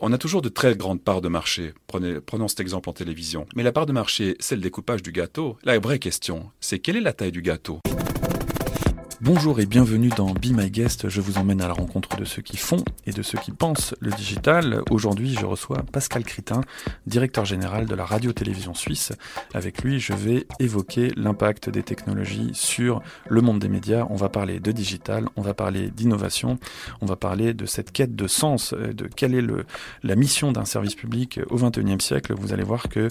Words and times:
On 0.00 0.12
a 0.12 0.18
toujours 0.18 0.42
de 0.42 0.48
très 0.48 0.74
grandes 0.74 1.00
parts 1.00 1.20
de 1.20 1.28
marché. 1.28 1.72
prenons 1.86 2.48
cet 2.48 2.58
exemple 2.58 2.88
en 2.88 2.92
télévision. 2.92 3.46
Mais 3.54 3.62
la 3.62 3.70
part 3.70 3.86
de 3.86 3.92
marché, 3.92 4.36
c'est 4.40 4.56
le 4.56 4.60
découpage 4.60 5.02
du 5.02 5.12
gâteau. 5.12 5.56
La 5.62 5.78
vraie 5.78 6.00
question, 6.00 6.50
c'est 6.60 6.80
quelle 6.80 6.96
est 6.96 7.00
la 7.00 7.12
taille 7.12 7.30
du 7.30 7.42
gâteau? 7.42 7.78
Bonjour 9.20 9.60
et 9.60 9.66
bienvenue 9.66 10.08
dans 10.08 10.32
Be 10.32 10.46
My 10.46 10.70
Guest. 10.70 11.08
Je 11.08 11.20
vous 11.20 11.38
emmène 11.38 11.62
à 11.62 11.68
la 11.68 11.72
rencontre 11.72 12.16
de 12.16 12.24
ceux 12.24 12.42
qui 12.42 12.56
font 12.56 12.82
et 13.06 13.12
de 13.12 13.22
ceux 13.22 13.38
qui 13.38 13.52
pensent 13.52 13.94
le 14.00 14.10
digital. 14.10 14.82
Aujourd'hui, 14.90 15.36
je 15.38 15.46
reçois 15.46 15.84
Pascal 15.92 16.24
Critin, 16.24 16.62
directeur 17.06 17.44
général 17.44 17.86
de 17.86 17.94
la 17.94 18.04
radio-télévision 18.04 18.74
suisse. 18.74 19.12
Avec 19.54 19.82
lui, 19.82 20.00
je 20.00 20.14
vais 20.14 20.46
évoquer 20.58 21.12
l'impact 21.16 21.70
des 21.70 21.84
technologies 21.84 22.50
sur 22.54 23.02
le 23.28 23.40
monde 23.40 23.60
des 23.60 23.68
médias. 23.68 24.04
On 24.10 24.16
va 24.16 24.28
parler 24.28 24.58
de 24.58 24.72
digital, 24.72 25.28
on 25.36 25.42
va 25.42 25.54
parler 25.54 25.90
d'innovation, 25.90 26.58
on 27.00 27.06
va 27.06 27.16
parler 27.16 27.54
de 27.54 27.66
cette 27.66 27.92
quête 27.92 28.16
de 28.16 28.26
sens, 28.26 28.72
euh, 28.72 28.92
de 28.92 29.06
quelle 29.06 29.34
est 29.34 29.44
la 30.02 30.16
mission 30.16 30.50
d'un 30.50 30.64
service 30.64 30.96
public 30.96 31.38
au 31.50 31.56
XXIe 31.56 32.00
siècle. 32.00 32.34
Vous 32.36 32.52
allez 32.52 32.64
voir 32.64 32.88
que 32.88 33.08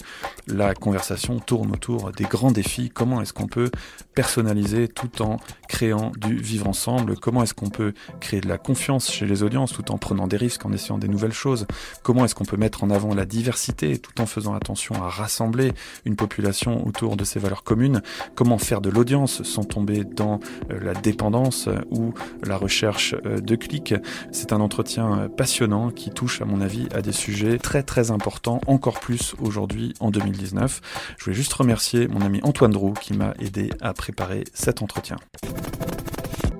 la 0.47 0.73
conversation 0.73 1.39
tourne 1.39 1.71
autour 1.71 2.11
des 2.11 2.25
grands 2.25 2.51
défis. 2.51 2.89
Comment 2.89 3.21
est-ce 3.21 3.31
qu'on 3.31 3.47
peut 3.47 3.71
personnaliser 4.13 4.89
tout 4.89 5.21
en 5.21 5.37
créant 5.69 6.02
du 6.11 6.35
vivre 6.37 6.67
ensemble, 6.67 7.17
comment 7.17 7.43
est-ce 7.43 7.53
qu'on 7.53 7.69
peut 7.69 7.93
créer 8.19 8.41
de 8.41 8.47
la 8.47 8.57
confiance 8.57 9.11
chez 9.11 9.25
les 9.25 9.43
audiences 9.43 9.73
tout 9.73 9.91
en 9.91 9.97
prenant 9.97 10.27
des 10.27 10.37
risques, 10.37 10.65
en 10.65 10.71
essayant 10.71 10.97
des 10.97 11.07
nouvelles 11.07 11.33
choses, 11.33 11.65
comment 12.01 12.25
est-ce 12.25 12.35
qu'on 12.35 12.45
peut 12.45 12.57
mettre 12.57 12.83
en 12.83 12.89
avant 12.89 13.13
la 13.13 13.25
diversité 13.25 13.97
tout 13.97 14.21
en 14.21 14.25
faisant 14.25 14.53
attention 14.53 14.95
à 15.03 15.09
rassembler 15.09 15.73
une 16.05 16.15
population 16.15 16.85
autour 16.85 17.15
de 17.15 17.23
ces 17.23 17.39
valeurs 17.39 17.63
communes, 17.63 18.01
comment 18.35 18.57
faire 18.57 18.81
de 18.81 18.89
l'audience 18.89 19.43
sans 19.43 19.63
tomber 19.63 20.03
dans 20.03 20.39
euh, 20.71 20.79
la 20.79 20.93
dépendance 20.93 21.69
ou 21.91 22.13
la 22.43 22.57
recherche 22.57 23.15
euh, 23.25 23.39
de 23.39 23.55
clics? 23.55 23.95
C'est 24.31 24.53
un 24.53 24.61
entretien 24.61 25.19
euh, 25.19 25.29
passionnant 25.29 25.89
qui 25.89 26.09
touche 26.09 26.41
à 26.41 26.45
mon 26.45 26.61
avis 26.61 26.87
à 26.93 27.01
des 27.01 27.11
sujets 27.11 27.57
très 27.57 27.83
très 27.83 28.11
importants, 28.11 28.61
encore 28.67 28.99
plus 28.99 29.35
aujourd'hui 29.39 29.93
en 29.99 30.11
2019. 30.11 30.81
Je 31.17 31.23
voulais 31.25 31.35
juste 31.35 31.53
remercier 31.53 32.07
mon 32.07 32.21
ami 32.21 32.39
Antoine 32.43 32.71
Drou 32.71 32.93
qui 32.93 33.13
m'a 33.13 33.33
aidé 33.39 33.71
à 33.81 33.93
préparer 33.93 34.43
cet 34.53 34.81
entretien. 34.81 35.17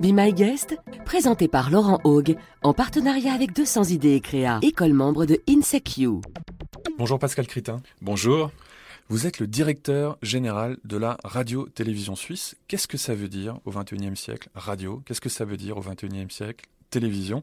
Be 0.00 0.12
My 0.12 0.32
Guest, 0.32 0.76
présenté 1.04 1.48
par 1.48 1.70
Laurent 1.70 1.98
Haug, 2.04 2.36
en 2.62 2.74
partenariat 2.74 3.32
avec 3.32 3.54
200 3.54 3.84
idées 3.84 4.14
et 4.14 4.20
créa, 4.20 4.58
école 4.62 4.92
membre 4.92 5.24
de 5.24 5.40
InSecU. 5.48 6.20
Bonjour 6.98 7.18
Pascal 7.18 7.46
Critin. 7.46 7.80
Bonjour. 8.02 8.50
Vous 9.08 9.26
êtes 9.26 9.38
le 9.38 9.46
directeur 9.46 10.18
général 10.22 10.78
de 10.84 10.96
la 10.96 11.16
radio-télévision 11.24 12.16
suisse. 12.16 12.56
Qu'est-ce 12.68 12.88
que 12.88 12.96
ça 12.96 13.14
veut 13.14 13.28
dire 13.28 13.60
au 13.64 13.70
XXIe 13.70 14.16
siècle? 14.16 14.48
Radio 14.54 15.02
Qu'est-ce 15.06 15.20
que 15.20 15.28
ça 15.28 15.44
veut 15.44 15.56
dire 15.56 15.76
au 15.76 15.80
XXIe 15.80 16.26
siècle? 16.30 16.66
Télévision. 16.94 17.42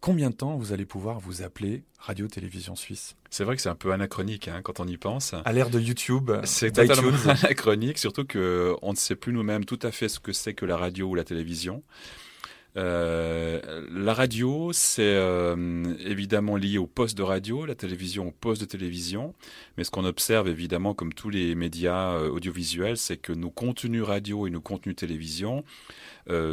Combien 0.00 0.30
de 0.30 0.34
temps 0.34 0.56
vous 0.56 0.72
allez 0.72 0.86
pouvoir 0.86 1.20
vous 1.20 1.42
appeler 1.42 1.84
Radio-Télévision 1.98 2.76
Suisse? 2.76 3.16
C'est 3.28 3.44
vrai 3.44 3.56
que 3.56 3.62
c'est 3.62 3.68
un 3.68 3.74
peu 3.74 3.92
anachronique 3.92 4.48
hein, 4.48 4.60
quand 4.62 4.80
on 4.80 4.86
y 4.86 4.96
pense. 4.96 5.34
À 5.44 5.52
l'ère 5.52 5.68
de 5.68 5.80
YouTube, 5.80 6.30
c'est 6.44 6.72
totalement 6.72 7.12
anachronique, 7.28 7.98
surtout 7.98 8.24
qu'on 8.24 8.90
ne 8.90 8.96
sait 8.96 9.16
plus 9.16 9.32
nous-mêmes 9.32 9.64
tout 9.64 9.78
à 9.82 9.90
fait 9.90 10.08
ce 10.08 10.18
que 10.18 10.32
c'est 10.32 10.54
que 10.54 10.64
la 10.64 10.76
radio 10.76 11.08
ou 11.08 11.14
la 11.14 11.24
télévision. 11.24 11.82
Euh, 12.76 13.86
la 13.90 14.12
radio, 14.12 14.70
c'est 14.72 15.02
euh, 15.02 15.94
évidemment 16.04 16.56
lié 16.56 16.78
au 16.78 16.86
poste 16.86 17.16
de 17.16 17.22
radio, 17.22 17.64
la 17.64 17.74
télévision 17.74 18.28
au 18.28 18.30
poste 18.32 18.60
de 18.60 18.66
télévision. 18.66 19.34
Mais 19.76 19.84
ce 19.84 19.90
qu'on 19.90 20.04
observe 20.04 20.48
évidemment, 20.48 20.94
comme 20.94 21.14
tous 21.14 21.30
les 21.30 21.54
médias 21.54 22.14
euh, 22.14 22.28
audiovisuels, 22.28 22.98
c'est 22.98 23.16
que 23.16 23.32
nos 23.32 23.50
contenus 23.50 24.02
radio 24.02 24.46
et 24.46 24.50
nos 24.50 24.60
contenus 24.60 24.96
télévision 24.96 25.64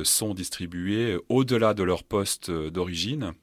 sont 0.03 0.35
distribués 0.35 1.17
au-delà 1.29 1.73
de 1.73 1.81
leur 1.81 2.03
poste 2.03 2.51
d'origine. 2.51 3.33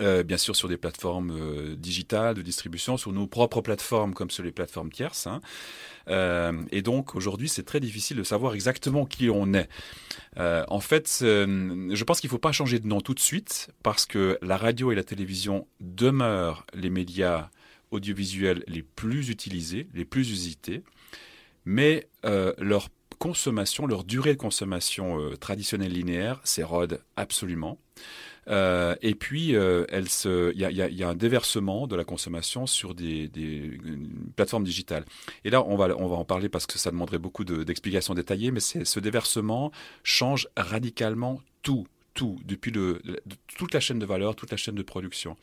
bien 0.00 0.38
sûr 0.38 0.56
sur 0.56 0.68
des 0.68 0.78
plateformes 0.78 1.76
digitales 1.76 2.34
de 2.34 2.40
distribution, 2.40 2.96
sur 2.96 3.12
nos 3.12 3.26
propres 3.26 3.60
plateformes 3.60 4.14
comme 4.14 4.30
sur 4.30 4.42
les 4.42 4.52
plateformes 4.52 4.90
tierces. 4.90 5.26
Hein. 5.26 5.42
Euh, 6.10 6.52
et 6.70 6.82
donc 6.82 7.14
aujourd'hui, 7.14 7.48
c'est 7.48 7.62
très 7.62 7.80
difficile 7.80 8.16
de 8.16 8.22
savoir 8.22 8.54
exactement 8.54 9.06
qui 9.06 9.30
on 9.30 9.54
est. 9.54 9.68
Euh, 10.38 10.64
en 10.68 10.80
fait, 10.80 11.18
je 11.20 12.04
pense 12.04 12.20
qu'il 12.20 12.28
ne 12.28 12.32
faut 12.32 12.38
pas 12.38 12.52
changer 12.52 12.78
de 12.78 12.86
nom 12.86 13.00
tout 13.00 13.14
de 13.14 13.20
suite 13.20 13.70
parce 13.82 14.06
que 14.06 14.38
la 14.42 14.56
radio 14.56 14.92
et 14.92 14.94
la 14.94 15.04
télévision 15.04 15.66
demeurent 15.80 16.66
les 16.74 16.90
médias 16.90 17.50
audiovisuels 17.90 18.64
les 18.66 18.82
plus 18.82 19.30
utilisés, 19.30 19.88
les 19.94 20.04
plus 20.04 20.30
usités, 20.30 20.82
mais 21.64 22.08
euh, 22.24 22.52
leur 22.58 22.88
consommation, 23.18 23.86
leur 23.86 24.04
durée 24.04 24.34
de 24.34 24.38
consommation 24.38 25.18
traditionnelle 25.38 25.92
linéaire 25.92 26.40
s'érode 26.44 27.02
absolument. 27.16 27.78
Euh, 28.48 28.96
et 29.02 29.14
puis, 29.14 29.54
euh, 29.54 29.84
il 29.92 30.60
y, 30.60 31.02
a, 31.02 31.08
un 31.08 31.14
déversement 31.14 31.86
de 31.86 31.96
la 31.96 32.04
consommation 32.04 32.66
sur 32.66 32.94
des, 32.94 33.30
plateformes 34.36 34.64
digitales. 34.64 35.04
Et 35.44 35.50
là, 35.50 35.64
on 35.64 35.76
va, 35.76 35.96
on 35.96 36.08
va 36.08 36.16
en 36.16 36.24
parler 36.24 36.48
parce 36.48 36.66
que 36.66 36.78
ça 36.78 36.90
demanderait 36.90 37.18
beaucoup 37.18 37.44
d'explications 37.44 38.14
détaillées, 38.14 38.50
mais 38.50 38.60
ce 38.60 39.00
déversement 39.00 39.70
change 40.02 40.48
radicalement 40.56 41.40
tout 41.62 41.86
tout, 42.14 42.38
depuis 42.44 42.70
le, 42.70 43.00
toute 43.56 43.74
la 43.74 43.80
chaîne 43.80 43.98
de 43.98 44.06
valeur, 44.06 44.34
toute 44.34 44.50
la 44.50 44.56
chaîne 44.56 44.74
de 44.74 44.82
production. 44.82 45.36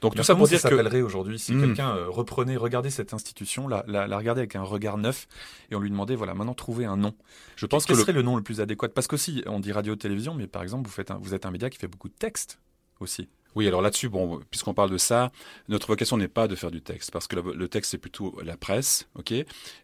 Donc 0.00 0.14
tout 0.14 0.22
ça 0.22 0.34
pour 0.34 0.48
dire 0.48 0.58
ça 0.60 0.68
s'appellerait 0.68 1.00
aujourd'hui 1.00 1.38
si 1.38 1.54
hmm. 1.54 1.60
quelqu'un 1.60 1.96
euh, 1.96 2.08
reprenait, 2.08 2.56
regardait 2.56 2.90
cette 2.90 3.14
institution, 3.14 3.68
la, 3.68 3.84
la, 3.86 4.06
la, 4.06 4.18
regardait 4.18 4.40
avec 4.40 4.56
un 4.56 4.62
regard 4.62 4.98
neuf 4.98 5.28
et 5.70 5.74
on 5.74 5.80
lui 5.80 5.90
demandait 5.90 6.16
voilà 6.16 6.34
maintenant 6.34 6.54
trouver 6.54 6.84
un 6.84 6.96
nom. 6.96 7.14
Je 7.56 7.66
pense 7.66 7.86
que 7.86 7.94
serait 7.94 8.12
le 8.12 8.22
nom 8.22 8.36
le 8.36 8.42
plus 8.42 8.60
adéquat? 8.60 8.88
Parce 8.88 9.06
qu'aussi 9.06 9.42
on 9.46 9.60
dit 9.60 9.72
radio 9.72 9.96
télévision, 9.96 10.34
mais 10.34 10.46
par 10.46 10.62
exemple 10.62 10.86
vous 10.86 10.92
faites 10.92 11.12
vous 11.20 11.34
êtes 11.34 11.46
un 11.46 11.50
média 11.50 11.70
qui 11.70 11.78
fait 11.78 11.88
beaucoup 11.88 12.08
de 12.08 12.14
texte 12.14 12.58
aussi. 13.00 13.28
Oui, 13.54 13.66
alors 13.68 13.82
là-dessus, 13.82 14.08
bon, 14.08 14.40
puisqu'on 14.50 14.72
parle 14.72 14.90
de 14.90 14.98
ça, 14.98 15.30
notre 15.68 15.86
vocation 15.86 16.16
n'est 16.16 16.28
pas 16.28 16.48
de 16.48 16.54
faire 16.54 16.70
du 16.70 16.80
texte, 16.80 17.10
parce 17.10 17.26
que 17.26 17.36
le, 17.36 17.68
texte 17.68 17.90
c'est 17.90 17.98
plutôt 17.98 18.38
la 18.42 18.56
presse, 18.56 19.08
ok? 19.14 19.34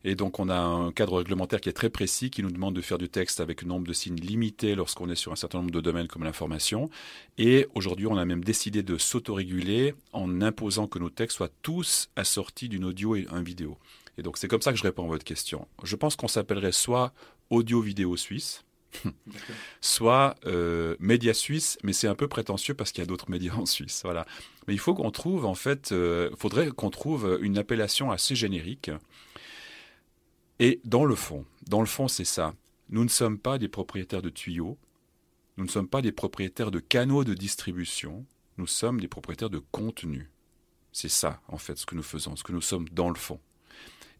Et 0.04 0.14
donc 0.14 0.38
on 0.38 0.48
a 0.48 0.58
un 0.58 0.90
cadre 0.92 1.18
réglementaire 1.18 1.60
qui 1.60 1.68
est 1.68 1.74
très 1.74 1.90
précis, 1.90 2.30
qui 2.30 2.42
nous 2.42 2.50
demande 2.50 2.74
de 2.74 2.80
faire 2.80 2.98
du 2.98 3.08
texte 3.08 3.40
avec 3.40 3.62
un 3.62 3.66
nombre 3.66 3.86
de 3.86 3.92
signes 3.92 4.16
limité 4.16 4.74
lorsqu'on 4.74 5.10
est 5.10 5.14
sur 5.14 5.32
un 5.32 5.36
certain 5.36 5.58
nombre 5.58 5.70
de 5.70 5.80
domaines 5.80 6.08
comme 6.08 6.24
l'information. 6.24 6.88
Et 7.36 7.66
aujourd'hui, 7.74 8.06
on 8.06 8.16
a 8.16 8.24
même 8.24 8.42
décidé 8.42 8.82
de 8.82 8.96
s'autoréguler 8.96 9.94
en 10.12 10.40
imposant 10.40 10.86
que 10.86 10.98
nos 10.98 11.10
textes 11.10 11.36
soient 11.36 11.50
tous 11.62 12.08
assortis 12.16 12.68
d'une 12.68 12.84
audio 12.84 13.16
et 13.16 13.26
un 13.30 13.42
vidéo. 13.42 13.76
Et 14.16 14.22
donc 14.22 14.36
c'est 14.38 14.48
comme 14.48 14.62
ça 14.62 14.72
que 14.72 14.78
je 14.78 14.82
réponds 14.82 15.04
à 15.04 15.08
votre 15.08 15.24
question. 15.24 15.68
Je 15.84 15.94
pense 15.94 16.16
qu'on 16.16 16.28
s'appellerait 16.28 16.72
soit 16.72 17.12
audio-vidéo 17.50 18.16
suisse 18.16 18.64
soit 19.80 20.36
euh, 20.46 20.96
média 20.98 21.34
suisse, 21.34 21.78
mais 21.82 21.92
c'est 21.92 22.08
un 22.08 22.14
peu 22.14 22.28
prétentieux 22.28 22.74
parce 22.74 22.92
qu'il 22.92 23.02
y 23.02 23.04
a 23.04 23.06
d'autres 23.06 23.30
médias 23.30 23.54
en 23.54 23.66
Suisse. 23.66 24.02
Voilà. 24.04 24.26
Mais 24.66 24.74
il 24.74 24.78
faut 24.78 24.94
qu'on 24.94 25.10
trouve, 25.10 25.44
en 25.44 25.54
fait, 25.54 25.92
euh, 25.92 26.30
faudrait 26.36 26.70
qu'on 26.70 26.90
trouve 26.90 27.38
une 27.42 27.58
appellation 27.58 28.10
assez 28.10 28.34
générique. 28.34 28.90
Et 30.58 30.80
dans 30.84 31.04
le 31.04 31.14
fond, 31.14 31.44
dans 31.68 31.80
le 31.80 31.86
fond, 31.86 32.08
c'est 32.08 32.24
ça. 32.24 32.54
Nous 32.90 33.04
ne 33.04 33.08
sommes 33.08 33.38
pas 33.38 33.58
des 33.58 33.68
propriétaires 33.68 34.22
de 34.22 34.30
tuyaux, 34.30 34.78
nous 35.56 35.64
ne 35.64 35.70
sommes 35.70 35.88
pas 35.88 36.02
des 36.02 36.12
propriétaires 36.12 36.70
de 36.70 36.80
canaux 36.80 37.24
de 37.24 37.34
distribution, 37.34 38.24
nous 38.56 38.66
sommes 38.66 39.00
des 39.00 39.08
propriétaires 39.08 39.50
de 39.50 39.62
contenu. 39.70 40.30
C'est 40.92 41.08
ça, 41.08 41.40
en 41.48 41.58
fait, 41.58 41.76
ce 41.76 41.86
que 41.86 41.94
nous 41.94 42.02
faisons, 42.02 42.34
ce 42.34 42.42
que 42.42 42.52
nous 42.52 42.60
sommes 42.60 42.88
dans 42.88 43.08
le 43.08 43.14
fond. 43.14 43.40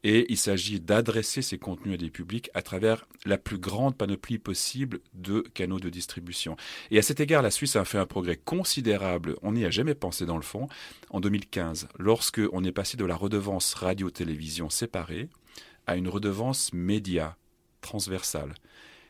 Et 0.04 0.26
il 0.30 0.36
s'agit 0.36 0.80
d'adresser 0.80 1.42
ces 1.42 1.58
contenus 1.58 1.94
à 1.94 1.96
des 1.96 2.10
publics 2.10 2.50
à 2.54 2.62
travers 2.62 3.06
la 3.24 3.38
plus 3.38 3.58
grande 3.58 3.96
panoplie 3.96 4.38
possible 4.38 5.00
de 5.14 5.40
canaux 5.54 5.80
de 5.80 5.90
distribution. 5.90 6.56
Et 6.90 6.98
à 6.98 7.02
cet 7.02 7.20
égard, 7.20 7.42
la 7.42 7.50
Suisse 7.50 7.76
a 7.76 7.84
fait 7.84 7.98
un 7.98 8.06
progrès 8.06 8.36
considérable, 8.36 9.36
on 9.42 9.52
n'y 9.52 9.64
a 9.64 9.70
jamais 9.70 9.94
pensé 9.94 10.26
dans 10.26 10.36
le 10.36 10.42
fond, 10.42 10.68
en 11.10 11.20
2015, 11.20 11.88
lorsque 11.98 12.40
on 12.52 12.64
est 12.64 12.72
passé 12.72 12.96
de 12.96 13.04
la 13.04 13.16
redevance 13.16 13.74
radio-télévision 13.74 14.70
séparée 14.70 15.28
à 15.86 15.96
une 15.96 16.08
redevance 16.08 16.72
média 16.72 17.36
transversale. 17.80 18.54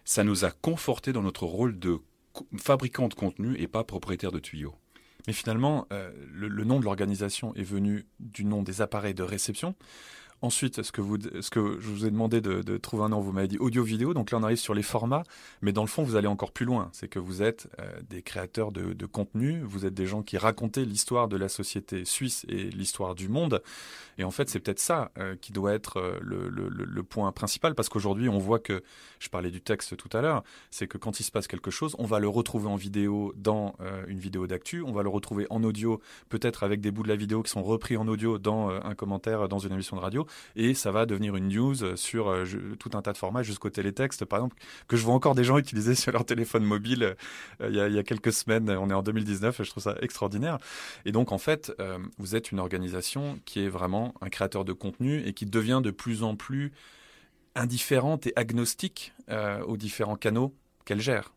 Ça 0.04 0.24
nous 0.24 0.44
a 0.44 0.50
conforté 0.50 1.12
dans 1.12 1.22
notre 1.22 1.44
rôle 1.44 1.78
de 1.78 1.98
fabricant 2.56 3.08
de 3.08 3.14
contenu 3.14 3.56
et 3.58 3.66
pas 3.66 3.84
propriétaire 3.84 4.32
de 4.32 4.38
tuyaux. 4.38 4.74
Mais 5.26 5.32
finalement, 5.32 5.86
euh, 5.92 6.10
le, 6.32 6.64
nom 6.64 6.80
de 6.80 6.84
l'organisation 6.84 7.54
est 7.54 7.62
venu 7.62 8.06
du 8.18 8.44
nom 8.44 8.62
des 8.62 8.80
appareils 8.80 9.12
de 9.12 9.22
réception. 9.22 9.74
Ensuite, 10.40 10.82
ce 10.82 10.92
que, 10.92 11.00
vous, 11.00 11.16
ce 11.40 11.50
que 11.50 11.80
je 11.80 11.88
vous 11.88 12.06
ai 12.06 12.12
demandé 12.12 12.40
de, 12.40 12.76
trouver 12.76 13.02
un 13.02 13.08
nom, 13.08 13.20
vous 13.20 13.32
m'avez 13.32 13.48
dit 13.48 13.58
audio-vidéo. 13.58 14.14
Donc 14.14 14.30
là, 14.30 14.38
on 14.38 14.44
arrive 14.44 14.58
sur 14.58 14.72
les 14.72 14.84
formats, 14.84 15.24
mais 15.62 15.72
dans 15.72 15.82
le 15.82 15.88
fond, 15.88 16.04
vous 16.04 16.14
allez 16.14 16.28
encore 16.28 16.52
plus 16.52 16.64
loin. 16.64 16.90
C'est 16.92 17.08
que 17.08 17.18
vous 17.18 17.42
êtes 17.42 17.68
euh, 17.80 18.00
des 18.08 18.22
créateurs 18.22 18.70
de, 18.70 19.06
contenu, 19.06 19.60
vous 19.64 19.84
êtes 19.84 19.94
des 19.94 20.06
gens 20.06 20.22
qui 20.22 20.38
racontaient 20.38 20.84
l'histoire 20.84 21.26
de 21.26 21.36
la 21.36 21.48
société 21.48 22.04
suisse 22.04 22.46
et 22.48 22.70
l'histoire 22.70 23.16
du 23.16 23.28
monde. 23.28 23.62
Et 24.16 24.22
en 24.22 24.30
fait, 24.30 24.48
c'est 24.48 24.60
peut-être 24.60 24.78
ça 24.78 25.10
euh, 25.18 25.34
qui 25.34 25.52
doit 25.52 25.72
être 25.72 25.96
euh, 25.96 26.18
le, 26.22 27.02
point 27.02 27.32
principal, 27.32 27.74
parce 27.74 27.88
qu'aujourd'hui, 27.88 28.28
on 28.28 28.38
voit 28.38 28.58
que, 28.60 28.82
je 29.18 29.28
parlais 29.28 29.50
du 29.50 29.60
texte 29.60 29.96
tout 29.96 30.10
à 30.16 30.20
l'heure, 30.20 30.44
c'est 30.70 30.86
que 30.86 30.98
quand 30.98 31.18
il 31.18 31.24
se 31.24 31.32
passe 31.32 31.48
quelque 31.48 31.70
chose, 31.70 31.96
on 31.98 32.04
va 32.04 32.20
le 32.20 32.28
retrouver 32.28 32.68
en 32.68 32.76
vidéo 32.76 33.32
dans 33.36 33.74
une 34.08 34.18
vidéo 34.18 34.46
d'actu, 34.46 34.82
on 34.82 34.92
va 34.92 35.02
le 35.02 35.08
retrouver 35.08 35.46
en 35.48 35.64
audio, 35.64 36.00
peut-être 36.28 36.64
avec 36.64 36.80
des 36.80 36.90
bouts 36.90 37.02
de 37.02 37.08
la 37.08 37.16
vidéo 37.16 37.42
qui 37.42 37.50
sont 37.50 37.62
repris 37.62 37.96
en 37.96 38.06
audio 38.08 38.38
dans 38.38 38.68
un 38.68 38.94
commentaire, 38.94 39.48
dans 39.48 39.58
une 39.58 39.72
émission 39.72 39.96
de 39.96 40.02
radio. 40.02 40.27
Et 40.56 40.74
ça 40.74 40.90
va 40.90 41.06
devenir 41.06 41.36
une 41.36 41.48
news 41.48 41.96
sur 41.96 42.34
tout 42.78 42.90
un 42.94 43.02
tas 43.02 43.12
de 43.12 43.18
formats 43.18 43.42
jusqu'au 43.42 43.70
télétexte, 43.70 44.24
par 44.24 44.40
exemple, 44.40 44.56
que 44.86 44.96
je 44.96 45.04
vois 45.04 45.14
encore 45.14 45.34
des 45.34 45.44
gens 45.44 45.58
utiliser 45.58 45.94
sur 45.94 46.12
leur 46.12 46.24
téléphone 46.24 46.64
mobile 46.64 47.16
il 47.60 47.74
y, 47.74 47.80
a, 47.80 47.88
il, 47.88 47.94
y 47.94 47.98
a, 47.98 48.02
quelques 48.02 48.32
semaines. 48.32 48.70
On 48.70 48.90
est 48.90 48.94
en 48.94 49.02
2019 49.02 49.60
et 49.60 49.64
je 49.64 49.70
trouve 49.70 49.82
ça 49.82 49.96
extraordinaire. 50.00 50.58
Et 51.04 51.12
donc, 51.12 51.32
en 51.32 51.38
fait, 51.38 51.72
vous 52.18 52.36
êtes 52.36 52.52
une 52.52 52.60
organisation 52.60 53.38
qui 53.44 53.64
est 53.64 53.68
vraiment 53.68 54.14
un 54.20 54.28
créateur 54.28 54.64
de 54.64 54.72
contenu 54.72 55.22
et 55.26 55.32
qui 55.32 55.46
devient 55.46 55.80
de 55.82 55.90
plus 55.90 56.22
en 56.22 56.36
plus 56.36 56.72
indifférente 57.54 58.26
et 58.26 58.32
agnostique 58.36 59.12
aux 59.66 59.76
différents 59.76 60.16
canaux 60.16 60.54
qu'elle 60.84 61.00
gère. 61.00 61.32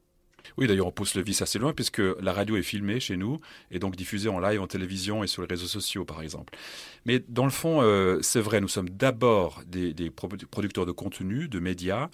Oui, 0.58 0.68
d'ailleurs, 0.68 0.88
on 0.88 0.92
pousse 0.92 1.16
le 1.16 1.24
vice 1.24 1.42
assez 1.42 1.60
loin 1.60 1.74
puisque 1.74 2.02
la 2.20 2.34
radio 2.34 2.56
est 2.58 2.64
filmée 2.64 3.00
chez 3.00 3.18
nous 3.18 3.40
et 3.72 3.80
donc 3.80 3.96
diffusée 3.96 4.30
en 4.30 4.40
live 4.40 4.62
en 4.62 4.68
télévision 4.68 5.24
et 5.24 5.28
sur 5.28 5.42
les 5.42 5.48
réseaux 5.48 5.68
sociaux, 5.68 6.06
par 6.06 6.22
exemple. 6.22 6.54
Mais 7.06 7.24
dans 7.28 7.46
le 7.46 7.52
fond, 7.52 7.82
euh, 7.82 8.20
c'est 8.22 8.42
vrai, 8.42 8.62
nous 8.62 8.68
sommes 8.68 8.90
d'abord 8.90 9.62
des, 9.66 9.94
producteurs 10.10 10.86
de 10.86 10.92
contenu, 10.92 11.48
de 11.48 11.60
médias, 11.60 12.10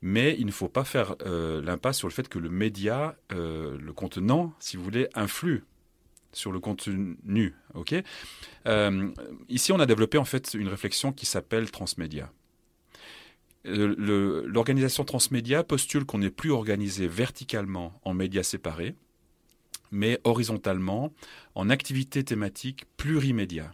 mais 0.00 0.36
il 0.38 0.46
ne 0.46 0.52
faut 0.52 0.68
pas 0.68 0.84
faire 0.84 1.16
euh, 1.26 1.62
l'impasse 1.62 1.98
sur 1.98 2.08
le 2.08 2.12
fait 2.12 2.28
que 2.28 2.38
le 2.38 2.50
média, 2.50 3.16
euh, 3.32 3.76
le 3.78 3.92
contenant, 3.92 4.52
si 4.58 4.76
vous 4.76 4.84
voulez, 4.84 5.08
influe 5.14 5.64
sur 6.32 6.50
le 6.50 6.60
contenu. 6.60 7.54
Ici, 9.48 9.72
on 9.72 9.80
a 9.80 9.86
développé 9.86 10.18
en 10.18 10.24
fait 10.24 10.54
une 10.54 10.68
réflexion 10.68 11.12
qui 11.12 11.26
s'appelle 11.26 11.70
transmédia. 11.70 12.32
L'organisation 13.64 15.04
transmédia 15.04 15.62
postule 15.62 16.04
qu'on 16.04 16.18
n'est 16.18 16.30
plus 16.30 16.50
organisé 16.50 17.06
verticalement 17.06 18.00
en 18.04 18.14
médias 18.14 18.42
séparés, 18.42 18.96
mais 19.90 20.20
horizontalement 20.24 21.12
en 21.54 21.70
activités 21.70 22.24
thématiques 22.24 22.86
plurimédia. 22.96 23.72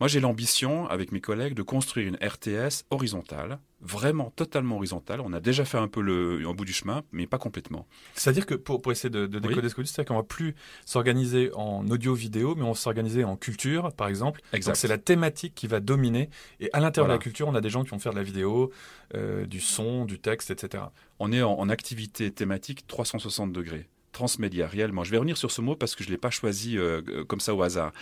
Moi, 0.00 0.08
j'ai 0.08 0.18
l'ambition, 0.18 0.88
avec 0.88 1.12
mes 1.12 1.20
collègues, 1.20 1.54
de 1.54 1.62
construire 1.62 2.08
une 2.08 2.16
RTS 2.16 2.84
horizontale, 2.90 3.60
vraiment 3.80 4.30
totalement 4.30 4.76
horizontale. 4.76 5.20
On 5.20 5.32
a 5.32 5.40
déjà 5.40 5.64
fait 5.64 5.78
un 5.78 5.86
peu 5.86 6.00
le, 6.00 6.40
bout 6.52 6.64
du 6.64 6.72
chemin, 6.72 7.04
mais 7.12 7.28
pas 7.28 7.38
complètement. 7.38 7.86
C'est-à-dire 8.14 8.44
que 8.44 8.54
pour, 8.54 8.80
essayer 8.90 9.08
de, 9.10 9.26
décoder 9.26 9.68
ce 9.68 9.74
que 9.74 9.80
vous 9.80 9.84
dites, 9.84 9.94
c'est 9.94 10.06
qu'on 10.06 10.16
va 10.16 10.24
plus 10.24 10.56
s'organiser 10.84 11.50
en 11.54 11.88
audio-vidéo, 11.88 12.56
mais 12.56 12.64
on 12.64 12.72
va 12.72 12.74
s'organiser 12.74 13.22
en 13.22 13.36
culture, 13.36 13.92
par 13.92 14.08
exemple. 14.08 14.40
Exact. 14.52 14.74
c'est 14.74 14.88
la 14.88 14.98
thématique 14.98 15.54
qui 15.54 15.68
va 15.68 15.78
dominer. 15.78 16.28
Et 16.58 16.70
à 16.72 16.80
l'intérieur 16.80 17.06
de 17.06 17.12
la 17.12 17.18
culture, 17.18 17.46
on 17.46 17.54
a 17.54 17.60
des 17.60 17.70
gens 17.70 17.84
qui 17.84 17.90
vont 17.90 18.00
faire 18.00 18.12
de 18.12 18.18
la 18.18 18.24
vidéo, 18.24 18.72
euh, 19.14 19.46
du 19.46 19.60
son, 19.60 20.06
du 20.06 20.18
texte, 20.18 20.50
etc. 20.50 20.84
On 21.20 21.30
est 21.30 21.42
en, 21.42 21.52
en 21.52 21.68
activité 21.68 22.32
thématique 22.32 22.86
360 22.88 23.52
degrés 23.52 23.88
transmédia 24.14 24.66
réellement. 24.66 25.04
Je 25.04 25.10
vais 25.10 25.18
revenir 25.18 25.36
sur 25.36 25.50
ce 25.50 25.60
mot 25.60 25.76
parce 25.76 25.94
que 25.94 26.02
je 26.02 26.08
ne 26.08 26.14
l'ai 26.14 26.18
pas 26.18 26.30
choisi 26.30 26.78
euh, 26.78 27.24
comme 27.26 27.40
ça 27.40 27.54
au 27.54 27.62
hasard. 27.62 27.92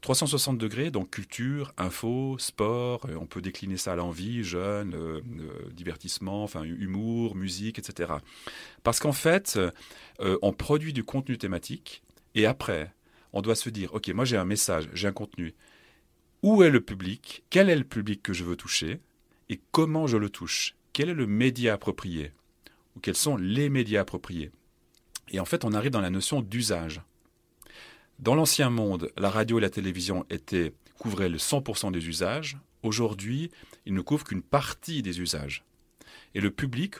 360 0.00 0.58
degrés, 0.58 0.90
donc 0.90 1.10
culture, 1.10 1.72
info, 1.76 2.36
sport, 2.38 3.06
euh, 3.08 3.16
on 3.20 3.26
peut 3.26 3.40
décliner 3.40 3.76
ça 3.76 3.92
à 3.92 3.96
l'envie, 3.96 4.44
jeune, 4.44 4.96
divertissement, 5.72 6.42
enfin 6.42 6.62
humour, 6.62 7.34
musique, 7.34 7.78
etc. 7.78 8.12
Parce 8.82 9.00
qu'en 9.00 9.12
fait, 9.12 9.58
on 10.20 10.52
produit 10.52 10.92
du 10.92 11.04
contenu 11.04 11.38
thématique 11.38 12.02
et 12.34 12.46
après, 12.46 12.92
on 13.32 13.42
doit 13.42 13.54
se 13.54 13.68
dire, 13.70 13.94
ok, 13.94 14.08
moi 14.08 14.24
j'ai 14.24 14.36
un 14.36 14.44
message, 14.44 14.88
j'ai 14.92 15.08
un 15.08 15.12
contenu. 15.12 15.54
Où 16.42 16.62
est 16.62 16.70
le 16.70 16.80
public? 16.80 17.44
Quel 17.50 17.68
est 17.68 17.76
le 17.76 17.84
public 17.84 18.22
que 18.22 18.32
je 18.32 18.44
veux 18.44 18.56
toucher? 18.56 19.00
Et 19.48 19.60
comment 19.72 20.06
je 20.06 20.16
le 20.16 20.30
touche? 20.30 20.76
Quel 20.92 21.08
est 21.08 21.14
le 21.14 21.26
média 21.26 21.74
approprié? 21.74 22.32
Ou 22.96 23.00
quels 23.00 23.16
sont 23.16 23.36
les 23.36 23.68
médias 23.68 24.02
appropriés? 24.02 24.52
Et 25.30 25.40
en 25.40 25.44
fait, 25.44 25.64
on 25.64 25.72
arrive 25.72 25.90
dans 25.90 26.00
la 26.00 26.10
notion 26.10 26.40
d'usage. 26.40 27.02
Dans 28.18 28.34
l'ancien 28.34 28.68
monde, 28.68 29.12
la 29.16 29.30
radio 29.30 29.58
et 29.58 29.60
la 29.60 29.70
télévision 29.70 30.26
couvraient 30.98 31.28
le 31.28 31.38
100% 31.38 31.92
des 31.92 32.08
usages. 32.08 32.58
Aujourd'hui, 32.82 33.52
ils 33.86 33.94
ne 33.94 34.00
couvrent 34.00 34.24
qu'une 34.24 34.42
partie 34.42 35.02
des 35.02 35.20
usages. 35.20 35.64
Et 36.34 36.40
le 36.40 36.50
public 36.50 36.96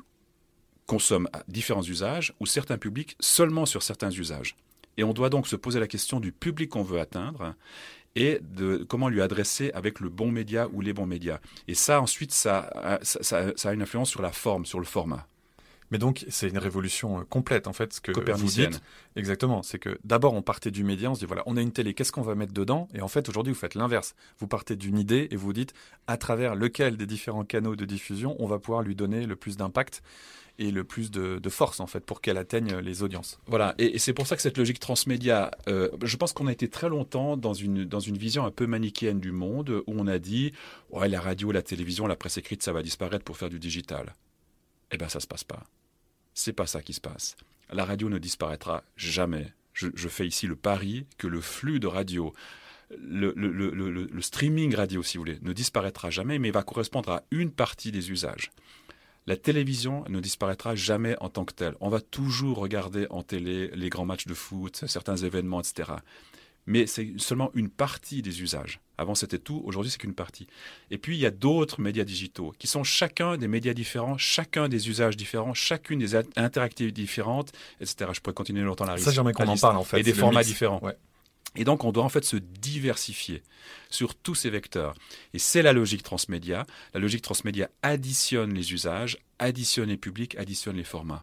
consomme 0.87 1.29
différents 1.49 1.83
usages 1.83 2.35
ou 2.39 2.47
certains 2.47 2.79
publics 2.79 3.17
seulement 3.19 3.67
sur 3.67 3.83
certains 3.83 4.11
usages. 4.11 4.55
Et 4.97 5.03
on 5.03 5.13
doit 5.13 5.29
donc 5.29 5.49
se 5.49 5.57
poser 5.57 5.81
la 5.81 5.89
question 5.89 6.21
du 6.21 6.31
public 6.31 6.71
qu'on 6.71 6.83
veut 6.85 7.01
atteindre 7.01 7.57
et 8.15 8.39
de 8.41 8.87
comment 8.89 9.09
lui 9.09 9.21
adresser 9.21 9.73
avec 9.73 9.99
le 9.99 10.11
bon 10.11 10.31
média 10.31 10.69
ou 10.73 10.81
les 10.81 10.93
bons 10.93 11.07
médias. 11.07 11.41
Et 11.67 11.75
ça, 11.75 12.01
ensuite, 12.01 12.33
ça 12.33 12.71
a 13.03 13.73
une 13.73 13.83
influence 13.83 14.11
sur 14.11 14.23
la 14.23 14.33
forme, 14.33 14.67
sur 14.67 14.79
le 14.79 14.87
format. 14.87 15.27
Mais 15.91 15.99
donc, 15.99 16.25
c'est 16.29 16.49
une 16.49 16.59
révolution 16.59 17.21
euh, 17.21 17.25
complète, 17.25 17.67
en 17.67 17.73
fait, 17.73 17.93
ce 17.93 18.01
que 18.01 18.13
vous 18.13 18.47
dites. 18.47 18.81
Exactement. 19.17 19.63
C'est 19.63 19.79
que 19.79 19.99
d'abord, 20.05 20.35
on 20.35 20.43
partait 20.43 20.71
du 20.71 20.85
média, 20.85 21.11
on 21.11 21.15
se 21.15 21.21
dit, 21.21 21.27
voilà, 21.27 21.43
on 21.47 21.57
a 21.57 21.63
une 21.63 21.73
télé, 21.73 21.95
qu'est-ce 21.95 22.13
qu'on 22.13 22.23
va 22.23 22.35
mettre 22.35 22.53
dedans? 22.53 22.89
Et 22.95 23.01
en 23.01 23.09
fait, 23.09 23.29
aujourd'hui, 23.29 23.53
vous 23.53 23.59
faites 23.59 23.75
l'inverse. 23.75 24.15
Vous 24.39 24.47
partez 24.47 24.77
d'une 24.77 24.99
idée 24.99 25.29
et 25.31 25.37
vous 25.37 25.53
dites, 25.53 25.73
à 26.07 26.17
travers 26.17 26.55
lequel 26.55 26.97
des 26.97 27.07
différents 27.07 27.45
canaux 27.45 27.77
de 27.77 27.85
diffusion, 27.85 28.37
on 28.39 28.47
va 28.47 28.59
pouvoir 28.59 28.83
lui 28.83 28.95
donner 28.95 29.27
le 29.27 29.37
plus 29.37 29.57
d'impact 29.57 30.03
et 30.61 30.73
le 30.73 30.83
plus 30.83 31.11
de, 31.13 31.41
force 31.49 31.79
en 31.79 31.87
fait 31.87 32.01
pour 32.01 32.21
qu'elle 32.21 32.37
atteigne 32.37 32.79
les 32.79 33.05
audiences. 33.05 33.39
Voilà, 33.47 33.75
et, 33.79 33.99
c'est 33.99 34.13
pour 34.13 34.27
ça 34.27 34.35
que 34.35 34.43
cette 34.43 34.59
logique 34.59 34.81
transmédia, 34.81 35.53
euh, 35.69 35.89
je 36.03 36.17
pense 36.17 36.33
qu'on 36.33 36.49
a 36.49 36.53
été 36.53 36.69
très 36.69 36.89
longtemps 36.89 37.37
dans 37.37 37.55
une, 37.55 37.85
dans 37.85 38.01
une 38.01 38.19
vision 38.19 38.45
un 38.45 38.51
peu 38.51 38.67
manichéenne 38.67 39.21
du 39.21 39.31
monde 39.31 39.71
où 39.87 39.95
on 39.97 40.09
a 40.09 40.19
dit 40.19 40.53
ouais 40.91 41.09
la 41.09 41.21
radio, 41.21 41.53
la 41.53 41.63
télévision, 41.63 42.09
la 42.09 42.17
presse 42.17 42.39
écrite, 42.39 42.63
ça 42.65 42.73
va 42.73 42.83
disparaître 42.83 43.25
pour 43.25 43.37
faire 43.37 43.49
du 43.49 43.61
digital. 43.61 44.15
Eh 44.91 44.97
bien, 44.97 45.09
ça 45.09 45.21
se 45.21 45.27
passe 45.27 45.45
pas. 45.45 45.63
C'est 46.39 46.53
pas 46.53 46.69
ça 46.69 46.83
qui 46.83 46.93
se 46.93 47.01
passe. 47.01 47.35
La 47.69 47.85
radio 47.85 48.09
ne 48.09 48.19
disparaîtra 48.19 48.85
jamais. 48.97 49.53
Je, 49.73 50.09
fais 50.09 50.25
ici 50.25 50.47
le 50.47 50.55
pari 50.55 51.05
que 51.19 51.27
le 51.27 51.41
flux 51.41 51.81
de 51.81 51.89
radio, 51.89 52.33
le, 52.97 53.33
le, 53.35 54.23
streaming 54.23 54.73
radio, 54.77 55.03
si 55.03 55.17
vous 55.17 55.23
voulez, 55.23 55.41
ne 55.43 55.53
disparaîtra 55.53 56.11
jamais, 56.11 56.39
mais 56.39 56.53
va 56.53 56.63
correspondre 56.63 57.11
à 57.11 57.25
une 57.33 57.51
partie 57.51 57.91
des 57.91 58.13
usages. 58.13 58.53
La 59.27 59.37
télévision 59.37 60.05
ne 60.09 60.21
disparaîtra 60.21 60.77
jamais 60.77 61.17
en 61.21 61.29
tant 61.29 61.45
que 61.45 61.55
telle. 61.55 61.75
On 61.81 61.89
va 61.89 62.01
toujours 62.01 62.59
regarder 62.59 63.09
en 63.11 63.25
télé 63.25 63.73
les 63.75 63.91
grands 63.91 64.07
matchs 64.07 64.29
de 64.29 64.35
foot, 64.35 64.85
certains 64.87 65.17
événements, 65.17 65.61
etc 65.61 65.95
mais 66.69 66.87
c'est 66.87 67.15
seulement 67.17 67.51
une 67.55 67.71
partie 67.71 68.21
des 68.21 68.43
usages. 68.43 68.81
Avant 68.99 69.15
c'était 69.15 69.39
tout, 69.39 69.63
aujourd'hui 69.65 69.91
c'est 69.91 69.99
qu'une 69.99 70.15
partie. 70.15 70.47
Et 70.91 70.99
puis 70.99 71.17
il 71.17 71.21
y 71.21 71.25
a 71.27 71.31
d'autres 71.31 71.81
médias 71.81 72.05
digitaux 72.05 72.53
qui 72.59 72.67
sont 72.67 72.85
chacun 72.85 73.39
des 73.39 73.49
médias 73.49 73.73
différents, 73.73 74.19
chacun 74.19 74.69
des 74.69 74.91
usages 74.91 75.17
différents, 75.17 75.55
chacune 75.55 75.99
des 75.99 76.15
interactivités 76.15 76.93
différentes, 76.93 77.53
etc. 77.81 78.11
Je 78.13 78.21
pourrais 78.21 78.35
continuer 78.35 78.63
longtemps 78.63 78.85
la 78.85 78.99
Ça 78.99 79.11
j'aimerais 79.11 79.33
qu'on 79.33 79.49
en 79.49 79.57
parle 79.57 79.79
en 79.79 79.85
fait. 79.85 80.01
Et 80.01 80.03
des 80.03 80.13
formats 80.13 80.45
différents. 80.45 80.83
Et 81.57 81.65
donc 81.65 81.85
on 81.85 81.91
doit 81.91 82.05
en 82.05 82.11
fait 82.11 82.25
se 82.25 82.37
diversifier 82.37 83.43
sur 83.89 84.15
tous 84.15 84.35
ces 84.35 84.51
vecteurs. 84.51 84.95
Et 85.33 85.39
c'est 85.39 85.63
la 85.63 85.73
logique 85.73 86.03
transmédia. 86.03 86.67
La 86.93 87.01
logique 87.01 87.23
transmédia 87.23 87.71
additionne 87.83 88.53
les 88.53 88.75
usages, 88.75 89.17
additionne 89.39 89.89
les 89.89 89.97
publics, 89.97 90.37
additionne 90.37 90.77
les 90.77 90.85
formats. 90.85 91.23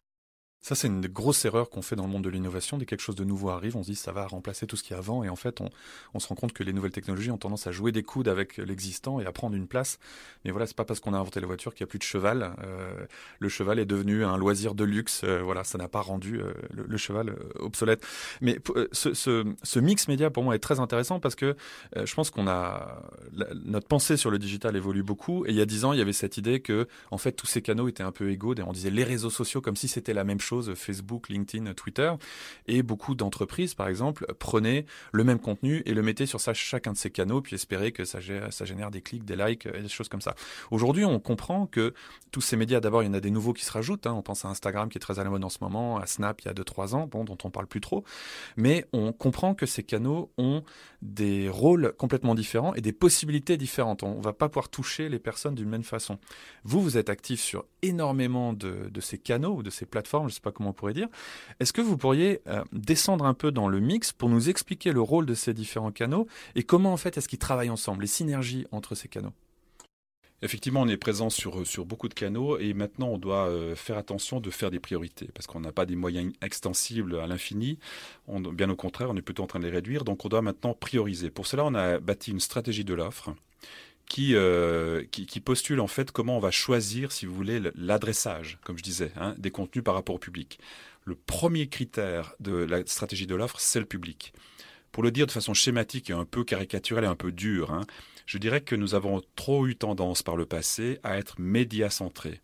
Ça, 0.65 0.73
c'est 0.73 0.87
une 0.87 1.05
grosse 1.05 1.45
erreur 1.45 1.69
qu'on 1.69 1.83
fait 1.83 1.95
dans 1.95 2.07
le 2.07 2.09
monde 2.09 2.23
de 2.23 2.29
l'innovation. 2.31 2.79
Dès 2.79 2.85
que 2.85 2.89
quelque 2.89 3.01
chose 3.01 3.15
de 3.15 3.23
nouveau 3.23 3.51
arrive, 3.51 3.77
on 3.77 3.83
se 3.83 3.91
dit 3.91 3.95
ça 3.95 4.11
va 4.11 4.25
remplacer 4.25 4.65
tout 4.65 4.75
ce 4.75 4.81
qui 4.81 4.93
est 4.93 4.95
avant. 4.95 5.23
Et 5.23 5.29
en 5.29 5.35
fait, 5.35 5.61
on, 5.61 6.19
se 6.19 6.27
rend 6.27 6.33
compte 6.33 6.53
que 6.53 6.63
les 6.63 6.73
nouvelles 6.73 6.91
technologies 6.91 7.29
ont 7.29 7.37
tendance 7.37 7.67
à 7.67 7.71
jouer 7.71 7.91
des 7.91 8.01
coudes 8.01 8.27
avec 8.27 8.57
l'existant 8.57 9.19
et 9.19 9.27
à 9.27 9.31
prendre 9.31 9.55
une 9.55 9.67
place. 9.67 9.99
Mais 10.43 10.49
voilà, 10.49 10.65
c'est 10.65 10.75
pas 10.75 10.83
parce 10.83 10.99
qu'on 10.99 11.13
a 11.13 11.19
inventé 11.19 11.39
la 11.39 11.45
voiture 11.45 11.75
qu'il 11.75 11.83
n'y 11.83 11.89
a 11.89 11.91
plus 11.91 11.99
de 11.99 12.03
cheval. 12.03 12.55
Euh, 12.63 13.05
le 13.37 13.47
cheval 13.47 13.77
est 13.77 13.85
devenu 13.85 14.25
un 14.25 14.37
loisir 14.37 14.73
de 14.73 14.83
luxe. 14.83 15.21
Euh, 15.23 15.43
voilà, 15.43 15.63
ça 15.63 15.77
n'a 15.77 15.87
pas 15.87 16.01
rendu 16.01 16.41
euh, 16.41 16.51
le, 16.71 16.97
cheval 16.97 17.35
obsolète. 17.59 18.03
Mais 18.41 18.57
ce, 18.91 19.13
ce, 19.13 19.79
mix 19.79 20.07
média, 20.07 20.31
pour 20.31 20.41
moi, 20.41 20.55
est 20.55 20.59
très 20.59 20.79
intéressant 20.79 21.19
parce 21.19 21.35
que 21.35 21.55
je 21.95 22.15
pense 22.15 22.31
qu'on 22.31 22.47
a 22.47 23.03
notre 23.65 23.87
pensée 23.87 24.17
sur 24.17 24.31
le 24.31 24.39
digital 24.39 24.75
évolue 24.75 25.03
beaucoup. 25.03 25.45
Et 25.45 25.51
il 25.51 25.55
y 25.57 25.61
a 25.61 25.67
dix 25.67 25.85
ans, 25.85 25.93
il 25.93 25.99
y 25.99 26.01
avait 26.01 26.11
cette 26.11 26.37
idée 26.37 26.59
que, 26.59 26.87
en 27.11 27.19
fait, 27.19 27.33
tous 27.33 27.45
ces 27.45 27.61
canaux 27.61 27.87
étaient 27.87 28.01
un 28.01 28.11
peu 28.11 28.31
égaux. 28.31 28.55
On 28.65 28.73
disait 28.73 28.89
les 28.89 29.03
réseaux 29.03 29.29
sociaux 29.29 29.61
comme 29.61 29.75
si 29.75 29.87
c'était 29.87 30.15
la 30.15 30.23
même 30.23 30.39
chose 30.39 30.54
Facebook, 30.61 31.29
LinkedIn, 31.29 31.73
Twitter. 31.73 32.11
Et 32.67 32.83
beaucoup 32.83 33.15
d'entreprises, 33.15 33.73
par 33.73 33.87
exemple, 33.87 34.25
prenaient 34.39 34.85
le 35.11 35.23
même 35.23 35.39
contenu 35.39 35.81
et 35.85 35.93
le 35.93 36.01
mettaient 36.01 36.25
sur 36.25 36.39
chacun 36.39 36.93
de 36.93 36.97
ces 36.97 37.09
canaux, 37.09 37.41
puis 37.41 37.55
espéraient 37.55 37.91
que 37.91 38.05
ça, 38.05 38.19
ça 38.51 38.65
génère 38.65 38.91
des 38.91 39.01
clics, 39.01 39.25
des 39.25 39.35
likes 39.35 39.65
et 39.65 39.81
des 39.81 39.89
choses 39.89 40.09
comme 40.09 40.21
ça. 40.21 40.35
Aujourd'hui, 40.71 41.05
on 41.05 41.19
comprend 41.19 41.65
que 41.67 41.93
tous 42.31 42.41
ces 42.41 42.57
médias, 42.57 42.79
d'abord, 42.79 43.03
il 43.03 43.07
y 43.07 43.09
en 43.09 43.13
a 43.13 43.19
des 43.19 43.31
nouveaux 43.31 43.53
qui 43.53 43.65
se 43.65 43.71
rajoutent. 43.71 44.07
Hein. 44.07 44.13
On 44.13 44.21
pense 44.21 44.45
à 44.45 44.49
Instagram 44.49 44.89
qui 44.89 44.97
est 44.97 45.01
très 45.01 45.19
à 45.19 45.23
la 45.23 45.29
mode 45.29 45.43
en 45.43 45.49
ce 45.49 45.59
moment, 45.61 45.97
à 45.97 46.05
Snap 46.05 46.41
il 46.41 46.45
y 46.45 46.49
a 46.49 46.53
2-3 46.53 46.95
ans, 46.95 47.07
dont 47.07 47.37
on 47.43 47.49
parle 47.49 47.67
plus 47.67 47.81
trop. 47.81 48.03
Mais 48.57 48.85
on 48.93 49.13
comprend 49.13 49.55
que 49.55 49.65
ces 49.65 49.83
canaux 49.83 50.31
ont 50.37 50.63
des 51.01 51.49
rôles 51.49 51.93
complètement 51.97 52.35
différents 52.35 52.73
et 52.73 52.81
des 52.81 52.93
possibilités 52.93 53.57
différentes. 53.57 54.03
On 54.03 54.17
ne 54.17 54.23
va 54.23 54.33
pas 54.33 54.49
pouvoir 54.49 54.69
toucher 54.69 55.09
les 55.09 55.19
personnes 55.19 55.55
d'une 55.55 55.69
même 55.69 55.83
façon. 55.83 56.17
Vous, 56.63 56.81
vous 56.81 56.97
êtes 56.97 57.09
actif 57.09 57.39
sur 57.39 57.65
énormément 57.81 58.53
de, 58.53 58.89
ces 58.99 59.17
canaux 59.17 59.57
ou 59.57 59.63
de 59.63 59.69
ces 59.69 59.85
plateformes, 59.85 60.29
sais 60.35 60.41
pas 60.41 60.51
comment 60.51 60.69
on 60.69 60.73
pourrait 60.73 60.93
dire. 60.93 61.07
Est-ce 61.59 61.73
que 61.73 61.81
vous 61.81 61.97
pourriez 61.97 62.41
euh, 62.47 62.63
descendre 62.71 63.25
un 63.25 63.33
peu 63.33 63.51
dans 63.51 63.67
le 63.67 63.79
mix 63.79 64.11
pour 64.11 64.29
nous 64.29 64.49
expliquer 64.49 64.91
le 64.91 65.01
rôle 65.01 65.25
de 65.25 65.33
ces 65.33 65.53
différents 65.53 65.91
canaux 65.91 66.27
et 66.55 66.63
comment 66.63 66.93
en 66.93 66.97
fait 66.97 67.17
est-ce 67.17 67.27
qu'ils 67.27 67.39
travaillent 67.39 67.69
ensemble, 67.69 68.01
les 68.01 68.07
synergies 68.07 68.65
entre 68.71 68.95
ces 68.95 69.07
canaux? 69.07 69.33
Effectivement, 70.41 70.81
on 70.81 70.87
est 70.87 70.97
présent 70.97 71.29
sur, 71.29 71.65
sur 71.65 71.85
beaucoup 71.85 72.09
de 72.09 72.13
canaux 72.13 72.59
et 72.59 72.73
maintenant 72.73 73.07
on 73.07 73.17
doit 73.17 73.47
euh, 73.47 73.73
faire 73.73 73.97
attention 73.97 74.41
de 74.41 74.49
faire 74.51 74.69
des 74.69 74.79
priorités 74.79 75.29
parce 75.33 75.47
qu'on 75.47 75.61
n'a 75.61 75.71
pas 75.71 75.85
des 75.85 75.95
moyens 75.95 76.33
extensibles 76.41 77.19
à 77.19 77.25
l'infini. 77.25 77.79
Bien 78.27 78.69
au 78.69 78.75
contraire, 78.75 79.09
on 79.09 79.15
est 79.15 79.21
plutôt 79.21 79.43
en 79.43 79.47
train 79.47 79.59
de 79.59 79.65
les 79.65 79.71
réduire. 79.71 80.03
Donc 80.03 80.25
on 80.25 80.29
doit 80.29 80.41
maintenant 80.41 80.73
prioriser. 80.73 81.31
Pour 81.31 81.47
cela, 81.47 81.63
on 81.65 81.73
a 81.73 81.99
bâti 81.99 82.31
une 82.31 82.41
stratégie 82.41 82.83
de 82.83 82.93
l'offre 82.93 83.33
qui, 84.07 84.35
euh, 84.35 85.03
qui, 85.11 85.39
postule 85.39 85.79
en 85.79 85.87
fait 85.87 86.11
comment 86.11 86.37
on 86.37 86.39
va 86.39 86.51
choisir, 86.51 87.11
si 87.11 87.25
vous 87.25 87.33
voulez, 87.33 87.61
l'adressage, 87.75 88.59
comme 88.63 88.77
je 88.77 88.83
disais, 88.83 89.11
hein, 89.17 89.35
des 89.37 89.51
contenus 89.51 89.83
par 89.83 89.95
rapport 89.95 90.15
au 90.15 90.19
public. 90.19 90.59
Le 91.03 91.15
premier 91.15 91.67
critère 91.67 92.35
de 92.39 92.53
la 92.53 92.85
stratégie 92.85 93.27
de 93.27 93.35
l'offre, 93.35 93.59
c'est 93.59 93.79
le 93.79 93.85
public. 93.85 94.33
Pour 94.91 95.03
le 95.03 95.11
dire 95.11 95.27
de 95.27 95.31
façon 95.31 95.53
schématique 95.53 96.09
et 96.09 96.13
un 96.13 96.25
peu 96.25 96.43
caricaturelle 96.43 97.03
et 97.03 97.07
un 97.07 97.15
peu 97.15 97.31
dure, 97.31 97.71
hein, 97.71 97.81
je 98.25 98.37
dirais 98.37 98.61
que 98.61 98.75
nous 98.75 98.95
avons 98.95 99.21
trop 99.35 99.67
eu 99.67 99.75
tendance 99.75 100.23
par 100.23 100.35
le 100.35 100.45
passé 100.45 100.99
à 101.03 101.17
être 101.17 101.35
média-centrés. 101.39 102.41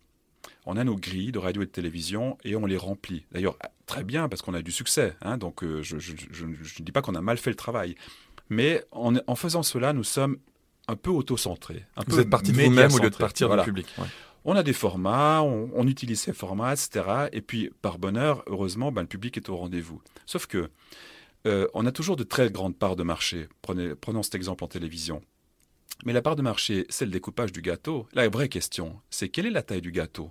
On 0.66 0.76
a 0.76 0.84
nos 0.84 0.96
grilles 0.96 1.32
de 1.32 1.38
radio 1.38 1.62
et 1.62 1.66
de 1.66 1.70
télévision 1.70 2.38
et 2.44 2.54
on 2.54 2.66
les 2.66 2.76
remplit. 2.76 3.24
D'ailleurs, 3.32 3.56
très 3.86 4.04
bien 4.04 4.28
parce 4.28 4.42
qu'on 4.42 4.54
a 4.54 4.62
du 4.62 4.70
succès. 4.70 5.16
Hein, 5.22 5.38
donc 5.38 5.64
euh, 5.64 5.82
je 5.82 5.96
ne 5.96 6.84
dis 6.84 6.92
pas 6.92 7.02
qu'on 7.02 7.14
a 7.14 7.22
mal 7.22 7.38
fait 7.38 7.50
le 7.50 7.56
travail. 7.56 7.96
Mais 8.48 8.84
en 8.92 9.34
faisant 9.34 9.62
cela, 9.62 9.92
nous 9.92 10.04
sommes 10.04 10.36
un 10.88 10.96
peu 10.96 11.10
auto-centré. 11.10 11.84
Vous 12.06 12.20
êtes 12.20 12.30
parti 12.30 12.52
de 12.52 12.62
vous-même 12.62 12.92
au 12.92 12.98
lieu 12.98 13.10
de 13.10 13.16
partir 13.16 13.54
du 13.56 13.62
public. 13.64 13.86
On 14.44 14.56
a 14.56 14.62
des 14.62 14.72
formats, 14.72 15.42
on, 15.42 15.86
utilise 15.86 16.20
ces 16.20 16.32
formats, 16.32 16.72
etc. 16.72 17.28
Et 17.32 17.40
puis, 17.40 17.70
par 17.80 17.98
bonheur, 17.98 18.42
heureusement, 18.46 18.90
ben, 18.90 19.02
le 19.02 19.06
public 19.06 19.36
est 19.36 19.48
au 19.48 19.56
rendez-vous. 19.56 20.02
Sauf 20.26 20.46
que, 20.46 20.68
euh, 21.46 21.66
on 21.74 21.86
a 21.86 21.92
toujours 21.92 22.16
de 22.16 22.24
très 22.24 22.50
grandes 22.50 22.76
parts 22.76 22.96
de 22.96 23.02
marché. 23.02 23.48
Prenez, 23.62 23.94
prenons 23.94 24.22
cet 24.22 24.34
exemple 24.34 24.64
en 24.64 24.68
télévision. 24.68 25.22
Mais 26.04 26.12
la 26.12 26.22
part 26.22 26.36
de 26.36 26.42
marché, 26.42 26.86
c'est 26.88 27.04
le 27.04 27.10
découpage 27.10 27.52
du 27.52 27.62
gâteau. 27.62 28.08
La 28.12 28.28
vraie 28.28 28.48
question, 28.48 29.00
c'est 29.10 29.28
quelle 29.28 29.46
est 29.46 29.50
la 29.50 29.62
taille 29.62 29.80
du 29.80 29.92
gâteau? 29.92 30.30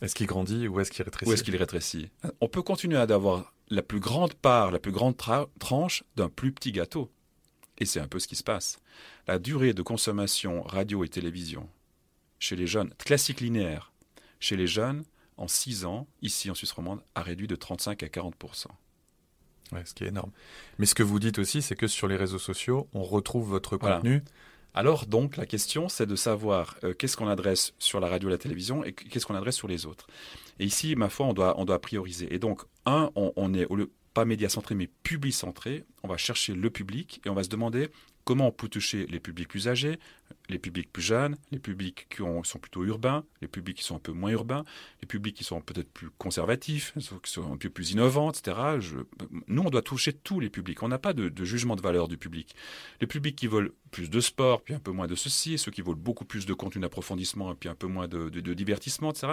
Est-ce 0.00 0.14
qu'il 0.14 0.26
grandit 0.26 0.68
ou 0.68 0.80
est-ce 0.80 0.90
qu'il 0.90 1.04
rétrécit? 1.04 1.28
Ou 1.28 1.32
est-ce 1.34 1.42
qu'il 1.42 1.56
rétrécit? 1.56 2.10
On 2.40 2.48
peut 2.48 2.62
continuer 2.62 2.96
à 2.96 3.02
avoir 3.02 3.52
la 3.68 3.82
plus 3.82 4.00
grande 4.00 4.34
part, 4.34 4.70
la 4.70 4.78
plus 4.78 4.92
grande 4.92 5.16
tranche 5.58 6.04
d'un 6.16 6.28
plus 6.28 6.52
petit 6.52 6.72
gâteau. 6.72 7.10
Et 7.78 7.84
c'est 7.84 8.00
un 8.00 8.08
peu 8.08 8.18
ce 8.18 8.28
qui 8.28 8.36
se 8.36 8.44
passe. 8.44 8.78
La 9.26 9.38
durée 9.38 9.72
de 9.72 9.82
consommation 9.82 10.62
radio 10.62 11.04
et 11.04 11.08
télévision 11.08 11.68
chez 12.38 12.56
les 12.56 12.66
jeunes, 12.66 12.92
classique 12.98 13.40
linéaire, 13.40 13.92
chez 14.40 14.56
les 14.56 14.66
jeunes, 14.66 15.04
en 15.36 15.48
6 15.48 15.84
ans, 15.84 16.06
ici 16.22 16.50
en 16.50 16.54
Suisse 16.54 16.72
romande, 16.72 17.00
a 17.14 17.22
réduit 17.22 17.46
de 17.46 17.56
35 17.56 18.02
à 18.02 18.08
40 18.08 18.34
ouais, 19.72 19.82
Ce 19.84 19.94
qui 19.94 20.04
est 20.04 20.08
énorme. 20.08 20.30
Mais 20.78 20.86
ce 20.86 20.94
que 20.94 21.02
vous 21.02 21.18
dites 21.18 21.38
aussi, 21.38 21.62
c'est 21.62 21.76
que 21.76 21.86
sur 21.86 22.08
les 22.08 22.16
réseaux 22.16 22.38
sociaux, 22.38 22.88
on 22.92 23.02
retrouve 23.02 23.48
votre 23.48 23.76
contenu. 23.76 24.22
Alors 24.74 25.06
donc, 25.06 25.36
la 25.36 25.46
question, 25.46 25.88
c'est 25.88 26.06
de 26.06 26.14
savoir 26.14 26.76
euh, 26.84 26.92
qu'est-ce 26.92 27.16
qu'on 27.16 27.28
adresse 27.28 27.72
sur 27.78 28.00
la 28.00 28.08
radio 28.08 28.28
et 28.28 28.32
la 28.32 28.38
télévision 28.38 28.84
et 28.84 28.92
qu'est-ce 28.92 29.26
qu'on 29.26 29.34
adresse 29.34 29.56
sur 29.56 29.66
les 29.66 29.86
autres. 29.86 30.06
Et 30.58 30.64
ici, 30.64 30.94
ma 30.94 31.08
foi, 31.08 31.26
on 31.26 31.32
doit, 31.32 31.58
on 31.58 31.64
doit 31.64 31.80
prioriser. 31.80 32.32
Et 32.32 32.38
donc, 32.38 32.62
un, 32.84 33.10
on, 33.14 33.32
on 33.36 33.54
est, 33.54 33.66
au 33.66 33.76
lieu, 33.76 33.90
pas 34.14 34.24
média 34.24 34.48
centré, 34.48 34.74
mais 34.74 34.88
public 35.02 35.34
centré. 35.34 35.84
On 36.02 36.08
va 36.08 36.16
chercher 36.16 36.54
le 36.54 36.70
public 36.70 37.20
et 37.24 37.28
on 37.28 37.34
va 37.34 37.44
se 37.44 37.48
demander 37.48 37.88
comment 38.28 38.48
on 38.48 38.52
peut 38.52 38.68
toucher 38.68 39.06
les 39.06 39.20
publics 39.20 39.48
plus 39.48 39.68
âgés, 39.68 39.98
les 40.50 40.58
publics 40.58 40.92
plus 40.92 41.02
jeunes, 41.02 41.38
les 41.50 41.58
publics 41.58 42.06
qui 42.10 42.18
sont 42.18 42.58
plutôt 42.58 42.84
urbains, 42.84 43.24
les 43.40 43.48
publics 43.48 43.78
qui 43.78 43.84
sont 43.84 43.96
un 43.96 44.00
peu 44.00 44.12
moins 44.12 44.30
urbains, 44.30 44.64
les 45.00 45.06
publics 45.06 45.34
qui 45.34 45.44
sont 45.44 45.62
peut-être 45.62 45.90
plus 45.90 46.10
conservatifs, 46.18 46.92
qui 47.22 47.32
sont 47.32 47.50
un 47.50 47.56
peu 47.56 47.70
plus 47.70 47.92
innovants, 47.92 48.30
etc. 48.30 48.58
nous, 49.46 49.62
on 49.62 49.70
doit 49.70 49.80
toucher 49.80 50.12
tous 50.12 50.40
les 50.40 50.50
publics. 50.50 50.82
On 50.82 50.88
n'a 50.88 50.98
pas 50.98 51.14
de, 51.14 51.32
jugement 51.42 51.74
de 51.74 51.80
valeur 51.80 52.06
du 52.06 52.18
public. 52.18 52.54
Les 53.00 53.06
publics 53.06 53.34
qui 53.34 53.46
veulent 53.46 53.72
plus 53.90 54.10
de 54.10 54.20
sport, 54.20 54.60
puis 54.60 54.74
un 54.74 54.78
peu 54.78 54.90
moins 54.90 55.06
de 55.06 55.14
ceci, 55.14 55.56
ceux 55.56 55.70
qui 55.70 55.80
veulent 55.80 55.94
beaucoup 55.94 56.26
plus 56.26 56.44
de 56.44 56.52
contenu 56.52 56.82
d'approfondissement, 56.82 57.54
puis 57.54 57.70
un 57.70 57.74
peu 57.74 57.86
moins 57.86 58.08
de, 58.08 58.28
divertissement, 58.52 59.10
etc. 59.10 59.32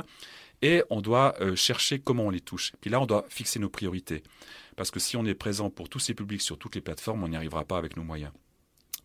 Et 0.61 0.83
on 0.89 1.01
doit 1.01 1.35
euh, 1.41 1.55
chercher 1.55 1.99
comment 1.99 2.23
on 2.23 2.29
les 2.29 2.41
touche. 2.41 2.73
Puis 2.81 2.89
là, 2.89 2.99
on 2.99 3.05
doit 3.05 3.25
fixer 3.29 3.59
nos 3.59 3.69
priorités. 3.69 4.23
Parce 4.75 4.91
que 4.91 4.99
si 4.99 5.17
on 5.17 5.25
est 5.25 5.35
présent 5.35 5.69
pour 5.69 5.89
tous 5.89 5.99
ces 5.99 6.13
publics 6.13 6.41
sur 6.41 6.57
toutes 6.57 6.75
les 6.75 6.81
plateformes, 6.81 7.23
on 7.23 7.27
n'y 7.27 7.35
arrivera 7.35 7.65
pas 7.65 7.77
avec 7.77 7.97
nos 7.97 8.03
moyens. 8.03 8.31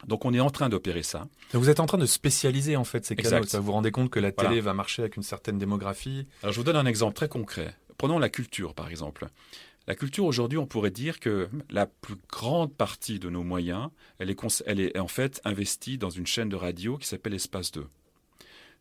Donc 0.07 0.25
on 0.25 0.33
est 0.33 0.41
en 0.41 0.51
train 0.51 0.69
d'opérer 0.69 1.03
ça. 1.03 1.29
Vous 1.53 1.69
êtes 1.69 1.81
en 1.81 1.87
train 1.87 1.99
de 1.99 2.07
spécialiser 2.07 2.77
en 2.77 2.85
fait 2.85 3.05
ces 3.05 3.17
canaux. 3.17 3.45
Vous 3.45 3.63
vous 3.63 3.73
rendez 3.73 3.91
compte 3.91 4.11
que 4.11 4.21
la 4.21 4.33
télé 4.33 4.61
va 4.61 4.73
marcher 4.75 5.03
avec 5.03 5.17
une 5.17 5.23
certaine 5.23 5.59
démographie. 5.59 6.27
Alors 6.43 6.53
je 6.53 6.59
vous 6.59 6.65
donne 6.65 6.77
un 6.77 6.87
exemple 6.87 7.15
très 7.15 7.29
concret. 7.29 7.75
Prenons 7.99 8.19
la 8.19 8.31
culture 8.31 8.75
par 8.75 8.89
exemple. 8.89 9.29
La 9.87 9.95
culture 9.95 10.25
aujourd'hui, 10.25 10.59
on 10.59 10.67
pourrait 10.67 10.91
dire 10.91 11.21
que 11.21 11.49
la 11.69 11.87
plus 11.87 12.17
grande 12.29 12.73
partie 12.73 13.19
de 13.19 13.29
nos 13.29 13.43
moyens, 13.43 13.89
elle 14.19 14.31
est, 14.31 14.63
elle 14.67 14.81
est 14.81 14.99
en 14.99 15.09
fait 15.09 15.41
investie 15.45 15.99
dans 15.99 16.11
une 16.11 16.27
chaîne 16.27 16.49
de 16.49 16.57
radio 16.57 16.97
qui 16.97 17.09
s'appelle 17.09 17.35
Espace 17.35 17.73
2. 17.73 17.87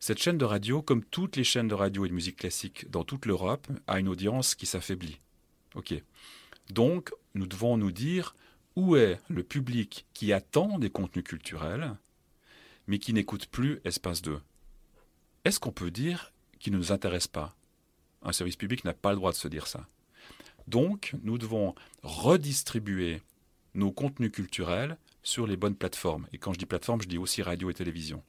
Cette 0.01 0.22
chaîne 0.22 0.38
de 0.38 0.46
radio, 0.46 0.82
comme 0.82 1.03
toutes 1.03 1.36
les 1.36 1.44
chaînes 1.44 1.68
de 1.68 1.74
radio 1.74 2.06
et 2.06 2.10
de 2.10 2.13
musique 2.13 2.38
classique 2.38 2.89
dans 2.89 3.03
toute 3.03 3.25
l'Europe, 3.25 3.68
a 3.86 4.00
une 4.00 4.08
audience 4.08 4.56
qui 4.56 4.65
s'affaiblit. 4.65 5.20
Ok. 5.75 5.94
Donc, 6.70 7.12
nous 7.34 7.46
devons 7.46 7.75
nous 7.75 7.91
dire 7.91 8.34
où 8.77 8.96
est 8.96 9.20
le 9.27 9.44
public 9.44 10.06
qui 10.13 10.32
attend 10.32 10.79
des 10.79 10.89
contenus 10.89 11.25
culturels, 11.25 11.98
mais 12.88 12.98
qui 12.98 13.12
n'écoute 13.12 13.48
plus 13.48 13.82
Espace 13.84 14.22
2 14.22 14.39
Est-ce 15.44 15.60
qu'on 15.60 15.74
peut 15.74 15.91
dire 15.91 16.32
qu'il 16.60 16.72
ne 16.72 16.77
nous 16.77 16.94
intéresse 16.94 17.27
pas? 17.27 17.53
Un 18.22 18.32
service 18.32 18.56
public 18.56 18.86
n'a 18.86 18.94
pas 18.94 19.12
le 19.12 19.18
droit 19.18 19.34
de 19.34 19.38
se 19.38 19.50
dire 19.50 19.68
ça. 19.68 19.86
Donc, 20.68 21.13
nous 21.24 21.38
devons 21.38 21.75
redistribuer 22.03 23.22
nos 23.74 23.91
contenus 23.91 24.32
culturels 24.32 24.98
sur 25.24 25.46
les 25.46 25.58
bonnes 25.58 25.75
plateformes. 25.75 26.25
Et 26.32 26.38
quand 26.38 26.53
je 26.53 26.60
dis 26.60 26.65
plateforme, 26.65 27.01
je 27.01 27.10
dis 27.10 27.18
aussi 27.18 27.41
radio 27.41 27.70
et 27.70 27.74
télévision. 27.74 28.24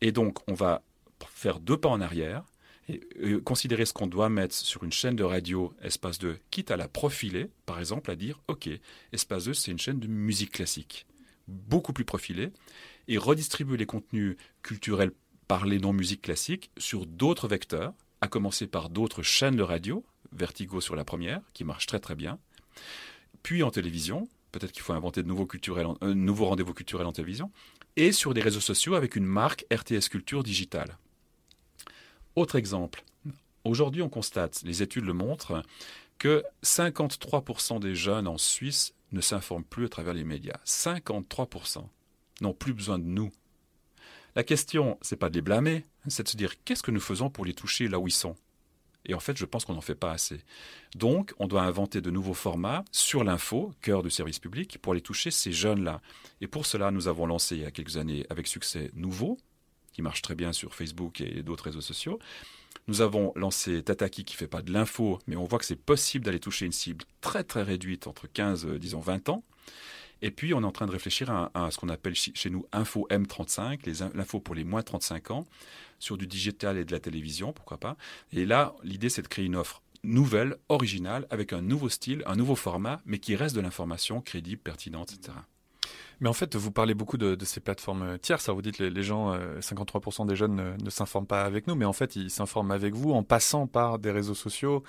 Et 0.00 0.10
donc, 0.10 0.48
on 0.48 0.54
va 0.54 0.82
faire 1.30 1.60
deux 1.60 1.76
pas 1.76 1.88
en 1.88 2.00
arrière 2.00 2.44
et, 2.88 3.00
considérer 3.44 3.86
ce 3.86 3.92
qu'on 3.92 4.06
doit 4.06 4.28
mettre 4.28 4.54
sur 4.54 4.84
une 4.84 4.92
chaîne 4.92 5.16
de 5.16 5.24
radio 5.24 5.74
Espace 5.82 6.18
2, 6.18 6.38
quitte 6.50 6.70
à 6.70 6.76
la 6.76 6.88
profiler, 6.88 7.48
par 7.66 7.78
exemple, 7.78 8.10
à 8.10 8.16
dire 8.16 8.40
OK, 8.48 8.68
Espace 9.12 9.44
2, 9.44 9.54
c'est 9.54 9.70
une 9.70 9.78
chaîne 9.78 10.00
de 10.00 10.08
musique 10.08 10.52
classique, 10.52 11.06
beaucoup 11.48 11.92
plus 11.92 12.04
profilée, 12.04 12.50
et 13.08 13.18
redistribuer 13.18 13.76
les 13.76 13.86
contenus 13.86 14.36
culturels 14.62 15.12
par 15.48 15.66
les 15.66 15.78
non-musiques 15.78 16.22
classiques 16.22 16.70
sur 16.78 17.06
d'autres 17.06 17.48
vecteurs, 17.48 17.92
à 18.20 18.28
commencer 18.28 18.66
par 18.66 18.88
d'autres 18.88 19.22
chaînes 19.22 19.56
de 19.56 19.62
radio, 19.62 20.04
Vertigo 20.32 20.80
sur 20.80 20.96
la 20.96 21.04
première, 21.04 21.40
qui 21.52 21.64
marche 21.64 21.86
très 21.86 21.98
très 21.98 22.14
bien, 22.14 22.38
puis 23.42 23.62
en 23.62 23.70
télévision, 23.70 24.28
peut-être 24.52 24.72
qu'il 24.72 24.82
faut 24.82 24.92
inventer 24.92 25.22
de 25.22 25.28
nouveaux, 25.28 25.46
culturels, 25.46 25.86
euh, 26.02 26.14
nouveaux 26.14 26.46
rendez-vous 26.46 26.74
culturels 26.74 27.06
en 27.06 27.12
télévision, 27.12 27.50
et 27.96 28.12
sur 28.12 28.32
des 28.34 28.40
réseaux 28.40 28.60
sociaux 28.60 28.94
avec 28.94 29.16
une 29.16 29.26
marque 29.26 29.66
RTS 29.72 30.08
Culture 30.08 30.42
Digitale. 30.42 30.96
Autre 32.34 32.56
exemple. 32.56 33.04
Aujourd'hui, 33.64 34.02
on 34.02 34.08
constate, 34.08 34.62
les 34.64 34.82
études 34.82 35.04
le 35.04 35.12
montrent, 35.12 35.62
que 36.18 36.42
53% 36.64 37.80
des 37.80 37.94
jeunes 37.94 38.26
en 38.26 38.38
Suisse 38.38 38.94
ne 39.12 39.20
s'informent 39.20 39.64
plus 39.64 39.86
à 39.86 39.88
travers 39.88 40.14
les 40.14 40.24
médias. 40.24 40.58
53% 40.64 41.86
n'ont 42.40 42.54
plus 42.54 42.72
besoin 42.72 42.98
de 42.98 43.04
nous. 43.04 43.30
La 44.34 44.44
question, 44.44 44.98
c'est 45.02 45.16
pas 45.16 45.28
de 45.28 45.34
les 45.34 45.42
blâmer, 45.42 45.84
c'est 46.08 46.22
de 46.22 46.28
se 46.28 46.36
dire 46.36 46.62
qu'est-ce 46.64 46.82
que 46.82 46.90
nous 46.90 47.00
faisons 47.00 47.28
pour 47.28 47.44
les 47.44 47.52
toucher 47.52 47.86
là 47.86 47.98
où 47.98 48.08
ils 48.08 48.12
sont? 48.12 48.34
Et 49.04 49.14
en 49.14 49.20
fait, 49.20 49.36
je 49.36 49.44
pense 49.44 49.64
qu'on 49.64 49.74
n'en 49.74 49.80
fait 49.80 49.94
pas 49.94 50.12
assez. 50.12 50.40
Donc, 50.94 51.34
on 51.38 51.48
doit 51.48 51.62
inventer 51.62 52.00
de 52.00 52.10
nouveaux 52.10 52.34
formats 52.34 52.84
sur 52.92 53.24
l'info, 53.24 53.72
cœur 53.82 54.02
du 54.02 54.10
service 54.10 54.38
public, 54.38 54.78
pour 54.80 54.92
aller 54.92 55.02
toucher 55.02 55.30
ces 55.30 55.52
jeunes-là. 55.52 56.00
Et 56.40 56.46
pour 56.46 56.66
cela, 56.66 56.90
nous 56.90 57.08
avons 57.08 57.26
lancé 57.26 57.56
il 57.56 57.62
y 57.62 57.66
a 57.66 57.70
quelques 57.70 57.96
années, 57.96 58.24
avec 58.30 58.46
succès, 58.46 58.90
Nouveau, 58.94 59.38
qui 59.92 60.02
marche 60.02 60.22
très 60.22 60.34
bien 60.34 60.52
sur 60.52 60.74
Facebook 60.74 61.20
et 61.20 61.42
d'autres 61.42 61.64
réseaux 61.64 61.80
sociaux. 61.80 62.18
Nous 62.88 63.00
avons 63.00 63.32
lancé 63.36 63.82
Tataki 63.82 64.24
qui 64.24 64.36
fait 64.36 64.48
pas 64.48 64.62
de 64.62 64.72
l'info, 64.72 65.18
mais 65.26 65.36
on 65.36 65.44
voit 65.44 65.58
que 65.58 65.64
c'est 65.64 65.76
possible 65.76 66.24
d'aller 66.24 66.40
toucher 66.40 66.66
une 66.66 66.72
cible 66.72 67.04
très 67.20 67.44
très 67.44 67.62
réduite 67.62 68.06
entre 68.06 68.26
15, 68.26 68.66
euh, 68.66 68.78
disons 68.78 69.00
20 69.00 69.28
ans. 69.28 69.44
Et 70.22 70.30
puis, 70.30 70.54
on 70.54 70.62
est 70.62 70.66
en 70.66 70.72
train 70.72 70.86
de 70.86 70.92
réfléchir 70.92 71.30
à, 71.30 71.70
ce 71.72 71.78
qu'on 71.78 71.88
appelle 71.88 72.14
chez 72.14 72.48
nous 72.48 72.64
Info 72.70 73.08
M35, 73.10 74.14
l'info 74.14 74.38
pour 74.38 74.54
les 74.54 74.62
moins 74.62 74.82
35 74.82 75.32
ans, 75.32 75.44
sur 75.98 76.16
du 76.16 76.28
digital 76.28 76.78
et 76.78 76.84
de 76.84 76.92
la 76.92 77.00
télévision, 77.00 77.52
pourquoi 77.52 77.78
pas. 77.78 77.96
Et 78.32 78.46
là, 78.46 78.76
l'idée, 78.84 79.08
c'est 79.08 79.22
de 79.22 79.26
créer 79.26 79.46
une 79.46 79.56
offre 79.56 79.82
nouvelle, 80.04 80.56
originale, 80.68 81.26
avec 81.30 81.52
un 81.52 81.60
nouveau 81.60 81.88
style, 81.88 82.22
un 82.26 82.36
nouveau 82.36 82.54
format, 82.54 83.00
mais 83.04 83.18
qui 83.18 83.34
reste 83.34 83.56
de 83.56 83.60
l'information 83.60 84.20
crédible, 84.20 84.62
pertinente, 84.62 85.12
etc. 85.12 85.36
Mais 86.22 86.28
en 86.28 86.32
fait, 86.34 86.54
vous 86.54 86.70
parlez 86.70 86.94
beaucoup 86.94 87.18
de, 87.18 87.36
ces 87.44 87.58
plateformes 87.58 88.16
tierces. 88.20 88.48
Vous 88.48 88.62
dites 88.62 88.78
les, 88.78 88.90
les 88.90 89.02
gens, 89.02 89.36
53% 89.58 90.22
euh, 90.22 90.26
des 90.26 90.36
jeunes 90.36 90.76
ne, 90.80 90.88
s'informent 90.88 91.26
pas 91.26 91.42
avec 91.42 91.66
nous, 91.66 91.74
mais 91.74 91.84
en 91.84 91.92
fait, 91.92 92.14
ils 92.14 92.30
s'informent 92.30 92.70
avec 92.70 92.94
vous 92.94 93.10
en 93.10 93.24
passant 93.24 93.66
par 93.66 93.98
des 93.98 94.12
réseaux 94.12 94.36
sociaux, 94.36 94.84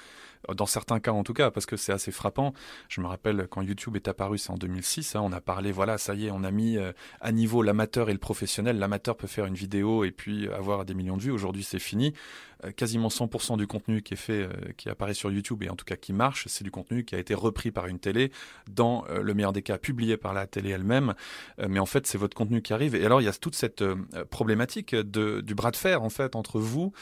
euh, 0.47 0.53
dans 0.53 0.67
certains 0.67 0.99
cas 0.99 1.11
en 1.11 1.23
tout 1.23 1.33
cas, 1.33 1.49
parce 1.49 1.65
que 1.65 1.75
c'est 1.75 1.91
assez 1.91 2.11
frappant. 2.11 2.53
Je 2.87 3.01
me 3.01 3.07
rappelle 3.07 3.47
quand 3.49 3.63
YouTube 3.63 3.95
est 3.95 4.07
apparu, 4.07 4.37
c'est 4.37 4.51
en 4.51 4.57
2006. 4.57 5.15
Hein, 5.15 5.21
on 5.23 5.31
a 5.31 5.41
parlé, 5.41 5.71
voilà, 5.71 5.97
ça 5.97 6.13
y 6.13 6.27
est, 6.27 6.31
on 6.31 6.43
a 6.43 6.51
mis 6.51 6.77
euh, 6.77 6.91
à 7.19 7.31
niveau 7.31 7.63
l'amateur 7.63 8.11
et 8.11 8.13
le 8.13 8.19
professionnel. 8.19 8.77
L'amateur 8.77 9.17
peut 9.17 9.25
faire 9.25 9.47
une 9.47 9.55
vidéo 9.55 10.03
et 10.03 10.11
puis 10.11 10.47
avoir 10.49 10.85
des 10.85 10.93
millions 10.93 11.17
de 11.17 11.23
vues. 11.23 11.31
Aujourd'hui, 11.31 11.63
c'est 11.63 11.79
fini. 11.79 12.13
quasiment 12.77 13.07
100% 13.07 13.57
du 13.57 13.65
contenu 13.65 14.03
qui 14.03 14.13
est 14.13 14.17
fait, 14.17 14.47
qui 14.77 14.87
apparaît 14.87 15.15
sur 15.15 15.31
YouTube 15.31 15.63
et 15.63 15.69
en 15.69 15.75
tout 15.75 15.83
cas 15.83 15.95
qui 15.95 16.13
marche, 16.13 16.45
c'est 16.47 16.63
du 16.63 16.71
contenu 16.71 17.03
qui 17.03 17.15
a 17.15 17.17
été 17.17 17.33
repris 17.33 17.71
par 17.71 17.87
une 17.87 17.99
télé, 17.99 18.31
dans 18.69 19.03
le 19.09 19.33
meilleur 19.33 19.51
des 19.51 19.63
cas 19.63 19.77
publié 19.77 20.15
par 20.15 20.33
la 20.33 20.45
télé 20.45 20.69
elle-même 20.69 21.15
mais 21.57 21.79
en 21.79 21.85
fait 21.85 22.07
c'est 22.07 22.17
votre 22.17 22.35
contenu 22.35 22.61
qui 22.61 22.73
arrive. 22.73 22.95
Et 22.95 23.05
alors 23.05 23.21
il 23.21 23.25
y 23.25 23.27
a 23.27 23.33
toute 23.33 23.55
cette 23.55 23.83
problématique 24.29 24.95
de, 24.95 25.41
du 25.41 25.55
bras 25.55 25.71
de 25.71 25.75
fer 25.75 26.03
en 26.03 26.09
fait 26.09 26.35
entre 26.35 26.59
vous 26.59 26.93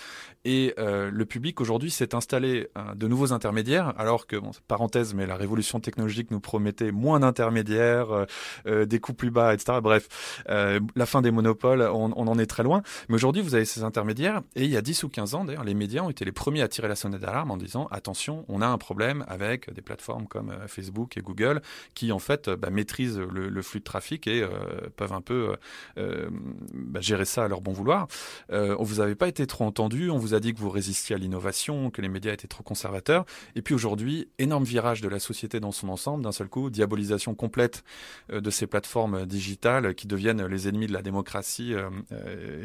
et 0.46 0.74
le 0.78 1.24
public. 1.26 1.62
Aujourd'hui 1.62 1.92
s'est 1.92 2.16
installé 2.16 2.70
de 2.96 3.08
nouveaux 3.08 3.34
intermédiaires, 3.34 3.94
alors 3.98 4.28
que 4.28 4.38
parenthèse, 4.68 5.14
mais 5.14 5.26
la 5.26 5.36
révolution 5.36 5.80
technologique 5.80 6.32
nous 6.32 6.40
promettait 6.40 6.92
moins 6.92 7.20
d'intermédiaires, 7.20 8.26
des 8.66 9.00
coûts 9.00 9.14
plus 9.14 9.32
bas, 9.32 9.54
etc. 9.54 9.80
Bref, 9.82 10.44
la 10.48 11.06
fin 11.06 11.22
des 11.22 11.32
monopoles, 11.32 11.82
on, 11.82 12.12
en 12.12 12.40
est 12.40 12.46
très 12.46 12.64
loin. 12.64 12.82
Mais 13.10 13.16
aujourd'hui 13.16 13.42
vous 13.42 13.56
avez 13.56 13.66
ces 13.66 13.84
intermédiaires 13.84 14.42
et 14.56 14.66
il 14.66 14.70
y 14.72 14.78
a 14.78 14.82
10 14.82 15.04
ou 15.04 15.10
15 15.10 15.36
ans 15.36 15.46
d'ailleurs 15.46 15.64
les 15.64 15.74
médias 15.74 16.02
ont 16.02 16.10
été 16.10 16.26
les 16.26 16.32
premiers 16.32 16.62
à 16.62 16.68
tirer 16.68 16.88
la 16.88 16.96
sonnette 16.96 17.22
d'alarme 17.22 17.52
en 17.52 17.58
disant 17.58 17.88
attention, 17.92 18.46
on 18.48 18.62
a 18.62 18.68
un 18.68 18.78
problème 18.78 19.26
avec 19.28 19.72
des 19.74 19.82
plateformes 19.82 20.28
comme 20.28 20.50
euh, 20.50 20.68
Facebook 20.68 21.18
et 21.18 21.22
Google 21.22 21.62
qui 21.94 22.12
en 22.12 22.20
fait 22.20 22.50
bah, 22.50 22.70
maîtrisent 22.70 23.20
le, 23.20 23.62
flux 23.62 23.80
de 23.80 23.86
trafic 23.86 24.11
et 24.28 24.42
euh, 24.42 24.50
peuvent 24.96 25.14
un 25.14 25.22
peu 25.22 25.56
euh, 25.98 26.30
bah, 26.74 27.02
gérer 27.02 27.26
ça 27.26 27.44
à 27.44 27.48
leur 27.48 27.62
bon 27.62 27.72
vouloir. 27.72 28.08
on 28.50 28.84
vous 28.84 29.00
avait 29.00 29.16
pas 29.16 29.28
été 29.28 29.48
trop 29.48 29.66
entendu, 29.66 30.10
on 30.10 30.18
vous 30.18 30.34
a 30.34 30.40
dit 30.40 30.54
que 30.54 30.60
vous 30.60 30.70
résistiez 30.70 31.16
à 31.16 31.20
l'innovation, 31.20 31.90
que 31.90 32.02
les 32.02 32.10
médias 32.10 32.34
étaient 32.34 32.48
trop 32.48 32.64
conservateurs. 32.64 33.26
Et 33.56 33.62
puis 33.62 33.74
aujourd'hui, 33.74 34.30
énorme 34.40 34.64
virage 34.64 35.02
de 35.02 35.10
la 35.10 35.20
société 35.20 35.60
dans 35.60 35.72
son 35.72 35.90
ensemble, 35.90 36.24
d'un 36.24 36.32
seul 36.32 36.48
coup, 36.48 36.70
diabolisation 36.70 37.36
complète 37.36 37.84
de 38.30 38.50
ces 38.50 38.68
plateformes 38.68 39.26
digitales 39.26 39.96
qui 39.96 40.08
deviennent 40.08 40.46
les 40.46 40.68
ennemis 40.68 40.88
de 40.88 40.94
la 40.94 41.02
démocratie, 41.02 41.74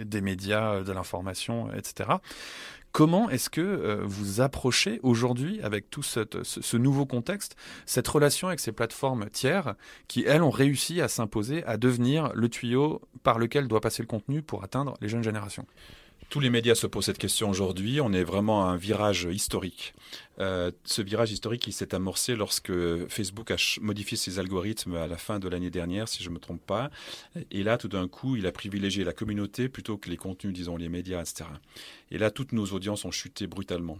des 0.04 0.20
médias, 0.20 0.82
de 0.82 0.92
l'information, 0.92 1.72
etc. 1.72 2.10
Comment 2.96 3.28
est-ce 3.28 3.50
que 3.50 3.60
euh, 3.60 4.00
vous 4.06 4.40
approchez 4.40 5.00
aujourd'hui, 5.02 5.60
avec 5.60 5.90
tout 5.90 6.02
ce, 6.02 6.76
nouveau 6.78 7.04
contexte, 7.04 7.54
cette 7.84 8.08
relation 8.08 8.48
avec 8.48 8.58
ces 8.58 8.72
plateformes 8.72 9.28
tiers 9.28 9.74
qui, 10.08 10.24
elles, 10.26 10.40
ont 10.40 10.48
réussi 10.48 11.02
à 11.02 11.08
s'imposer, 11.08 11.62
à 11.64 11.76
devenir 11.76 12.32
le 12.32 12.48
tuyau 12.48 13.02
par 13.22 13.38
lequel 13.38 13.68
doit 13.68 13.82
passer 13.82 14.02
le 14.02 14.06
contenu 14.06 14.40
pour 14.40 14.64
atteindre 14.64 14.94
les 15.02 15.10
jeunes 15.10 15.22
générations? 15.22 15.66
Tous 16.28 16.40
les 16.40 16.50
médias 16.50 16.74
se 16.74 16.86
posent 16.86 17.06
cette 17.06 17.18
question 17.18 17.48
aujourd'hui. 17.50 18.00
On 18.00 18.12
est 18.12 18.24
vraiment 18.24 18.66
à 18.66 18.72
un 18.72 18.76
virage 18.76 19.28
historique. 19.30 19.94
Euh, 20.38 20.70
ce 20.84 21.02
virage 21.02 21.30
historique, 21.32 21.62
qui 21.62 21.72
s'est 21.72 21.94
amorcé 21.94 22.34
lorsque 22.34 22.72
Facebook 23.08 23.50
a 23.50 23.56
modifié 23.80 24.16
ses 24.16 24.38
algorithmes 24.38 24.96
à 24.96 25.06
la 25.06 25.16
fin 25.16 25.38
de 25.38 25.48
l'année 25.48 25.70
dernière, 25.70 26.08
si 26.08 26.22
je 26.22 26.28
ne 26.28 26.34
me 26.34 26.40
trompe 26.40 26.64
pas. 26.64 26.90
Et 27.50 27.62
là, 27.62 27.78
tout 27.78 27.88
d'un 27.88 28.08
coup, 28.08 28.36
il 28.36 28.46
a 28.46 28.52
privilégié 28.52 29.04
la 29.04 29.12
communauté 29.12 29.68
plutôt 29.68 29.96
que 29.96 30.10
les 30.10 30.16
contenus, 30.16 30.52
disons, 30.52 30.76
les 30.76 30.88
médias, 30.88 31.20
etc. 31.20 31.44
Et 32.10 32.18
là, 32.18 32.30
toutes 32.30 32.52
nos 32.52 32.66
audiences 32.66 33.04
ont 33.04 33.10
chuté 33.10 33.46
brutalement. 33.46 33.98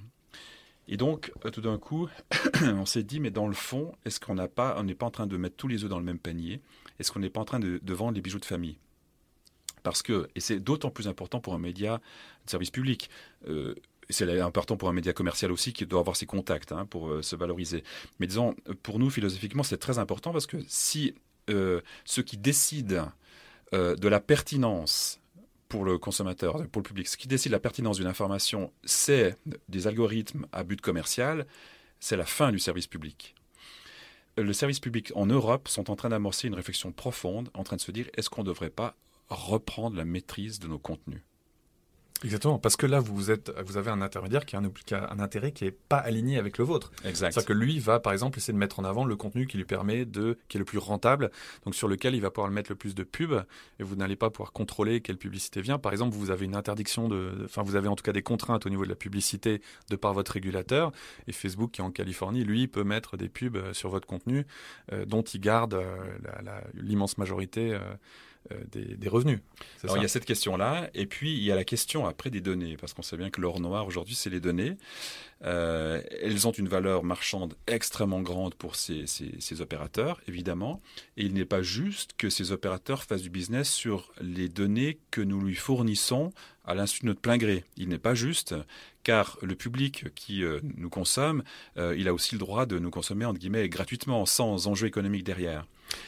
Et 0.89 0.97
donc, 0.97 1.33
euh, 1.45 1.51
tout 1.51 1.61
d'un 1.61 1.79
coup, 1.79 2.09
on 2.63 2.87
s'est 2.87 3.03
dit, 3.03 3.21
mais 3.21 3.31
dans 3.31 3.49
le 3.49 3.55
fond, 3.55 3.93
est-ce 4.05 4.21
qu'on 4.21 4.35
n'est 4.35 4.49
pas 4.49 4.77
en 4.79 5.11
train 5.11 5.27
de 5.27 5.37
mettre 5.37 5.57
tous 5.57 5.69
les 5.69 5.85
œufs 5.85 5.91
dans 5.91 5.99
le 5.99 6.05
même 6.05 6.19
panier? 6.19 6.61
Est-ce 6.99 7.13
qu'on 7.13 7.21
n'est 7.21 7.31
pas 7.31 7.41
en 7.41 7.45
train 7.45 7.61
de, 7.61 7.81
de 7.83 7.95
vendre 7.95 8.15
les 8.15 8.21
bijoux 8.21 8.39
de 8.39 8.45
famille? 8.45 8.79
Parce 9.87 10.03
que, 10.03 10.29
et 10.35 10.41
c'est 10.41 10.59
d'autant 10.59 10.91
plus 10.91 11.07
important 11.07 11.39
pour 11.39 11.55
un 11.55 11.61
média 11.61 12.01
de 12.45 12.51
service 12.51 12.73
public, 12.73 13.09
euh, 13.47 13.77
c'est 14.11 14.41
important 14.41 14.77
pour 14.77 14.89
un 14.89 14.93
média 14.93 15.13
commercial 15.13 15.53
aussi 15.53 15.73
qui 15.73 15.87
doit 15.87 16.01
avoir 16.01 16.17
ses 16.17 16.27
contacts 16.27 16.73
hein, 16.73 16.87
pour 16.87 17.09
euh, 17.09 17.23
se 17.23 17.37
valoriser. 17.37 17.85
Mais 18.19 18.27
disons, 18.27 18.57
pour 18.83 18.99
nous, 18.99 19.11
philosophiquement, 19.11 19.63
c'est 19.63 19.77
très 19.77 19.99
important 19.99 20.33
parce 20.33 20.49
que 20.49 20.57
si 20.67 21.15
euh, 21.51 21.83
ceux 22.05 22.25
qui 22.25 22.37
décident 22.37 23.13
de 23.73 24.09
la 24.09 24.21
pertinence 24.21 25.21
pour 25.69 25.85
le 25.85 25.99
consommateur, 25.99 26.55
pour 26.69 26.83
le 26.83 26.87
public, 26.87 27.07
ce 27.07 27.17
qui 27.17 27.29
décide 27.29 27.51
de 27.51 27.57
la 27.57 27.61
pertinence 27.61 27.99
d'une 27.99 28.07
information, 28.09 28.73
c'est 28.85 29.37
des 29.69 29.87
algorithmes 29.87 30.47
à 30.51 30.65
but 30.65 30.81
commercial, 30.81 31.47
c'est 32.01 32.17
la 32.17 32.25
fin 32.25 32.51
du 32.51 32.59
service 32.59 32.89
public. 32.89 33.37
Le 34.37 34.53
service 34.53 34.81
public 34.81 35.13
en 35.15 35.27
Europe 35.27 35.69
sont 35.69 35.91
en 35.91 35.97
train 35.97 36.09
d'amorcer 36.09 36.49
une 36.49 36.55
réflexion 36.55 36.91
profonde, 36.91 37.51
en 37.55 37.63
train 37.63 37.77
de 37.77 37.81
se 37.81 37.93
dire 37.93 38.09
est-ce 38.17 38.31
qu'on 38.31 38.43
ne 38.43 38.47
devrait 38.47 38.71
pas 38.71 38.97
reprendre 39.29 39.97
la 39.97 40.05
maîtrise 40.05 40.59
de 40.59 40.69
nos 40.69 40.79
contenus. 40.79 41.23
Exactement, 42.25 42.59
parce 42.59 42.77
que 42.77 42.87
là, 42.87 42.99
vous, 42.99 43.31
êtes, 43.31 43.53
vous 43.67 43.77
avez 43.77 43.91
un 43.91 44.01
intermédiaire 44.01 44.47
qui 44.47 44.57
a 44.57 44.61
un, 44.61 45.19
intérêt 45.21 45.53
qui 45.53 45.65
n'est 45.65 45.71
pas 45.71 45.99
aligné 45.99 46.39
avec 46.39 46.57
le 46.57 46.65
vôtre. 46.65 46.91
Exact. 47.05 47.33
C'est-à-dire 47.33 47.47
que 47.47 47.53
lui 47.53 47.79
va, 47.79 48.01
par 48.01 48.15
exemple, 48.15 48.39
essayer 48.39 48.55
de 48.55 48.59
mettre 48.59 48.81
en 48.81 48.85
avant 48.85 49.05
le 49.05 49.17
contenu 49.17 49.47
qui 49.47 49.59
lui 49.59 49.67
permet 49.67 50.07
de, 50.07 50.39
qui 50.49 50.57
est 50.57 50.59
le 50.59 50.65
plus 50.65 50.79
rentable, 50.79 51.31
donc 51.65 51.75
sur 51.75 51.89
lequel 51.89 52.15
il 52.15 52.23
va 52.23 52.31
pouvoir 52.31 52.51
mettre 52.51 52.71
le 52.71 52.77
plus 52.77 52.95
de 52.95 53.03
pubs, 53.03 53.45
et 53.79 53.83
vous 53.83 53.97
n'allez 53.97 54.17
pas 54.17 54.31
pouvoir 54.31 54.53
contrôler 54.53 55.03
quelle 55.03 55.19
publicité 55.19 55.61
vient. 55.61 55.79
Par 55.79 55.93
exemple, 55.93 56.17
vous 56.17 56.31
avez 56.31 56.47
une 56.47 56.57
interdiction 56.57 57.09
de, 57.09 57.43
enfin, 57.45 57.63
vous 57.63 57.77
avez 57.77 57.89
en 57.89 57.97
tout 57.97 58.05
cas 58.05 58.13
des 58.13 58.23
contraintes 58.23 58.65
au 58.65 58.71
niveau 58.71 58.85
de 58.85 58.91
la 58.91 58.97
publicité 58.97 59.61
de 59.91 59.97
par 59.97 60.15
votre 60.15 60.33
régulateur, 60.33 60.93
et 61.27 61.33
Facebook, 61.33 61.73
qui 61.73 61.83
est 61.83 61.85
en 61.85 61.91
Californie, 61.91 62.45
lui, 62.45 62.67
peut 62.67 62.85
mettre 62.85 63.19
des 63.19 63.29
pubs 63.29 63.57
euh, 63.57 63.75
sur 63.75 63.91
votre 63.91 64.07
contenu, 64.07 64.47
euh, 64.93 65.05
dont 65.05 65.23
il 65.23 65.41
garde 65.41 65.75
euh, 65.75 65.97
l'immense 66.73 67.19
majorité. 67.19 67.75
Euh, 67.75 67.81
des, 68.71 69.09
revenus. 69.09 69.41
Alors 69.85 69.97
il 69.97 70.03
y 70.03 70.05
a 70.05 70.09
cette 70.09 70.25
question-là, 70.25 70.91
et 70.95 71.07
puis 71.07 71.33
il 71.33 71.43
y 71.43 71.53
a 71.53 71.55
la 71.55 71.65
question 71.65 72.07
après 72.07 72.31
des 72.31 72.41
données, 72.41 72.77
parce 72.77 72.93
qu'on 72.93 73.03
sait 73.03 73.17
bien 73.17 73.31
que 73.31 73.41
l'or 73.41 73.61
noir 73.61 73.87
aujourd'hui 73.87 74.15
c'est 74.15 74.31
les 74.31 74.41
données. 74.41 74.77
Euh, 75.45 76.03
elles 76.23 76.49
ont 76.49 76.53
une 76.53 76.69
valeur 76.69 77.05
marchande 77.05 77.55
extrêmement 77.67 78.23
grande 78.23 78.55
pour 78.55 78.75
ces, 78.75 79.05
ces, 79.07 79.61
opérateurs, 79.61 80.21
évidemment, 80.29 80.81
et 81.17 81.25
il 81.25 81.35
n'est 81.35 81.45
pas 81.45 81.63
juste 81.63 82.15
que 82.17 82.31
ces 82.31 82.53
opérateurs 82.53 83.03
fassent 83.03 83.23
du 83.23 83.31
business 83.31 83.71
sur 83.71 84.13
les 84.21 84.49
données 84.49 84.99
que 85.11 85.21
nous 85.21 85.41
lui 85.41 85.55
fournissons 85.55 86.33
à 86.65 86.75
l'insu 86.75 87.03
de 87.03 87.07
notre 87.07 87.21
plein 87.21 87.37
gré. 87.37 87.65
Il 87.77 87.89
n'est 87.89 87.99
pas 87.99 88.15
juste, 88.15 88.55
car 89.07 89.39
le 89.41 89.55
public 89.55 90.13
qui 90.17 90.43
euh, 90.43 90.59
nous 90.77 90.91
consomme, 90.91 91.45
il 91.77 92.09
a 92.09 92.13
aussi 92.13 92.35
le 92.35 92.41
droit 92.41 92.67
de 92.67 92.81
nous 92.81 92.91
consommer, 92.91 93.25
entre 93.25 93.39
guillemets, 93.39 93.69
gratuitement, 93.69 94.27
sans 94.27 94.67
enjeu 94.67 94.89
économique 94.89 95.23
derrière. 95.23 95.65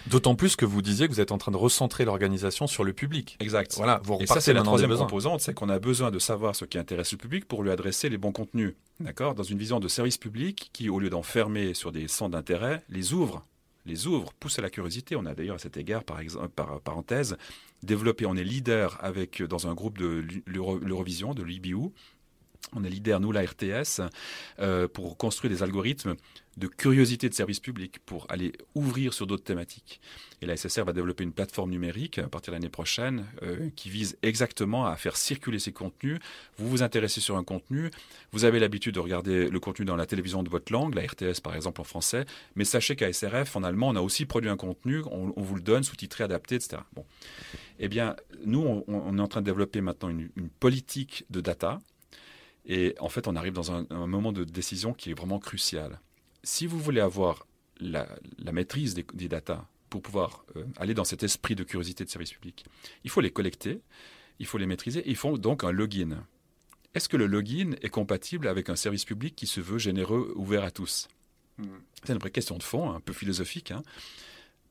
D'autant 0.09 0.35
plus 0.35 0.57
que 0.57 0.65
vous 0.65 0.83
disiez 0.83 1.07
que 1.07 1.13
vous 1.13 1.21
êtes 1.21 1.31
en 1.31 1.39
train 1.39 1.53
de 1.53 1.57
recentrer 1.57 2.05
l'organisation 2.05 2.67
sur 2.67 2.83
le 2.83 2.93
public. 2.93 3.37
Exact. 3.39 3.75
Voilà, 3.77 4.01
vous 4.03 4.19
Et 4.21 4.27
ça, 4.27 4.41
c'est 4.41 4.53
la 4.53 4.63
troisième 4.63 4.97
composante, 4.97 5.41
c'est 5.41 5.55
qu'on 5.55 5.69
a 5.69 5.79
besoin 5.79 6.11
de 6.11 6.19
savoir 6.19 6.57
ce 6.57 6.65
qui 6.65 6.77
intéresse 6.77 7.13
le 7.13 7.19
public 7.19 7.45
pour 7.45 7.63
lui 7.63 7.71
adresser 7.71 8.09
les 8.09 8.19
bons 8.19 8.33
contenus. 8.33 8.75
D'accord? 8.99 9.37
Dans 9.37 9.45
une 9.45 9.59
vision 9.59 9.79
de 9.79 9.87
service 9.87 10.19
public 10.19 10.71
qui, 10.73 10.89
au 10.89 10.99
lieu 10.99 11.09
d'enfermer 11.09 11.75
sur 11.75 11.93
des 11.93 12.09
centres 12.09 12.33
d'intérêt, 12.33 12.83
les 12.89 13.13
ouvre 13.13 13.45
les 13.87 14.07
ouvre, 14.07 14.33
pousse 14.39 14.59
à 14.59 14.63
la 14.63 14.69
curiosité. 14.69 15.17
On 15.17 15.25
a 15.25 15.35
d'ailleurs 15.35 15.57
à 15.57 15.59
cet 15.59 15.79
égard, 15.79 16.05
par 16.05 16.21
exemple, 16.21 16.51
par 16.51 16.79
parenthèse, 16.81 17.39
développé, 17.83 18.27
on 18.27 18.37
est 18.37 18.45
leader 18.45 18.99
avec 19.01 19.43
dans 19.43 19.67
un 19.67 19.75
groupe 19.75 19.99
de 19.99 20.25
l'Eurovision, 20.47 21.33
de 21.33 21.43
l'IBU, 21.43 21.91
on 22.75 22.85
est 22.85 22.91
leader, 22.91 23.21
nous, 23.21 23.33
la 23.33 23.43
RTS, 23.43 24.03
euh, 24.61 24.89
pour 24.89 25.17
construire 25.17 25.53
des 25.53 25.63
algorithmes 25.63 26.15
de 26.57 26.67
curiosité 26.67 27.29
de 27.29 27.35
service 27.35 27.61
public, 27.61 28.01
pour 28.05 28.27
aller 28.29 28.53
ouvrir 28.75 29.15
sur 29.15 29.29
d'autres 29.29 29.45
thématiques. 29.45 30.01
Et 30.43 30.47
la 30.47 30.57
SSR 30.57 30.85
va 30.85 30.93
développer 30.93 31.23
une 31.23 31.33
plateforme 31.33 31.71
numérique 31.71 32.19
à 32.19 32.27
partir 32.29 32.53
de 32.53 32.57
l'année 32.57 32.69
prochaine 32.69 33.27
euh, 33.43 33.71
qui 33.77 33.91
vise 33.91 34.19
exactement 34.23 34.87
à 34.87 34.97
faire 34.97 35.17
circuler 35.17 35.61
ces 35.61 35.73
contenus. 35.73 36.19
Vous 36.57 36.69
vous 36.69 36.83
intéressez 36.83 37.21
sur 37.21 37.37
un 37.37 37.45
contenu, 37.45 37.93
vous 38.33 38.45
avez 38.45 38.59
l'habitude 38.59 38.97
de 38.97 39.01
regarder 39.01 39.49
le 39.49 39.61
contenu 39.61 39.85
dans 39.85 39.95
la 39.95 40.07
télévision 40.07 40.43
de 40.43 40.51
votre 40.51 40.73
langue, 40.73 40.97
la 40.97 41.03
RTS 41.03 41.41
par 41.43 41.55
exemple 41.55 41.81
en 41.81 41.85
français, 41.85 42.27
mais 42.57 42.65
sachez 42.65 42.97
qu'à 42.97 43.13
SRF, 43.13 43.55
en 43.55 43.63
allemand, 43.63 43.91
on 43.91 43.97
a 43.97 44.03
aussi 44.03 44.27
produit 44.27 44.51
un 44.51 44.57
contenu, 44.57 45.03
on, 45.13 45.33
vous 45.37 45.55
le 45.55 45.63
donne, 45.63 45.85
sous-titré, 45.85 46.25
adapté, 46.25 46.57
etc. 46.57 46.83
Bon. 46.93 47.05
Eh 47.79 47.87
bien, 47.87 48.17
nous, 48.45 48.83
on, 48.89 49.17
est 49.17 49.21
en 49.21 49.29
train 49.29 49.43
de 49.43 49.47
développer 49.47 49.81
maintenant 49.81 50.09
une 50.09 50.49
politique 50.59 51.25
de 51.31 51.41
data 51.41 51.79
et 52.69 52.95
en 53.01 53.09
fait, 53.09 53.27
on 53.27 53.35
arrive 53.35 53.55
dans 53.55 53.73
un, 53.73 53.85
moment 54.07 54.31
de 54.31 54.45
décision 54.45 54.93
qui 54.93 55.11
est 55.11 55.15
vraiment 55.15 55.39
crucial. 55.39 56.01
Si 56.45 56.67
vous 56.67 56.79
voulez 56.79 57.01
avoir 57.01 57.47
la, 57.81 58.07
maîtrise 58.53 58.95
des, 58.95 59.07
des 59.15 59.29
datas 59.29 59.65
pour 59.89 60.03
pouvoir 60.03 60.45
euh, 60.57 60.65
aller 60.77 60.95
dans 60.95 61.05
cet 61.05 61.23
esprit 61.23 61.55
de 61.55 61.65
curiosité 61.65 62.05
de 62.05 62.11
service 62.11 62.33
public, 62.33 62.67
il 63.05 63.11
faut 63.11 63.23
les 63.23 63.31
collecter, 63.31 63.81
il 64.39 64.47
faut 64.47 64.59
les 64.59 64.67
maîtriser, 64.67 65.03
il 65.07 65.17
faut 65.17 65.39
donc 65.39 65.65
un 65.65 65.73
login. 65.73 66.27
Est-ce 66.95 67.09
que 67.09 67.17
le 67.17 67.27
login 67.27 67.73
est 67.83 67.91
compatible 67.91 68.49
avec 68.49 68.69
un 68.69 68.77
service 68.77 69.05
public 69.05 69.35
qui 69.35 69.47
se 69.47 69.61
veut 69.61 69.79
généreux, 69.79 70.33
ouvert 70.37 70.63
à 70.63 70.71
tous? 70.71 71.09
Hmm. 71.57 71.79
C'est 72.05 72.13
une 72.13 72.19
vraie 72.19 72.31
question 72.31 72.59
de 72.59 72.63
fond, 72.63 72.91
un 72.91 73.01
peu 73.01 73.13
philosophique. 73.13 73.71
Hein. 73.71 73.83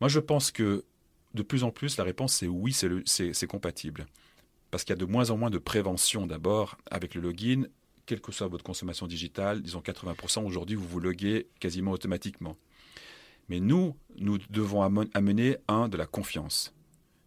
Moi, 0.01 0.07
je 0.07 0.19
pense 0.19 0.51
que 0.51 0.85
de 1.33 1.43
plus 1.43 1.63
en 1.63 1.71
plus, 1.71 1.97
la 1.97 2.03
réponse 2.03 2.33
c'est 2.33 2.47
oui, 2.47 2.73
c'est 2.73 3.47
compatible. 3.47 4.05
Parce 4.71 4.83
qu'il 4.83 4.91
y 4.91 4.97
a 4.97 4.99
de 4.99 5.05
moins 5.05 5.29
en 5.29 5.37
moins 5.37 5.49
de 5.49 5.57
prévention 5.57 6.27
d'abord 6.27 6.77
avec 6.91 7.15
le 7.15 7.21
login 7.21 7.63
quelle 8.07 8.21
que 8.21 8.31
soit 8.31 8.47
votre 8.47 8.63
consommation 8.63 9.05
digitale, 9.05 9.61
disons 9.61 9.81
80% 9.81 10.43
aujourd'hui, 10.43 10.75
vous 10.75 10.87
vous 10.87 10.99
loguez 10.99 11.47
quasiment 11.59 11.91
automatiquement. 11.91 12.57
Mais 13.49 13.59
nous, 13.59 13.95
nous 14.17 14.39
devons 14.49 14.81
amener 14.81 15.57
un 15.67 15.87
de 15.87 15.97
la 15.97 16.07
confiance. 16.07 16.73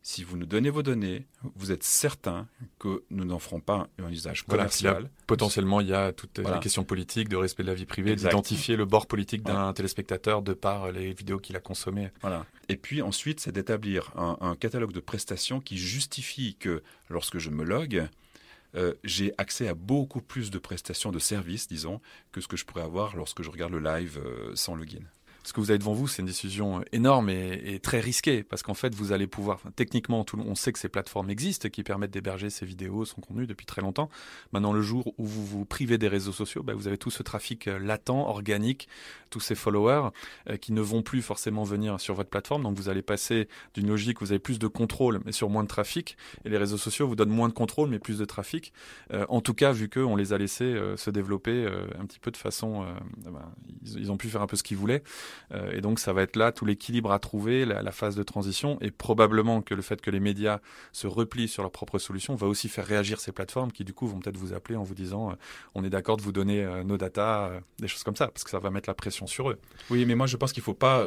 Si 0.03 0.25
vous 0.25 0.39
nous 0.39 0.47
donnez 0.47 0.71
vos 0.71 0.83
données, 0.83 1.27
vous 1.57 1.73
êtes 1.73 1.83
certain 1.83 2.49
que 2.79 3.05
nous 3.11 3.27
n'en 3.27 3.39
ferons 3.39 3.61
pas 3.61 3.87
un 3.99 4.11
usage 4.11 4.47
commercial. 4.47 5.11
potentiellement, 5.27 5.83
il 5.83 5.89
y 5.89 5.93
a 5.93 6.13
toutes 6.13 6.39
les 6.39 6.59
questions 6.61 6.85
politiques, 6.85 7.29
de 7.29 7.37
respect 7.37 7.63
de 7.63 7.69
la 7.69 7.75
vie 7.75 7.85
privée, 7.85 8.17
d'identifier 8.17 8.77
le 8.77 8.87
bord 8.87 9.07
politique 9.07 9.43
d'un 9.43 9.73
téléspectateur 9.75 10.41
de 10.41 10.55
par 10.55 10.91
les 10.91 11.13
vidéos 11.13 11.39
qu'il 11.39 11.55
a 11.57 11.61
consommées. 11.61 12.11
Voilà. 12.23 12.47
Et 12.71 12.77
puis 12.77 13.03
ensuite, 13.03 13.41
c'est 13.41 13.53
d'établir 13.53 14.11
un, 14.17 14.39
un, 14.41 14.57
catalogue 14.57 14.93
de 14.93 15.01
prestations 15.01 15.61
qui 15.61 15.77
justifie 15.77 16.57
que 16.59 16.83
lorsque 17.11 17.39
je 17.39 17.51
me 17.51 17.63
logue, 17.63 18.09
euh, 18.75 18.95
j'ai 19.05 19.33
accès 19.39 19.69
à 19.69 19.75
beaucoup 19.75 20.21
plus 20.21 20.51
de 20.51 20.59
prestations 20.59 21.13
de 21.13 21.19
services, 21.19 21.69
disons, 21.69 22.01
que 22.33 22.41
ce 22.41 22.49
que 22.49 22.57
je 22.57 22.65
pourrais 22.65 22.83
avoir 22.83 23.17
lorsque 23.17 23.43
je 23.43 23.51
regarde 23.51 23.73
le 23.73 23.81
live 23.81 24.21
euh, 24.25 24.55
sans 24.55 24.75
login. 24.75 25.05
Ce 25.45 25.53
que 25.53 25.61
vous 25.61 25.71
avez 25.71 25.79
devant 25.79 25.95
vous, 25.95 26.07
c'est 26.07 26.21
une 26.21 26.27
décision 26.27 26.83
énorme 26.93 27.31
et, 27.31 27.81
très 27.83 28.01
risquée, 28.01 28.43
parce 28.43 28.63
qu'en 28.63 28.75
fait, 28.75 28.95
vous 28.95 29.13
allez 29.13 29.27
pouvoir, 29.27 29.61
techniquement, 29.75 30.25
on 30.35 30.55
sait 30.55 30.73
que 30.73 30.79
ces 30.79 30.89
plateformes 30.89 31.31
existent, 31.31 31.69
qui 31.69 31.83
permettent 31.83 32.11
d'héberger 32.11 32.51
ces 32.51 32.67
vidéos, 32.67 33.05
son 33.05 33.21
contenu 33.21 33.47
depuis 33.47 33.67
très 33.67 33.81
longtemps. 33.81 34.11
Maintenant, 34.53 34.73
le 34.73 34.83
jour 34.83 35.15
où 35.17 35.25
vous 35.25 35.47
vous 35.47 35.65
privez 35.65 35.99
des 35.99 36.09
réseaux 36.09 36.33
sociaux, 36.33 36.63
bah, 36.63 36.75
vous 36.75 36.89
avez 36.89 36.99
tout 36.99 37.11
ce 37.11 37.23
trafic 37.23 37.69
euh, 37.69 37.79
latent, 37.79 38.11
organique, 38.11 38.89
tous 39.31 39.41
ces 39.41 39.55
followers 39.55 40.11
euh, 40.49 40.57
qui 40.57 40.73
ne 40.73 40.81
vont 40.81 41.03
plus 41.03 41.23
forcément 41.23 41.65
venir 41.65 42.01
sur 42.01 42.15
votre 42.15 42.31
plateforme. 42.31 42.63
Donc, 42.63 42.77
vous 42.77 42.89
allez 42.89 43.03
passer 43.03 43.49
d'une 43.75 43.89
logique 43.89 44.21
où 44.21 44.25
vous 44.25 44.33
avez 44.33 44.39
plus 44.39 44.59
de 44.59 44.67
contrôle, 44.67 45.21
mais 45.25 45.33
sur 45.33 45.49
moins 45.49 45.63
de 45.63 45.69
trafic, 45.69 46.17
et 46.45 46.51
les 46.51 46.59
réseaux 46.59 46.79
sociaux 46.79 47.09
vous 47.09 47.17
donnent 47.17 47.31
moins 47.31 47.49
de 47.49 47.55
contrôle, 47.55 47.89
mais 47.89 47.99
plus 47.99 48.19
de 48.19 48.25
trafic. 48.25 48.73
Euh, 49.13 49.25
en 49.29 49.41
tout 49.41 49.55
cas, 49.55 49.73
vu 49.73 49.89
qu'on 49.89 50.17
les 50.17 50.33
a 50.33 50.39
laissés 50.39 50.79
se 50.97 51.11
développer 51.11 51.67
un 51.99 52.05
petit 52.05 52.19
peu 52.19 52.31
de 52.31 52.37
façon, 52.37 52.85
ben, 53.17 53.33
ils, 53.85 54.11
ont 54.11 54.17
pu 54.17 54.29
faire 54.29 54.43
un 54.43 54.47
peu 54.47 54.57
ce 54.57 54.63
qu'ils 54.63 54.77
voulaient. 54.77 55.03
Euh, 55.53 55.73
et 55.73 55.81
donc 55.81 55.99
ça 55.99 56.13
va 56.13 56.23
être 56.23 56.37
là 56.37 56.53
tout 56.53 56.65
l'équilibre 56.65 57.13
à 57.13 57.19
trouver, 57.19 57.65
la, 57.65 57.93
phase 57.93 58.15
de 58.15 58.23
transition, 58.23 58.79
et 58.81 58.91
probablement 58.91 59.63
que 59.63 59.75
le 59.75 59.83
fait 59.83 60.01
que 60.01 60.11
les 60.11 60.21
médias 60.21 60.61
se 60.93 61.07
replient 61.07 61.49
sur 61.49 61.63
leurs 61.63 61.73
propres 61.73 61.99
solutions 61.99 62.35
va 62.35 62.47
aussi 62.47 62.69
faire 62.69 62.87
réagir 62.87 63.21
ces 63.21 63.33
plateformes 63.33 63.73
qui 63.73 63.85
du 63.85 63.93
coup 63.93 64.07
vont 64.07 64.21
peut-être 64.21 64.37
vous 64.37 64.53
appeler 64.53 64.77
en 64.77 64.85
vous 64.85 64.95
disant 64.95 65.31
euh, 65.31 65.35
on 65.75 65.85
est 65.85 65.91
d'accord 65.91 66.17
de 66.17 66.23
vous 66.23 66.33
donner 66.33 66.65
euh, 66.65 66.85
nos 66.85 66.97
datas, 66.97 67.51
des 67.79 67.89
choses 67.89 68.05
comme 68.05 68.17
ça, 68.17 68.29
parce 68.29 68.45
que 68.45 68.51
ça 68.51 68.59
va 68.59 68.71
mettre 68.71 68.89
la 68.89 68.95
pression 68.95 69.27
sur 69.27 69.51
eux. 69.51 69.59
Oui, 69.91 70.05
mais 70.05 70.15
moi 70.15 70.27
je 70.27 70.37
pense 70.37 70.53
qu'il 70.53 70.61
ne 70.61 70.65
faut, 70.65 70.75
pas, 70.75 71.05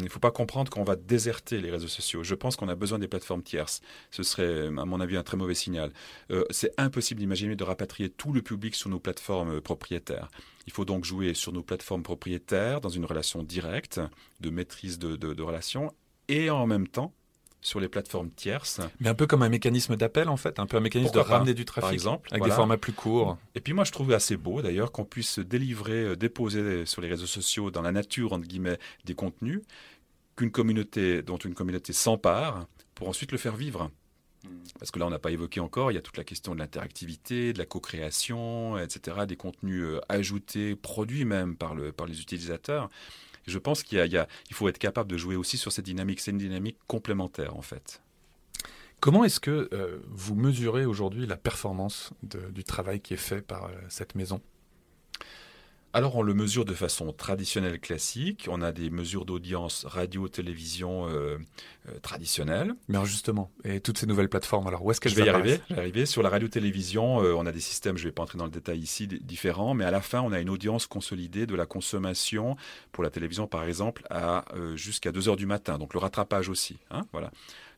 il 0.00 0.08
faut 0.08 0.20
pas 0.20 0.30
comprendre 0.30 0.70
qu'on 0.70 0.84
va 0.84 0.96
déserter 0.96 1.60
les 1.60 1.70
réseaux 1.70 1.88
sociaux. 1.88 2.22
Je 2.22 2.34
pense 2.34 2.56
qu'on 2.56 2.68
a 2.68 2.74
besoin 2.74 2.98
des 2.98 3.08
plateformes 3.08 3.42
tierces. 3.42 3.82
Ce 4.10 4.22
serait 4.22 4.66
à 4.66 4.84
mon 4.84 5.00
avis 5.00 5.16
un 5.16 5.22
très 5.22 5.36
mauvais 5.36 5.54
signal. 5.54 5.92
c'est 6.50 6.72
impossible 6.78 7.20
d'imaginer 7.20 7.56
de 7.56 7.64
rapatrier 7.64 8.08
tout 8.08 8.32
le 8.32 8.42
public 8.42 8.74
sur 8.74 8.90
nos 8.90 8.98
plateformes 8.98 9.60
propriétaires. 9.60 10.30
Il 10.66 10.72
faut 10.72 10.84
donc 10.84 11.04
jouer 11.04 11.34
sur 11.34 11.52
nos 11.52 11.62
plateformes 11.62 12.02
propriétaires 12.02 12.80
dans 12.80 12.88
une 12.88 13.04
relation 13.04 13.42
directe 13.42 14.00
de 14.40 14.50
maîtrise 14.50 14.98
de, 14.98 15.16
de, 15.16 15.42
relations 15.42 15.92
et 16.28 16.50
en 16.50 16.66
même 16.66 16.88
temps 16.88 17.12
sur 17.60 17.78
les 17.78 17.88
plateformes 17.88 18.30
tierces. 18.30 18.80
Mais 19.00 19.08
un 19.08 19.14
peu 19.14 19.26
comme 19.26 19.42
un 19.42 19.48
mécanisme 19.48 19.96
d'appel 19.96 20.28
en 20.28 20.36
fait, 20.36 20.58
un 20.58 20.66
peu 20.66 20.76
un 20.76 20.80
mécanisme 20.80 21.14
de 21.14 21.20
ramener 21.20 21.54
du 21.54 21.64
trafic, 21.64 21.82
par 21.82 21.92
exemple, 21.92 22.28
avec 22.32 22.44
des 22.44 22.50
formats 22.50 22.76
plus 22.76 22.92
courts. 22.92 23.38
Et 23.54 23.60
puis 23.60 23.72
moi 23.72 23.84
je 23.84 23.92
trouve 23.92 24.12
assez 24.12 24.36
beau 24.36 24.62
d'ailleurs 24.62 24.92
qu'on 24.92 25.04
puisse 25.04 25.38
délivrer, 25.38 26.04
euh, 26.04 26.16
déposer 26.16 26.86
sur 26.86 27.02
les 27.02 27.08
réseaux 27.08 27.26
sociaux, 27.26 27.70
dans 27.70 27.82
la 27.82 27.92
nature 27.92 28.32
entre 28.32 28.46
guillemets, 28.46 28.78
des 29.04 29.14
contenus 29.14 29.62
qu'une 30.36 30.50
communauté, 30.50 31.22
dont 31.22 31.36
une 31.36 31.54
communauté 31.54 31.92
s'empare 31.92 32.66
pour 32.94 33.08
ensuite 33.08 33.32
le 33.32 33.38
faire 33.38 33.56
vivre. 33.56 33.90
Parce 34.78 34.90
que 34.90 34.98
là, 34.98 35.06
on 35.06 35.10
n'a 35.10 35.18
pas 35.18 35.30
évoqué 35.30 35.60
encore, 35.60 35.90
il 35.90 35.94
y 35.94 35.98
a 35.98 36.02
toute 36.02 36.16
la 36.16 36.24
question 36.24 36.54
de 36.54 36.58
l'interactivité, 36.58 37.52
de 37.52 37.58
la 37.58 37.66
co-création, 37.66 38.78
etc., 38.78 39.26
des 39.26 39.36
contenus 39.36 39.82
euh, 39.82 40.00
ajoutés, 40.08 40.74
produits 40.74 41.24
même 41.24 41.56
par, 41.56 41.74
le, 41.74 41.92
par 41.92 42.06
les 42.06 42.20
utilisateurs. 42.20 42.88
je 43.46 43.58
pense 43.58 43.82
qu'il 43.82 43.98
y 43.98 44.16
a, 44.16 44.28
il 44.50 44.54
faut 44.54 44.68
être 44.68 44.78
capable 44.78 45.10
de 45.10 45.16
jouer 45.16 45.36
aussi 45.36 45.58
sur 45.58 45.72
cette 45.72 45.84
dynamique. 45.84 46.20
C'est 46.20 46.32
une 46.32 46.38
dynamique 46.38 46.78
complémentaire, 46.86 47.56
en 47.56 47.62
fait. 47.62 48.02
Comment 49.00 49.24
est-ce 49.24 49.40
que 49.40 49.68
euh, 49.72 49.98
vous 50.10 50.36
mesurez 50.36 50.86
aujourd'hui 50.86 51.26
la 51.26 51.36
performance 51.36 52.12
du 52.22 52.62
travail 52.62 53.00
qui 53.00 53.14
est 53.14 53.16
fait 53.16 53.42
par 53.42 53.64
euh, 53.64 53.70
cette 53.88 54.14
maison? 54.14 54.40
Alors 55.94 56.16
on 56.16 56.22
le 56.22 56.32
mesure 56.32 56.64
de 56.64 56.72
façon 56.72 57.12
traditionnelle 57.12 57.78
classique. 57.78 58.46
On 58.50 58.62
a 58.62 58.72
des 58.72 58.88
mesures 58.88 59.26
d'audience 59.26 59.84
radio, 59.84 60.26
télévision 60.26 61.06
euh, 61.08 61.38
euh, 61.88 61.98
traditionnelles. 62.00 62.74
Mais 62.88 63.04
justement, 63.04 63.50
et 63.64 63.80
toutes 63.80 63.98
ces 63.98 64.06
nouvelles 64.06 64.30
plateformes, 64.30 64.66
alors 64.66 64.84
où 64.84 64.90
est-ce 64.90 65.00
qu'elles 65.00 65.12
Je 65.12 65.16
vais 65.16 65.26
y 65.26 65.28
arriver. 65.28 65.60
Je 65.68 65.74
vais 65.74 65.80
y 65.80 65.82
arriver. 65.82 66.06
Sur 66.06 66.22
la 66.22 66.30
radio-télévision, 66.30 67.22
euh, 67.22 67.34
on 67.34 67.44
a 67.44 67.52
des 67.52 67.60
systèmes, 67.60 67.98
je 67.98 68.04
ne 68.04 68.08
vais 68.08 68.12
pas 68.12 68.22
entrer 68.22 68.38
dans 68.38 68.46
le 68.46 68.50
détail 68.50 68.78
ici, 68.78 69.06
différents, 69.06 69.74
mais 69.74 69.84
à 69.84 69.90
la 69.90 70.00
fin, 70.00 70.22
on 70.22 70.32
a 70.32 70.40
une 70.40 70.50
audience 70.50 70.86
consolidée 70.86 71.46
de 71.46 71.54
la 71.54 71.66
consommation 71.66 72.56
pour 72.90 73.04
la 73.04 73.10
télévision, 73.10 73.46
par 73.46 73.64
exemple, 73.64 74.04
à 74.10 74.44
jusqu'à 74.74 75.12
2 75.12 75.28
heures 75.28 75.36
du 75.36 75.46
matin. 75.46 75.78
Donc 75.78 75.94
le 75.94 76.00
rattrapage 76.00 76.48
aussi. 76.48 76.78
Hein, 76.90 77.02
voilà. 77.12 77.30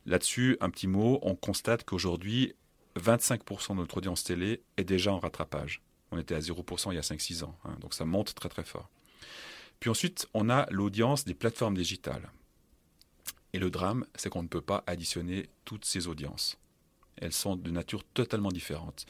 Là-dessus, 0.05 0.57
un 0.61 0.69
petit 0.69 0.87
mot. 0.87 1.19
On 1.21 1.35
constate 1.35 1.83
qu'aujourd'hui, 1.83 2.53
25% 2.97 3.71
de 3.71 3.79
notre 3.79 3.97
audience 3.97 4.23
télé 4.23 4.61
est 4.77 4.83
déjà 4.83 5.11
en 5.11 5.19
rattrapage. 5.19 5.81
On 6.11 6.17
était 6.17 6.35
à 6.35 6.39
0% 6.39 6.91
il 6.91 6.95
y 6.95 6.97
a 6.97 7.01
5-6 7.01 7.43
ans. 7.43 7.57
Hein, 7.65 7.75
donc 7.81 7.93
ça 7.93 8.05
monte 8.05 8.35
très 8.35 8.49
très 8.49 8.63
fort. 8.63 8.89
Puis 9.79 9.89
ensuite, 9.89 10.27
on 10.33 10.49
a 10.49 10.67
l'audience 10.71 11.25
des 11.25 11.33
plateformes 11.33 11.75
digitales. 11.75 12.31
Et 13.53 13.59
le 13.59 13.69
drame, 13.69 14.05
c'est 14.15 14.29
qu'on 14.29 14.43
ne 14.43 14.47
peut 14.47 14.61
pas 14.61 14.83
additionner 14.87 15.49
toutes 15.63 15.85
ces 15.85 16.07
audiences. 16.07 16.57
Elles 17.17 17.33
sont 17.33 17.55
de 17.55 17.71
nature 17.71 18.03
totalement 18.03 18.51
différente. 18.51 19.05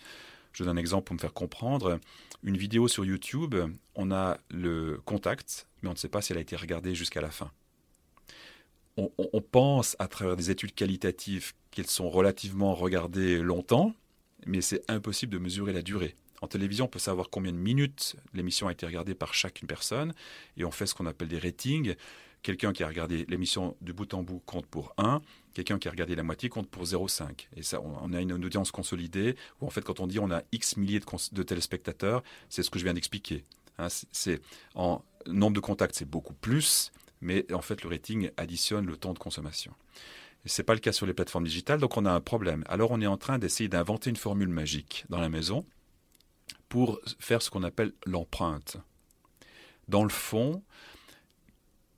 Je 0.54 0.64
donne 0.64 0.78
un 0.78 0.80
exemple 0.80 1.06
pour 1.06 1.16
me 1.16 1.20
faire 1.20 1.34
comprendre. 1.34 2.00
Une 2.44 2.58
vidéo 2.58 2.88
sur 2.88 3.04
YouTube, 3.04 3.56
on 3.96 4.12
a 4.12 4.38
le 4.50 5.02
contact, 5.04 5.68
mais 5.82 5.90
on 5.90 5.94
ne 5.94 5.98
sait 5.98 6.10
pas 6.10 6.22
si 6.22 6.32
elle 6.32 6.38
a 6.38 6.42
été 6.42 6.56
regardée 6.56 6.96
jusqu'à 6.96 7.22
la 7.22 7.32
fin. 7.32 7.52
On, 8.98 9.12
on 9.18 9.42
pense 9.42 9.98
à 10.00 10.08
travers 10.08 10.38
des 10.38 10.52
études 10.52 10.74
qualitatives 10.74 11.54
qu'elles 11.72 11.88
sont 11.88 12.10
relativement 12.10 12.74
regardées 12.74 13.40
longtemps, 13.42 13.94
mais 14.46 14.62
c'est 14.62 14.90
impossible 14.90 15.34
de 15.34 15.40
mesurer 15.40 15.74
la 15.74 15.82
durée. 15.82 16.16
En 16.46 16.48
télévision, 16.48 16.86
on 16.86 16.88
peut 16.88 17.00
savoir 17.00 17.32
combien 17.32 17.52
de 17.52 17.58
minutes 17.58 18.18
l'émission 18.36 18.68
a 18.68 18.72
été 18.72 18.86
regardée 18.86 19.16
par 19.16 19.34
chacune 19.34 19.68
personne, 19.68 20.14
et 20.58 20.64
on 20.64 20.70
fait 20.70 20.86
ce 20.86 20.94
qu'on 20.94 21.08
appelle 21.08 21.28
des 21.28 21.40
ratings. 21.40 21.96
Quelqu'un 22.44 22.72
qui 22.72 22.84
a 22.84 22.88
regardé 22.88 23.26
l'émission 23.30 23.76
du 23.82 23.94
bout 23.94 24.14
en 24.14 24.22
bout 24.22 24.44
compte 24.46 24.68
pour 24.68 24.94
1, 25.00 25.24
quelqu'un 25.56 25.80
qui 25.80 25.88
a 25.88 25.92
regardé 25.92 26.14
la 26.14 26.22
moitié 26.22 26.48
compte 26.48 26.70
pour 26.70 26.84
0,5. 26.84 27.48
Et 27.56 27.64
ça, 27.64 27.82
on 27.82 28.14
a 28.14 28.22
une, 28.22 28.32
audience 28.32 28.70
consolidée, 28.70 29.36
où 29.60 29.66
en 29.66 29.72
fait, 29.72 29.82
quand 29.82 30.00
on 30.02 30.06
dit 30.06 30.20
on 30.20 30.30
a 30.30 30.44
X 30.52 30.78
milliers 30.78 31.00
de, 31.00 31.42
téléspectateurs, 31.42 32.22
c'est 32.48 32.62
ce 32.62 32.70
que 32.70 32.78
je 32.78 32.84
viens 32.84 32.94
d'expliquer. 32.94 33.44
Hein, 33.80 33.88
c'est 34.12 34.40
en 34.76 35.04
nombre 35.26 35.56
de 35.56 35.62
contacts, 35.62 35.96
c'est 35.96 36.08
beaucoup 36.08 36.36
plus, 36.36 36.92
mais 37.22 37.52
en 37.54 37.62
fait, 37.64 37.82
le 37.82 37.90
rating 37.90 38.30
additionne 38.38 38.86
le 38.86 38.98
temps 38.98 39.14
de 39.14 39.20
consommation. 39.20 39.74
Ce 40.46 40.62
n'est 40.62 40.66
pas 40.66 40.76
le 40.76 40.80
cas 40.80 40.92
sur 40.92 41.08
les 41.08 41.16
plateformes 41.16 41.46
digitales, 41.46 41.80
donc 41.80 41.98
on 41.98 42.06
a 42.06 42.12
un 42.12 42.22
problème. 42.22 42.64
Alors 42.68 42.92
on 42.92 43.02
est 43.02 43.08
en 43.08 43.18
train 43.18 43.40
d'essayer 43.40 43.68
d'inventer 43.68 44.12
une 44.12 44.16
formule 44.16 44.50
magique 44.50 45.06
dans 45.10 45.20
la 45.20 45.30
maison 45.30 45.66
pour 46.70 47.00
faire 47.20 47.42
ce 47.42 47.50
qu'on 47.50 47.64
appelle 47.64 47.94
l'empreinte. 48.06 48.78
Dans 49.88 50.04
le 50.04 50.10
fond, 50.10 50.64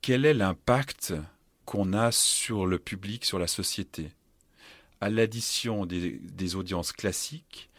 quel 0.02 0.24
est 0.24 0.34
l'impact 0.34 1.14
qu'on 1.64 1.92
a 1.92 2.12
sur 2.12 2.66
le 2.66 2.78
public, 2.78 3.24
sur 3.24 3.38
la 3.38 3.46
société? 3.46 4.12
À 5.00 5.10
l'addition 5.10 5.86
des, 5.86 6.54
audiences 6.56 6.92
classiques 6.92 7.70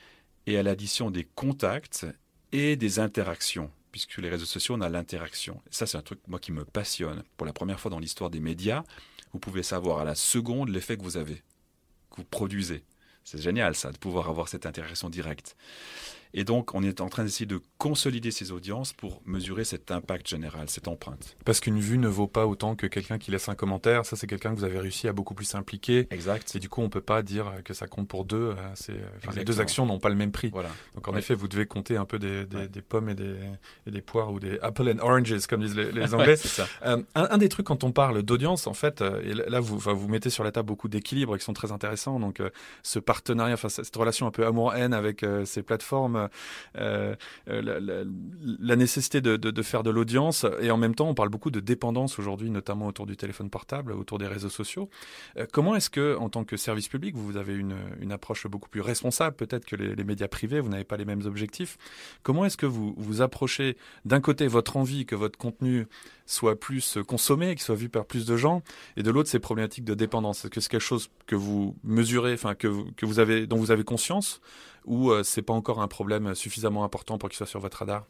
et 0.46 0.58
à 0.58 0.64
l'addition 0.64 1.12
des 1.12 1.26
contacts 1.26 2.06
et 2.52 2.76
des 2.76 3.00
interactions, 3.00 3.72
puisque 3.92 4.18
les 4.18 4.30
réseaux 4.30 4.46
sociaux, 4.46 4.76
on 4.76 4.82
a 4.82 4.90
l'interaction. 4.90 5.62
Ça, 5.70 5.86
c'est 5.86 5.98
un 5.98 6.02
truc, 6.02 6.20
moi, 6.28 6.40
qui 6.40 6.52
me 6.52 6.66
passionne. 6.66 7.24
Pour 7.38 7.46
la 7.46 7.54
première 7.54 7.80
fois 7.80 7.92
dans 7.92 8.00
l'histoire 8.00 8.30
des 8.30 8.40
médias, 8.40 8.84
vous 9.34 9.40
pouvez 9.40 9.64
savoir 9.64 10.00
à 10.00 10.06
la 10.06 10.16
seconde 10.16 10.70
l'effet 10.70 10.98
que 10.98 11.04
vous 11.04 11.18
avez, 11.18 11.44
que 12.10 12.18
vous 12.18 12.24
produisez. 12.24 12.84
C'est 13.24 13.42
génial, 13.42 13.76
ça, 13.76 13.92
de 13.92 13.98
pouvoir 13.98 14.30
avoir 14.30 14.48
cette 14.48 14.66
interaction 14.66 15.10
directe. 15.10 15.56
Et 16.34 16.44
donc, 16.44 16.76
on 16.76 16.84
est 16.84 17.02
en 17.02 17.10
train 17.10 17.24
d'essayer 17.24 17.48
de 17.48 17.60
consolider 17.80 18.30
ces 18.30 18.52
audiences 18.52 18.94
pour 18.94 19.22
mesurer 19.26 19.64
cet 19.64 19.90
impact 19.90 20.28
général, 20.28 20.70
cette 20.70 20.88
empreinte. 20.88 21.36
Parce 21.44 21.60
qu'une 21.60 21.80
vue 21.80 21.98
ne 21.98 22.08
vaut 22.08 22.28
pas 22.28 22.46
autant 22.46 22.76
que 22.76 22.86
quelqu'un 22.86 23.18
qui 23.18 23.32
laisse 23.32 23.50
un 23.50 23.56
commentaire. 23.56 24.06
Ça, 24.06 24.16
c'est 24.16 24.28
quelqu'un 24.28 24.52
que 24.54 24.60
vous 24.60 24.64
avez 24.64 24.80
réussi 24.80 25.08
à 25.08 25.14
beaucoup 25.14 25.34
plus 25.34 25.56
impliquer. 25.56 26.08
Exact. 26.12 26.56
Et 26.56 26.60
du 26.60 26.70
coup, 26.70 26.82
on 26.82 26.90
peut 26.90 27.02
pas 27.02 27.24
dire 27.24 27.52
que 27.66 27.74
ça 27.74 27.88
compte 27.88 28.08
pour 28.08 28.26
deux. 28.26 28.54
Euh, 28.90 28.94
les 29.36 29.44
deux 29.44 29.60
actions 29.60 29.88
n'ont 29.88 30.00
pas 30.00 30.10
le 30.10 30.16
même 30.16 30.32
prix. 30.32 30.50
Voilà. 30.52 30.70
Donc, 30.94 31.08
en 31.08 31.16
effet, 31.16 31.34
vous 31.34 31.48
devez 31.48 31.66
compter 31.66 31.98
un 31.98 32.06
peu 32.06 32.20
des, 32.20 32.46
des, 32.46 32.82
pommes 32.82 33.10
et 33.10 33.16
des, 33.16 33.36
et 33.88 33.92
des, 33.92 34.02
poires 34.02 34.32
ou 34.32 34.40
des 34.40 34.60
apple 34.60 34.90
and 34.90 35.00
oranges, 35.00 35.48
comme 35.48 35.62
disent 35.62 35.76
les, 35.76 36.14
Anglais. 36.14 36.36
c'est 36.36 36.48
ça. 36.48 36.68
Euh, 36.86 37.02
un, 37.16 37.38
des 37.40 37.50
trucs 37.50 37.66
quand 37.66 37.84
on 37.84 37.92
parle 37.92 38.22
d'audience, 38.22 38.68
en 38.68 38.74
fait, 38.74 39.02
euh, 39.02 39.22
et 39.24 39.50
là, 39.50 39.60
vous, 39.60 39.80
vous 39.80 40.08
mettez 40.08 40.30
sur 40.30 40.44
la 40.44 40.52
table 40.52 40.68
beaucoup 40.68 40.90
d'équilibres 40.90 41.38
qui 41.38 41.44
sont 41.44 41.54
très 41.54 41.72
intéressants. 41.72 42.20
Donc, 42.20 42.42
ce 42.84 43.00
partenariat, 43.00 43.56
enfin, 43.56 43.70
cette 43.70 43.96
relation 43.96 44.28
un 44.28 44.32
peu 44.32 44.46
amour-haine 44.46 44.94
avec 44.94 45.26
ces 45.46 45.64
plateformes. 45.64 46.19
Euh, 46.78 47.16
la, 47.48 47.80
la, 47.80 48.76
nécessité 48.76 49.22
de, 49.22 49.62
faire 49.62 49.84
de 49.84 49.90
l'audience 49.90 50.46
et 50.62 50.72
en 50.72 50.78
même 50.78 50.96
temps 50.96 51.10
on 51.10 51.14
parle 51.14 51.30
beaucoup 51.30 51.52
de 51.52 51.60
dépendance 51.60 52.20
aujourd'hui, 52.20 52.50
notamment 52.50 52.88
autour 52.88 53.06
du 53.06 53.18
téléphone 53.18 53.50
portable, 53.50 53.92
autour 53.92 54.18
des 54.18 54.28
réseaux 54.28 54.50
sociaux. 54.50 54.90
Euh, 55.38 55.46
comment 55.52 55.76
est-ce 55.76 55.90
que, 55.90 56.18
en 56.18 56.30
tant 56.30 56.44
que 56.44 56.58
service 56.58 56.88
public, 56.88 57.16
vous 57.16 57.38
avez 57.38 57.56
une, 57.56 57.76
une 58.00 58.12
approche 58.12 58.48
beaucoup 58.48 58.70
plus 58.70 58.82
responsable 58.82 59.36
peut-être 59.36 59.66
que 59.66 59.76
les, 59.76 59.96
les, 59.96 60.04
médias 60.04 60.28
privés, 60.28 60.60
vous 60.60 60.70
n'avez 60.70 60.84
pas 60.84 60.98
les 60.98 61.06
mêmes 61.06 61.26
objectifs. 61.26 61.78
Comment 62.24 62.46
est-ce 62.46 62.58
que 62.58 62.66
vous 62.66 62.94
vous 62.98 63.22
approchez 63.22 63.78
d'un 64.06 64.22
côté 64.22 64.48
votre 64.48 64.78
envie 64.78 65.06
que 65.06 65.16
votre 65.16 65.38
contenu 65.38 65.88
soit 66.30 66.60
plus 66.60 66.98
consommé, 67.08 67.56
qu'il 67.56 67.64
soit 67.64 67.76
vu 67.76 67.90
par 67.90 68.06
plus 68.06 68.26
de 68.26 68.38
gens, 68.38 68.62
et 68.98 69.04
de 69.04 69.12
l'autre 69.12 69.30
ces 69.30 69.40
problématiques 69.40 69.86
de 69.86 69.96
dépendance. 69.96 70.46
Est-ce 70.46 70.50
que 70.50 70.62
c'est 70.62 70.70
quelque 70.70 70.82
chose 70.82 71.10
que 71.26 71.36
vous 71.36 71.76
mesurez, 71.84 72.34
enfin 72.34 72.56
que, 72.56 72.92
que 72.92 73.06
vous 73.06 73.20
avez, 73.20 73.48
dont 73.48 73.58
vous 73.58 73.72
avez 73.72 73.84
conscience, 73.84 74.40
ou 74.86 75.12
euh, 75.12 75.24
c'est 75.24 75.42
pas 75.42 75.54
encore 75.54 75.82
un 75.82 75.88
problème 75.88 76.36
suffisamment 76.36 76.84
important 76.84 77.18
pour 77.18 77.30
qu'il 77.30 77.38
soit 77.38 77.48
sur 77.48 77.60
votre 77.60 77.78
radar? 77.78 78.06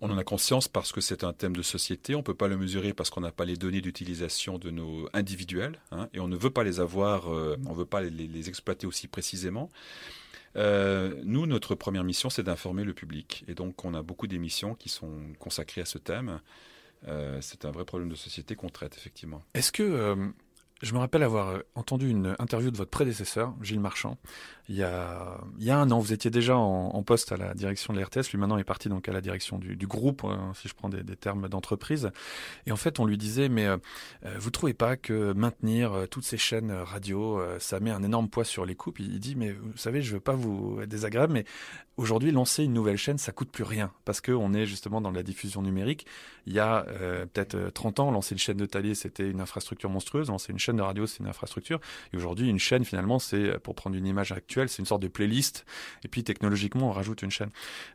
On 0.00 0.10
en 0.10 0.18
a 0.18 0.24
conscience 0.24 0.66
parce 0.66 0.90
que 0.90 1.00
c'est 1.00 1.22
un 1.22 1.32
thème 1.32 1.54
de 1.54 1.62
société. 1.62 2.16
On 2.16 2.18
ne 2.18 2.24
peut 2.24 2.34
pas 2.34 2.48
le 2.48 2.56
mesurer 2.56 2.92
parce 2.92 3.08
qu'on 3.08 3.20
n'a 3.20 3.30
pas 3.30 3.44
les 3.44 3.56
données 3.56 3.80
d'utilisation 3.80 4.58
de 4.58 4.70
nos 4.70 5.08
individuels 5.12 5.78
hein, 5.92 6.08
et 6.12 6.18
on 6.18 6.26
ne 6.26 6.36
veut 6.36 6.50
pas 6.50 6.64
les 6.64 6.80
avoir, 6.80 7.32
euh, 7.32 7.56
on 7.66 7.70
ne 7.70 7.76
veut 7.76 7.84
pas 7.84 8.00
les, 8.02 8.48
exploiter 8.48 8.88
aussi 8.88 9.06
précisément. 9.06 9.70
Euh, 10.56 11.14
nous, 11.22 11.46
notre 11.46 11.76
première 11.76 12.02
mission, 12.02 12.28
c'est 12.30 12.42
d'informer 12.42 12.82
le 12.82 12.92
public. 12.92 13.44
Et 13.46 13.54
donc, 13.54 13.84
on 13.84 13.94
a 13.94 14.02
beaucoup 14.02 14.26
d'émissions 14.26 14.74
qui 14.74 14.88
sont 14.88 15.12
consacrées 15.38 15.82
à 15.82 15.86
ce 15.86 15.98
thème. 15.98 16.40
C'est 17.40 17.64
un 17.64 17.70
vrai 17.70 17.84
problème 17.84 18.08
de 18.08 18.14
société 18.14 18.54
qu'on 18.54 18.68
traite, 18.68 18.96
effectivement. 18.96 19.42
Est-ce 19.54 19.72
que 19.72 20.32
je 20.82 20.92
me 20.94 20.98
rappelle 20.98 21.22
avoir 21.22 21.48
euh, 21.48 21.60
entendu 21.74 22.10
une 22.10 22.34
interview 22.38 22.70
de 22.70 22.76
votre 22.76 22.90
prédécesseur, 22.90 23.54
Gilles 23.62 23.80
Marchand, 23.80 24.18
il 24.68 24.76
y 24.76 24.82
a, 24.82 25.38
un 25.68 25.90
an. 25.90 25.98
Vous 25.98 26.12
étiez 26.12 26.30
déjà 26.30 26.56
en, 26.56 27.02
poste 27.02 27.32
à 27.32 27.36
la 27.36 27.54
direction 27.54 27.92
de 27.92 27.98
la 27.98 28.06
RTS. 28.06 28.30
Lui, 28.30 28.38
maintenant, 28.38 28.58
est 28.58 28.64
parti 28.64 28.88
donc 28.88 29.08
à 29.08 29.12
la 29.12 29.20
direction 29.20 29.58
du, 29.58 29.86
groupe, 29.86 30.24
hein, 30.24 30.52
si 30.54 30.68
je 30.68 30.74
prends 30.74 30.88
des, 30.88 31.04
termes 31.16 31.48
d'entreprise. 31.48 32.10
Et 32.66 32.72
en 32.72 32.76
fait, 32.76 33.00
on 33.00 33.04
lui 33.04 33.18
disait, 33.18 33.48
mais 33.48 33.66
euh, 33.66 33.76
euh, 34.24 34.36
vous 34.38 34.50
trouvez 34.50 34.74
pas 34.74 34.96
que 34.96 35.32
maintenir 35.32 36.06
toutes 36.10 36.24
ces 36.24 36.36
chaînes 36.36 36.72
radio, 36.72 37.40
ça 37.58 37.80
met 37.80 37.90
un 37.90 38.02
énorme 38.02 38.28
poids 38.28 38.44
sur 38.44 38.64
les 38.64 38.74
coupes? 38.74 39.00
Il 39.00 39.18
dit, 39.18 39.34
mais 39.34 39.52
vous 39.52 39.76
savez, 39.76 40.00
je 40.00 40.14
veux 40.14 40.20
pas 40.20 40.34
vous 40.34 40.78
être 40.82 40.88
désagréable, 40.88 41.32
mais 41.32 41.44
aujourd'hui, 41.96 42.30
lancer 42.30 42.64
une 42.64 42.72
nouvelle 42.72 42.96
chaîne, 42.96 43.18
ça 43.18 43.32
coûte 43.32 43.50
plus 43.50 43.64
rien 43.64 43.92
parce 44.04 44.20
qu'on 44.20 44.54
est 44.54 44.66
justement 44.66 45.00
dans 45.00 45.10
la 45.10 45.22
diffusion 45.22 45.62
numérique. 45.62 46.06
Il 46.46 46.52
y 46.52 46.60
a 46.60 46.86
peut-être 47.32 47.70
30 47.70 48.00
ans, 48.00 48.10
lancer 48.10 48.34
une 48.34 48.38
chaîne 48.38 48.56
de 48.56 48.66
talier, 48.66 48.94
c'était 48.94 49.28
une 49.28 49.40
infrastructure 49.40 49.90
monstrueuse. 49.90 50.28
Lancer 50.28 50.52
une 50.52 50.58
chaîne 50.58 50.76
de 50.76 50.82
radio, 50.82 51.06
c'est 51.06 51.18
une 51.18 51.28
infrastructure. 51.28 51.80
Et 52.12 52.16
aujourd'hui, 52.16 52.48
une 52.48 52.58
chaîne, 52.58 52.84
finalement, 52.84 53.18
c'est, 53.18 53.58
pour 53.60 53.74
prendre 53.74 53.96
une 53.96 54.06
image 54.06 54.32
actuelle, 54.32 54.51
c'est 54.68 54.78
une 54.78 54.86
sorte 54.86 55.02
de 55.02 55.08
playlist. 55.08 55.64
Et 56.04 56.08
puis, 56.08 56.24
technologiquement, 56.24 56.88
on 56.88 56.92
rajoute 56.92 57.22
une 57.22 57.30
chaîne. 57.30 57.50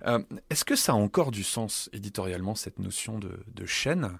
Euh, 0.05 0.19
est-ce 0.49 0.65
que 0.65 0.75
ça 0.75 0.93
a 0.93 0.95
encore 0.95 1.31
du 1.31 1.43
sens 1.43 1.89
éditorialement, 1.93 2.55
cette 2.55 2.79
notion 2.79 3.19
de, 3.19 3.65
chaîne? 3.65 4.19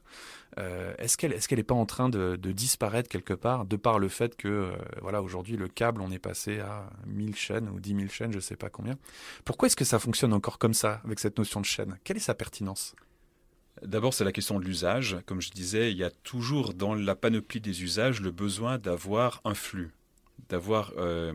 Euh, 0.58 0.94
Est-ce 0.98 1.18
qu'elle 1.18 1.58
n'est 1.58 1.64
pas 1.64 1.76
en 1.76 1.86
train 1.86 2.10
de, 2.10 2.36
disparaître 2.52 3.10
quelque 3.10 3.34
part, 3.34 3.66
de 3.66 3.76
par 3.76 4.00
le 4.00 4.10
fait 4.10 4.36
que, 4.36 4.48
euh, 4.48 4.76
voilà, 5.02 5.22
aujourd'hui, 5.22 5.58
le 5.58 5.68
câble, 5.68 6.02
on 6.02 6.12
est 6.12 6.20
passé 6.20 6.60
à 6.60 6.90
1000 7.06 7.36
chaînes 7.36 7.70
ou 7.70 7.80
10 7.80 7.96
000 7.96 8.08
chaînes, 8.10 8.32
je 8.32 8.38
ne 8.38 8.42
sais 8.42 8.56
pas 8.56 8.70
combien? 8.70 8.96
Pourquoi 9.46 9.68
est-ce 9.68 9.76
que 9.76 9.86
ça 9.86 10.00
fonctionne 10.00 10.34
encore 10.34 10.58
comme 10.58 10.74
ça, 10.74 11.02
avec 11.04 11.20
cette 11.20 11.38
notion 11.38 11.62
de 11.62 11.66
chaîne? 11.66 11.98
Quelle 12.04 12.18
est 12.18 12.22
sa 12.22 12.34
pertinence? 12.36 12.96
D'abord, 13.84 14.14
c'est 14.14 14.24
la 14.24 14.32
question 14.32 14.60
de 14.60 14.66
l'usage. 14.66 15.18
Comme 15.26 15.42
je 15.42 15.52
disais, 15.52 15.92
il 15.92 15.98
y 15.98 16.04
a 16.04 16.10
toujours 16.10 16.74
dans 16.74 16.96
la 16.96 17.16
panoplie 17.16 17.62
des 17.62 17.84
usages 17.84 18.22
le 18.22 18.32
besoin 18.32 18.78
d'avoir 18.78 19.42
un 19.46 19.54
flux, 19.54 19.92
d'avoir, 20.50 20.94
euh, 20.98 21.34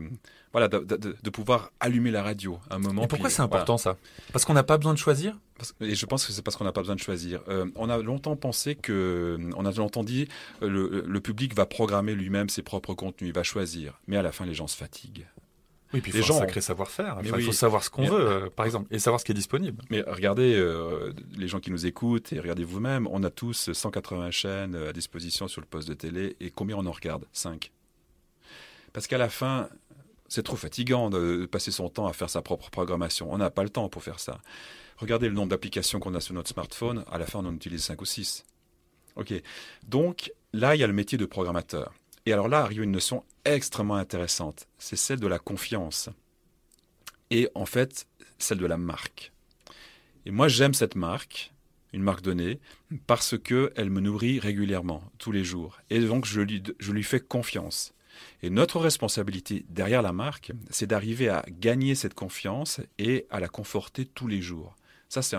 voilà, 0.51 0.67
de, 0.67 1.29
pouvoir 1.29 1.71
allumer 1.79 2.11
la 2.11 2.23
radio 2.23 2.59
à 2.69 2.75
un 2.75 2.79
moment. 2.79 3.03
Et 3.03 3.07
pourquoi 3.07 3.29
c'est 3.29 3.41
important 3.41 3.77
ça? 3.77 3.97
Parce 4.31 4.45
qu'on 4.45 4.53
n'a 4.53 4.63
pas 4.63 4.77
besoin 4.77 4.93
de 4.93 4.99
choisir? 4.99 5.37
Et 5.81 5.95
je 5.95 6.05
pense 6.05 6.25
que 6.25 6.33
c'est 6.33 6.41
parce 6.41 6.57
qu'on 6.57 6.63
n'a 6.63 6.71
pas 6.71 6.81
besoin 6.81 6.95
de 6.95 7.01
choisir. 7.01 7.41
Euh, 7.47 7.65
on 7.75 7.89
a 7.89 7.97
longtemps 7.97 8.35
pensé 8.35 8.75
que, 8.75 9.39
on 9.55 9.65
a 9.65 9.71
longtemps 9.71 10.03
dit, 10.03 10.27
le, 10.61 11.03
le 11.07 11.19
public 11.21 11.55
va 11.55 11.65
programmer 11.65 12.15
lui-même 12.15 12.49
ses 12.49 12.63
propres 12.63 12.93
contenus, 12.93 13.29
il 13.29 13.33
va 13.33 13.43
choisir. 13.43 13.99
Mais 14.07 14.17
à 14.17 14.21
la 14.21 14.31
fin, 14.31 14.45
les 14.45 14.53
gens 14.53 14.67
se 14.67 14.77
fatiguent. 14.77 15.27
Oui, 15.93 16.01
puis 16.01 16.11
il 16.13 16.23
faut 16.23 16.33
un 16.33 16.39
sacré 16.39 16.59
savoir-faire. 16.59 17.19
il 17.23 17.43
faut 17.43 17.51
savoir 17.51 17.83
ce 17.83 17.89
qu'on 17.89 18.05
veut, 18.05 18.27
euh, 18.27 18.49
par 18.49 18.65
exemple, 18.65 18.87
et 18.93 18.97
savoir 18.97 19.19
ce 19.19 19.25
qui 19.25 19.31
est 19.31 19.35
disponible. 19.35 19.83
Mais 19.91 20.01
regardez, 20.07 20.55
euh, 20.55 21.13
les 21.37 21.47
gens 21.47 21.59
qui 21.59 21.69
nous 21.69 21.85
écoutent, 21.85 22.33
et 22.33 22.39
regardez 22.39 22.63
vous-même, 22.63 23.07
on 23.11 23.23
a 23.23 23.29
tous 23.29 23.71
180 23.71 24.31
chaînes 24.31 24.75
à 24.75 24.91
disposition 24.91 25.47
sur 25.47 25.61
le 25.61 25.67
poste 25.67 25.87
de 25.87 25.93
télé, 25.93 26.35
et 26.39 26.49
combien 26.49 26.77
on 26.77 26.85
en 26.87 26.91
regarde? 26.91 27.25
5 27.31 27.71
Parce 28.93 29.07
qu'à 29.07 29.17
la 29.17 29.29
fin, 29.29 29.69
c'est 30.29 30.43
trop 30.43 30.55
fatigant 30.55 31.09
de 31.09 31.45
passer 31.45 31.71
son 31.71 31.89
temps 31.89 32.07
à 32.07 32.13
faire 32.13 32.29
sa 32.29 32.41
propre 32.41 32.69
programmation. 32.69 33.31
On 33.31 33.37
n'a 33.37 33.49
pas 33.49 33.63
le 33.63 33.69
temps 33.69 33.89
pour 33.89 34.03
faire 34.03 34.19
ça. 34.19 34.39
Regardez 34.97 35.27
le 35.27 35.33
nombre 35.33 35.49
d'applications 35.49 35.99
qu'on 35.99 36.13
a 36.13 36.19
sur 36.19 36.33
notre 36.33 36.49
smartphone, 36.49 37.03
à 37.11 37.17
la 37.17 37.25
fin 37.25 37.39
on 37.39 37.45
en 37.45 37.55
utilise 37.55 37.83
5 37.83 38.01
ou 38.01 38.05
6. 38.05 38.45
Ok. 39.15 39.33
Donc 39.87 40.31
là, 40.53 40.75
il 40.75 40.79
y 40.79 40.83
a 40.83 40.87
le 40.87 40.93
métier 40.93 41.17
de 41.17 41.25
programmateur. 41.25 41.93
Et 42.25 42.33
alors 42.33 42.47
là 42.47 42.61
arrive 42.61 42.83
une 42.83 42.91
notion 42.91 43.25
extrêmement 43.45 43.95
intéressante, 43.95 44.67
c'est 44.77 44.95
celle 44.95 45.19
de 45.19 45.27
la 45.27 45.39
confiance. 45.39 46.09
Et 47.29 47.49
en 47.55 47.65
fait, 47.65 48.07
celle 48.37 48.59
de 48.59 48.65
la 48.65 48.77
marque. 48.77 49.33
Et 50.25 50.31
moi, 50.31 50.47
j'aime 50.47 50.73
cette 50.73 50.95
marque, 50.95 51.51
une 51.91 52.03
marque 52.03 52.21
donnée, 52.21 52.59
parce 53.07 53.37
qu'elle 53.37 53.89
me 53.89 53.99
nourrit 53.99 54.39
régulièrement, 54.39 55.03
tous 55.17 55.31
les 55.31 55.43
jours. 55.43 55.79
Et 55.89 55.99
donc, 55.99 56.25
je 56.25 56.41
lui, 56.41 56.63
je 56.79 56.91
lui 56.91 57.03
fais 57.03 57.19
confiance. 57.19 57.93
Et 58.41 58.49
notre 58.49 58.79
responsabilité 58.79 59.65
derrière 59.69 60.01
la 60.01 60.13
marque, 60.13 60.51
c'est 60.69 60.87
d'arriver 60.87 61.29
à 61.29 61.43
gagner 61.47 61.95
cette 61.95 62.13
confiance 62.13 62.81
et 62.97 63.25
à 63.29 63.39
la 63.39 63.47
conforter 63.47 64.05
tous 64.05 64.27
les 64.27 64.41
jours. 64.41 64.75
Ça, 65.09 65.21
c'est 65.21 65.37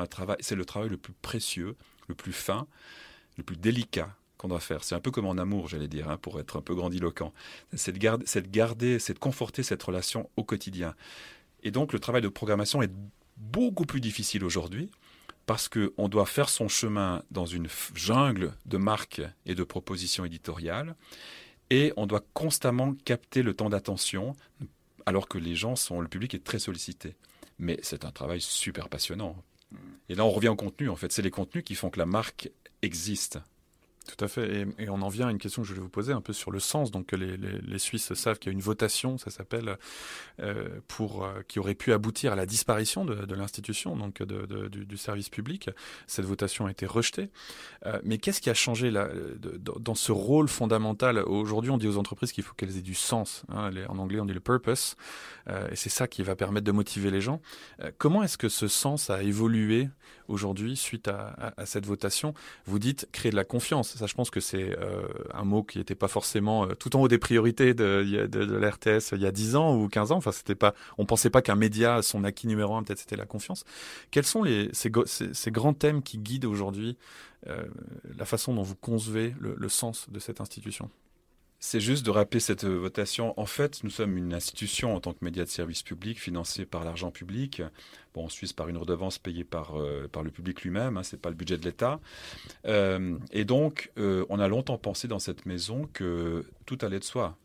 le 0.54 0.64
travail 0.64 0.88
le 0.88 0.96
plus 0.96 1.14
précieux, 1.20 1.76
le 2.08 2.14
plus 2.14 2.32
fin, 2.32 2.66
le 3.36 3.42
plus 3.42 3.56
délicat 3.56 4.14
doit 4.48 4.60
faire. 4.60 4.84
C'est 4.84 4.94
un 4.94 5.00
peu 5.00 5.10
comme 5.10 5.26
en 5.26 5.38
amour, 5.38 5.68
j'allais 5.68 5.88
dire, 5.88 6.08
hein, 6.08 6.16
pour 6.16 6.38
être 6.40 6.58
un 6.58 6.62
peu 6.62 6.74
grandiloquent. 6.74 7.32
C'est 7.74 7.92
de 7.92 8.48
garder, 8.48 8.98
c'est 8.98 9.14
de 9.14 9.18
conforter 9.18 9.62
cette 9.62 9.82
relation 9.82 10.30
au 10.36 10.44
quotidien. 10.44 10.94
Et 11.62 11.70
donc 11.70 11.92
le 11.92 11.98
travail 11.98 12.22
de 12.22 12.28
programmation 12.28 12.82
est 12.82 12.92
beaucoup 13.36 13.84
plus 13.84 14.00
difficile 14.00 14.44
aujourd'hui 14.44 14.90
parce 15.46 15.68
qu'on 15.68 16.08
doit 16.08 16.26
faire 16.26 16.48
son 16.48 16.68
chemin 16.68 17.22
dans 17.30 17.46
une 17.46 17.68
jungle 17.94 18.54
de 18.66 18.76
marques 18.78 19.22
et 19.44 19.54
de 19.54 19.64
propositions 19.64 20.24
éditoriales 20.24 20.94
et 21.70 21.92
on 21.96 22.06
doit 22.06 22.24
constamment 22.34 22.94
capter 23.04 23.42
le 23.42 23.54
temps 23.54 23.70
d'attention 23.70 24.34
alors 25.06 25.28
que 25.28 25.38
les 25.38 25.54
gens 25.54 25.76
sont, 25.76 26.00
le 26.00 26.08
public 26.08 26.34
est 26.34 26.44
très 26.44 26.58
sollicité. 26.58 27.16
Mais 27.58 27.78
c'est 27.82 28.04
un 28.04 28.10
travail 28.10 28.40
super 28.40 28.88
passionnant. 28.88 29.36
Et 30.08 30.14
là, 30.14 30.24
on 30.24 30.30
revient 30.30 30.48
au 30.48 30.56
contenu, 30.56 30.88
en 30.88 30.96
fait. 30.96 31.12
C'est 31.12 31.22
les 31.22 31.30
contenus 31.30 31.64
qui 31.64 31.74
font 31.74 31.90
que 31.90 31.98
la 31.98 32.06
marque 32.06 32.50
existe. 32.82 33.38
Tout 34.06 34.22
à 34.22 34.28
fait. 34.28 34.66
Et, 34.78 34.90
on 34.90 35.00
en 35.00 35.08
vient 35.08 35.28
à 35.28 35.30
une 35.30 35.38
question 35.38 35.62
que 35.62 35.68
je 35.68 35.72
voulais 35.72 35.82
vous 35.82 35.88
poser 35.88 36.12
un 36.12 36.20
peu 36.20 36.34
sur 36.34 36.50
le 36.50 36.60
sens. 36.60 36.90
Donc 36.90 37.12
les, 37.12 37.36
les, 37.36 37.78
Suisses 37.78 38.12
savent 38.14 38.38
qu'il 38.38 38.52
y 38.52 38.54
a 38.54 38.56
une 38.56 38.60
votation, 38.60 39.16
ça 39.16 39.30
s'appelle, 39.30 39.78
euh, 40.40 40.68
pour 40.88 41.24
euh, 41.24 41.40
qui 41.48 41.58
aurait 41.58 41.74
pu 41.74 41.92
aboutir 41.92 42.32
à 42.32 42.36
la 42.36 42.44
disparition 42.44 43.04
de, 43.04 43.34
l'institution, 43.34 43.96
donc 43.96 44.22
de, 44.22 44.68
du, 44.68 44.96
service 44.96 45.30
public. 45.30 45.70
Cette 46.06 46.26
votation 46.26 46.66
a 46.66 46.70
été 46.70 46.84
rejetée. 46.84 47.30
Euh, 47.86 47.98
mais 48.04 48.18
qu'est-ce 48.18 48.42
qui 48.42 48.50
a 48.50 48.54
changé 48.54 48.90
là, 48.90 49.08
dans 49.80 49.94
ce 49.94 50.12
rôle 50.12 50.48
fondamental? 50.48 51.18
Aujourd'hui, 51.20 51.70
on 51.70 51.78
dit 51.78 51.88
aux 51.88 51.96
entreprises 51.96 52.32
qu'il 52.32 52.44
faut 52.44 52.54
qu'elles 52.54 52.76
aient 52.76 52.82
du 52.82 52.94
sens. 52.94 53.44
Hein, 53.48 53.70
en 53.88 53.98
anglais, 53.98 54.20
on 54.20 54.26
dit 54.26 54.34
le 54.34 54.40
purpose. 54.40 54.96
Et 55.70 55.76
c'est 55.76 55.90
ça 55.90 56.08
qui 56.08 56.22
va 56.22 56.36
permettre 56.36 56.64
de 56.64 56.72
motiver 56.72 57.10
les 57.10 57.20
gens. 57.20 57.40
Comment 57.98 58.22
est-ce 58.22 58.38
que 58.38 58.48
ce 58.48 58.68
sens 58.68 59.10
a 59.10 59.22
évolué 59.22 59.88
aujourd'hui 60.28 60.76
suite 60.76 61.08
à, 61.08 61.52
cette 61.64 61.86
votation? 61.86 62.34
Vous 62.66 62.78
dites 62.78 63.08
créer 63.12 63.30
de 63.30 63.36
la 63.36 63.44
confiance. 63.44 63.93
Ça, 63.98 64.06
je 64.06 64.14
pense 64.14 64.30
que 64.30 64.40
c'est 64.40 64.76
euh, 64.78 65.06
un 65.32 65.44
mot 65.44 65.62
qui 65.62 65.78
n'était 65.78 65.94
pas 65.94 66.08
forcément 66.08 66.64
euh, 66.64 66.74
tout 66.74 66.96
en 66.96 67.00
haut 67.00 67.08
des 67.08 67.18
priorités 67.18 67.74
de, 67.74 68.02
de, 68.02 68.26
de 68.26 68.56
l'RTS 68.56 69.12
il 69.12 69.22
y 69.22 69.26
a 69.26 69.32
10 69.32 69.56
ans 69.56 69.76
ou 69.76 69.88
15 69.88 70.12
ans. 70.12 70.16
Enfin, 70.16 70.32
c'était 70.32 70.54
pas, 70.54 70.74
on 70.98 71.06
pensait 71.06 71.30
pas 71.30 71.42
qu'un 71.42 71.54
média, 71.54 72.02
son 72.02 72.24
acquis 72.24 72.46
numéro 72.46 72.74
un, 72.74 72.82
peut-être 72.82 72.98
c'était 72.98 73.16
la 73.16 73.26
confiance. 73.26 73.64
Quels 74.10 74.24
sont 74.24 74.42
les, 74.42 74.68
ces, 74.72 74.90
ces, 75.06 75.50
grands 75.50 75.74
thèmes 75.74 76.02
qui 76.02 76.18
guident 76.18 76.46
aujourd'hui 76.46 76.96
euh, 77.46 77.64
la 78.18 78.24
façon 78.24 78.54
dont 78.54 78.62
vous 78.62 78.76
concevez 78.76 79.34
le, 79.38 79.54
le 79.56 79.68
sens 79.68 80.10
de 80.10 80.18
cette 80.18 80.40
institution? 80.40 80.90
C'est 81.64 81.80
juste 81.80 82.04
de 82.04 82.10
rappeler 82.10 82.40
cette 82.40 82.66
votation. 82.66 83.32
En 83.40 83.46
fait, 83.46 83.82
nous 83.84 83.90
sommes 83.90 84.18
une 84.18 84.34
institution 84.34 84.94
en 84.94 85.00
tant 85.00 85.14
que 85.14 85.24
média 85.24 85.44
de 85.44 85.48
service 85.48 85.82
public 85.82 86.20
financée 86.20 86.66
par 86.66 86.84
l'argent 86.84 87.10
public. 87.10 87.62
Bon, 88.12 88.26
en 88.26 88.28
Suisse, 88.28 88.52
par 88.52 88.68
une 88.68 88.76
redevance 88.76 89.16
payée 89.16 89.44
par, 89.44 89.80
euh, 89.80 90.06
le 90.22 90.30
public 90.30 90.60
lui-même, 90.60 90.98
hein, 90.98 91.02
c'est 91.02 91.18
pas 91.18 91.30
le 91.30 91.34
budget 91.34 91.56
de 91.56 91.64
l'État. 91.64 92.00
Euh, 92.66 93.16
et 93.32 93.46
donc, 93.46 93.90
euh, 93.96 94.26
on 94.28 94.40
a 94.40 94.46
longtemps 94.46 94.76
pensé 94.76 95.08
dans 95.08 95.18
cette 95.18 95.46
maison 95.46 95.88
que 95.94 96.44
tout 96.66 96.76
allait 96.82 96.98
de 96.98 97.04
soi. 97.04 97.38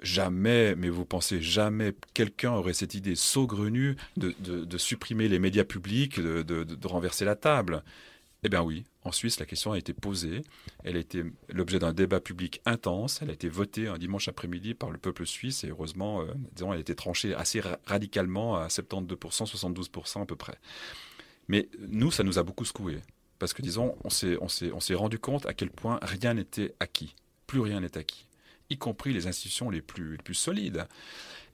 Jamais, 0.00 0.74
mais 0.74 0.88
vous 0.88 1.04
pensez 1.04 1.40
jamais, 1.40 1.94
quelqu'un 2.14 2.50
aurait 2.50 2.74
cette 2.74 2.94
idée 2.94 3.14
saugrenue 3.14 3.94
de, 4.16 4.78
supprimer 4.78 5.28
les 5.28 5.38
médias 5.38 5.62
publics, 5.62 6.18
de 6.18 6.86
renverser 6.88 7.24
la 7.24 7.36
table. 7.36 7.84
Eh 8.42 8.48
bien 8.48 8.62
oui, 8.62 8.82
en 9.04 9.12
Suisse, 9.12 9.40
la 9.40 9.46
question 9.46 9.72
a 9.72 9.78
été 9.78 9.92
posée. 9.92 10.42
Elle 10.84 10.96
a 10.96 11.00
été 11.00 11.24
l'objet 11.48 11.78
d'un 11.78 11.92
débat 11.92 12.20
public 12.20 12.60
intense. 12.66 13.20
Elle 13.20 13.30
a 13.30 13.32
été 13.32 13.48
votée 13.48 13.88
un 13.88 13.98
dimanche 13.98 14.28
après-midi 14.28 14.74
par 14.74 14.90
le 14.90 14.98
peuple 14.98 15.26
suisse 15.26 15.64
et 15.64 15.70
heureusement, 15.70 16.22
euh, 16.22 16.26
disons, 16.52 16.72
elle 16.72 16.78
a 16.78 16.80
été 16.80 16.94
tranchée 16.94 17.34
assez 17.34 17.60
radicalement 17.84 18.56
à 18.56 18.68
72%, 18.68 19.16
72% 19.16 20.22
à 20.22 20.26
peu 20.26 20.36
près. 20.36 20.58
Mais 21.48 21.68
nous, 21.80 22.10
ça 22.10 22.22
nous 22.22 22.38
a 22.38 22.44
beaucoup 22.44 22.64
secoué. 22.64 23.00
Parce 23.40 23.54
que, 23.54 23.62
disons, 23.62 23.96
on 24.04 24.10
s'est, 24.10 24.94
rendu 24.94 25.18
compte 25.18 25.46
à 25.46 25.54
quel 25.54 25.70
point 25.70 25.98
rien 26.02 26.34
n'était 26.34 26.74
acquis. 26.78 27.16
Plus 27.48 27.58
rien 27.58 27.80
n'est 27.80 27.98
acquis. 27.98 28.28
Y 28.70 28.78
compris 28.78 29.12
les 29.12 29.26
institutions 29.26 29.68
les 29.68 29.82
plus 29.82 30.34
solides. 30.34 30.86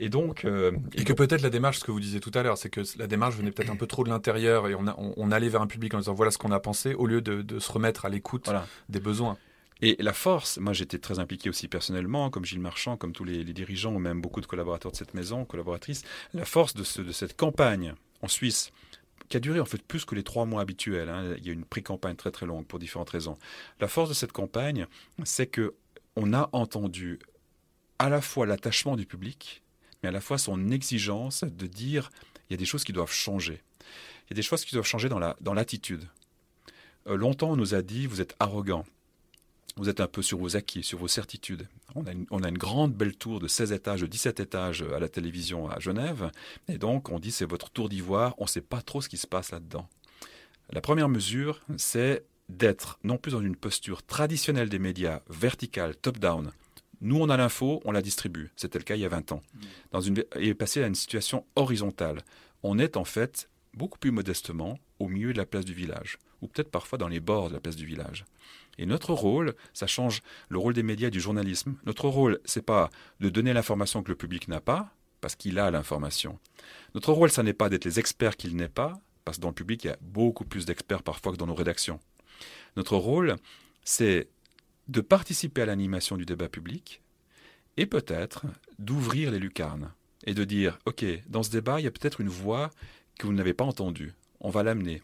Et 0.01 0.09
donc, 0.09 0.45
euh, 0.45 0.73
et, 0.95 1.05
que 1.05 1.13
peut-être 1.13 1.43
la 1.43 1.51
démarche, 1.51 1.79
ce 1.79 1.85
que 1.85 1.91
vous 1.91 2.01
disiez 2.01 2.21
tout 2.21 2.31
à 2.35 2.43
l'heure, 2.43 2.57
c'est 2.57 2.71
que 2.71 2.83
la 2.99 3.07
démarche 3.07 3.35
venait 3.35 3.51
peut-être 3.51 3.71
un 3.71 3.77
peu 3.77 3.87
trop 3.87 4.05
de 4.05 4.09
l'intérieur 4.09 4.69
et 4.69 4.75
on, 4.75 4.85
on, 4.97 5.33
allait 5.33 5.49
vers 5.49 5.61
un 5.61 5.67
public 5.67 5.93
en 5.95 5.99
disant 5.99 6.15
voilà 6.15 6.31
ce 6.31 6.39
qu'on 6.39 6.53
a 6.53 6.61
pensé 6.61 6.95
au 6.95 7.07
lieu 7.07 7.21
de, 7.21 7.43
de 7.43 7.59
se 7.59 7.73
remettre 7.73 8.05
à 8.05 8.09
l'écoute 8.09 8.49
des 8.89 9.01
besoins. 9.01 9.37
Et 9.81 9.97
la 10.01 10.13
force, 10.13 10.59
moi 10.59 10.73
j'étais 10.73 10.99
très 10.99 11.19
impliqué 11.19 11.49
aussi 11.49 11.69
personnellement, 11.69 12.31
comme 12.31 12.45
Gilles 12.45 12.61
Marchand, 12.61 12.97
comme 12.97 13.13
tous 13.13 13.25
les, 13.25 13.45
les, 13.45 13.53
dirigeants 13.53 13.95
ou 13.95 13.99
même 13.99 14.21
beaucoup 14.21 14.41
de 14.41 14.47
collaborateurs 14.47 14.93
de 14.93 14.97
cette 14.97 15.15
maison, 15.15 15.45
collaboratrices, 15.45 16.03
la 16.35 16.45
force 16.45 16.75
de, 16.75 16.83
ce, 16.83 17.01
de 17.01 17.13
cette 17.13 17.37
campagne 17.37 17.95
en 18.23 18.29
Suisse, 18.29 18.73
qui 19.29 19.37
a 19.37 19.41
duré 19.41 19.61
en 19.61 19.65
fait 19.65 19.83
plus 19.83 20.05
que 20.05 20.15
les 20.15 20.25
trois 20.25 20.47
mois 20.47 20.63
habituels. 20.63 21.09
Hein. 21.09 21.35
Il 21.39 21.47
y 21.47 21.51
a 21.51 21.53
une 21.53 21.65
pré-campagne 21.65 22.17
très 22.17 22.31
très 22.31 22.47
longue 22.47 22.67
pour 22.67 22.79
différentes 22.79 23.11
raisons. 23.11 23.37
La 23.81 23.89
force 23.89 24.09
de 24.09 24.15
cette 24.15 24.33
campagne, 24.33 24.87
c'est 25.25 25.47
que 25.47 25.75
on 26.17 26.33
a 26.33 26.49
entendu 26.53 27.21
à 28.01 28.09
la 28.09 28.21
fois 28.21 28.47
l'attachement 28.47 28.97
du 28.97 29.07
public, 29.07 29.63
mais 30.03 30.09
à 30.09 30.13
la 30.13 30.21
fois 30.21 30.39
son 30.39 30.71
exigence 30.71 31.45
de 31.45 31.67
dire 31.67 32.11
il 32.49 32.53
y 32.53 32.55
a 32.55 32.57
des 32.57 32.65
choses 32.65 32.85
qui 32.85 32.93
doivent 32.93 33.13
changer. 33.13 33.63
Il 34.27 34.31
y 34.31 34.35
a 34.35 34.37
des 34.37 34.43
choses 34.43 34.65
qui 34.65 34.75
doivent 34.75 34.87
changer 34.87 35.09
dans 35.09 35.55
l'attitude. 35.55 36.09
Euh, 37.07 37.17
longtemps, 37.17 37.51
on 37.51 37.57
nous 37.57 37.75
a 37.75 37.83
dit, 37.83 38.07
vous 38.07 38.21
êtes 38.21 38.37
arrogant. 38.41 38.85
Vous 39.77 39.89
êtes 39.89 40.01
un 40.01 40.09
peu 40.09 40.23
sur 40.23 40.39
vos 40.39 40.57
acquis, 40.57 40.83
sur 40.83 40.99
vos 40.99 41.09
certitudes. 41.09 41.69
On 41.95 42.05
a, 42.07 42.13
une, 42.13 42.27
on 42.31 42.43
a 42.43 42.49
une 42.49 42.59
grande 42.59 42.93
belle 42.93 43.17
tour 43.17 43.39
de 43.39 43.47
16 43.47 43.73
étages, 43.73 44.01
de 44.01 44.07
17 44.07 44.41
étages 44.41 44.83
à 44.83 44.99
la 44.99 45.09
télévision 45.09 45.71
à 45.71 45.79
Genève. 45.79 46.31
Et 46.69 46.79
donc, 46.79 47.11
on 47.11 47.19
dit, 47.19 47.31
c'est 47.31 47.45
votre 47.45 47.71
tour 47.71 47.89
d'ivoire. 47.89 48.35
On 48.39 48.45
ne 48.45 48.49
sait 48.49 48.61
pas 48.61 48.83
trop 48.83 49.01
ce 49.01 49.09
qui 49.09 49.17
se 49.17 49.27
passe 49.27 49.53
là-dedans. 49.53 49.89
La 50.71 50.81
première 50.81 51.09
mesure, 51.09 51.61
c'est 51.77 52.25
d'être 52.49 52.99
non 53.05 53.19
plus 53.19 53.33
dans 53.33 53.41
une 53.41 53.57
posture 53.57 54.03
traditionnelle 54.03 54.69
des 54.69 54.79
médias, 54.79 55.21
verticale, 55.29 55.95
top-down. 55.97 56.51
Nous, 57.01 57.17
on 57.17 57.29
a 57.29 57.37
l'info, 57.37 57.81
on 57.85 57.93
la 57.93 58.03
distribue. 58.03 58.51
C'était 58.57 58.79
le 58.79 58.85
cas 58.85 58.97
il 58.97 59.01
y 59.01 59.05
a 59.05 59.09
20 59.09 59.33
ans. 59.33 59.43
Dans 59.93 60.01
une, 60.01 60.25
et 60.37 60.55
passer 60.55 60.83
à 60.83 60.87
une 60.87 60.95
situation 60.95 61.45
horizontale. 61.57 62.23
On 62.63 62.79
est 62.79 62.97
en 62.97 63.05
fait 63.05 63.49
beaucoup 63.75 63.99
plus 63.99 64.11
modestement 64.11 64.79
au 64.99 65.09
milieu 65.09 65.33
de 65.33 65.39
la 65.39 65.47
place 65.47 65.65
du 65.65 65.75
village, 65.75 66.19
ou 66.43 66.49
peut-être 66.49 66.71
parfois 66.71 66.99
dans 66.99 67.09
les 67.09 67.21
bords 67.21 67.49
de 67.49 67.55
la 67.55 67.61
place 67.61 67.77
du 67.77 67.87
village. 67.87 68.25
Et 68.79 68.87
notre 68.87 69.13
rôle, 69.13 69.55
ça 69.73 69.87
change 69.87 70.23
le 70.49 70.59
rôle 70.59 70.75
des 70.75 70.83
médias 70.83 71.09
et 71.09 71.13
du 71.13 71.21
journalisme. 71.21 71.77
Notre 71.85 72.09
rôle, 72.09 72.41
c'est 72.45 72.63
pas 72.65 72.91
de 73.21 73.29
donner 73.29 73.53
l'information 73.53 74.03
que 74.03 74.11
le 74.11 74.17
public 74.17 74.49
n'a 74.49 74.61
pas, 74.61 74.93
parce 75.21 75.37
qu'il 75.37 75.59
a 75.59 75.71
l'information. 75.71 76.39
Notre 76.95 77.13
rôle, 77.13 77.31
ça 77.31 77.43
n'est 77.43 77.53
pas 77.53 77.69
d'être 77.69 77.85
les 77.85 77.99
experts 77.99 78.37
qu'il 78.37 78.57
n'est 78.57 78.69
pas, 78.69 79.01
parce 79.25 79.39
que 79.39 79.43
dans 79.43 79.49
le 79.49 79.55
public, 79.55 79.85
il 79.85 79.89
y 79.89 79.91
a 79.91 79.99
beaucoup 80.01 80.45
plus 80.45 80.65
d'experts 80.65 81.03
parfois 81.03 81.33
que 81.33 81.37
dans 81.37 81.47
nos 81.47 81.55
rédactions. 81.55 82.01
Notre 82.77 82.97
rôle, 82.97 83.37
c'est 83.85 84.29
de 84.89 85.01
participer 85.01 85.63
à 85.63 85.67
l'animation 85.67 86.17
du 86.17 86.25
débat 86.25 86.49
public 86.49 87.03
et 87.77 87.87
peut-être 87.87 88.47
d'ouvrir 88.79 89.31
les 89.31 89.39
lucarnes 89.39 89.93
et 90.27 90.35
de 90.35 90.45
dire, 90.45 90.79
OK, 90.87 91.05
dans 91.29 91.43
ce 91.43 91.51
débat, 91.51 91.81
il 91.81 91.85
y 91.85 91.87
a 91.87 91.91
peut-être 91.91 92.21
une 92.21 92.29
voix 92.29 92.71
que 93.19 93.27
vous 93.27 93.33
n'avez 93.33 93.55
pas 93.55 93.65
entendue. 93.65 94.15
On 94.41 94.51
va 94.51 94.63
l'amener. 94.63 95.03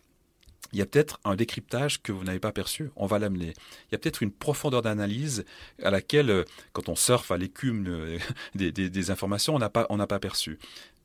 Il 0.72 0.78
y 0.78 0.82
a 0.82 0.86
peut-être 0.86 1.20
un 1.24 1.36
décryptage 1.36 2.02
que 2.02 2.10
vous 2.10 2.24
n'avez 2.24 2.40
pas 2.40 2.50
perçu, 2.50 2.90
on 2.96 3.06
va 3.06 3.20
l'amener. 3.20 3.54
Il 3.86 3.92
y 3.92 3.94
a 3.94 3.98
peut-être 3.98 4.24
une 4.24 4.32
profondeur 4.32 4.82
d'analyse 4.82 5.44
à 5.82 5.90
laquelle, 5.90 6.30
euh, 6.30 6.44
quand 6.72 6.88
on 6.88 6.96
surfe 6.96 7.30
à 7.30 7.36
l'écume 7.36 7.86
euh, 7.86 8.18
des, 8.56 9.10
informations, 9.10 9.54
on 9.54 9.60
n'a 9.60 9.70
pas, 9.70 9.86
on 9.88 9.98
n'a 9.98 10.08
pas 10.08 10.18
perçu. 10.18 10.58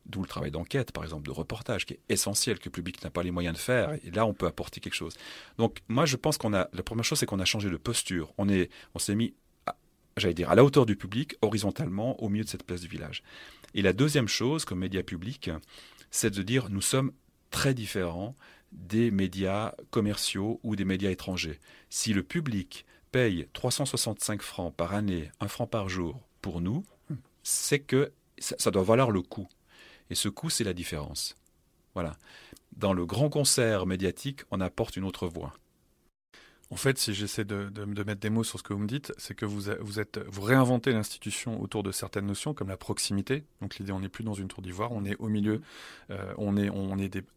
D'où 0.10 0.22
le 0.22 0.28
travail 0.28 0.50
d'enquête, 0.50 0.91
par 0.91 1.04
exemple, 1.04 1.24
de 1.24 1.32
reportage, 1.32 1.86
qui 1.86 1.93
est 1.93 2.00
essentiel, 2.10 2.58
que 2.58 2.65
le 2.65 2.72
public 2.72 3.04
n'a 3.04 3.12
pas 3.12 3.22
les 3.22 3.30
moyens 3.30 3.56
de 3.56 3.62
faire. 3.62 3.93
Et 4.04 4.10
là, 4.12 4.26
on 4.26 4.34
peut 4.34 4.48
apporter 4.48 4.80
quelque 4.80 4.95
chose. 4.95 5.15
Donc, 5.58 5.80
moi, 5.88 6.06
je 6.06 6.15
pense 6.15 6.38
qu'on 6.38 6.54
a. 6.54 6.67
La 6.74 6.82
première 6.82 7.04
chose, 7.04 7.19
c'est 7.19 7.28
qu'on 7.28 7.39
a 7.39 7.45
changé 7.45 7.69
de 7.69 7.78
posture. 7.78 8.34
On 8.39 8.50
est, 8.50 8.72
on 8.95 9.00
s'est 9.00 9.13
mis, 9.13 9.36
j'allais 10.17 10.34
dire, 10.34 10.50
à 10.50 10.56
la 10.56 10.63
hauteur 10.63 10.88
du 10.88 10.95
public, 10.95 11.36
horizontalement, 11.41 12.22
au 12.24 12.30
milieu 12.30 12.43
de 12.43 12.50
cette 12.50 12.63
place 12.63 12.82
du 12.82 12.88
village. 12.88 13.22
Et 13.76 13.84
la 13.84 13.93
deuxième 13.93 14.28
chose, 14.28 14.65
comme 14.65 14.80
média 14.80 15.04
public, 15.04 15.52
c'est 16.10 16.34
de 16.34 16.41
dire, 16.41 16.69
nous 16.69 16.82
sommes 16.82 17.12
très 17.52 17.76
différents 17.76 18.36
des 18.72 19.12
médias 19.12 19.74
commerciaux 19.91 20.60
ou 20.63 20.76
des 20.76 20.86
médias 20.86 21.12
étrangers. 21.12 21.60
Si 21.89 22.13
le 22.13 22.24
public 22.24 22.86
paye 23.12 23.48
365 23.54 24.41
francs 24.41 24.74
par 24.76 24.93
année, 24.93 25.32
un 25.39 25.48
franc 25.48 25.67
par 25.67 25.89
jour 25.89 26.19
pour 26.41 26.62
nous, 26.62 26.84
c'est 27.43 27.80
que 27.80 28.12
ça 28.39 28.72
doit 28.72 28.84
valoir 28.84 29.12
le 29.12 29.22
coût. 29.22 29.48
Et 30.10 30.15
ce 30.15 30.30
coût, 30.30 30.50
c'est 30.50 30.63
la 30.63 30.74
différence. 30.74 31.36
Voilà. 31.93 32.15
Dans 32.76 32.93
le 32.93 33.06
grand 33.06 33.30
concert 33.30 33.86
médiatique, 33.86 34.41
on 34.52 34.62
apporte 34.62 34.95
une 34.95 35.04
autre 35.04 35.28
voix. 35.28 35.54
En 36.71 36.75
fait, 36.75 36.99
si 36.99 37.15
j'essaie 37.15 37.45
de, 37.45 37.71
mettre 38.03 38.21
des 38.21 38.29
mots 38.29 38.43
sur 38.43 38.60
ce 38.60 38.63
que 38.63 38.73
vous 38.73 38.79
me 38.79 38.88
dites, 38.88 39.12
c'est 39.17 39.34
que 39.34 39.45
vous, 39.45 39.71
vous, 39.82 40.41
réinventez 40.41 40.91
l'institution 40.91 41.60
autour 41.63 41.82
de 41.82 41.91
certaines 41.91 42.27
notions 42.27 42.53
comme 42.53 42.67
la 42.67 42.77
proximité. 42.77 43.43
Donc 43.62 43.77
l'idée, 43.77 43.91
on 43.91 44.01
n'est 44.01 44.10
plus 44.10 44.23
dans 44.23 44.36
une 44.36 44.47
tour 44.47 44.62
d'ivoire, 44.62 44.91
on 44.91 45.03
est 45.03 45.15
au 45.17 45.29
milieu, 45.29 45.62
euh, 46.12 46.32
on 46.38 46.58
est, 46.58 46.69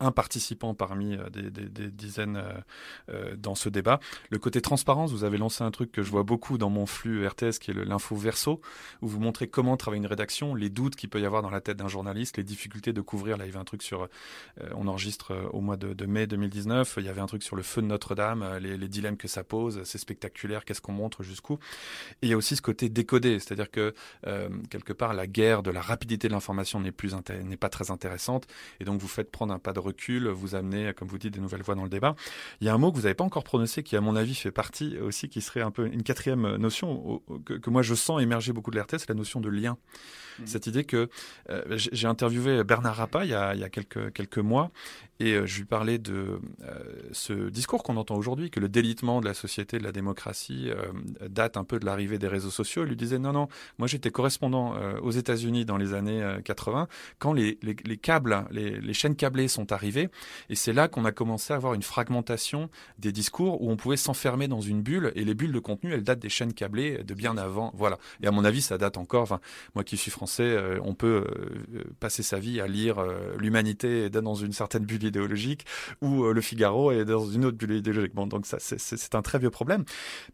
un 0.00 0.12
participant 0.12 0.74
parmi 0.74 1.16
euh, 1.16 1.30
des, 1.30 1.90
dizaines 1.90 2.42
euh, 3.08 3.34
dans 3.36 3.54
ce 3.54 3.70
débat. 3.70 4.00
Le 4.28 4.38
côté 4.38 4.60
transparence, 4.60 5.12
vous 5.12 5.24
avez 5.24 5.38
lancé 5.38 5.64
un 5.64 5.70
truc 5.70 5.92
que 5.92 6.02
je 6.02 6.10
vois 6.10 6.24
beaucoup 6.24 6.58
dans 6.58 6.68
mon 6.68 6.84
flux 6.84 7.26
RTS, 7.26 7.58
qui 7.58 7.70
est 7.70 7.74
l'info 7.74 8.14
verso, 8.16 8.60
où 9.00 9.08
vous 9.08 9.18
montrez 9.18 9.48
comment 9.48 9.78
travailler 9.78 10.02
une 10.02 10.08
rédaction, 10.08 10.54
les 10.54 10.68
doutes 10.68 10.94
qu'il 10.94 11.08
peut 11.08 11.22
y 11.22 11.24
avoir 11.24 11.40
dans 11.40 11.50
la 11.50 11.62
tête 11.62 11.78
d'un 11.78 11.88
journaliste, 11.88 12.36
les 12.36 12.44
difficultés 12.44 12.92
de 12.92 13.00
couvrir. 13.00 13.38
Là, 13.38 13.46
il 13.46 13.48
y 13.48 13.50
avait 13.50 13.60
un 13.60 13.64
truc 13.64 13.82
sur, 13.82 14.08
on 14.74 14.88
enregistre 14.88 15.48
au 15.52 15.62
mois 15.62 15.78
de, 15.78 16.04
mai 16.04 16.26
2019, 16.26 16.96
il 16.98 17.06
y 17.06 17.08
avait 17.08 17.22
un 17.22 17.26
truc 17.26 17.42
sur 17.42 17.56
le 17.56 17.62
feu 17.62 17.80
de 17.80 17.86
Notre-Dame, 17.86 18.58
les, 18.60 18.76
les 18.76 18.88
dilemmes 18.88 19.16
que 19.22 19.28
ça 19.28 19.44
pose, 19.44 19.82
c'est 19.84 19.98
spectaculaire, 19.98 20.64
qu'est-ce 20.64 20.80
qu'on 20.80 20.92
montre 20.92 21.22
jusqu'où. 21.22 21.54
Et 22.20 22.26
il 22.26 22.28
y 22.28 22.32
a 22.32 22.36
aussi 22.36 22.56
ce 22.56 22.62
côté 22.62 22.88
décodé, 22.88 23.38
c'est-à-dire 23.38 23.70
que 23.70 23.94
euh, 24.26 24.48
quelque 24.68 24.92
part 24.92 25.14
la 25.14 25.26
guerre 25.26 25.62
de 25.62 25.70
la 25.70 25.80
rapidité 25.80 26.28
de 26.28 26.32
l'information 26.32 26.80
n'est 26.80 26.92
plus 26.92 27.14
n'est 27.44 27.56
pas 27.56 27.68
très 27.68 27.90
intéressante, 27.90 28.46
et 28.80 28.84
donc 28.84 29.00
vous 29.00 29.08
faites 29.08 29.30
prendre 29.30 29.54
un 29.54 29.58
pas 29.58 29.72
de 29.72 29.78
recul, 29.78 30.28
vous 30.28 30.54
amenez, 30.54 30.92
comme 30.94 31.08
vous 31.08 31.18
dites, 31.18 31.34
des 31.34 31.40
nouvelles 31.40 31.62
voix 31.62 31.74
dans 31.74 31.84
le 31.84 31.88
débat. 31.88 32.16
Il 32.60 32.66
y 32.66 32.70
a 32.70 32.74
un 32.74 32.78
mot 32.78 32.90
que 32.90 32.96
vous 32.96 33.02
n'avez 33.02 33.14
pas 33.14 33.24
encore 33.24 33.44
prononcé, 33.44 33.82
qui 33.82 33.96
à 33.96 34.00
mon 34.00 34.16
avis 34.16 34.34
fait 34.34 34.50
partie 34.50 34.98
aussi, 34.98 35.28
qui 35.28 35.40
serait 35.40 35.60
un 35.60 35.70
peu 35.70 35.86
une 35.86 36.02
quatrième 36.02 36.56
notion 36.56 37.22
que, 37.44 37.70
moi 37.70 37.82
je 37.82 37.94
sens 37.94 38.20
émerger 38.20 38.52
beaucoup 38.52 38.70
de 38.70 38.78
l'RT, 38.78 38.98
c'est 38.98 39.08
la 39.08 39.14
notion 39.14 39.40
de 39.40 39.48
lien. 39.48 39.78
Mmh. 40.38 40.46
Cette 40.46 40.66
idée 40.66 40.84
que 40.84 41.08
euh, 41.50 41.62
j'ai 41.76 42.06
interviewé 42.06 42.64
Bernard 42.64 42.96
Rappa 42.96 43.24
il 43.24 43.30
y 43.30 43.34
a, 43.34 43.54
il 43.54 43.60
y 43.60 43.64
a 43.64 43.68
quelques, 43.68 44.12
quelques 44.14 44.38
mois 44.38 44.70
et 45.20 45.34
euh, 45.34 45.46
je 45.46 45.58
lui 45.58 45.66
parlais 45.66 45.98
de 45.98 46.40
ce 47.12 47.50
discours 47.50 47.82
qu'on 47.82 47.96
entend 47.96 48.16
aujourd'hui, 48.16 48.50
que 48.50 48.60
le 48.60 48.68
délitement 48.68 49.11
de 49.20 49.26
la 49.26 49.34
société, 49.34 49.78
de 49.78 49.84
la 49.84 49.92
démocratie, 49.92 50.70
date 51.28 51.56
un 51.56 51.64
peu 51.64 51.78
de 51.78 51.86
l'arrivée 51.86 52.18
des 52.18 52.28
réseaux 52.28 52.50
sociaux. 52.50 52.84
Il 52.84 52.90
lui 52.90 52.96
disait 52.96 53.18
non, 53.18 53.32
non, 53.32 53.48
moi 53.78 53.88
j'étais 53.88 54.10
correspondant 54.10 54.74
aux 55.02 55.10
États-Unis 55.10 55.64
dans 55.64 55.76
les 55.76 55.94
années 55.94 56.36
80 56.44 56.88
quand 57.18 57.32
les, 57.32 57.58
les, 57.62 57.76
les 57.84 57.96
câbles, 57.96 58.44
les, 58.50 58.80
les, 58.80 58.94
chaînes 58.94 59.16
câblées 59.16 59.48
sont 59.48 59.72
arrivées 59.72 60.08
et 60.48 60.54
c'est 60.54 60.72
là 60.72 60.88
qu'on 60.88 61.04
a 61.04 61.12
commencé 61.12 61.52
à 61.52 61.56
avoir 61.56 61.74
une 61.74 61.82
fragmentation 61.82 62.70
des 62.98 63.12
discours 63.12 63.62
où 63.62 63.70
on 63.70 63.76
pouvait 63.76 63.96
s'enfermer 63.96 64.48
dans 64.48 64.60
une 64.60 64.82
bulle 64.82 65.12
et 65.14 65.24
les 65.24 65.34
bulles 65.34 65.52
de 65.52 65.58
contenu 65.58 65.92
elles 65.92 66.02
datent 66.02 66.20
des 66.20 66.28
chaînes 66.28 66.52
câblées 66.52 67.02
de 67.02 67.14
bien 67.14 67.36
avant. 67.36 67.72
Voilà. 67.74 67.98
Et 68.22 68.26
à 68.26 68.30
mon 68.30 68.44
avis 68.44 68.62
ça 68.62 68.78
date 68.78 68.96
encore. 68.96 69.40
Moi 69.74 69.84
qui 69.84 69.96
suis 69.96 70.10
français, 70.10 70.56
on 70.82 70.94
peut 70.94 71.26
passer 72.00 72.22
sa 72.22 72.38
vie 72.38 72.60
à 72.60 72.66
lire 72.66 73.04
l'humanité 73.38 74.10
dans 74.10 74.34
une 74.34 74.52
certaine 74.52 74.84
bulle 74.84 75.04
idéologique 75.04 75.64
ou 76.00 76.24
Le 76.24 76.40
Figaro 76.40 76.92
est 76.92 77.04
dans 77.04 77.26
une 77.26 77.44
autre 77.44 77.56
bulle 77.56 77.72
idéologique. 77.72 78.14
Bon, 78.14 78.26
donc 78.26 78.46
ça 78.46 78.58
c'est 78.58 79.01
un 79.14 79.22
très 79.22 79.38
vieux 79.38 79.50
problème. 79.50 79.84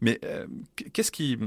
Mais 0.01 0.19
euh, 0.23 0.47
qu'est-ce 0.93 1.11
qui. 1.11 1.37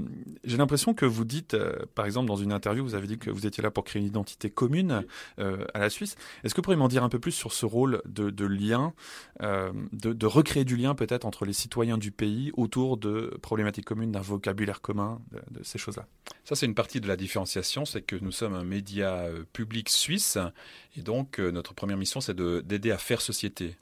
J'ai 0.45 0.57
l'impression 0.57 0.95
que 0.95 1.07
vous 1.07 1.25
dites, 1.25 1.55
euh, 1.55 1.85
par 1.95 2.07
exemple, 2.07 2.27
dans 2.27 2.37
une 2.37 2.53
interview, 2.53 2.85
vous 2.85 2.95
avez 2.95 3.07
dit 3.07 3.19
que 3.19 3.31
vous 3.31 3.47
étiez 3.47 3.63
là 3.63 3.71
pour 3.71 3.85
créer 3.85 4.01
une 4.01 4.09
identité 4.09 4.51
commune 4.51 5.05
euh, 5.39 5.65
à 5.75 5.79
la 5.79 5.91
Suisse. 5.91 6.17
Est-ce 6.45 6.55
que 6.55 6.61
vous 6.61 6.65
pourriez 6.65 6.79
m'en 6.79 6.89
dire 6.89 7.05
un 7.05 7.09
peu 7.09 7.19
plus 7.19 7.33
sur 7.33 7.53
ce 7.53 7.67
rôle 7.67 8.03
de, 8.07 8.47
lien, 8.47 8.93
de, 9.41 10.27
recréer 10.27 10.65
du 10.65 10.77
lien 10.77 10.95
peut-être 10.95 11.25
entre 11.25 11.45
les 11.45 11.53
citoyens 11.53 11.99
du 11.99 12.11
pays 12.11 12.51
autour 12.57 12.97
de 12.97 13.39
problématiques 13.41 13.85
communes, 13.85 14.13
d'un 14.13 14.21
vocabulaire 14.21 14.81
commun, 14.81 15.21
de, 15.31 15.59
de 15.59 15.65
ces 15.65 15.79
choses-là? 15.79 16.07
Ça, 16.45 16.55
c'est 16.55 16.67
une 16.67 16.75
partie 16.75 17.01
de 17.01 17.09
la 17.09 17.17
différenciation, 17.17 17.85
c'est 17.85 18.03
que 18.03 18.17
nous 18.17 18.33
sommes 18.33 18.55
un 18.55 18.65
média 18.65 19.27
public 19.53 19.89
suisse, 19.89 20.39
et 20.97 21.03
donc 21.03 21.39
notre 21.39 21.75
première 21.75 21.97
mission, 21.97 22.21
c'est 22.21 22.37
d'aider 22.37 22.91
à 22.91 22.99
faire 22.99 23.21
société. 23.21 23.77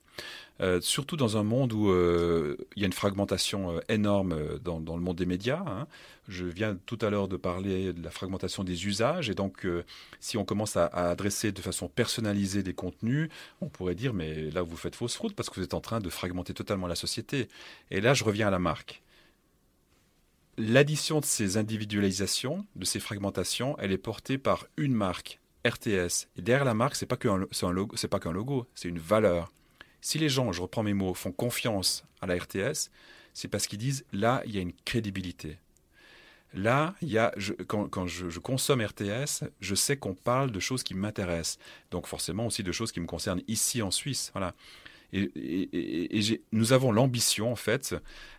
Euh, 0.60 0.80
surtout 0.82 1.16
dans 1.16 1.38
un 1.38 1.42
monde 1.42 1.72
où 1.72 1.90
euh, 1.90 2.56
il 2.76 2.82
y 2.82 2.84
a 2.84 2.86
une 2.86 2.92
fragmentation 2.92 3.76
euh, 3.76 3.80
énorme 3.88 4.58
dans, 4.62 4.78
le 4.78 5.02
monde 5.02 5.16
des 5.16 5.24
médias. 5.24 5.62
Hein. 5.66 5.86
Je 6.28 6.44
viens 6.44 6.76
tout 6.86 6.98
à 7.00 7.08
l'heure 7.08 7.28
de 7.28 7.36
parler 7.36 7.94
de 7.94 8.02
la 8.02 8.10
fragmentation 8.10 8.62
des 8.62 8.86
usages, 8.86 9.30
et 9.30 9.34
donc 9.34 9.66
si 10.20 10.36
on 10.36 10.44
commence 10.44 10.76
à, 10.76 10.86
adresser 10.86 11.50
de 11.50 11.60
façon 11.60 11.88
personnalisée 11.88 12.62
des 12.62 12.74
contenus, 12.74 13.30
on 13.60 13.68
pourrait 13.68 13.94
dire 13.94 14.12
mais 14.12 14.50
là 14.50 14.62
vous 14.62 14.76
faites 14.76 14.94
fausse 14.94 15.16
route 15.16 15.34
parce 15.34 15.50
que 15.50 15.56
vous 15.56 15.64
êtes 15.64 15.74
en 15.74 15.80
train 15.80 16.00
de 16.00 16.08
fragmenter 16.10 16.54
totalement 16.54 16.86
la 16.86 16.94
société. 16.94 17.48
Et 17.90 18.00
là 18.00 18.14
je 18.14 18.24
reviens 18.24 18.48
à 18.48 18.50
la 18.50 18.58
marque. 18.58 19.02
L'addition 20.58 21.20
de 21.20 21.24
ces 21.24 21.56
individualisations, 21.56 22.66
de 22.76 22.84
ces 22.84 23.00
fragmentations, 23.00 23.76
elle 23.78 23.92
est 23.92 23.98
portée 23.98 24.36
par 24.36 24.66
une 24.76 24.92
marque, 24.92 25.40
RTS. 25.66 26.28
Et 26.36 26.42
derrière 26.42 26.64
la 26.64 26.74
marque, 26.74 26.96
c'est 26.96 27.06
pas 27.06 27.16
qu'un 27.16 27.38
logo, 27.72 27.96
c'est 27.96 28.08
pas 28.08 28.20
qu'un 28.20 28.32
logo, 28.32 28.66
c'est 28.74 28.88
une 28.88 28.98
valeur. 28.98 29.50
Si 30.00 30.18
les 30.18 30.28
gens, 30.28 30.52
je 30.52 30.62
reprends 30.62 30.82
mes 30.82 30.94
mots, 30.94 31.14
font 31.14 31.32
confiance 31.32 32.04
à 32.20 32.26
la 32.26 32.36
RTS, 32.36 32.90
c'est 33.34 33.48
parce 33.48 33.66
qu'ils 33.66 33.78
disent 33.78 34.04
là, 34.12 34.42
il 34.46 34.54
y 34.54 34.58
a 34.58 34.62
une 34.62 34.72
crédibilité. 34.84 35.58
Là, 36.52 36.96
il 37.00 37.08
y 37.08 37.18
a, 37.18 37.32
quand, 37.68 38.06
je, 38.06 38.38
consomme 38.40 38.82
RTS, 38.82 39.44
je 39.60 39.74
sais 39.74 39.96
qu'on 39.96 40.14
parle 40.14 40.50
de 40.50 40.58
choses 40.58 40.82
qui 40.82 40.94
m'intéressent. 40.94 41.58
Donc 41.90 42.06
forcément 42.06 42.46
aussi 42.46 42.62
de 42.62 42.72
choses 42.72 42.90
qui 42.90 43.00
me 43.00 43.06
concernent 43.06 43.42
ici 43.46 43.82
en 43.82 43.92
Suisse. 43.92 44.30
Voilà. 44.32 44.54
Et, 45.12 46.42
nous 46.52 46.72
avons 46.72 46.92
l'ambition, 46.92 47.52
en 47.52 47.56
fait, 47.56 47.94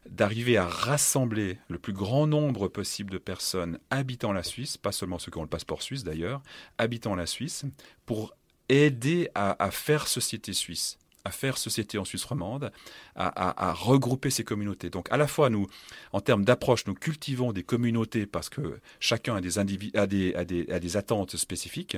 d'arriver 0.10 0.58
à 0.58 0.66
rassembler 0.66 1.58
le 1.70 1.78
plus 1.78 1.94
grand 1.94 2.28
nombre 2.28 2.68
possible 2.68 3.12
de 3.12 3.18
personnes 3.18 3.80
habitant 3.90 4.34
la 4.34 4.44
Suisse, 4.44 4.78
pas 4.78 4.92
seulement 4.92 5.20
ceux 5.20 5.32
qui 5.32 5.38
ont 5.38 5.44
le 5.44 5.50
passeport 5.50 5.82
suisse 5.82 6.04
d'ailleurs, 6.04 6.42
habitant 6.78 7.16
la 7.16 7.26
Suisse, 7.26 7.64
pour 8.06 8.34
aider 8.70 9.30
à 9.36 9.70
faire 9.72 10.08
société 10.08 10.54
suisse 10.54 10.98
à 11.26 11.32
faire 11.32 11.58
société 11.58 11.98
en 11.98 12.06
Suisse 12.06 12.26
romande, 12.26 12.72
à, 13.16 13.74
regrouper 13.74 14.30
ces 14.30 14.44
communautés. 14.44 14.90
Donc 14.90 15.12
à 15.12 15.18
la 15.18 15.28
fois, 15.28 15.50
nous, 15.50 15.68
en 16.14 16.22
termes 16.22 16.46
d'approche, 16.46 16.86
nous 16.88 16.94
cultivons 16.96 17.52
des 17.52 17.64
communautés 17.64 18.26
parce 18.26 18.50
que 18.50 18.80
chacun 19.00 19.36
a 19.36 19.42
des, 19.42 19.58
a 19.58 20.06
des, 20.06 20.98
attentes 20.98 21.38
spécifiques. 21.38 21.98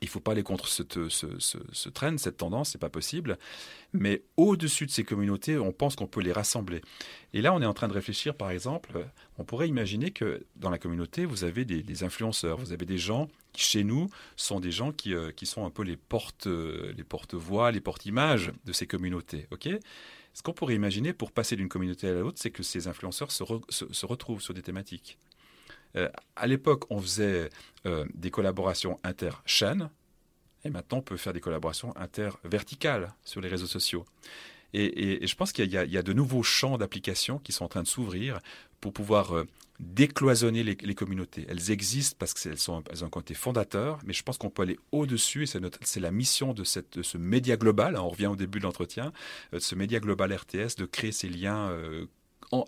Il 0.00 0.06
ne 0.06 0.10
faut 0.10 0.20
pas 0.20 0.32
aller 0.32 0.42
contre 0.42 0.68
ce, 0.68 0.82
ce, 1.08 1.26
cette 2.16 2.36
tendance, 2.36 2.70
c'est 2.70 2.78
pas 2.78 2.88
possible. 2.88 3.38
Mais 3.92 4.22
au-dessus 4.36 4.86
de 4.86 4.90
ces 4.90 5.04
communautés, 5.04 5.58
on 5.58 5.72
pense 5.72 5.96
qu'on 5.96 6.06
peut 6.06 6.20
les 6.20 6.32
rassembler. 6.32 6.80
Et 7.34 7.42
là, 7.42 7.54
on 7.54 7.62
est 7.62 7.66
en 7.66 7.74
train 7.74 7.88
de 7.88 7.92
réfléchir, 7.92 8.34
par 8.34 8.50
exemple, 8.50 9.06
on 9.38 9.44
pourrait 9.44 9.68
imaginer 9.68 10.10
que 10.10 10.44
dans 10.56 10.70
la 10.70 10.78
communauté, 10.78 11.24
vous 11.24 11.44
avez 11.44 11.64
des, 11.64 12.04
influenceurs, 12.04 12.58
vous 12.58 12.72
avez 12.72 12.86
des 12.86 12.98
gens 12.98 13.28
qui, 13.52 13.62
chez 13.62 13.84
nous, 13.84 14.08
sont 14.36 14.60
des 14.60 14.70
gens 14.70 14.92
qui, 14.92 15.14
euh, 15.14 15.30
sont 15.44 15.64
un 15.64 15.70
peu 15.70 15.82
euh, 16.46 16.92
les 16.96 17.04
porte-voix, 17.04 17.70
les 17.70 17.80
porte-images 17.80 18.52
de 18.64 18.72
ces 18.72 18.86
communautés. 18.86 19.46
Ok? 19.50 19.68
Ce 20.34 20.42
qu'on 20.42 20.52
pourrait 20.52 20.74
imaginer 20.74 21.12
pour 21.12 21.32
passer 21.32 21.56
d'une 21.56 21.68
communauté 21.68 22.08
à 22.08 22.12
l'autre, 22.12 22.38
c'est 22.40 22.50
que 22.50 22.62
ces 22.62 22.88
influenceurs 22.88 23.30
se, 23.30 23.42
retrouvent 24.06 24.40
sur 24.40 24.54
des 24.54 24.62
thématiques. 24.62 25.18
Euh, 25.96 26.08
à 26.36 26.46
l'époque, 26.46 26.84
on 26.90 27.00
faisait 27.00 27.50
des 28.14 28.30
collaborations 28.30 28.96
inter-chaînes, 29.02 29.90
et 30.64 30.70
maintenant 30.70 30.98
on 30.98 31.02
peut 31.02 31.16
faire 31.16 31.32
des 31.32 31.40
collaborations 31.40 31.92
inter-verticales 31.96 33.12
sur 33.24 33.40
les 33.40 33.48
réseaux 33.48 33.66
sociaux. 33.66 34.04
Et, 34.74 35.26
je 35.26 35.34
pense 35.34 35.52
qu'il 35.52 35.70
y, 35.70 35.76
a 35.76 36.02
de 36.02 36.12
nouveaux 36.12 36.42
champs 36.42 36.78
d'application 36.78 37.38
qui 37.38 37.52
sont 37.52 37.64
en 37.64 37.68
train 37.68 37.82
de 37.82 37.88
s'ouvrir 37.88 38.38
pour 38.80 38.92
pouvoir 38.92 39.36
euh, 39.36 39.46
décloisonner 39.80 40.62
les, 40.62 40.94
communautés. 40.94 41.44
Elles 41.48 41.70
existent 41.70 42.16
parce 42.18 42.32
qu'elles 42.32 42.70
ont 42.70 42.82
un 43.02 43.10
côté 43.10 43.34
fondateur, 43.34 43.98
mais 44.04 44.14
je 44.14 44.22
pense 44.22 44.38
qu'on 44.38 44.48
peut 44.48 44.62
aller 44.62 44.78
au-dessus, 44.90 45.42
et 45.44 45.46
c'est 45.82 46.00
la 46.00 46.10
mission 46.10 46.54
de, 46.54 46.64
cette, 46.64 47.02
ce 47.02 47.18
média 47.18 47.56
global, 47.56 47.96
hein, 47.96 48.00
on 48.00 48.08
revient 48.08 48.28
au 48.28 48.36
début 48.36 48.60
de 48.60 48.64
l'entretien, 48.64 49.12
euh, 49.52 49.60
ce 49.60 49.74
média 49.74 50.00
global 50.00 50.32
RTS, 50.32 50.76
de 50.78 50.86
créer 50.86 51.12
ces 51.12 51.28
liens 51.28 51.68
euh, 51.68 52.06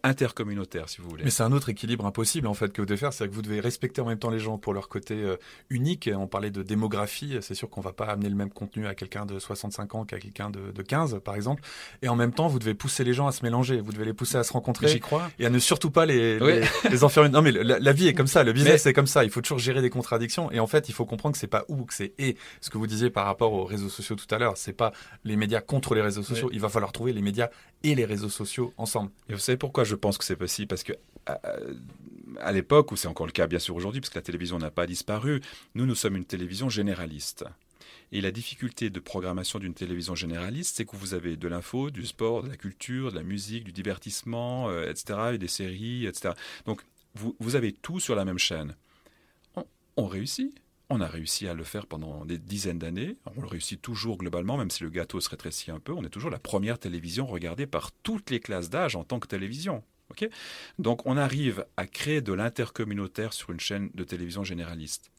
intercommunautaire, 0.02 0.88
si 0.88 1.00
vous 1.00 1.08
voulez. 1.08 1.24
Mais 1.24 1.30
c'est 1.30 1.42
un 1.42 1.52
autre 1.52 1.68
équilibre 1.68 2.06
impossible, 2.06 2.46
en 2.46 2.54
fait, 2.54 2.72
que 2.72 2.80
vous 2.80 2.86
devez 2.86 2.96
faire. 2.96 3.12
C'est 3.12 3.28
que 3.28 3.34
vous 3.34 3.42
devez 3.42 3.60
respecter 3.60 4.00
en 4.00 4.06
même 4.06 4.18
temps 4.18 4.30
les 4.30 4.38
gens 4.38 4.58
pour 4.58 4.72
leur 4.72 4.88
côté 4.88 5.14
euh, 5.14 5.36
unique. 5.70 6.08
On 6.14 6.26
parlait 6.26 6.50
de 6.50 6.62
démographie. 6.62 7.38
C'est 7.42 7.54
sûr 7.54 7.68
qu'on 7.68 7.80
va 7.80 7.92
pas 7.92 8.06
amener 8.06 8.28
le 8.28 8.34
même 8.34 8.50
contenu 8.50 8.86
à 8.86 8.94
quelqu'un 8.94 9.26
de 9.26 9.38
65 9.38 9.94
ans 9.94 10.04
qu'à 10.04 10.18
quelqu'un 10.18 10.50
de, 10.50 10.72
de, 10.72 10.82
15, 10.82 11.20
par 11.24 11.34
exemple. 11.34 11.62
Et 12.02 12.08
en 12.08 12.16
même 12.16 12.32
temps, 12.32 12.48
vous 12.48 12.58
devez 12.58 12.74
pousser 12.74 13.04
les 13.04 13.12
gens 13.12 13.26
à 13.26 13.32
se 13.32 13.44
mélanger. 13.44 13.80
Vous 13.80 13.92
devez 13.92 14.04
les 14.04 14.14
pousser 14.14 14.38
à 14.38 14.44
se 14.44 14.52
rencontrer. 14.52 14.88
J'y 14.88 15.00
crois. 15.00 15.30
Et 15.38 15.46
à 15.46 15.50
ne 15.50 15.58
surtout 15.58 15.90
pas 15.90 16.06
les, 16.06 16.38
les, 16.90 17.04
enfermer. 17.04 17.28
Non, 17.28 17.42
mais 17.42 17.52
la, 17.52 17.92
vie 17.92 18.08
est 18.08 18.14
comme 18.14 18.26
ça. 18.26 18.42
Le 18.42 18.52
business 18.52 18.82
c'est 18.82 18.92
comme 18.92 19.06
ça. 19.06 19.24
Il 19.24 19.30
faut 19.30 19.40
toujours 19.40 19.58
gérer 19.58 19.82
des 19.82 19.90
contradictions. 19.90 20.50
Et 20.50 20.60
en 20.60 20.66
fait, 20.66 20.88
il 20.88 20.92
faut 20.92 21.04
comprendre 21.04 21.34
que 21.34 21.38
c'est 21.38 21.46
pas 21.46 21.64
ou, 21.68 21.84
que 21.84 21.94
c'est 21.94 22.14
et. 22.18 22.36
Ce 22.60 22.70
que 22.70 22.78
vous 22.78 22.86
disiez 22.86 23.10
par 23.10 23.26
rapport 23.26 23.52
aux 23.52 23.64
réseaux 23.64 23.88
sociaux 23.88 24.16
tout 24.16 24.32
à 24.34 24.38
l'heure, 24.38 24.56
c'est 24.56 24.72
pas 24.72 24.92
les 25.24 25.36
médias 25.36 25.60
contre 25.60 25.94
les 25.94 26.02
réseaux 26.02 26.22
sociaux. 26.22 26.48
Il 26.52 26.60
va 26.60 26.68
falloir 26.68 26.92
trouver 26.92 27.12
les 27.12 27.22
médias 27.22 27.48
et 27.82 27.94
les 27.94 28.04
réseaux 28.04 28.28
sociaux 28.28 28.72
ensemble. 28.78 29.10
Et 29.28 29.34
vous 29.34 29.38
savez 29.38 29.58
pourquoi 29.58 29.73
je 29.82 29.96
pense 29.96 30.18
que 30.18 30.24
c'est 30.24 30.36
possible 30.36 30.68
parce 30.68 30.84
que 30.84 30.92
à, 31.26 32.52
l'époque, 32.52 32.92
où 32.92 32.96
c'est 32.96 33.08
encore 33.08 33.26
le 33.26 33.32
cas 33.32 33.46
bien 33.46 33.58
sûr 33.58 33.74
aujourd'hui, 33.74 34.00
parce 34.00 34.10
que 34.10 34.18
la 34.18 34.22
télévision 34.22 34.58
n'a 34.58 34.70
pas 34.70 34.86
disparu, 34.86 35.40
nous, 35.74 35.86
nous 35.86 35.94
sommes 35.96 36.16
une 36.16 36.24
télévision 36.24 36.68
généraliste. 36.68 37.44
Et 38.12 38.20
la 38.20 38.30
difficulté 38.30 38.90
de 38.90 39.00
programmation 39.00 39.58
d'une 39.58 39.74
télévision 39.74 40.14
généraliste, 40.14 40.76
c'est 40.76 40.84
que 40.84 40.96
vous 40.96 41.14
avez 41.14 41.36
de 41.36 41.48
l'info, 41.48 41.90
du 41.90 42.06
sport, 42.06 42.44
de 42.44 42.48
la 42.48 42.56
culture, 42.56 43.10
de 43.10 43.16
la 43.16 43.24
musique, 43.24 43.64
du 43.64 43.72
divertissement, 43.72 44.68
euh, 44.68 44.88
etc., 44.88 45.30
et 45.34 45.38
des 45.38 45.48
séries, 45.48 46.06
etc. 46.06 46.34
Donc, 46.64 46.82
vous, 47.16 47.56
avez 47.56 47.72
tout 47.72 48.00
sur 48.00 48.14
la 48.14 48.24
même 48.24 48.38
chaîne. 48.38 48.74
On 49.96 50.06
réussit. 50.06 50.52
On 50.90 51.00
a 51.00 51.06
réussi 51.06 51.48
à 51.48 51.54
le 51.54 51.64
faire 51.64 51.86
pendant 51.86 52.24
des 52.24 52.38
dizaines 52.38 52.78
d'années. 52.78 53.16
On 53.36 53.40
le 53.40 53.46
réussit 53.46 53.80
toujours 53.80 54.18
globalement, 54.18 54.56
même 54.58 54.70
si 54.70 54.82
le 54.82 54.90
gâteau 54.90 55.20
se 55.20 55.30
rétrécit 55.30 55.70
un 55.70 55.80
peu. 55.80 55.92
On 55.92 56.04
est 56.04 56.10
toujours 56.10 56.30
la 56.30 56.38
première 56.38 56.78
télévision 56.78 57.26
regardée 57.26 57.66
par 57.66 57.90
toutes 58.02 58.30
les 58.30 58.40
classes 58.40 58.70
d'âge 58.70 58.94
en 58.94 59.04
tant 59.04 59.18
que 59.18 59.26
télévision. 59.26 59.82
Donc 60.78 61.06
on 61.06 61.16
arrive 61.16 61.66
à 61.76 61.86
créer 61.86 62.20
de 62.20 62.32
l'intercommunautaire 62.32 63.32
sur 63.32 63.50
une 63.50 63.60
chaîne 63.60 63.90
de 63.94 64.04
télévision 64.04 64.44
généraliste. 64.44 65.10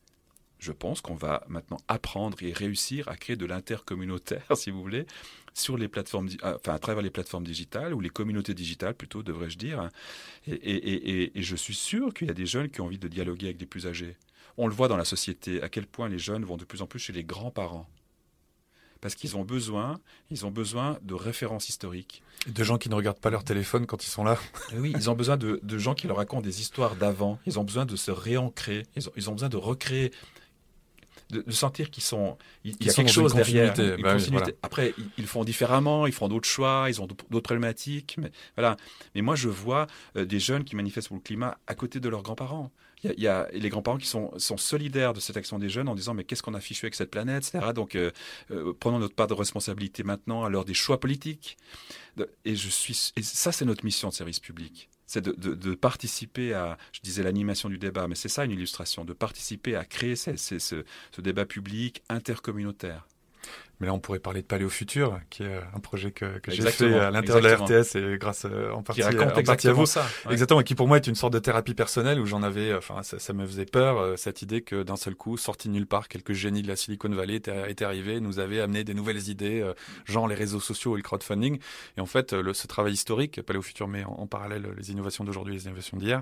Je 0.59 0.72
pense 0.72 1.01
qu'on 1.01 1.16
va 1.16 1.43
maintenant 1.47 1.78
apprendre 1.88 2.41
et 2.41 2.53
réussir 2.53 3.07
à 3.09 3.18
créer 3.18 3.36
de 3.36 3.45
l'intercommunautaire, 3.45 4.45
si 4.55 4.72
vous 4.72 4.82
voulez, 4.82 5.05
sur 5.53 5.78
les 5.78 5.88
plateformes, 5.88 6.30
enfin 6.43 6.74
à 6.74 6.80
travers 6.80 7.03
les 7.03 7.09
plateformes 7.09 7.43
digitales 7.43 7.93
ou 7.93 7.99
les 7.99 8.09
communautés 8.09 8.53
digitales 8.53 8.95
plutôt, 8.95 9.22
devrais-je 9.22 9.57
dire. 9.57 9.89
Et, 10.47 11.38
et 11.38 11.41
je 11.41 11.55
suis 11.55 11.76
sûr 11.76 12.13
qu'il 12.13 12.28
y 12.28 12.32
a 12.32 12.34
des 12.34 12.45
jeunes 12.45 12.70
qui 12.70 12.82
ont 12.82 12.86
envie 12.86 12.97
de 12.97 13.07
dialoguer 13.07 13.47
avec 13.47 13.57
des 13.57 13.66
plus 13.66 13.88
âgés. 13.88 14.16
On 14.58 14.68
le 14.68 14.74
voit 14.74 14.88
dans 14.88 14.97
la 14.97 15.06
société, 15.06 15.62
à 15.62 15.70
quel 15.70 15.86
point 15.86 16.08
les 16.08 16.20
jeunes 16.20 16.45
vont 16.45 16.58
de 16.58 16.66
plus 16.66 16.82
en 16.82 16.88
plus 16.88 16.99
chez 16.99 17.14
les 17.14 17.24
grands-parents 17.24 17.88
parce 19.06 19.14
qu'ils 19.14 19.38
ont 19.38 19.43
besoin, 19.43 19.99
ils 20.32 20.47
ont 20.47 20.49
besoin 20.51 20.97
de 21.03 21.14
références 21.14 21.70
historiques. 21.70 22.24
De 22.47 22.64
gens 22.64 22.80
qui 22.80 22.89
ne 22.89 22.95
regardent 22.95 23.20
pas 23.20 23.30
leur 23.30 23.43
téléphone 23.43 23.86
quand 23.86 24.03
ils 24.03 24.10
sont 24.10 24.24
là. 24.24 24.36
oui, 24.74 24.93
ils 24.95 25.12
ont 25.12 25.14
besoin 25.14 25.38
de, 25.38 25.78
gens 25.78 25.93
qui 25.93 26.08
leur 26.08 26.18
racontent 26.18 26.41
des 26.41 26.60
histoires 26.60 26.95
d'avant. 26.95 27.38
Ils 27.45 27.60
ont 27.60 27.64
besoin 27.64 27.86
de 27.86 27.95
se 27.95 28.10
réancrer. 28.10 28.82
Ils 28.95 29.30
ont, 29.30 29.34
besoin 29.34 29.49
de 29.49 29.58
recréer 29.58 30.12
de, 31.30 31.51
sentir 31.51 31.91
qu'ils 31.91 32.01
sont 32.01 32.36
il, 32.64 32.84
y 32.84 32.89
a 32.89 32.93
quelque 32.93 33.12
chose 33.12 33.36
derrière 33.36 33.76
bah 33.99 34.18
après 34.64 34.95
ils, 35.18 35.26
font 35.28 35.43
différemment 35.43 36.06
ils 36.06 36.14
font 36.14 36.28
d'autres 36.28 36.47
choix 36.47 36.86
ils 36.88 37.01
ont 37.01 37.08
d'autres 37.08 37.39
problématiques 37.39 38.18
mais 38.20 38.32
voilà 38.56 38.78
mais 39.16 39.24
moi 39.24 39.36
je 39.36 39.49
vois 39.49 39.88
euh, 40.18 40.26
des 40.26 40.39
jeunes 40.39 40.64
qui 40.64 40.76
manifestent 40.76 41.08
pour 41.08 41.18
le 41.18 41.24
climat 41.24 41.58
à 41.66 41.74
côté 41.74 41.99
de 41.99 42.10
leurs 42.10 42.22
grands-parents 42.22 42.72
il 43.04 43.20
y, 43.20 43.28
a 43.28 43.48
les 43.54 43.70
grands-parents 43.70 43.98
qui 43.98 44.08
sont, 44.08 44.32
solidaires 44.38 45.14
de 45.14 45.20
cette 45.20 45.38
action 45.38 45.60
des 45.60 45.70
jeunes 45.70 45.88
en 45.88 45.96
disant 45.96 46.14
mais 46.14 46.24
qu'est-ce 46.24 46.41
qu'on 46.41 46.54
a 46.54 46.60
fichu 46.60 46.86
avec 46.86 46.96
cette 46.96 47.12
planète, 47.12 47.48
etc. 47.48 47.72
Donc 47.74 47.96
euh, 47.96 48.12
euh, 48.52 48.74
prenons 48.80 49.00
notre 49.00 49.16
part 49.16 49.28
de 49.28 49.34
responsabilité 49.34 50.04
maintenant 50.04 50.43
à 50.43 50.50
l'heure 50.50 50.66
des 50.66 50.74
choix 50.74 51.00
politiques. 51.00 51.58
Et 52.46 52.56
je 52.56 52.70
suis, 52.70 52.93
ça 53.22 53.52
c'est 53.52 53.66
notre 53.66 53.84
mission 53.84 54.10
de 54.10 54.14
service 54.14 54.39
public, 54.39 54.89
c'est 55.06 55.22
de, 55.22 55.34
de, 55.34 55.76
participer 55.76 56.54
à, 56.54 56.78
je 56.93 57.02
disais 57.02 57.24
l'animation 57.24 57.68
du 57.68 57.78
débat, 57.78 58.08
mais 58.08 58.16
c'est 58.16 58.30
ça 58.30 58.46
une 58.46 58.52
illustration, 58.52 59.04
de 59.04 59.14
participer 59.14 59.76
à 59.76 59.84
créer 59.84 60.16
ce, 60.16 60.36
ce 60.38 61.22
débat 61.22 61.46
public 61.46 62.02
intercommunautaire. 62.08 63.06
Mais 63.80 63.88
là, 63.88 63.93
on 63.93 63.99
pourrait 63.99 64.19
parler 64.19 64.41
de 64.41 64.47
Paléo 64.47 64.69
Futur, 64.69 65.19
qui 65.30 65.43
est 65.43 65.59
un 65.73 65.80
projet 65.80 66.11
que, 66.11 66.39
que 66.39 66.51
j'ai 66.51 66.63
fait 66.63 66.93
à 66.97 67.11
l'intérieur 67.11 67.41
de 67.41 67.73
la 67.73 67.82
RTS 67.82 67.95
et 67.95 68.17
grâce 68.17 68.45
euh, 68.45 68.71
en 68.71 68.84
partie, 68.84 69.03
en 69.03 69.43
partie 69.43 69.67
à 69.67 69.73
vous. 69.73 69.86
Ça, 69.86 70.05
Exactement, 70.30 70.61
et 70.61 70.63
qui 70.63 70.76
pour 70.76 70.88
moi 70.88 70.97
est 70.97 71.07
une 71.07 71.15
sorte 71.15 71.34
de 71.34 71.39
thérapie 71.39 71.73
personnelle 71.73 72.19
où 72.19 72.26
j'en 72.26 72.41
avais, 72.41 72.73
enfin, 72.73 73.03
ça, 73.03 73.19
ça, 73.19 73.34
me 73.34 73.45
faisait 73.45 73.65
peur, 73.65 73.97
euh, 73.97 74.15
cette 74.15 74.41
idée 74.41 74.61
que 74.61 74.84
d'un 74.84 74.95
seul 74.95 75.15
coup, 75.15 75.36
sorti 75.36 75.67
nulle 75.67 75.88
part, 75.88 76.07
quelques 76.07 76.32
génies 76.32 76.61
de 76.61 76.67
la 76.69 76.78
Silicon 76.78 77.09
Valley 77.09 77.36
étaient, 77.36 77.69
étaient 77.69 77.86
arrivés, 77.86 78.21
nous 78.21 78.39
avaient 78.39 78.61
amené 78.61 78.84
des 78.84 78.93
nouvelles 78.93 79.28
idées, 79.30 79.61
euh, 79.61 79.73
genre 80.05 80.28
les 80.28 80.36
réseaux 80.36 80.61
sociaux 80.61 80.95
et 80.95 80.97
le 80.97 81.03
crowdfunding. 81.03 81.59
Et 81.97 82.01
en 82.01 82.05
fait, 82.05 82.32
le, 82.32 82.53
ce 82.53 82.67
travail 82.67 82.93
historique, 82.93 83.41
Paléo 83.41 83.61
Futur 83.61 83.88
met 83.89 84.05
en, 84.05 84.26
parallèle 84.26 84.67
les 84.78 84.91
innovations 84.91 85.23
d'aujourd'hui 85.23 85.55
et 85.55 85.57
les 85.57 85.65
innovations 85.65 85.97
d'hier, 85.97 86.21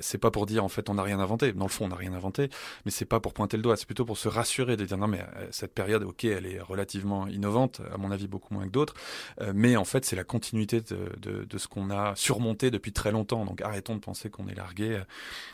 c'est 0.00 0.18
pas 0.18 0.30
pour 0.30 0.46
dire 0.46 0.64
en 0.64 0.68
fait 0.68 0.88
on 0.88 0.94
n'a 0.94 1.02
rien 1.02 1.20
inventé. 1.20 1.52
Dans 1.52 1.66
le 1.66 1.70
fond, 1.70 1.84
on 1.84 1.88
n'a 1.88 1.96
rien 1.96 2.14
inventé, 2.14 2.48
mais 2.84 2.90
c'est 2.90 3.04
pas 3.04 3.20
pour 3.20 3.34
pointer 3.34 3.56
le 3.56 3.62
doigt, 3.62 3.76
c'est 3.76 3.86
plutôt 3.86 4.04
pour 4.04 4.16
se 4.16 4.28
rassurer, 4.28 4.76
de 4.76 4.84
dire 4.84 4.96
non 4.96 5.06
mais 5.06 5.24
cette 5.50 5.74
période, 5.74 6.02
ok, 6.02 6.24
elle 6.24 6.46
est 6.46 6.60
relativement 6.76 7.26
innovante, 7.26 7.80
à 7.92 7.96
mon 7.96 8.10
avis 8.10 8.28
beaucoup 8.28 8.54
moins 8.54 8.66
que 8.66 8.72
d'autres, 8.72 8.94
euh, 9.40 9.52
mais 9.54 9.76
en 9.76 9.84
fait 9.84 10.04
c'est 10.04 10.16
la 10.16 10.24
continuité 10.24 10.80
de, 10.80 11.58
ce 11.58 11.68
qu'on 11.68 11.90
a 11.90 12.14
surmonté 12.16 12.70
depuis 12.70 12.92
très 12.92 13.12
longtemps. 13.12 13.44
Donc 13.44 13.62
arrêtons 13.62 13.94
de 13.94 14.00
penser 14.00 14.28
qu'on 14.30 14.46
est 14.48 14.54
largué. 14.54 15.00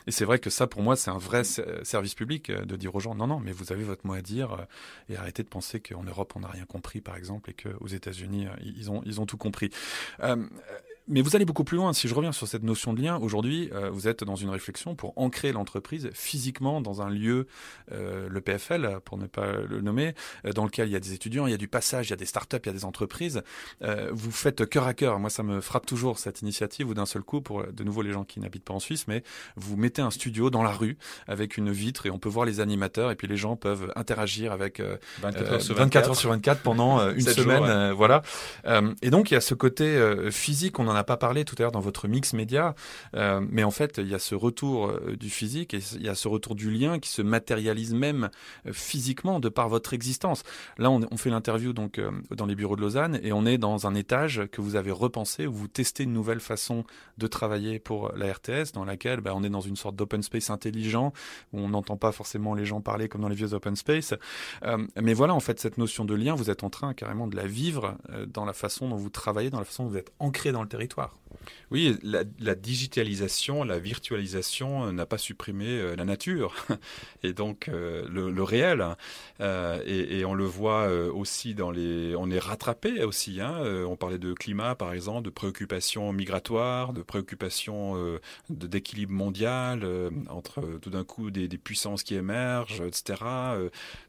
Et 0.07 0.11
c'est 0.11 0.25
vrai 0.25 0.39
que 0.39 0.49
ça 0.49 0.67
pour 0.67 0.81
moi 0.81 0.95
c'est 0.95 1.11
un 1.11 1.17
vrai 1.17 1.43
service 1.43 2.15
public 2.15 2.49
euh, 2.49 2.65
de 2.65 2.75
dire 2.75 2.93
aux 2.95 2.99
gens 2.99 3.15
non 3.15 3.27
non 3.27 3.39
mais 3.39 3.51
vous 3.51 3.71
avez 3.71 3.83
votre 3.83 4.05
mot 4.05 4.13
à 4.13 4.21
dire 4.21 4.53
euh, 4.53 4.65
et 5.09 5.17
arrêtez 5.17 5.43
de 5.43 5.49
penser 5.49 5.79
qu'en 5.79 6.03
Europe 6.03 6.33
on 6.35 6.41
n'a 6.41 6.49
rien 6.49 6.65
compris 6.65 7.01
par 7.01 7.15
exemple 7.15 7.49
et 7.49 7.53
qu'aux 7.53 7.87
États-Unis 7.87 8.47
ils 8.61 8.91
ont 8.91 9.01
ils 9.05 9.21
ont 9.21 9.25
tout 9.25 9.37
compris. 9.37 9.71
Mais 11.09 11.21
vous 11.21 11.35
allez 11.35 11.43
beaucoup 11.43 11.65
plus 11.65 11.75
loin. 11.75 11.91
Si 11.91 12.07
je 12.07 12.15
reviens 12.15 12.31
sur 12.31 12.47
cette 12.47 12.63
notion 12.63 12.93
de 12.93 13.01
lien, 13.01 13.17
aujourd'hui, 13.17 13.69
euh, 13.73 13.89
vous 13.89 14.07
êtes 14.07 14.23
dans 14.23 14.37
une 14.37 14.49
réflexion 14.49 14.95
pour 14.95 15.11
ancrer 15.17 15.51
l'entreprise 15.51 16.09
physiquement 16.13 16.79
dans 16.79 17.01
un 17.01 17.09
lieu, 17.09 17.47
euh, 17.91 18.29
le 18.29 18.41
PFL, 18.41 18.99
pour 19.03 19.17
ne 19.17 19.25
pas 19.25 19.51
le 19.51 19.81
nommer, 19.81 20.15
euh, 20.45 20.53
dans 20.53 20.63
lequel 20.63 20.87
il 20.87 20.91
y 20.91 20.95
a 20.95 21.01
des 21.01 21.11
étudiants, 21.11 21.45
il 21.45 21.51
y 21.51 21.53
a 21.53 21.57
du 21.57 21.67
passage, 21.67 22.07
il 22.07 22.09
y 22.11 22.13
a 22.13 22.17
des 22.17 22.25
startups, 22.25 22.59
il 22.63 22.67
y 22.67 22.69
a 22.69 22.73
des 22.73 22.85
entreprises. 22.85 23.41
vous 24.11 24.31
faites 24.31 24.67
cœur 24.69 24.87
à 24.87 24.93
cœur. 24.93 25.19
Moi, 25.19 25.29
ça 25.29 25.43
me 25.43 25.59
frappe 25.59 25.85
toujours 25.85 26.19
cette 26.19 26.41
initiative 26.41 26.87
où 26.87 26.93
d'un 26.93 27.05
seul 27.05 27.21
coup, 27.21 27.41
pour 27.41 27.65
de 27.65 27.83
nouveau 27.83 28.01
les 28.01 28.11
gens 28.11 28.23
qui 28.23 28.39
n'habitent 28.39 28.63
pas 28.63 28.73
en 28.73 28.79
Suisse, 28.79 29.05
mais 29.07 29.23
vous 29.57 29.75
mettez 29.75 30.01
un 30.01 30.11
studio 30.11 30.49
dans 30.49 30.63
la 30.63 30.71
rue 30.71 30.97
avec 31.27 31.57
une 31.57 31.71
vitre 31.71 32.05
et 32.05 32.11
on 32.11 32.19
peut 32.19 32.29
voir 32.29 32.45
les 32.45 32.61
animateurs 32.61 33.11
et 33.11 33.15
puis 33.15 33.27
les 33.27 33.37
gens 33.37 33.57
peuvent 33.57 33.91
interagir 33.95 34.53
avec 34.53 34.81
24, 35.21 35.51
heures, 35.51 35.61
sur 35.61 35.75
24 35.75 36.09
heures 36.09 36.15
sur 36.15 36.29
24 36.29 36.61
pendant 36.61 37.09
une 37.11 37.21
semaine. 37.21 37.91
voilà. 37.91 38.21
et 39.01 39.09
donc, 39.09 39.31
il 39.31 39.33
y 39.33 39.37
a 39.37 39.41
ce 39.41 39.53
côté 39.53 39.99
physique, 40.31 40.79
on 40.79 40.92
n'en 40.93 40.99
a 40.99 41.03
pas 41.03 41.17
parlé 41.17 41.45
tout 41.45 41.55
à 41.57 41.63
l'heure 41.63 41.71
dans 41.71 41.79
votre 41.79 42.07
mix 42.07 42.33
média, 42.33 42.75
euh, 43.15 43.41
mais 43.49 43.63
en 43.63 43.71
fait, 43.71 43.97
il 43.97 44.07
y 44.07 44.15
a 44.15 44.19
ce 44.19 44.35
retour 44.35 44.87
euh, 44.87 45.15
du 45.19 45.29
physique 45.29 45.73
et 45.73 45.79
il 45.95 46.03
y 46.03 46.09
a 46.09 46.15
ce 46.15 46.27
retour 46.27 46.55
du 46.55 46.71
lien 46.71 46.99
qui 46.99 47.09
se 47.09 47.21
matérialise 47.21 47.93
même 47.93 48.29
euh, 48.65 48.73
physiquement 48.73 49.39
de 49.39 49.49
par 49.49 49.69
votre 49.69 49.93
existence. 49.93 50.43
Là, 50.77 50.89
on, 50.91 51.17
fait 51.17 51.29
l'interview 51.29 51.73
donc 51.73 52.01
dans 52.31 52.45
les 52.45 52.55
bureaux 52.55 52.75
de 52.75 52.81
Lausanne 52.81 53.19
et 53.23 53.31
on 53.31 53.45
est 53.45 53.57
dans 53.57 53.87
un 53.87 53.95
étage 53.95 54.41
que 54.51 54.61
vous 54.61 54.75
avez 54.75 54.91
repensé 54.91 55.47
où 55.47 55.53
vous 55.53 55.67
testez 55.67 56.03
une 56.03 56.11
nouvelle 56.11 56.41
façon 56.41 56.83
de 57.17 57.27
travailler 57.27 57.79
pour 57.79 58.11
la 58.15 58.33
RTS, 58.33 58.73
dans 58.73 58.83
laquelle 58.83 59.21
bah, 59.21 59.31
on 59.35 59.43
est 59.43 59.49
dans 59.49 59.61
une 59.61 59.75
sorte 59.75 59.95
d'open 59.95 60.21
space 60.21 60.49
intelligent 60.49 61.13
où 61.53 61.59
on 61.59 61.69
n'entend 61.69 61.95
pas 61.95 62.11
forcément 62.11 62.55
les 62.55 62.65
gens 62.65 62.81
parler 62.81 63.07
comme 63.07 63.21
dans 63.21 63.29
les 63.29 63.35
vieux 63.35 63.53
open 63.53 63.75
space. 63.75 64.13
mais 65.01 65.13
voilà, 65.13 65.33
en 65.33 65.39
fait, 65.39 65.59
cette 65.59 65.77
notion 65.77 66.03
de 66.03 66.13
lien, 66.13 66.35
vous 66.35 66.49
êtes 66.49 66.63
en 66.63 66.69
train 66.69 66.93
carrément 66.93 67.27
de 67.27 67.35
la 67.35 67.45
vivre 67.45 67.97
dans 68.27 68.45
la 68.45 68.53
façon 68.53 68.89
dont 68.89 68.97
vous 68.97 69.09
travaillez, 69.09 69.49
dans 69.49 69.59
la 69.59 69.65
façon 69.65 69.83
dont 69.83 69.89
vous 69.89 69.97
êtes 69.97 70.11
ancré 70.19 70.51
dans 70.51 70.61
le 70.61 70.67
territoire 70.67 70.82
territoire. 70.83 71.22
Oui, 71.71 71.97
la, 72.03 72.55
digitalisation, 72.55 73.63
la 73.63 73.79
virtualisation 73.79 74.91
n'a 74.91 75.05
pas 75.05 75.17
supprimé 75.17 75.95
la 75.95 76.05
nature 76.05 76.55
et 77.23 77.33
donc 77.33 77.67
le, 77.67 78.43
réel. 78.43 78.81
Hein. 78.81 78.95
et, 79.85 80.23
on 80.25 80.33
le 80.33 80.45
voit 80.45 80.87
aussi 80.87 81.55
dans 81.55 81.71
les. 81.71 82.15
On 82.15 82.29
est 82.29 82.39
rattrapé 82.39 83.03
aussi. 83.03 83.41
Hein. 83.41 83.59
on 83.87 83.95
parlait 83.95 84.19
de 84.19 84.33
climat, 84.33 84.75
par 84.75 84.93
exemple, 84.93 85.23
de 85.23 85.29
préoccupations 85.29 86.13
migratoires, 86.13 86.93
de 86.93 87.01
préoccupations 87.01 88.19
d'équilibre 88.49 89.13
mondial 89.13 89.87
entre 90.29 90.61
tout 90.81 90.89
d'un 90.89 91.03
coup 91.03 91.31
des, 91.31 91.47
puissances 91.57 92.03
qui 92.03 92.15
émergent, 92.15 92.81
etc. 92.81 93.21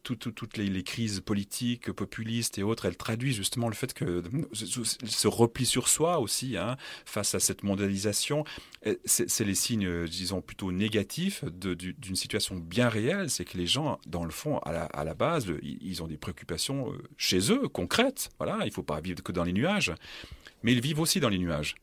toutes 0.02 0.56
les, 0.56 0.66
les 0.66 0.82
crises 0.82 1.20
politiques, 1.20 1.92
populistes 1.92 2.58
et 2.58 2.62
autres, 2.62 2.86
elles 2.86 2.96
traduisent 2.96 3.36
justement 3.36 3.68
le 3.68 3.74
fait 3.74 3.94
que 3.94 4.22
ce 4.52 5.28
repli 5.28 5.66
sur 5.66 5.88
soi 5.88 6.18
aussi, 6.18 6.56
hein, 6.56 6.76
face 7.04 7.23
à 7.32 7.40
cette 7.40 7.62
mondialisation, 7.62 8.44
c'est 9.04 9.44
les 9.44 9.54
signes, 9.54 10.06
disons, 10.06 10.42
plutôt 10.42 10.72
négatifs 10.72 11.44
d'une 11.44 12.16
situation 12.16 12.56
bien 12.56 12.88
réelle. 12.88 13.30
C'est 13.30 13.44
que 13.44 13.56
les 13.56 13.66
gens, 13.66 13.98
dans 14.06 14.24
le 14.24 14.30
fond, 14.30 14.58
à 14.58 14.72
la, 14.72 14.84
à 14.84 15.04
la, 15.04 15.14
base, 15.14 15.46
ils 15.62 16.02
ont 16.02 16.06
des 16.06 16.16
préoccupations 16.16 16.92
euh, 16.92 16.98
chez 17.16 17.52
eux, 17.52 17.68
concrètes. 17.68 18.30
Voilà, 18.38 18.58
il 18.62 18.68
ne 18.68 18.72
faut 18.72 18.82
pas 18.82 19.00
vivre 19.00 19.22
que 19.22 19.32
dans 19.32 19.44
les 19.44 19.52
nuages. 19.52 19.92
Mais 20.62 20.72
ils 20.72 20.80
vivent 20.80 21.00
aussi 21.00 21.20
dans 21.20 21.28
les 21.28 21.38
nuages. 21.38 21.76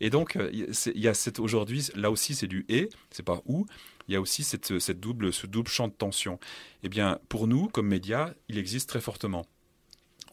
Et 0.00 0.10
donc, 0.10 0.36
euh, 0.36 0.50
il 0.52 1.00
y 1.00 1.08
a 1.08 1.14
cette 1.14 1.38
aujourd'hui, 1.38 1.88
là 1.94 2.10
aussi, 2.10 2.34
c'est 2.34 2.46
du 2.46 2.64
et, 2.68 2.88
c'est 3.10 3.24
pas 3.24 3.42
où. 3.46 3.66
Il 4.08 4.14
y 4.14 4.16
a 4.16 4.20
aussi 4.20 4.42
cette, 4.42 4.78
cette 4.78 5.00
double, 5.00 5.32
ce 5.32 5.46
double 5.46 5.68
champ 5.68 5.88
de 5.88 5.92
tension. 5.92 6.38
Eh 6.82 6.88
bien, 6.88 7.18
pour 7.28 7.46
nous, 7.46 7.68
comme 7.68 7.88
médias, 7.88 8.32
il 8.48 8.58
existe 8.58 8.88
très 8.88 9.00
fortement 9.00 9.46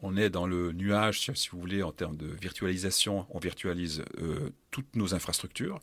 on 0.02 0.18
est 0.18 0.30
dans 0.30 0.46
le 0.46 0.72
nuage, 0.72 1.32
si 1.34 1.50
vous 1.50 1.60
voulez, 1.60 1.84
en 1.84 1.92
termes 1.92 2.18
de 2.18 2.28
virtualisation. 2.28 3.26
On 3.30 3.40
virtualise 3.40 4.04
euh, 4.22 4.50
toutes 4.72 4.96
nos 4.96 5.14
infrastructures. 5.14 5.80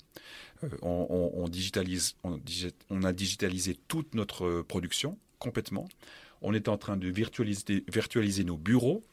Euh, 0.65 0.69
on, 0.83 1.49
digitalise, 1.49 2.17
on, 2.23 3.03
a 3.03 3.13
digitalisé 3.13 3.77
toute 3.89 4.15
notre 4.15 4.63
production 4.63 5.19
complètement. 5.39 5.89
On 6.41 6.55
est 6.55 6.69
en 6.69 6.77
train 6.77 6.97
de 6.97 7.09
virtualiser, 7.09 8.45
nos 8.45 8.57
bureaux. 8.57 9.05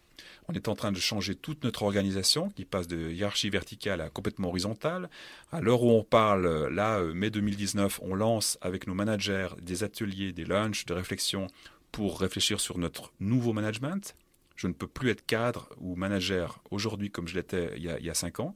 On 0.47 0.53
est 0.53 0.67
en 0.67 0.75
train 0.75 0.91
de 0.91 0.99
changer 0.99 1.35
toute 1.35 1.63
notre 1.63 1.83
organisation 1.83 2.49
qui 2.49 2.65
passe 2.65 2.87
de 2.87 3.11
hiérarchie 3.11 3.49
verticale 3.49 4.01
à 4.01 4.09
complètement 4.09 4.49
horizontale. 4.49 5.09
À 5.51 5.61
l'heure 5.61 5.83
où 5.83 5.91
on 5.91 6.03
parle, 6.03 6.67
là, 6.67 6.99
euh, 6.99 7.13
mai 7.13 7.29
2019, 7.29 7.99
on 8.03 8.15
lance 8.15 8.57
avec 8.61 8.85
nos 8.85 8.93
managers 8.93 9.49
des 9.61 9.83
ateliers, 9.83 10.33
des 10.33 10.45
lunchs 10.45 10.85
de 10.85 10.93
réflexion 10.93 11.47
pour 11.91 12.19
réfléchir 12.19 12.59
sur 12.59 12.77
notre 12.77 13.13
nouveau 13.19 13.53
management. 13.53 14.15
Je 14.59 14.67
ne 14.67 14.73
peux 14.73 14.87
plus 14.87 15.09
être 15.09 15.25
cadre 15.25 15.69
ou 15.77 15.95
manager 15.95 16.61
aujourd'hui 16.69 17.09
comme 17.09 17.29
je 17.29 17.35
l'étais 17.35 17.71
il, 17.77 17.83
y 17.83 18.09
a 18.09 18.13
cinq 18.13 18.41
ans. 18.41 18.55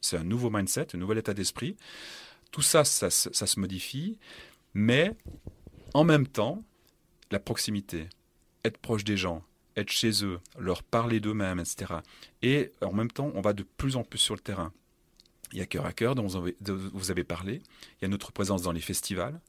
C'est 0.00 0.16
un 0.16 0.24
nouveau 0.24 0.50
mindset, 0.50 0.96
un 0.96 0.98
nouvel 0.98 1.18
état 1.18 1.32
d'esprit. 1.32 1.76
Tout 2.50 2.60
ça, 2.60 2.82
ça, 2.82 3.08
se 3.08 3.60
modifie, 3.60 4.18
mais 4.74 5.14
en 5.94 6.02
même 6.02 6.26
temps, 6.26 6.58
la 7.30 7.38
proximité, 7.38 8.08
être 8.64 8.78
proche 8.78 9.04
des 9.04 9.16
gens, 9.16 9.44
être 9.76 9.92
chez 9.92 10.24
eux, 10.24 10.40
leur 10.58 10.82
parler 10.82 11.20
d'eux-mêmes, 11.20 11.60
etc. 11.60 12.00
Et 12.42 12.72
en 12.80 12.92
même 12.92 13.12
temps, 13.12 13.30
on 13.36 13.40
va 13.40 13.52
de 13.52 13.62
plus 13.62 13.94
en 13.94 14.02
plus 14.02 14.18
sur 14.18 14.34
le 14.34 14.40
terrain. 14.40 14.72
Il 15.52 15.58
y 15.58 15.60
a 15.60 15.66
Cœur 15.66 15.86
à 15.86 15.92
Cœur 15.92 16.16
dont 16.16 16.26
vous 16.26 17.10
avez 17.12 17.24
parlé, 17.24 17.62
il 18.00 18.02
y 18.02 18.04
a 18.06 18.08
notre 18.08 18.32
présence 18.32 18.62
dans 18.62 18.72
les 18.72 18.80
festivals. 18.80 19.40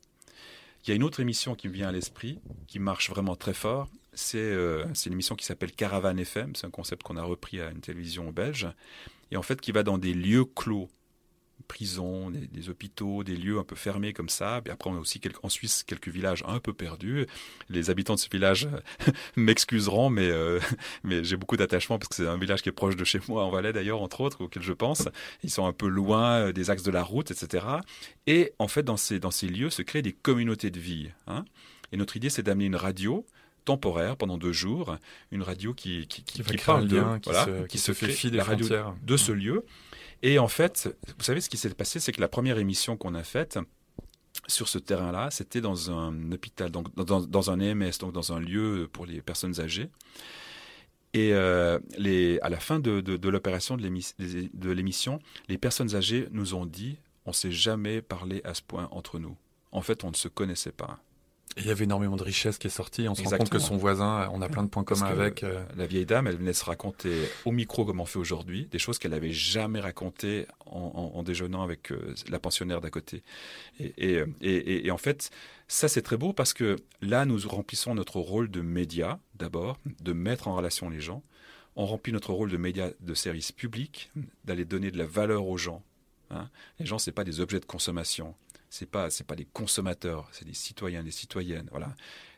Il 0.83 0.89
y 0.89 0.93
a 0.93 0.95
une 0.95 1.03
autre 1.03 1.19
émission 1.19 1.55
qui 1.55 1.67
me 1.67 1.73
vient 1.73 1.89
à 1.89 1.91
l'esprit, 1.91 2.39
qui 2.67 2.77
marche 2.77 3.09
vraiment 3.09 3.35
très 3.35 3.55
fort, 3.55 3.89
euh, 4.36 4.86
c'est 4.93 5.07
une 5.07 5.13
émission 5.13 5.36
qui 5.36 5.45
s'appelle 5.45 5.72
Caravane 5.72 6.20
FM. 6.20 6.55
C'est 6.55 6.67
un 6.67 6.72
concept 6.72 7.03
qu'on 7.03 7.17
a 7.17 7.24
repris 7.24 7.61
à 7.61 7.72
une 7.72 7.82
télévision 7.82 8.32
belge. 8.32 8.67
Et 9.32 9.38
en 9.38 9.41
fait, 9.41 9.61
qui 9.61 9.72
va 9.72 9.84
dans 9.84 9.97
des 9.97 10.13
lieux 10.13 10.45
clos, 10.45 10.89
prisons, 11.67 12.32
des, 12.32 12.70
hôpitaux, 12.70 13.24
des 13.24 13.36
lieux 13.36 13.59
un 13.59 13.63
peu 13.63 13.76
fermés 13.76 14.13
comme 14.13 14.30
ça. 14.30 14.61
Et 14.65 14.70
après, 14.70 14.89
on 14.89 14.95
a 14.95 14.99
aussi 14.99 15.22
en 15.43 15.49
Suisse 15.49 15.84
quelques 15.84 16.07
villages 16.09 16.43
un 16.47 16.59
peu 16.59 16.74
perdus. 16.74 17.28
Les 17.70 17.89
habitants 17.89 18.15
de 18.15 18.20
ce 18.20 18.30
village 18.30 18.67
m'excuseront, 19.36 20.09
mais, 20.09 20.30
euh, 20.30 20.59
mais 21.03 21.24
j'ai 21.24 21.38
beaucoup 21.38 21.57
d'attachement 21.57 21.99
parce 21.99 22.09
que 22.09 22.15
c'est 22.15 22.28
un 22.28 22.38
village 22.38 22.61
qui 22.61 22.70
est 22.70 22.74
proche 22.74 22.95
de 22.95 23.03
chez 23.03 23.20
moi, 23.28 23.43
en 23.43 23.51
Valais 23.51 23.74
d'ailleurs, 23.74 24.01
entre 24.01 24.22
autres, 24.22 24.41
auquel 24.41 24.63
je 24.63 24.74
pense. 24.74 25.07
Ils 25.43 25.51
sont 25.51 25.65
un 25.65 25.74
peu 25.74 25.88
loin 25.88 26.47
euh, 26.47 26.51
des 26.51 26.70
axes 26.70 26.84
de 26.84 26.91
la 26.91 27.03
route, 27.03 27.32
etc. 27.32 27.65
Et 28.28 28.53
en 28.59 28.67
fait, 28.67 28.84
dans 28.84 28.97
ces, 28.97 29.20
dans 29.20 29.32
ces 29.32 29.47
lieux 29.47 29.70
se 29.70 29.82
créent 29.82 30.01
des 30.01 30.13
communautés 30.13 30.72
de 30.72 30.80
vie. 30.80 31.09
Hein. 31.28 31.45
Et 31.91 31.97
notre 31.97 32.17
idée, 32.17 32.30
c'est 32.30 32.43
d'amener 32.43 32.65
une 32.65 32.76
radio 32.76 33.26
temporaire 33.70 34.17
pendant 34.17 34.39
deux 34.39 34.51
jours, 34.51 34.97
une 35.32 35.43
radio 35.43 35.76
qui, 35.76 36.07
qui, 36.07 36.24
qui, 36.24 36.41
parle 36.57 36.88
de, 36.88 37.20
qui, 37.20 37.30
se, 37.30 37.67
qui 37.67 37.78
se 37.78 37.93
fait 37.93 38.09
fi 38.09 38.32
des 38.32 38.41
radio 38.41 38.67
de 39.03 39.15
ce 39.15 39.32
lieu. 39.32 39.63
Et 40.24 40.39
en 40.39 40.47
fait, 40.47 40.89
vous 41.20 41.24
savez 41.24 41.39
ce 41.39 41.49
qui 41.49 41.57
s'est 41.57 41.70
passé, 41.70 41.99
c'est 41.99 42.11
que 42.11 42.20
la 42.20 42.28
première 42.28 42.57
émission 42.57 42.97
qu'on 42.97 43.13
a 43.13 43.22
faite 43.22 43.59
sur 44.47 44.67
ce 44.67 44.80
terrain-là, 44.80 45.30
c'était 45.30 45.61
dans 45.61 45.91
un 45.91 46.32
hôpital, 46.32 46.72
donc 46.72 46.88
dans, 46.95 47.22
dans, 47.22 47.51
un 47.51 47.59
EMS, 47.59 47.91
donc 47.99 48.11
dans 48.11 48.34
un 48.34 48.39
lieu 48.39 48.89
pour 48.91 49.05
les 49.05 49.22
personnes 49.22 49.59
âgées. 49.59 49.89
Et 51.13 51.34
euh, 51.34 51.78
les, 51.99 52.39
à 52.41 52.49
la 52.49 52.59
fin 52.59 52.80
de, 52.80 53.01
de, 53.01 53.17
de 53.17 53.30
l'opération 53.30 53.78
de 53.78 54.72
l'émission, 54.72 55.20
les 55.47 55.59
personnes 55.59 55.95
âgées 55.95 56.28
nous 56.32 56.55
ont 56.55 56.65
dit 56.65 56.97
on 57.28 57.34
s'est 57.34 57.51
jamais 57.51 58.01
parlé 58.01 58.41
à 58.43 58.55
ce 58.55 58.63
point 58.63 58.88
entre 58.91 59.20
nous. 59.20 59.38
En 59.72 59.84
fait, 59.84 60.03
on 60.03 60.09
ne 60.09 60.15
se 60.15 60.28
connaissait 60.28 60.72
pas 60.72 60.99
il 61.60 61.68
y 61.68 61.72
avait 61.72 61.84
énormément 61.84 62.16
de 62.16 62.24
richesse 62.24 62.57
qui 62.57 62.68
est 62.68 62.72
sortie. 62.72 63.07
On 63.07 63.16
se 63.16 63.24
rend 63.24 63.38
compte 63.38 63.49
que 63.49 63.60
son 63.60 63.78
voisin, 63.78 64.30
on 64.34 64.41
a 64.41 64.49
plein 64.49 64.64
de 64.64 64.70
points 64.70 64.84
communs 64.84 65.07
avec. 65.07 65.43
Euh. 65.43 65.64
La 65.76 65.86
vieille 65.86 66.05
dame, 66.05 66.28
elle 66.28 66.38
venait 66.38 66.53
se 66.53 66.66
raconter 66.66 67.30
au 67.45 67.51
micro 67.51 67.86
comme 67.86 67.99
on 67.99 68.05
fait 68.05 68.20
aujourd'hui, 68.20 68.68
des 68.72 68.80
choses 68.80 68.99
qu'elle 68.99 69.12
n'avait 69.12 69.32
jamais 69.32 69.80
racontées 69.80 70.47
en, 70.66 71.24
déjeunant 71.24 71.64
avec 71.64 71.91
euh, 71.91 72.14
la 72.30 72.39
pensionnaire 72.39 72.82
d'à 72.82 72.89
côté. 72.89 73.24
Et, 73.80 74.24
et, 74.41 74.91
en 74.91 74.97
fait, 74.97 75.32
ça 75.68 75.88
c'est 75.88 76.01
très 76.01 76.18
beau 76.18 76.34
parce 76.34 76.53
que 76.53 76.78
là, 77.01 77.26
nous 77.26 77.39
remplissons 77.47 77.95
notre 77.95 78.20
rôle 78.20 78.49
de 78.49 78.62
média, 78.62 79.20
d'abord, 79.36 79.78
de 80.01 80.14
mettre 80.14 80.47
en 80.47 80.55
relation 80.55 80.89
les 80.89 81.01
gens. 81.01 81.24
On 81.76 81.86
remplit 81.86 82.14
notre 82.14 82.34
rôle 82.34 82.49
de 82.49 82.57
média 82.57 82.89
de 82.99 83.14
service 83.14 83.51
public, 83.51 84.12
d'aller 84.45 84.66
donner 84.66 84.91
de 84.91 84.97
la 84.97 85.05
valeur 85.05 85.45
aux 85.47 85.57
gens. 85.57 85.84
Hein. 86.30 86.49
Les 86.80 86.86
gens, 86.86 86.99
c'est 86.99 87.12
pas 87.12 87.24
des 87.24 87.39
objets 87.39 87.60
de 87.60 87.66
consommation 87.66 88.36
c'est 88.70 88.89
pas 88.89 89.09
c'est 89.09 89.26
pas 89.26 89.36
des 89.36 89.45
consommateurs, 89.45 90.28
c'est 90.32 90.45
des 90.45 90.53
citoyens, 90.53 91.03
des 91.03 91.11
citoyennes. 91.11 91.67
Voilà. 91.72 91.93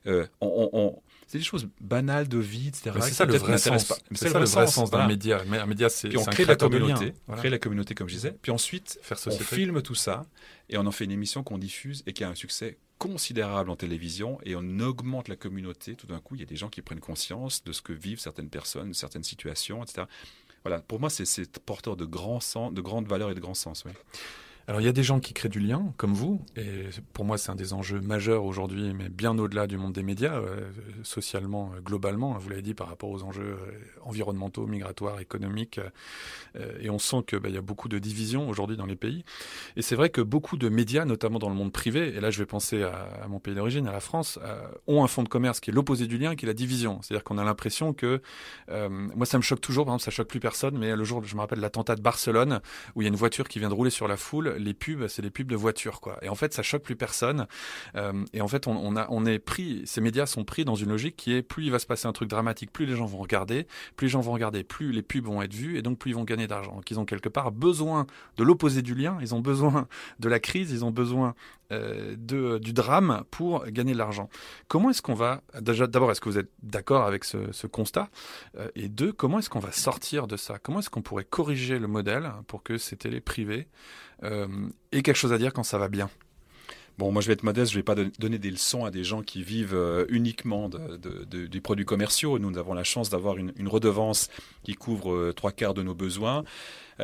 Euh, 0.08 0.26
on, 0.40 1.02
c'est 1.28 1.38
des 1.38 1.44
choses 1.44 1.70
banales 1.80 2.28
de 2.28 2.40
vie, 2.40 2.70
etc. 2.70 2.92
C'est 3.02 3.14
ça 3.14 3.26
le 3.26 3.38
vrai 3.38 3.58
sens. 3.58 3.94
C'est 4.12 4.30
ça 4.30 4.40
le 4.40 4.46
vrai 4.46 4.68
sens 4.68 4.90
d'un 4.92 5.08
média. 5.08 5.42
Un 5.50 5.66
média, 5.66 5.90
c'est 5.90 6.10
puis 6.10 6.18
on 6.18 6.26
crée 6.26 6.46
la 6.46 6.56
communauté, 6.56 7.14
on 7.28 7.36
crée 7.36 7.50
la 7.50 7.60
communauté 7.60 7.96
comme 7.96 8.10
je 8.10 8.16
disais. 8.16 8.36
Puis 8.42 8.52
ensuite, 8.52 9.00
Faire 9.02 9.18
on 9.28 9.32
filme 9.32 9.82
tout 9.82 9.96
ça 9.96 10.26
et 10.70 10.78
on 10.78 10.86
en 10.86 10.92
fait 10.92 11.06
une 11.06 11.12
émission 11.12 11.44
qu'on 11.44 11.58
diffuse 11.58 12.04
et 12.06 12.14
qui 12.14 12.24
a 12.24 12.30
un 12.30 12.36
succès 12.36 12.78
considérable 12.98 13.70
en 13.70 13.76
télévision 13.76 14.40
et 14.44 14.56
on 14.56 14.80
augmente 14.80 15.28
la 15.28 15.36
communauté. 15.36 15.96
Tout 15.96 16.08
d'un 16.08 16.20
coup, 16.20 16.36
il 16.36 16.42
y 16.42 16.44
a 16.44 16.48
des 16.48 16.56
gens 16.56 16.70
qui 16.70 16.82
prennent 16.82 17.00
conscience 17.00 17.64
de 17.64 17.72
ce 17.72 17.82
que 17.82 17.94
vivent 17.94 18.20
certaines 18.20 18.50
personnes, 18.50 18.94
certaines 18.94 19.24
situations, 19.24 19.84
etc. 19.84 20.04
Voilà. 20.64 20.80
Pour 20.82 21.00
moi, 21.00 21.10
c'est 21.10 21.60
porteur 21.60 21.96
de 21.96 22.06
grands 22.06 22.40
sens, 22.40 22.74
de 22.74 22.82
grandes 22.82 23.08
valeurs 23.08 23.32
et 23.32 23.36
de 23.36 23.40
grands 23.40 23.54
sens. 23.54 23.84
Oui. 23.86 23.92
Alors 24.68 24.80
il 24.80 24.84
y 24.84 24.88
a 24.88 24.94
des 24.94 25.04
gens 25.04 25.20
qui 25.20 25.34
créent 25.34 25.50
du 25.50 25.60
lien, 25.60 25.92
comme 25.98 26.14
vous, 26.14 26.46
et 26.56 26.86
pour 27.14 27.26
moi 27.26 27.38
c'est 27.38 27.52
un 27.52 27.56
des 27.56 27.74
enjeux 27.74 28.00
majeurs 28.00 28.46
aujourd'hui, 28.46 28.94
mais 28.94 29.10
bien 29.10 29.38
au-delà 29.38 29.66
du 29.66 29.78
monde 29.78 29.94
des 29.94 30.04
médias, 30.04 30.36
euh, 30.36 30.70
socialement, 31.04 31.72
euh, 31.76 31.82
globalement, 31.82 32.38
vous 32.38 32.50
l'avez 32.50 32.62
dit 32.62 32.76
par 32.76 32.88
rapport 32.88 33.10
aux 33.10 33.24
enjeux 33.24 33.58
euh, 33.60 33.72
environnementaux, 34.04 34.68
migratoires, 34.68 35.20
économiques, 35.20 35.80
et 36.82 36.90
on 36.90 37.00
sent 37.00 37.24
qu'il 37.28 37.40
bah, 37.40 37.50
y 37.50 37.58
a 37.58 37.62
beaucoup 37.62 37.88
de 37.88 37.98
divisions 37.98 38.50
aujourd'hui 38.50 38.76
dans 38.76 38.86
les 38.86 38.96
pays. 38.96 39.24
Et 39.78 39.82
c'est 39.82 39.96
vrai 39.96 40.10
que 40.10 40.22
beaucoup 40.22 40.58
de 40.58 40.70
médias, 40.70 41.06
notamment 41.06 41.40
dans 41.40 41.50
le 41.50 41.56
monde 41.56 41.72
privé, 41.72 42.16
et 42.16 42.20
là 42.20 42.30
je 42.30 42.40
vais 42.40 42.46
penser 42.46 42.84
à, 42.84 43.28
mon 43.30 43.40
pays 43.40 43.56
d'origine, 43.56 43.88
à 43.88 43.92
la 43.92 44.00
France, 44.00 44.38
ont 44.88 45.04
un 45.04 45.08
fonds 45.08 45.24
de 45.24 45.30
commerce 45.30 45.60
qui 45.60 45.70
est 45.70 45.74
l'opposé 45.74 46.08
du 46.08 46.18
lien, 46.18 46.36
qui 46.36 46.46
est 46.46 46.48
la 46.48 46.54
division. 46.54 47.02
C'est-à-dire 47.02 47.24
qu'on 47.24 47.38
a 47.38 47.44
l'impression 47.44 47.94
que, 47.94 48.22
moi 48.70 49.26
ça 49.26 49.38
me 49.38 49.44
choque 49.44 49.62
toujours, 49.62 49.86
par 49.86 49.94
exemple 49.94 50.04
ça 50.04 50.12
choque 50.12 50.28
plus 50.28 50.40
personne, 50.40 50.78
mais 50.78 50.96
le 50.96 51.04
jour, 51.04 51.24
je 51.24 51.36
me 51.36 51.42
rappelle 51.42 51.60
l'attentat 51.60 51.96
de 51.96 52.02
Barcelone, 52.02 52.60
où 52.96 53.02
il 53.02 53.06
y 53.06 53.08
a 53.08 53.10
une 53.10 53.16
voiture 53.16 53.48
qui 53.48 53.60
vient 53.60 53.70
de 53.70 53.74
rouler 53.74 53.92
sur 53.92 54.08
la 54.08 54.18
foule, 54.18 54.56
les 54.64 54.74
pubs, 54.74 55.08
c'est 55.08 55.22
des 55.22 55.30
pubs 55.30 55.48
de 55.48 55.56
voitures, 55.56 56.02
quoi. 56.02 56.18
Et 56.22 56.30
en 56.30 56.36
fait, 56.36 56.54
ça 56.54 56.64
choque 56.64 56.84
plus 56.84 56.96
personne. 56.96 57.48
Euh, 57.96 58.24
et 58.34 58.42
en 58.42 58.48
fait, 58.48 58.68
on, 58.68 58.96
a, 58.96 59.08
on 59.10 59.26
est 59.26 59.40
pris, 59.40 59.82
ces 59.86 60.02
médias 60.02 60.26
sont 60.26 60.44
pris 60.44 60.66
dans 60.66 60.76
une 60.76 60.90
logique 60.90 61.16
qui 61.16 61.34
est 61.34 61.42
plus 61.42 61.66
il 61.66 61.72
va 61.72 61.80
se 61.80 61.86
passer 61.86 62.08
un 62.08 62.14
truc 62.14 62.30
dramatique, 62.30 62.72
plus 62.72 62.86
les 62.86 62.96
gens 62.96 63.06
vont 63.06 63.20
regarder, 63.20 63.68
plus 63.96 64.08
les 64.08 64.12
gens 64.12 64.22
vont 64.22 64.34
regarder, 64.34 64.64
plus 64.64 64.92
les 64.92 65.02
pubs 65.02 65.26
vont 65.26 65.42
être 65.42 65.54
vues, 65.54 65.78
et 65.78 65.82
donc 65.82 65.98
plus 65.98 66.12
ils 66.12 66.16
vont 66.16 66.24
gagner 66.24 66.48
d'argent. 66.48 66.76
Donc 66.76 66.90
ils 66.92 67.00
ont 67.00 67.06
quelque 67.06 67.30
part 67.30 67.52
besoin 67.52 68.08
de 68.38 68.44
l'opposé 68.44 68.82
du 68.82 68.96
lien, 68.96 69.18
ils 69.22 69.36
ont 69.36 69.42
besoin 69.42 69.88
de 70.20 70.30
la 70.30 70.40
crise, 70.40 70.72
ils 70.72 70.86
ont 70.86 70.92
besoin 70.92 71.36
euh, 71.72 72.16
de, 72.18 72.58
du 72.58 72.74
drame 72.74 73.24
pour 73.32 73.66
gagner 73.68 73.94
de 73.94 73.98
l'argent. 73.98 74.30
Comment 74.68 74.90
est-ce 74.90 75.02
qu'on 75.02 75.14
va, 75.14 75.42
d'abord, 75.62 76.12
est-ce 76.12 76.20
que 76.20 76.28
vous 76.28 76.38
êtes 76.38 76.52
d'accord 76.64 77.06
avec 77.06 77.24
ce, 77.24 77.68
constat? 77.68 78.10
Euh, 78.58 78.68
Et 78.76 78.90
deux, 78.90 79.14
comment 79.14 79.40
est-ce 79.40 79.50
qu'on 79.50 79.60
va 79.60 79.72
sortir 79.72 80.28
de 80.28 80.36
ça? 80.36 80.60
Comment 80.60 80.80
est-ce 80.80 80.90
qu'on 80.90 81.02
pourrait 81.02 81.24
corriger 81.24 81.80
le 81.80 81.88
modèle 81.88 82.32
pour 82.48 82.62
que 82.64 82.78
ces 82.78 82.98
télés 82.98 83.22
privées 83.22 83.68
euh, 84.24 84.48
aient 84.92 85.02
quelque 85.02 85.16
chose 85.16 85.34
à 85.34 85.38
dire 85.38 85.54
quand 85.54 85.64
ça 85.64 85.78
va 85.78 85.88
bien 85.88 86.10
Bon, 86.98 87.12
moi 87.12 87.22
je 87.22 87.28
vais 87.28 87.34
être 87.34 87.44
modeste, 87.44 87.72
je 87.72 87.78
ne 87.78 87.80
vais 87.80 87.84
pas 87.84 87.96
donner 87.96 88.38
des 88.38 88.52
leçons 88.52 88.86
à 88.86 88.92
des 88.92 89.04
gens 89.04 89.24
qui 89.24 89.42
vivent 89.42 89.74
euh, 89.74 90.06
uniquement 90.10 90.70
de, 90.70 90.98
des 91.26 91.62
produits 91.62 91.86
commerciaux. 91.86 92.38
Nous, 92.38 92.58
avons 92.58 92.74
la 92.74 92.84
chance 92.84 93.10
d'avoir 93.10 93.38
une, 93.38 93.68
redevance 93.68 94.30
qui 94.64 94.74
couvre 94.74 95.14
euh, 95.14 95.34
trois 95.34 95.52
quarts 95.52 95.74
de 95.74 95.84
nos 95.84 95.96
besoins. 95.96 96.44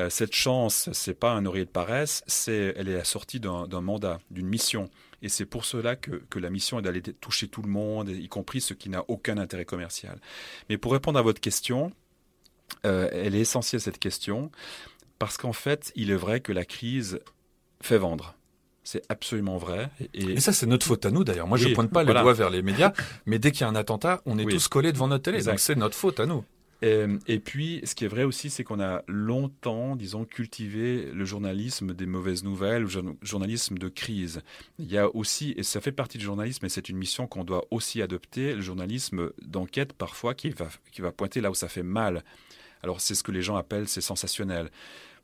Cette 0.09 0.35
chance, 0.35 0.89
c'est 0.93 1.19
pas 1.19 1.31
un 1.31 1.47
oreiller 1.47 1.65
de 1.65 1.71
paresse, 1.71 2.23
c'est, 2.27 2.75
elle 2.77 2.87
est 2.87 2.99
assortie 2.99 3.39
d'un, 3.39 3.81
mandat, 3.81 4.19
d'une 4.29 4.45
mission. 4.45 4.91
Et 5.23 5.29
c'est 5.29 5.47
pour 5.47 5.65
cela 5.65 5.95
que, 5.95 6.21
que 6.29 6.37
la 6.37 6.51
mission 6.51 6.77
est 6.77 6.83
d'aller 6.83 7.01
toucher 7.01 7.47
tout 7.47 7.63
le 7.63 7.69
monde, 7.69 8.09
y 8.09 8.27
compris 8.27 8.61
ceux 8.61 8.75
qui 8.75 8.89
n'ont 8.89 9.03
aucun 9.07 9.39
intérêt 9.39 9.65
commercial. 9.65 10.21
Mais 10.69 10.77
pour 10.77 10.91
répondre 10.91 11.17
à 11.17 11.23
votre 11.23 11.41
question, 11.41 11.93
elle 12.83 13.33
est 13.33 13.39
essentielle 13.39 13.81
cette 13.81 13.97
question, 13.97 14.51
parce 15.19 15.37
qu'en 15.37 15.53
fait, 15.53 15.91
il 15.95 16.11
est 16.11 16.15
vrai 16.15 16.39
que 16.39 16.51
la 16.51 16.65
crise 16.65 17.19
fait 17.81 17.97
vendre. 17.97 18.35
C'est 18.83 19.03
absolument 19.09 19.57
vrai. 19.57 19.89
Et, 20.13 20.39
ça, 20.39 20.53
c'est 20.53 20.65
notre 20.65 20.85
faute 20.85 21.05
à 21.05 21.11
nous 21.11 21.25
d'ailleurs. 21.25 21.47
Moi, 21.47 21.57
je 21.57 21.67
ne 21.67 21.73
pointe 21.73 21.91
pas 21.91 22.03
les 22.03 22.13
doigts 22.13 22.33
vers 22.33 22.49
les 22.49 22.61
médias, 22.61 22.93
mais 23.25 23.37
dès 23.37 23.51
qu'il 23.51 23.61
y 23.61 23.63
a 23.65 23.67
un 23.67 23.75
attentat, 23.75 24.21
on 24.25 24.37
est 24.39 24.45
tous 24.45 24.67
collés 24.67 24.93
devant 24.93 25.07
notre 25.07 25.23
télé. 25.23 25.43
Donc 25.43 25.59
c'est 25.59 25.75
notre 25.75 25.95
faute 25.95 26.19
à 26.19 26.25
nous. 26.25 26.43
Et, 26.81 27.39
puis, 27.39 27.81
ce 27.83 27.95
qui 27.95 28.05
est 28.05 28.07
vrai 28.07 28.23
aussi, 28.23 28.49
c'est 28.49 28.63
qu'on 28.63 28.79
a 28.79 29.03
longtemps, 29.07 29.95
disons, 29.95 30.25
cultivé 30.25 31.09
le 31.11 31.25
journalisme 31.25 31.93
des 31.93 32.05
mauvaises 32.05 32.43
nouvelles, 32.43 32.83
le 32.83 33.17
journalisme 33.23 33.77
de 33.77 33.89
crise. 33.89 34.41
Il 34.77 34.91
y 34.91 34.97
a 34.97 35.13
aussi, 35.15 35.53
et 35.57 35.63
ça 35.63 35.81
fait 35.81 35.91
partie 35.91 36.17
du 36.17 36.25
journalisme, 36.25 36.65
et 36.65 36.69
c'est 36.69 36.89
une 36.89 36.97
mission 36.97 37.25
qu'on 37.25 37.43
doit 37.43 37.65
aussi 37.71 38.01
adopter, 38.01 38.53
le 38.53 38.61
journalisme 38.61 39.31
d'enquête 39.41 39.93
parfois 39.93 40.35
qui 40.35 40.51
va, 40.51 40.67
qui 40.91 41.01
va 41.01 41.11
pointer 41.11 41.41
là 41.41 41.49
où 41.49 41.55
ça 41.55 41.67
fait 41.67 41.83
mal. 41.83 42.23
Alors, 42.83 43.01
c'est 43.01 43.15
ce 43.15 43.23
que 43.23 43.31
les 43.31 43.41
gens 43.41 43.55
appellent, 43.55 43.87
c'est 43.87 44.01
sensationnel. 44.01 44.69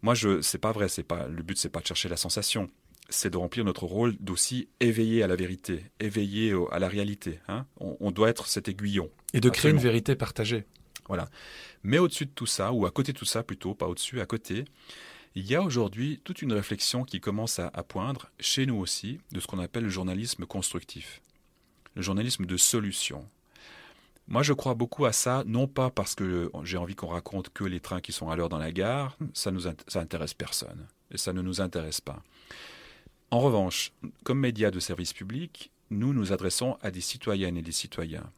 Moi, 0.01 0.14
je, 0.14 0.41
c'est 0.41 0.58
pas 0.58 0.72
vrai. 0.72 0.89
C'est 0.89 1.04
pas 1.04 1.28
le 1.28 1.43
but, 1.43 1.58
c'est 1.58 1.70
pas 1.70 1.80
de 1.80 1.88
chercher 1.88 2.10
la 2.10 2.18
sensation 2.18 2.70
c'est 3.10 3.30
de 3.30 3.38
remplir 3.38 3.66
notre 3.66 3.84
rôle 3.84 4.16
d'aussi 4.20 4.70
éveiller 4.80 5.24
à 5.24 5.28
la 5.28 5.36
vérité, 5.36 5.86
éveiller 5.99 6.56
à 6.72 6.80
la 6.80 6.88
réalité. 6.88 7.39
Hein. 7.47 7.66
on, 7.80 8.12
doit 8.12 8.30
être 8.30 8.47
cet 8.47 8.70
aiguillon. 8.70 9.10
Et 9.34 9.41
de 9.41 9.49
créer 9.49 9.72
une 9.72 9.78
vérité 9.78 10.16
partagée. 10.16 10.66
Voilà. 11.08 11.28
Mais 11.84 11.99
au-dessus 11.99 12.26
de 12.26 12.32
tout 12.32 12.45
ça, 12.45 12.72
ou 12.72 12.86
à 12.86 12.91
côté 12.91 13.14
de 13.14 13.18
tout 13.18 13.26
ça 13.26 13.43
plutôt, 13.43 13.76
pas 13.76 13.88
au-dessus, 13.88 14.22
à 14.22 14.26
côté, 14.26 14.66
il 15.36 15.45
y 15.45 15.56
a 15.56 15.62
aujourd'hui 15.62 16.22
toute 16.24 16.41
une 16.41 16.54
réflexion 16.54 17.04
qui 17.04 17.20
commence 17.20 17.60
à, 17.60 17.70
poindre, 17.84 18.30
chez 18.39 18.66
nous 18.66 18.78
aussi, 18.78 19.20
de 19.32 19.39
ce 19.39 19.47
qu'on 19.47 19.60
appelle 19.60 19.84
le 19.84 19.89
journalisme 19.89 20.45
constructif, 20.45 21.22
le 21.95 22.01
journalisme 22.01 22.45
de 22.45 22.58
solution. 22.58 23.28
Moi, 24.28 24.41
je 24.41 24.53
crois 24.53 24.74
beaucoup 24.74 25.05
à 25.05 25.11
ça, 25.11 25.43
non 25.45 25.67
pas 25.67 25.89
parce 25.89 26.15
que 26.15 26.49
j'ai 26.63 26.78
envie 26.78 26.95
qu'on 26.95 27.07
raconte 27.07 27.49
que 27.49 27.63
les 27.63 27.80
trains 27.80 28.01
qui 28.01 28.11
sont 28.11 28.30
à 28.30 28.36
l'heure 28.36 28.49
dans 28.49 28.57
la 28.57 28.71
gare, 28.71 29.17
ça 29.34 29.51
nous 29.51 29.67
intéresse 29.67 30.34
personne, 30.34 30.88
et 31.11 31.17
ça 31.17 31.34
ne 31.34 31.41
nous 31.41 31.59
intéresse 31.61 32.01
pas. 32.01 32.24
En 33.32 33.39
revanche, 33.39 33.91
comme 34.24 34.39
médias 34.39 34.71
de 34.71 34.80
service 34.80 35.11
public, 35.11 35.71
nous 35.89 36.13
nous 36.13 36.32
adressons 36.32 36.78
à 36.82 36.89
des 36.89 37.01
citoyennes 37.01 37.57
et 37.57 37.61
des 37.61 37.71
citoyens. 37.71 38.30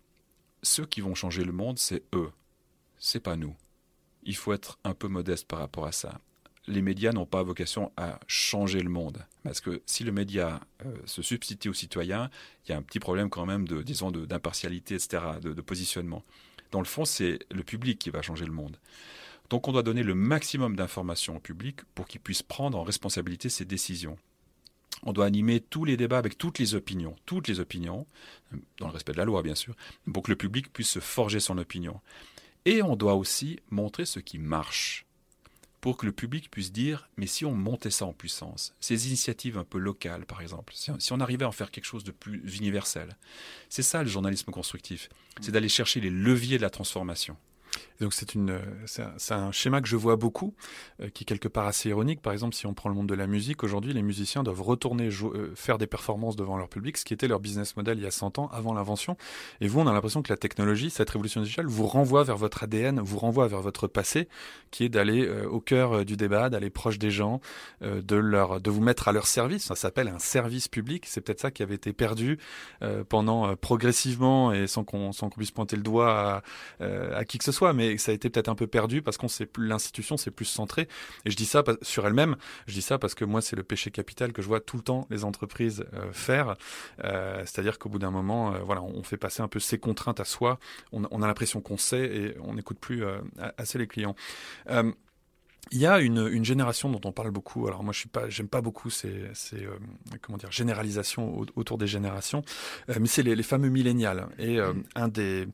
Ceux 0.63 0.85
qui 0.85 1.01
vont 1.01 1.15
changer 1.15 1.43
le 1.43 1.51
monde, 1.51 1.77
c'est 1.77 2.03
eux, 2.13 2.31
c'est 2.97 3.19
pas 3.19 3.35
nous. 3.35 3.55
Il 4.23 4.35
faut 4.35 4.53
être 4.53 4.79
un 4.83 4.95
peu 4.95 5.07
modeste 5.07 5.47
par 5.47 5.59
rapport 5.59 5.85
à 5.85 5.91
ça. 5.91 6.19
Les 6.67 6.81
médias 6.81 7.11
n'ont 7.11 7.25
pas 7.25 7.43
vocation 7.43 7.91
à 7.95 8.19
changer 8.27 8.81
le 8.81 8.89
monde, 8.89 9.23
parce 9.43 9.61
que 9.61 9.81
si 9.85 10.03
le 10.03 10.11
média 10.11 10.59
euh, 10.85 10.95
se 11.05 11.21
substitue 11.21 11.69
aux 11.69 11.73
citoyens, 11.73 12.29
il 12.65 12.71
y 12.71 12.73
a 12.73 12.77
un 12.77 12.81
petit 12.81 12.99
problème 12.99 13.29
quand 13.29 13.45
même 13.45 13.67
de, 13.67 13.83
disons, 13.83 14.11
d'impartialité, 14.11 14.95
etc., 14.95 15.23
de, 15.41 15.53
de 15.53 15.61
positionnement. 15.61 16.23
Dans 16.71 16.79
le 16.79 16.85
fond, 16.85 17.05
c'est 17.05 17.39
le 17.51 17.63
public 17.63 17.99
qui 17.99 18.09
va 18.09 18.21
changer 18.21 18.45
le 18.45 18.51
monde. 18.51 18.77
Donc 19.49 19.67
on 19.67 19.71
doit 19.71 19.83
donner 19.83 20.03
le 20.03 20.15
maximum 20.15 20.75
d'informations 20.75 21.37
au 21.37 21.39
public 21.39 21.81
pour 21.93 22.07
qu'il 22.07 22.21
puisse 22.21 22.41
prendre 22.41 22.77
en 22.77 22.83
responsabilité 22.83 23.49
ses 23.49 23.65
décisions. 23.65 24.17
On 25.03 25.13
doit 25.13 25.25
animer 25.25 25.59
tous 25.59 25.85
les 25.85 25.97
débats 25.97 26.17
avec 26.17 26.37
toutes 26.37 26.57
les 26.57 26.73
opinions, 26.73 27.15
toutes 27.25 27.47
les 27.47 27.59
opinions, 27.59 28.07
dans 28.79 28.87
le 28.87 28.93
respect 28.93 29.11
de 29.11 29.17
la 29.17 29.25
loi 29.25 29.43
bien 29.43 29.55
sûr, 29.55 29.75
pour 30.11 30.23
que 30.23 30.31
le 30.31 30.37
public 30.37 30.71
puisse 30.73 30.89
se 30.89 30.99
forger 30.99 31.39
son 31.39 31.57
opinion. 31.57 32.01
Et 32.65 32.81
on 32.81 32.95
doit 32.95 33.13
aussi 33.13 33.59
montrer 33.69 34.05
ce 34.05 34.19
qui 34.19 34.39
marche, 34.39 35.04
pour 35.85 35.97
que 35.97 36.07
le 36.07 36.11
public 36.11 36.49
puisse 36.49 36.71
dire, 36.71 37.07
mais 37.15 37.27
si 37.27 37.45
on 37.45 37.53
montait 37.53 37.91
ça 37.91 38.07
en 38.07 38.11
puissance, 38.11 38.73
ces 38.79 39.05
initiatives 39.05 39.55
un 39.55 39.63
peu 39.63 39.77
locales 39.77 40.25
par 40.25 40.41
exemple, 40.41 40.73
si 40.73 41.13
on 41.13 41.19
arrivait 41.19 41.45
à 41.45 41.47
en 41.47 41.51
faire 41.51 41.69
quelque 41.69 41.85
chose 41.85 42.03
de 42.03 42.09
plus 42.09 42.57
universel, 42.57 43.15
c'est 43.69 43.83
ça 43.83 44.01
le 44.01 44.09
journalisme 44.09 44.49
constructif, 44.49 45.09
c'est 45.41 45.51
d'aller 45.51 45.69
chercher 45.69 45.99
les 45.99 46.09
leviers 46.09 46.57
de 46.57 46.63
la 46.63 46.71
transformation 46.71 47.37
donc 48.01 48.13
c'est 48.13 48.35
une, 48.35 48.59
c'est 48.85 49.33
un, 49.33 49.51
schéma 49.51 49.81
que 49.81 49.87
je 49.87 49.95
vois 49.95 50.15
beaucoup, 50.15 50.53
euh, 51.01 51.09
qui 51.09 51.23
est 51.23 51.25
quelque 51.25 51.47
part 51.47 51.65
assez 51.65 51.89
ironique. 51.89 52.21
Par 52.21 52.33
exemple, 52.33 52.53
si 52.53 52.65
on 52.67 52.73
prend 52.73 52.89
le 52.89 52.95
monde 52.95 53.07
de 53.07 53.15
la 53.15 53.27
musique, 53.27 53.63
aujourd'hui, 53.63 53.93
les 53.93 54.01
musiciens 54.01 54.43
doivent 54.43 54.61
retourner 54.61 55.09
euh, 55.09 55.53
faire 55.55 55.77
des 55.77 55.87
performances 55.87 56.35
devant 56.35 56.57
leur 56.57 56.67
public, 56.67 56.97
ce 56.97 57.05
qui 57.05 57.13
était 57.13 57.27
leur 57.27 57.39
business 57.39 57.77
model 57.77 57.97
il 57.97 58.03
y 58.03 58.07
a 58.07 58.11
100 58.11 58.39
ans, 58.39 58.49
avant 58.51 58.73
l'invention. 58.73 59.15
Et 59.61 59.67
vous, 59.67 59.79
on 59.79 59.87
a 59.87 59.93
l'impression 59.93 60.21
que 60.21 60.31
la 60.31 60.37
technologie, 60.37 60.89
cette 60.89 61.09
révolution 61.09 61.41
digitale, 61.41 61.67
vous 61.67 61.87
renvoie 61.87 62.23
vers 62.23 62.37
votre 62.37 62.63
ADN, 62.63 62.99
vous 62.99 63.17
renvoie 63.17 63.47
vers 63.47 63.61
votre 63.61 63.87
passé, 63.87 64.27
qui 64.71 64.83
est 64.83 64.89
d'aller 64.89 65.25
euh, 65.25 65.47
au 65.47 65.61
cœur 65.61 66.03
du 66.03 66.17
débat, 66.17 66.49
d'aller 66.49 66.69
proche 66.69 66.99
des 66.99 67.11
gens, 67.11 67.39
de 67.81 68.15
leur, 68.15 68.59
de 68.59 68.69
vous 68.69 68.81
mettre 68.81 69.07
à 69.07 69.11
leur 69.11 69.27
service. 69.27 69.63
Ça 69.63 69.75
s'appelle 69.75 70.07
un 70.07 70.19
service 70.19 70.67
public. 70.67 71.05
C'est 71.07 71.21
peut-être 71.21 71.39
ça 71.39 71.51
qui 71.51 71.63
avait 71.63 71.75
été 71.75 71.93
perdu 71.93 72.37
pendant 73.09 73.55
progressivement 73.55 74.51
et 74.51 74.67
sans 74.67 74.83
qu'on, 74.83 75.11
sans 75.11 75.29
qu'on 75.29 75.37
puisse 75.37 75.51
pointer 75.51 75.75
le 75.75 75.83
doigt 75.83 76.41
à, 76.79 76.85
à 77.15 77.25
qui 77.25 77.37
que 77.37 77.43
ce 77.43 77.51
soit, 77.51 77.64
mais 77.73 77.97
ça 77.97 78.11
a 78.11 78.15
été 78.15 78.29
peut-être 78.29 78.49
un 78.49 78.55
peu 78.55 78.67
perdu 78.67 79.01
parce 79.01 79.17
qu'on 79.17 79.27
sait 79.27 79.45
plus 79.45 79.67
l'institution 79.67 80.17
s'est 80.17 80.31
plus 80.31 80.45
centrée. 80.45 80.87
Et 81.25 81.31
je 81.31 81.35
dis 81.35 81.45
ça 81.45 81.63
sur 81.81 82.05
elle-même. 82.05 82.35
Je 82.67 82.73
dis 82.73 82.81
ça 82.81 82.97
parce 82.97 83.15
que 83.15 83.25
moi 83.25 83.41
c'est 83.41 83.55
le 83.55 83.63
péché 83.63 83.91
capital 83.91 84.33
que 84.33 84.41
je 84.41 84.47
vois 84.47 84.59
tout 84.59 84.77
le 84.77 84.83
temps 84.83 85.07
les 85.09 85.23
entreprises 85.23 85.85
euh, 85.93 86.11
faire. 86.11 86.55
Euh, 87.03 87.39
c'est-à-dire 87.41 87.79
qu'au 87.79 87.89
bout 87.89 87.99
d'un 87.99 88.11
moment, 88.11 88.53
euh, 88.53 88.59
voilà, 88.59 88.81
on 88.81 89.03
fait 89.03 89.17
passer 89.17 89.41
un 89.41 89.47
peu 89.47 89.59
ses 89.59 89.79
contraintes 89.79 90.19
à 90.19 90.25
soi. 90.25 90.59
On, 90.91 91.03
on 91.11 91.21
a 91.21 91.27
l'impression 91.27 91.61
qu'on 91.61 91.77
sait 91.77 92.05
et 92.05 92.35
on 92.41 92.55
n'écoute 92.55 92.79
plus 92.79 93.03
assez 93.57 93.77
les 93.77 93.87
clients. 93.87 94.15
Il 95.71 95.79
y 95.79 95.87
a 95.87 95.99
une, 95.99 96.27
une, 96.31 96.45
génération 96.45 96.91
dont 96.91 97.01
on 97.05 97.11
parle 97.11 97.31
beaucoup. 97.31 97.67
Alors 97.67 97.83
moi, 97.83 97.91
je 97.91 97.97
suis 97.97 98.09
pas, 98.09 98.29
j'aime 98.29 98.47
pas 98.47 98.61
beaucoup 98.61 98.91
ces, 98.91 99.23
ces 99.33 99.67
comment 100.21 100.37
dire, 100.37 100.51
généralisations 100.51 101.43
autour 101.55 101.79
des 101.79 101.87
générations, 101.87 102.43
mais 102.87 103.07
c'est 103.07 103.23
les, 103.23 103.35
les, 103.35 103.43
fameux 103.43 103.69
millénials. 103.69 104.27
Et 104.37 104.59
un 104.95 105.07
des 105.07 105.47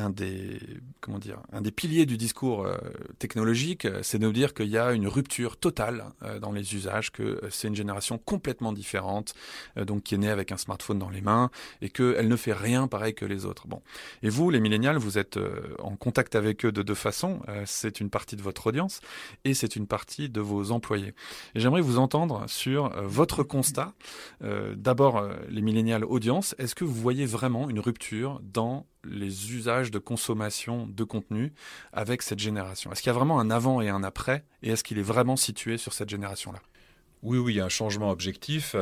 un 0.00 0.10
des 0.10 0.58
comment 1.00 1.18
dire 1.18 1.40
un 1.52 1.60
des 1.60 1.70
piliers 1.70 2.06
du 2.06 2.16
discours 2.16 2.64
euh, 2.64 2.76
technologique, 3.18 3.84
euh, 3.84 4.00
c'est 4.02 4.18
de 4.18 4.26
nous 4.26 4.32
dire 4.32 4.54
qu'il 4.54 4.68
y 4.68 4.78
a 4.78 4.92
une 4.92 5.06
rupture 5.06 5.56
totale 5.56 6.04
euh, 6.22 6.38
dans 6.38 6.52
les 6.52 6.74
usages, 6.74 7.10
que 7.10 7.40
c'est 7.50 7.68
une 7.68 7.74
génération 7.74 8.18
complètement 8.18 8.72
différente, 8.72 9.34
donc 9.76 10.02
qui 10.02 10.14
est 10.14 10.18
née 10.18 10.30
avec 10.30 10.52
un 10.52 10.56
smartphone 10.56 10.98
dans 10.98 11.08
les 11.08 11.20
mains 11.20 11.50
et 11.80 11.88
qu'elle 11.88 12.28
ne 12.28 12.36
fait 12.36 12.52
rien 12.52 12.88
pareil 12.88 13.14
que 13.14 13.24
les 13.24 13.44
autres. 13.44 13.68
Bon, 13.68 13.82
et 14.22 14.28
vous, 14.28 14.50
les 14.50 14.60
millénials, 14.60 14.96
vous 14.96 15.18
êtes 15.18 15.38
en 15.78 15.96
contact 15.96 16.34
avec 16.34 16.64
eux 16.64 16.72
de 16.72 16.82
deux 16.82 16.94
façons. 16.94 17.40
c'est 17.66 18.00
une 18.00 18.10
partie 18.10 18.36
de 18.36 18.42
votre 18.42 18.66
audience 18.66 19.00
et 19.44 19.54
c'est 19.54 19.76
une 19.76 19.86
partie 19.86 20.28
de 20.28 20.40
vos 20.40 20.72
employés. 20.72 21.14
J'aimerais 21.54 21.80
vous 21.80 21.98
entendre 21.98 22.44
sur 22.48 22.90
votre 23.02 23.42
constat. 23.42 23.94
D'abord, 24.40 25.28
les 25.48 25.62
millénials 25.62 26.04
audience. 26.04 26.54
Est-ce 26.58 26.74
que 26.74 26.84
vous 26.84 26.94
voyez 26.94 27.26
vraiment 27.26 27.68
une 27.68 27.80
rupture 27.80 28.40
dans 28.42 28.86
les 29.04 29.52
usages 29.52 29.90
de 29.90 29.98
consommation 29.98 30.86
de 30.86 31.04
contenu 31.04 31.52
avec 31.92 32.22
cette 32.22 32.38
génération. 32.38 32.92
Est-ce 32.92 33.02
qu'il 33.02 33.10
y 33.10 33.14
a 33.14 33.18
vraiment 33.18 33.40
un 33.40 33.50
avant 33.50 33.80
et 33.80 33.88
un 33.88 34.02
après 34.02 34.44
Et 34.62 34.70
est-ce 34.70 34.84
qu'il 34.84 34.98
est 34.98 35.02
vraiment 35.02 35.36
situé 35.36 35.78
sur 35.78 35.92
cette 35.92 36.10
génération-là? 36.10 36.60
Oui, 37.22 37.38
oui, 37.38 37.54
il 37.54 37.56
y 37.56 37.60
a 37.60 37.64
un 37.64 37.70
changement 37.70 38.10
objectif, 38.10 38.74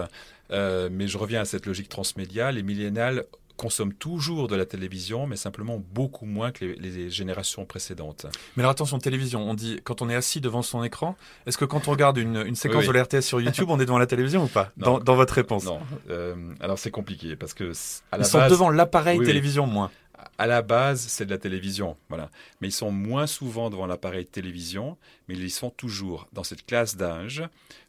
euh, 0.51 0.89
mais 0.93 1.09
je 1.09 1.19
reviens 1.19 1.41
à 1.41 1.45
cette 1.45 1.67
logique 1.67 1.89
transmédiale. 1.89 2.55
Les 2.55 2.63
millénales 2.63 3.25
consomment 3.59 3.93
toujours 3.93 4.47
de 4.47 4.55
la 4.55 4.65
télévision, 4.65 5.27
mais 5.27 5.37
simplement 5.37 5.83
beaucoup 5.93 6.25
moins 6.25 6.53
que 6.53 6.65
les, 6.65 7.11
générations 7.11 7.67
précédentes. 7.67 8.27
Mais 8.57 8.63
alors 8.63 8.71
attention, 8.71 8.99
télévision, 8.99 9.43
on 9.43 9.55
dit 9.55 9.81
quand 9.83 10.01
on 10.01 10.09
est 10.09 10.15
assis 10.15 10.41
devant 10.41 10.63
son 10.63 10.85
écran, 10.85 11.17
est-ce 11.47 11.59
que 11.59 11.65
quand 11.65 11.89
on 11.89 11.91
regarde 11.91 12.17
une, 12.19 12.55
séquence 12.55 12.87
de 12.87 12.93
l'RTS 12.93 13.21
sur 13.23 13.41
YouTube, 13.41 13.67
on 13.69 13.81
est 13.81 13.85
devant 13.85 13.99
la 13.99 14.07
télévision 14.07 14.45
ou 14.45 14.49
pas? 14.49 14.71
Dans, 14.77 15.01
votre 15.17 15.35
réponse. 15.35 15.65
Non, 15.65 15.81
euh, 16.09 16.37
alors 16.61 16.79
c'est 16.79 16.93
compliqué 16.93 17.35
parce 17.35 17.53
que 17.53 17.73
à 18.13 18.19
la 18.19 18.25
ils 18.25 18.27
sont 18.27 18.47
devant 18.49 18.71
l'appareil 18.71 19.19
télévision 19.19 19.67
moins 19.67 19.91
à 20.39 20.47
la 20.47 20.63
base, 20.63 21.01
c'est 21.01 21.27
de 21.27 21.31
la 21.31 21.39
télévision, 21.39 21.97
voilà. 22.09 22.31
Mais 22.61 22.69
ils 22.69 22.73
sont 22.73 22.91
moins 22.91 23.27
souvent 23.27 23.71
devant 23.71 23.87
l'appareil 23.87 24.27
télévision, 24.27 24.97
mais 25.27 25.35
ils 25.35 25.45
y 25.45 25.51
sont 25.51 25.71
toujours. 25.71 26.29
Dans 26.33 26.45
cette 26.45 26.67
classe 26.67 26.97
d'âge, 26.97 27.43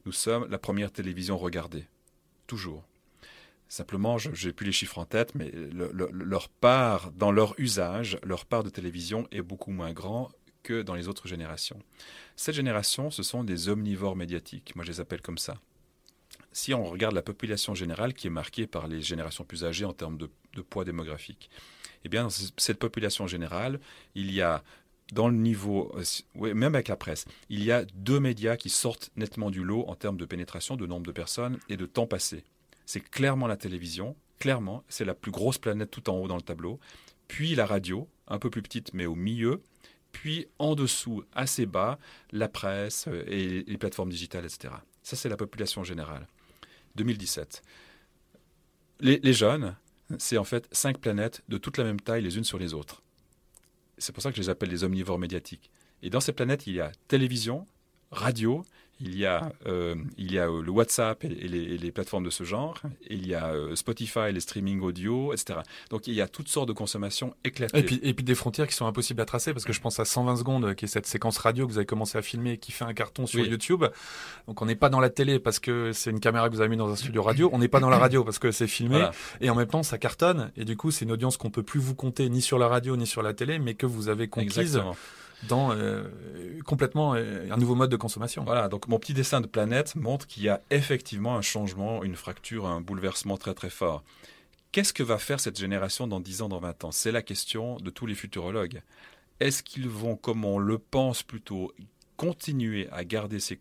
nous 0.05 0.11
sommes 0.11 0.47
la 0.49 0.57
première 0.57 0.91
télévision 0.91 1.37
regardée. 1.37 1.85
Toujours. 2.47 2.83
Simplement, 3.67 4.17
je 4.17 4.47
n'ai 4.47 4.53
plus 4.53 4.65
les 4.65 4.71
chiffres 4.71 4.97
en 4.97 5.05
tête, 5.05 5.35
mais 5.35 5.51
leur 5.71 6.49
part, 6.49 7.11
dans 7.11 7.31
leur 7.31 7.53
usage, 7.59 8.17
leur 8.23 8.45
part 8.45 8.63
de 8.63 8.69
télévision 8.69 9.27
est 9.31 9.43
beaucoup 9.43 9.71
moins 9.71 9.93
grand 9.93 10.31
que 10.63 10.81
dans 10.81 10.95
les 10.95 11.07
autres 11.07 11.27
générations. 11.27 11.79
Cette 12.35 12.55
génération, 12.55 13.11
ce 13.11 13.21
sont 13.21 13.43
des 13.43 13.69
omnivores 13.69 14.15
médiatiques. 14.15 14.75
Moi, 14.75 14.83
je 14.83 14.91
les 14.91 14.99
appelle 14.99 15.21
comme 15.21 15.37
ça. 15.37 15.59
Si 16.51 16.73
on 16.73 16.83
regarde 16.83 17.13
la 17.13 17.21
population 17.21 17.75
générale 17.75 18.15
qui 18.15 18.25
est 18.25 18.31
marquée 18.31 18.65
par 18.65 18.87
les 18.87 19.01
générations 19.01 19.43
plus 19.43 19.63
âgées 19.63 19.85
en 19.85 19.93
termes 19.93 20.17
de 20.17 20.61
poids 20.61 20.83
démographique, 20.83 21.51
eh 22.05 22.09
bien, 22.09 22.23
dans 22.23 22.29
cette 22.29 22.79
population 22.79 23.27
générale, 23.27 23.79
il 24.15 24.31
y 24.31 24.41
a 24.41 24.63
dans 25.13 25.27
le 25.27 25.35
niveau, 25.35 25.91
euh, 25.95 26.53
même 26.53 26.75
avec 26.75 26.87
la 26.87 26.95
presse, 26.95 27.25
il 27.49 27.63
y 27.63 27.71
a 27.71 27.83
deux 27.95 28.19
médias 28.19 28.57
qui 28.57 28.69
sortent 28.69 29.11
nettement 29.15 29.49
du 29.49 29.63
lot 29.63 29.85
en 29.87 29.95
termes 29.95 30.17
de 30.17 30.25
pénétration, 30.25 30.75
de 30.75 30.85
nombre 30.85 31.05
de 31.05 31.11
personnes 31.11 31.57
et 31.67 31.77
de 31.77 31.85
temps 31.85 32.07
passé. 32.07 32.43
c'est 32.85 33.01
clairement 33.01 33.47
la 33.47 33.57
télévision, 33.57 34.15
clairement, 34.39 34.83
c'est 34.87 35.05
la 35.05 35.13
plus 35.13 35.31
grosse 35.31 35.57
planète 35.57 35.91
tout 35.91 36.09
en 36.09 36.17
haut 36.17 36.27
dans 36.27 36.35
le 36.35 36.41
tableau, 36.41 36.79
puis 37.27 37.55
la 37.55 37.65
radio, 37.65 38.07
un 38.27 38.39
peu 38.39 38.49
plus 38.49 38.61
petite 38.61 38.93
mais 38.93 39.05
au 39.05 39.15
milieu, 39.15 39.61
puis 40.11 40.47
en 40.57 40.75
dessous, 40.75 41.23
assez 41.33 41.65
bas, 41.65 41.99
la 42.31 42.47
presse 42.47 43.07
euh, 43.07 43.23
et 43.27 43.63
les 43.63 43.77
plateformes 43.77 44.09
digitales, 44.09 44.45
etc. 44.45 44.73
Ça, 45.03 45.15
c'est 45.15 45.29
la 45.29 45.37
population 45.37 45.83
générale. 45.83 46.27
2017. 46.95 47.61
Les, 49.01 49.19
les 49.19 49.33
jeunes, 49.33 49.75
c'est 50.17 50.37
en 50.37 50.43
fait 50.43 50.67
cinq 50.71 50.97
planètes 50.99 51.43
de 51.49 51.57
toute 51.57 51.77
la 51.77 51.83
même 51.83 51.99
taille 51.99 52.23
les 52.23 52.37
unes 52.37 52.43
sur 52.43 52.57
les 52.57 52.73
autres. 52.73 53.03
C'est 53.97 54.13
pour 54.13 54.23
ça 54.23 54.31
que 54.31 54.37
je 54.37 54.41
les 54.41 54.49
appelle 54.49 54.69
les 54.69 54.83
omnivores 54.83 55.19
médiatiques. 55.19 55.69
Et 56.01 56.09
dans 56.09 56.21
ces 56.21 56.31
planètes, 56.31 56.67
il 56.67 56.75
y 56.75 56.81
a 56.81 56.91
télévision, 57.07 57.67
radio, 58.11 58.65
il 59.01 59.17
y 59.17 59.25
a, 59.25 59.51
euh, 59.65 59.95
il 60.17 60.31
y 60.31 60.39
a 60.39 60.49
euh, 60.49 60.61
le 60.61 60.71
WhatsApp 60.71 61.23
et, 61.23 61.29
les, 61.29 61.91
plateformes 61.91 62.25
de 62.25 62.29
ce 62.29 62.43
genre, 62.43 62.81
il 63.09 63.27
y 63.27 63.33
a 63.33 63.47
euh, 63.47 63.75
Spotify, 63.75 64.31
les 64.33 64.41
streaming 64.41 64.81
audio, 64.81 65.33
etc. 65.33 65.59
Donc 65.89 66.07
il 66.07 66.13
y 66.13 66.21
a 66.21 66.27
toutes 66.27 66.49
sortes 66.49 66.67
de 66.67 66.73
consommations 66.73 67.33
éclatées. 67.43 67.79
Et 67.79 67.83
puis, 67.83 67.99
et 68.03 68.13
puis 68.13 68.23
des 68.23 68.35
frontières 68.35 68.67
qui 68.67 68.75
sont 68.75 68.85
impossibles 68.85 69.21
à 69.21 69.25
tracer, 69.25 69.53
parce 69.53 69.65
que 69.65 69.73
je 69.73 69.79
pense 69.79 69.99
à 69.99 70.05
120 70.05 70.35
secondes, 70.35 70.75
qui 70.75 70.85
est 70.85 70.89
cette 70.89 71.05
séquence 71.05 71.37
radio 71.37 71.65
que 71.65 71.71
vous 71.71 71.77
avez 71.77 71.85
commencé 71.85 72.17
à 72.17 72.21
filmer 72.21 72.53
et 72.53 72.57
qui 72.57 72.71
fait 72.71 72.85
un 72.85 72.93
carton 72.93 73.25
sur 73.25 73.39
YouTube. 73.39 73.85
Donc 74.47 74.61
on 74.61 74.65
n'est 74.65 74.75
pas 74.75 74.89
dans 74.89 74.99
la 74.99 75.09
télé 75.09 75.39
parce 75.39 75.59
que 75.59 75.91
c'est 75.93 76.11
une 76.11 76.19
caméra 76.19 76.49
que 76.49 76.55
vous 76.55 76.61
avez 76.61 76.69
mis 76.69 76.77
dans 76.77 76.91
un 76.91 76.95
studio 76.95 77.23
radio, 77.23 77.49
on 77.53 77.59
n'est 77.59 77.67
pas 77.67 77.79
dans 77.79 77.89
la 77.89 77.97
radio 77.97 78.23
parce 78.23 78.39
que 78.39 78.51
c'est 78.51 78.67
filmé, 78.67 79.07
et 79.39 79.49
en 79.49 79.55
même 79.55 79.67
temps 79.67 79.83
ça 79.83 79.97
cartonne, 79.97 80.51
et 80.57 80.65
du 80.65 80.75
coup 80.75 80.91
c'est 80.91 81.05
une 81.05 81.11
audience 81.11 81.37
qu'on 81.37 81.51
peut 81.51 81.63
plus 81.63 81.79
vous 81.79 81.95
compter 81.95 82.29
ni 82.29 82.41
sur 82.41 82.59
la 82.59 82.67
radio 82.67 82.97
ni 82.97 83.07
sur 83.07 83.21
la 83.21 83.33
télé, 83.33 83.59
mais 83.59 83.75
que 83.75 83.85
vous 83.85 84.09
avez 84.09 84.27
conquise. 84.27 84.57
Exactement 84.57 84.95
dans 85.43 85.71
euh, 85.71 86.03
complètement 86.65 87.15
euh, 87.15 87.47
un 87.51 87.57
nouveau 87.57 87.75
mode 87.75 87.89
de 87.89 87.95
consommation. 87.95 88.43
Voilà, 88.43 88.67
donc 88.67 88.87
mon 88.87 88.99
petit 88.99 89.13
dessin 89.13 89.41
de 89.41 89.47
planète 89.47 89.95
montre 89.95 90.27
qu'il 90.27 90.43
y 90.43 90.49
a 90.49 90.61
effectivement 90.69 91.35
un 91.35 91.41
changement, 91.41 92.03
une 92.03 92.15
fracture, 92.15 92.65
un 92.65 92.81
bouleversement 92.81 93.37
très 93.37 93.53
très 93.53 93.69
fort. 93.69 94.03
Qu'est-ce 94.71 94.93
que 94.93 95.03
va 95.03 95.17
faire 95.17 95.39
cette 95.39 95.57
génération 95.57 96.07
dans 96.07 96.19
10 96.19 96.43
ans, 96.43 96.49
dans 96.49 96.59
20 96.59 96.83
ans? 96.83 96.91
C'est 96.91 97.11
la 97.11 97.21
question 97.21 97.77
de 97.77 97.89
tous 97.89 98.05
les 98.05 98.15
futurologues. 98.15 98.81
Est-ce 99.39 99.63
qu'ils 99.63 99.89
vont, 99.89 100.15
comme 100.15 100.45
on 100.45 100.59
le 100.59 100.77
pense 100.77 101.23
plutôt, 101.23 101.73
continuer 102.17 102.87
à 102.91 103.03
garder 103.03 103.39
ces, 103.39 103.57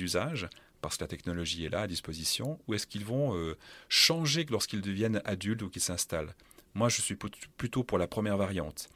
usages 0.00 0.48
parce 0.80 0.96
que 0.96 1.04
la 1.04 1.08
technologie 1.08 1.64
est 1.64 1.68
là 1.68 1.82
à 1.82 1.86
disposition, 1.86 2.60
ou 2.66 2.74
est-ce 2.74 2.86
qu'ils 2.86 3.04
vont 3.04 3.36
euh, 3.36 3.56
changer 3.88 4.46
lorsqu'ils 4.48 4.80
deviennent 4.80 5.20
adultes 5.24 5.62
ou 5.62 5.68
qu'ils 5.68 5.82
s'installent? 5.82 6.34
Moi, 6.74 6.88
je 6.88 7.02
suis 7.02 7.16
plutôt 7.16 7.82
pour 7.82 7.98
la 7.98 8.06
première 8.06 8.36
variante. 8.36 8.88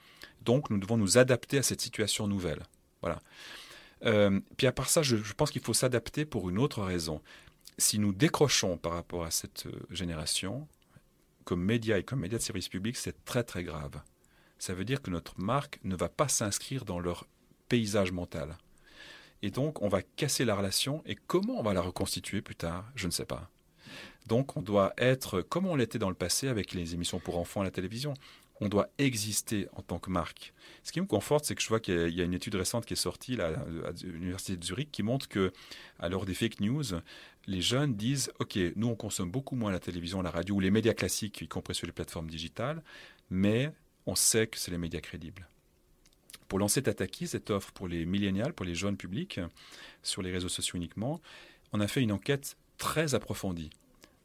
Donc, 0.45 0.71
nous 0.71 0.79
devons 0.79 0.97
nous 0.97 1.19
adapter 1.19 1.59
à 1.59 1.63
cette 1.63 1.81
situation 1.81 2.27
nouvelle. 2.27 2.63
Voilà. 3.01 3.21
Euh, 4.05 4.41
puis 4.57 4.67
à 4.67 4.73
part 4.73 4.89
ça, 4.89 5.03
je, 5.03 5.17
pense 5.35 5.51
qu'il 5.51 5.63
faut 5.63 5.75
s'adapter 5.75 6.25
pour 6.25 6.51
une 6.51 6.59
autre 6.59 6.83
raison. 6.83 7.23
Si 7.79 7.99
nous 7.99 8.13
décrochons 8.13 8.77
par 8.77 8.93
rapport 8.93 9.25
à 9.25 9.31
cette 9.31 9.67
euh, 9.67 9.73
génération, 9.91 10.67
comme 11.45 11.63
média 11.63 11.99
et 11.99 12.03
comme 12.03 12.21
média 12.21 12.39
de 12.39 12.43
service 12.43 12.69
public, 12.69 12.97
c'est 12.97 13.25
très 13.25 13.45
très 13.45 13.65
grave. 13.65 14.01
Ça 14.59 14.75
veut 14.75 14.85
dire 14.85 15.03
que 15.03 15.11
notre 15.11 15.41
marque 15.41 15.81
ne 15.85 15.97
va 15.97 16.09
pas 16.09 16.29
s'inscrire 16.29 16.85
dans 16.85 17.01
leur 17.01 17.27
paysage 17.69 18.13
mental. 18.13 18.57
Et 19.43 19.51
donc, 19.51 19.83
on 19.83 19.89
va 19.89 20.03
casser 20.03 20.45
la 20.45 20.55
relation. 20.55 21.03
Et 21.05 21.17
comment 21.17 21.59
on 21.59 21.63
va 21.63 21.73
la 21.73 21.81
reconstituer 21.81 22.43
plus 22.43 22.55
tard 22.55 22.85
Je 22.95 23.07
ne 23.07 23.13
sais 23.13 23.25
pas. 23.25 23.51
Donc, 24.27 24.57
on 24.57 24.63
doit 24.63 24.93
être 24.99 25.43
comme 25.43 25.67
on 25.67 25.75
l'était 25.75 25.99
dans 25.99 26.09
le 26.09 26.15
passé 26.15 26.47
avec 26.47 26.75
les 26.75 26.95
émissions 26.95 27.19
pour 27.19 27.39
enfants 27.39 27.61
à 27.61 27.65
la 27.65 27.73
télévision 27.73 28.15
on 28.63 28.69
doit 28.69 28.89
exister 28.99 29.69
en 29.73 29.83
tant 29.83 29.99
que 29.99 30.09
marque. 30.09 30.55
Ce 30.85 30.93
qui 30.93 31.01
me 31.01 31.07
conforte, 31.07 31.45
c'est 31.45 31.55
que 31.55 31.63
je 31.63 31.69
vois 31.69 31.81
qu'il 31.81 32.15
y 32.15 32.21
a 32.21 32.25
une 32.25 32.35
étude 32.35 32.55
récente 32.55 32.87
qui 32.87 32.93
est 32.93 32.97
sortie 32.97 33.41
à 33.41 33.53
l'université 34.05 34.57
de 34.57 34.65
Zurich 34.65 34.91
qui 34.93 35.03
montre 35.03 35.29
que, 35.29 35.53
à 35.99 36.09
l'heure 36.09 36.25
des 36.25 36.35
fake 36.35 36.61
news, 36.61 36.85
les 37.47 37.61
jeunes 37.61 37.95
disent 37.95 38.33
OK, 38.39 38.57
nous 38.77 38.87
on 38.87 38.95
consomme 38.95 39.31
beaucoup 39.31 39.57
moins 39.57 39.73
la 39.73 39.81
télévision, 39.81 40.23
la 40.23 40.31
radio 40.31 40.55
ou 40.55 40.61
les 40.61 40.71
médias 40.71 40.95
classiques, 40.95 41.41
y 41.41 41.49
compris 41.49 41.75
sur 41.75 41.87
les 41.87 41.93
plateformes 41.93 42.31
digitales, 42.31 42.83
mais 43.31 43.73
on 44.07 44.15
sait 44.15 44.47
que 44.47 44.59
c'est 44.59 44.71
les 44.71 44.79
médias 44.79 45.01
crédibles. 45.01 45.49
Pour 46.47 46.61
lancer 46.61 46.83
Tataki, 46.83 47.27
cette 47.27 47.51
offre 47.51 47.73
pour 47.73 47.89
les 47.89 48.07
millénials, 48.07 48.53
pour 48.53 48.67
les 48.67 48.77
jeunes 48.77 48.97
publics, 48.97 49.41
sur 50.03 50.23
les 50.23 50.31
réseaux 50.31 50.49
sociaux 50.49 50.77
uniquement, 50.77 51.21
on 51.73 51.81
a 51.81 51.89
fait 51.89 52.03
une 52.03 52.13
enquête 52.13 52.57
très 52.79 53.15
approfondie 53.15 53.71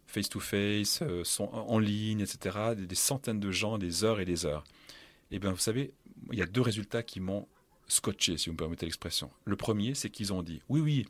face-to-face, 0.08 1.02
euh, 1.04 1.24
en 1.40 1.80
ligne, 1.80 2.22
etc. 2.22 2.74
Des, 2.76 2.96
centaines 2.96 3.40
de 3.40 3.52
gens, 3.52 3.78
des 3.78 4.04
heures 4.04 4.20
et 4.20 4.26
des 4.26 4.46
heures. 4.46 4.64
Eh 5.32 5.40
bien, 5.40 5.52
vous 5.52 5.58
savez, 5.58 5.94
il 6.32 6.40
y 6.40 6.42
a 6.42 6.46
deux 6.46 6.62
résultats 6.62 7.04
qui 7.04 7.20
m'ont 7.20 7.48
scotché, 7.88 8.38
si 8.38 8.50
vous 8.50 8.54
me 8.54 8.58
permettez 8.58 8.86
l'expression. 8.86 9.30
Le 9.46 9.56
premier, 9.56 9.94
c'est 9.94 10.10
qu'ils 10.10 10.34
ont 10.34 10.42
dit, 10.42 10.62
oui, 10.70 10.82
oui, 10.82 11.06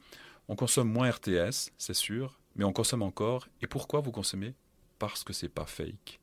on 0.48 0.56
consomme 0.56 0.92
moins 0.92 1.10
RTS, 1.10 1.72
c'est 1.78 1.94
sûr, 1.94 2.40
mais 2.56 2.66
on 2.66 2.74
consomme 2.74 3.04
encore. 3.04 3.48
Et 3.62 3.68
pourquoi 3.68 4.02
vous 4.02 4.12
consommez? 4.12 4.54
Parce 5.00 5.24
que 5.24 5.34
c'est 5.34 5.50
pas 5.50 5.66
fake. 5.66 6.20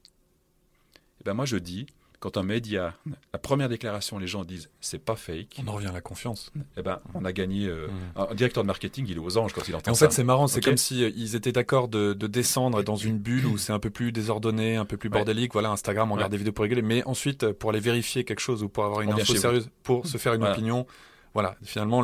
Eh 1.21 1.25
bien 1.25 1.35
moi, 1.35 1.47
je 1.47 1.57
dis, 1.57 1.87
quand 2.25 2.39
un 2.39 2.43
média, 2.43 2.95
la 3.35 3.39
première 3.39 3.69
déclaration, 3.69 4.19
les 4.19 4.27
gens 4.27 4.47
disent 4.47 4.71
c'est 4.81 4.99
pas 4.99 5.15
fake. 5.15 5.61
On 5.63 5.69
en 5.69 5.73
revient 5.73 5.89
à 5.89 5.93
la 5.93 6.01
confiance. 6.01 6.51
Eh 6.79 6.81
ben, 6.81 6.99
on 7.13 7.23
a 7.27 7.33
gagné. 7.35 7.67
Euh, 7.67 7.89
mm. 8.17 8.31
Un 8.31 8.35
directeur 8.35 8.63
de 8.63 8.67
marketing, 8.67 9.05
il 9.11 9.17
est 9.19 9.21
aux 9.21 9.37
anges 9.37 9.53
quand 9.53 9.69
il 9.69 9.77
entend 9.77 9.91
en 9.91 9.95
ça. 9.95 10.07
En 10.07 10.09
fait, 10.09 10.15
c'est 10.15 10.25
marrant. 10.25 10.47
C'est 10.47 10.65
comme 10.65 10.79
si 10.79 11.05
euh, 11.05 11.11
ils 11.15 11.37
étaient 11.37 11.53
d'accord 11.53 11.87
de, 11.87 12.15
descendre 12.15 12.83
dans 12.83 12.97
une 12.97 13.19
bulle 13.19 13.45
où 13.45 13.59
c'est 13.59 13.75
un 13.75 13.79
peu 13.79 13.91
plus 13.91 14.11
désordonné, 14.11 14.77
un 14.77 14.87
peu 14.87 14.97
plus 14.97 15.11
bordélique. 15.11 15.53
Voilà, 15.53 15.71
Instagram, 15.71 16.13
on 16.13 16.15
regarde 16.15 16.31
des 16.31 16.39
vidéos 16.39 16.55
pour 16.55 16.63
rigoler. 16.63 16.81
Mais 16.81 17.05
ensuite, 17.05 17.53
pour 17.53 17.69
aller 17.69 17.81
vérifier 17.81 18.25
quelque 18.25 18.41
chose 18.41 18.63
ou 18.63 18.71
pour 18.71 18.87
avoir 18.87 19.03
une 19.03 19.13
info 19.13 19.37
sérieuse, 19.37 19.69
pour 19.83 20.07
se 20.07 20.17
faire 20.17 20.33
une 20.33 20.45
opinion, 20.45 20.87
voilà, 21.35 21.57
finalement, 21.63 22.03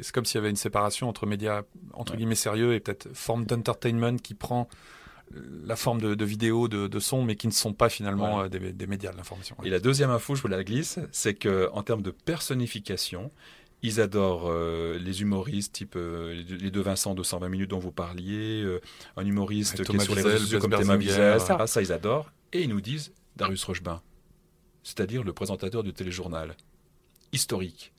c'est 0.00 0.12
comme 0.12 0.24
s'il 0.24 0.38
y 0.38 0.40
avait 0.40 0.50
une 0.50 0.56
séparation 0.56 1.08
entre 1.08 1.24
médias 1.24 1.62
entre 1.92 2.16
guillemets 2.16 2.34
sérieux 2.34 2.74
et 2.74 2.80
peut-être 2.80 3.08
forme 3.14 3.44
d'entertainment 3.44 4.16
qui 4.16 4.34
prend 4.34 4.66
la 5.64 5.76
forme 5.76 6.00
de, 6.00 6.24
vidéos, 6.24 6.68
de, 6.68 6.86
de 6.86 6.98
sons, 6.98 7.22
mais 7.22 7.36
qui 7.36 7.46
ne 7.46 7.52
sont 7.52 7.72
pas 7.72 7.88
finalement 7.88 8.42
euh, 8.42 8.48
des, 8.48 8.86
médias 8.86 9.12
de 9.12 9.16
l'information. 9.16 9.56
Et 9.64 9.70
la 9.70 9.80
deuxième 9.80 10.10
info, 10.10 10.34
je 10.34 10.42
vous 10.42 10.48
la 10.48 10.62
glisse, 10.64 10.98
c'est 11.10 11.34
que 11.34 11.70
en 11.72 11.82
termes 11.82 12.02
de 12.02 12.10
personnification, 12.10 13.30
ils 13.82 14.00
adorent 14.00 14.48
euh, 14.48 14.98
les 14.98 15.22
humoristes, 15.22 15.72
type 15.72 15.94
euh, 15.96 16.42
les 16.48 16.70
deux 16.70 16.82
Vincent 16.82 17.14
de 17.14 17.22
120 17.22 17.48
minutes 17.48 17.70
dont 17.70 17.78
vous 17.78 17.92
parliez, 17.92 18.64
un 19.16 19.26
humoriste 19.26 19.84
qui 19.84 19.96
est 19.96 20.00
sur 20.00 20.14
les 20.14 20.22
réseaux 20.22 20.58
comme 20.58 20.70
Thomas 20.70 20.96
Wiesel, 20.96 21.40
ça, 21.40 21.66
ça 21.66 21.82
ils 21.82 21.92
adorent. 21.92 22.30
Et 22.52 22.62
ils 22.62 22.68
nous 22.68 22.80
disent 22.80 23.12
Darius 23.36 23.64
Rochebin, 23.64 24.02
c'est-à-dire 24.82 25.24
le 25.24 25.32
présentateur 25.32 25.82
du 25.82 25.92
téléjournal 25.92 26.56
historique. 27.32 27.92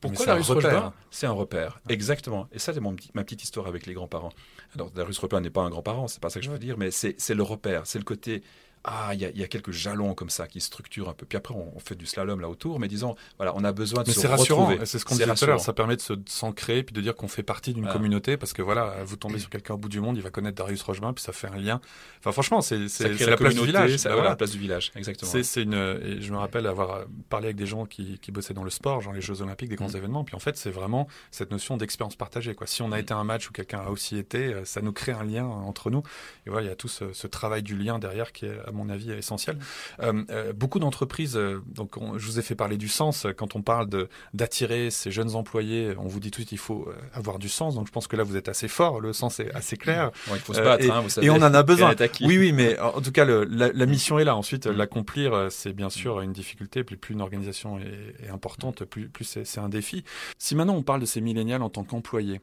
Pourquoi 0.00 0.26
Darius 0.26 0.48
Rochebin 0.50 0.92
C'est 1.10 1.26
un 1.26 1.32
repère, 1.32 1.80
exactement. 1.88 2.48
Et 2.52 2.58
ça, 2.58 2.72
c'est 2.72 2.80
ma 2.80 3.24
petite 3.24 3.42
histoire 3.42 3.66
avec 3.66 3.86
les 3.86 3.94
grands-parents. 3.94 4.32
Alors, 4.74 4.90
Darius 4.90 5.18
Rochebin 5.18 5.40
n'est 5.40 5.50
pas 5.50 5.62
un 5.62 5.70
grand-parent, 5.70 6.08
c'est 6.08 6.20
pas 6.20 6.30
ça 6.30 6.40
que 6.40 6.46
je 6.46 6.50
veux 6.50 6.58
dire, 6.58 6.78
mais 6.78 6.90
c'est 6.90 7.34
le 7.34 7.42
repère, 7.42 7.86
c'est 7.86 7.98
le 7.98 8.04
côté 8.04 8.42
ah, 8.90 9.14
il 9.14 9.20
y, 9.20 9.42
a 9.42 9.48
quelques 9.48 9.70
jalons 9.70 10.14
comme 10.14 10.30
ça 10.30 10.46
qui 10.46 10.60
structurent 10.60 11.10
un 11.10 11.12
peu. 11.12 11.26
Puis 11.26 11.36
après, 11.36 11.54
on, 11.54 11.78
fait 11.78 11.94
du 11.94 12.06
slalom 12.06 12.40
là 12.40 12.48
autour, 12.48 12.80
mais 12.80 12.88
disons, 12.88 13.16
voilà, 13.36 13.52
on 13.54 13.62
a 13.64 13.72
besoin 13.72 14.02
de 14.02 14.08
mais 14.08 14.14
se 14.14 14.26
rassurant. 14.26 14.72
C'est 14.84 14.98
ce 14.98 15.04
qu'on 15.04 15.14
disait 15.14 15.26
tout 15.26 15.44
à 15.44 15.46
l'heure. 15.46 15.60
Ça 15.60 15.72
permet 15.72 15.96
de 15.96 16.02
s'ancrer 16.26 16.82
puis 16.82 16.94
de 16.94 17.00
dire 17.00 17.14
qu'on 17.14 17.28
fait 17.28 17.42
partie 17.42 17.74
d'une 17.74 17.88
communauté 17.88 18.36
parce 18.36 18.52
que 18.52 18.62
voilà, 18.62 18.96
vous 19.04 19.16
tombez 19.16 19.38
sur 19.38 19.50
quelqu'un 19.50 19.74
au 19.74 19.78
bout 19.78 19.88
du 19.88 20.00
monde, 20.00 20.16
il 20.16 20.22
va 20.22 20.30
connaître 20.30 20.56
Darius 20.56 20.82
Rochemin, 20.82 21.12
puis 21.12 21.22
ça 21.22 21.32
fait 21.32 21.48
un 21.48 21.56
lien. 21.56 21.80
Enfin, 22.20 22.32
franchement, 22.32 22.60
c'est 22.60 22.78
la, 22.78 23.36
place 23.36 23.54
du 23.54 23.66
village. 23.66 23.96
C'est 23.96 24.08
la 24.08 24.36
place 24.36 24.52
du 24.52 24.58
village, 24.58 24.92
exactement. 24.96 25.30
C'est 25.42 25.62
une. 25.62 25.74
Et 25.74 26.22
je 26.22 26.32
me 26.32 26.38
rappelle 26.38 26.66
avoir 26.66 27.04
parlé 27.28 27.46
avec 27.46 27.56
des 27.56 27.66
gens 27.66 27.84
qui, 27.86 28.18
qui 28.18 28.32
bossaient 28.32 28.54
dans 28.54 28.64
le 28.64 28.70
sport, 28.70 29.00
genre 29.00 29.12
les 29.12 29.20
Jeux 29.20 29.42
Olympiques, 29.42 29.68
des 29.68 29.76
grands 29.76 29.90
mm. 29.90 29.96
événements. 29.96 30.24
Puis 30.24 30.34
en 30.34 30.38
fait, 30.40 30.56
c'est 30.56 30.70
vraiment 30.70 31.08
cette 31.30 31.50
notion 31.50 31.76
d'expérience 31.76 32.16
partagée. 32.16 32.54
Quoi. 32.54 32.66
Si 32.66 32.82
on 32.82 32.92
a 32.92 32.96
mm. 32.96 33.00
été 33.00 33.14
à 33.14 33.18
un 33.18 33.24
match 33.24 33.48
où 33.48 33.52
quelqu'un 33.52 33.80
a 33.80 33.90
aussi 33.90 34.16
été, 34.16 34.54
euh, 34.54 34.64
ça 34.64 34.80
nous 34.80 34.92
crée 34.92 35.12
un 35.12 35.24
lien 35.24 35.44
entre 35.44 35.90
nous. 35.90 36.02
Et 36.46 36.50
voilà, 36.50 36.66
il 36.66 36.68
y 36.68 36.72
a 36.72 36.76
tout 36.76 36.88
ce, 36.88 37.12
ce 37.12 37.26
travail 37.26 37.62
du 37.62 37.76
lien 37.76 37.98
derrière 37.98 38.32
qui 38.32 38.46
est, 38.46 38.58
à 38.66 38.72
mon 38.78 38.88
avis, 38.88 39.10
essentiel. 39.10 39.58
Euh, 40.00 40.24
euh, 40.30 40.52
beaucoup 40.52 40.78
d'entreprises, 40.78 41.36
euh, 41.36 41.60
donc 41.74 41.96
je 42.16 42.26
vous 42.26 42.38
ai 42.38 42.42
fait 42.42 42.54
parler 42.54 42.76
du 42.76 42.88
sens, 42.88 43.26
quand 43.36 43.56
on 43.56 43.62
parle 43.62 43.88
d'attirer 44.34 44.90
ces 44.90 45.10
jeunes 45.10 45.34
employés, 45.34 45.94
on 45.98 46.06
vous 46.06 46.20
dit 46.20 46.30
tout 46.30 46.40
de 46.40 46.46
suite 46.46 46.52
il 46.52 46.58
faut 46.58 46.88
avoir 47.12 47.38
du 47.38 47.48
sens, 47.48 47.74
donc 47.74 47.86
je 47.86 47.92
pense 47.92 48.06
que 48.06 48.16
là 48.16 48.22
vous 48.22 48.36
êtes 48.36 48.48
assez 48.48 48.68
fort, 48.68 49.00
le 49.00 49.12
sens 49.12 49.40
est 49.40 49.52
assez 49.54 49.76
clair. 49.76 50.10
il 50.32 50.38
faut 50.38 50.54
se 50.54 50.60
battre, 50.60 50.84
et, 50.84 50.90
hein, 50.90 51.00
vous 51.00 51.08
savez, 51.08 51.26
et 51.26 51.30
on 51.30 51.36
en 51.36 51.54
a 51.54 51.62
besoin. 51.62 51.94
Oui, 52.20 52.38
oui, 52.38 52.52
mais 52.52 52.78
en 52.78 53.00
tout 53.00 53.12
cas 53.12 53.24
la, 53.24 53.86
mission 53.86 54.18
est 54.18 54.24
là. 54.24 54.36
Ensuite, 54.36 54.66
mm. 54.66 54.72
l'accomplir, 54.72 55.48
c'est 55.50 55.72
bien 55.72 55.90
sûr 55.90 56.20
une 56.20 56.32
difficulté, 56.32 56.84
puis 56.84 56.96
plus 56.96 57.14
une 57.14 57.20
organisation 57.20 57.78
est, 57.78 58.28
importante, 58.30 58.84
plus, 58.84 59.08
plus 59.08 59.38
c'est 59.44 59.60
un 59.60 59.68
défi. 59.68 60.04
Si 60.38 60.54
maintenant 60.54 60.76
on 60.76 60.82
parle 60.82 61.00
de 61.00 61.06
ces 61.06 61.20
millénials 61.20 61.62
en 61.62 61.70
tant 61.70 61.84
qu'employés, 61.84 62.40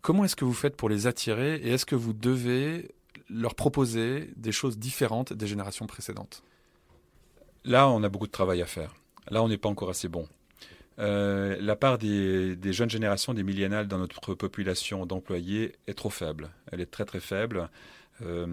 comment 0.00 0.24
est-ce 0.24 0.36
que 0.36 0.44
vous 0.44 0.54
faites 0.54 0.76
pour 0.76 0.88
les 0.88 1.06
attirer 1.06 1.56
et 1.56 1.72
est-ce 1.72 1.86
que 1.86 1.96
vous 1.96 2.12
devez 2.12 2.88
leur 3.30 3.54
proposer 3.54 4.30
des 4.36 4.52
choses 4.52 4.78
différentes 4.78 5.32
des 5.32 5.46
générations 5.46 5.86
précédentes 5.86 6.42
Là, 7.64 7.88
on 7.88 8.02
a 8.02 8.08
beaucoup 8.08 8.26
de 8.26 8.32
travail 8.32 8.62
à 8.62 8.66
faire. 8.66 8.94
Là, 9.30 9.42
on 9.42 9.48
n'est 9.48 9.58
pas 9.58 9.68
encore 9.68 9.90
assez 9.90 10.08
bon. 10.08 10.26
Euh, 10.98 11.56
la 11.60 11.76
part 11.76 11.98
des, 11.98 12.56
jeunes 12.72 12.90
générations, 12.90 13.34
des 13.34 13.42
millénales 13.42 13.86
dans 13.86 13.98
notre 13.98 14.34
population 14.34 15.06
d'employés 15.06 15.76
est 15.86 15.94
trop 15.94 16.10
faible. 16.10 16.50
Elle 16.72 16.80
est 16.80 16.90
très 16.90 17.04
très 17.04 17.20
faible. 17.20 17.68
Euh, 18.22 18.46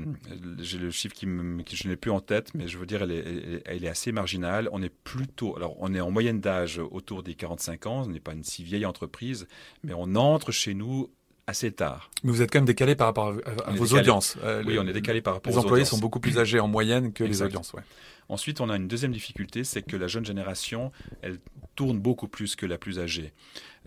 j'ai 0.60 0.78
le 0.78 0.92
chiffre 0.92 1.14
qui, 1.14 1.26
je 1.26 1.88
n'ai 1.90 1.98
plus 1.98 2.12
en 2.12 2.22
tête, 2.22 2.54
mais 2.54 2.70
je 2.70 2.78
veux 2.78 2.86
dire, 2.86 3.02
elle 3.02 3.12
est, 3.12 3.64
elle 3.66 3.84
est 3.84 3.90
assez 3.90 4.14
marginale. 4.14 4.70
On 4.72 4.82
est 4.82 4.94
plutôt, 5.04 5.58
alors 5.58 5.76
on 5.80 5.94
est 5.94 6.00
en 6.00 6.12
moyenne 6.12 6.40
d'âge 6.40 6.80
autour 6.80 7.24
des 7.24 7.36
45 7.36 7.86
ans. 7.86 8.04
On 8.06 8.08
n'est 8.08 8.22
pas 8.22 8.34
une 8.34 8.44
si 8.44 8.64
vieille 8.64 8.86
entreprise, 8.86 9.48
mais 9.84 9.94
on 9.94 10.16
entre 10.16 10.52
chez 10.52 10.74
nous 10.74 11.10
assez 11.48 11.72
tard. 11.72 12.12
Mais 12.24 12.32
vous 12.32 12.42
êtes 12.42 12.52
quand 12.52 12.60
même 12.60 12.66
décalé 12.66 12.96
par 12.96 13.08
rapport 13.08 13.34
à, 13.66 13.72
vos 13.72 13.98
audiences. 13.98 14.38
oui, 14.66 14.78
on 14.80 14.88
est 14.88 14.94
décalé 14.94 15.22
par 15.22 15.36
rapport 15.36 15.52
aux 15.52 15.56
audiences. 15.56 15.64
Les 15.64 15.68
employés 15.68 15.86
sont 15.86 15.98
beaucoup 15.98 16.20
plus 16.20 16.38
âgés 16.38 16.60
en 16.60 16.68
moyenne 16.68 17.14
que 17.14 17.24
les 17.24 17.42
audiences. 17.42 17.74
Ouais. 17.74 17.84
Ensuite, 18.30 18.60
on 18.60 18.70
a 18.70 18.76
une 18.76 18.88
deuxième 18.88 19.14
difficulté, 19.14 19.64
c'est 19.64 19.82
que 19.82 19.96
la 19.96 20.08
jeune 20.08 20.26
génération, 20.26 20.92
elle 21.22 21.40
tourne 21.76 21.98
beaucoup 21.98 22.28
plus 22.28 22.56
que 22.56 22.66
la 22.66 22.78
plus 22.78 23.00
âgée. 23.00 23.32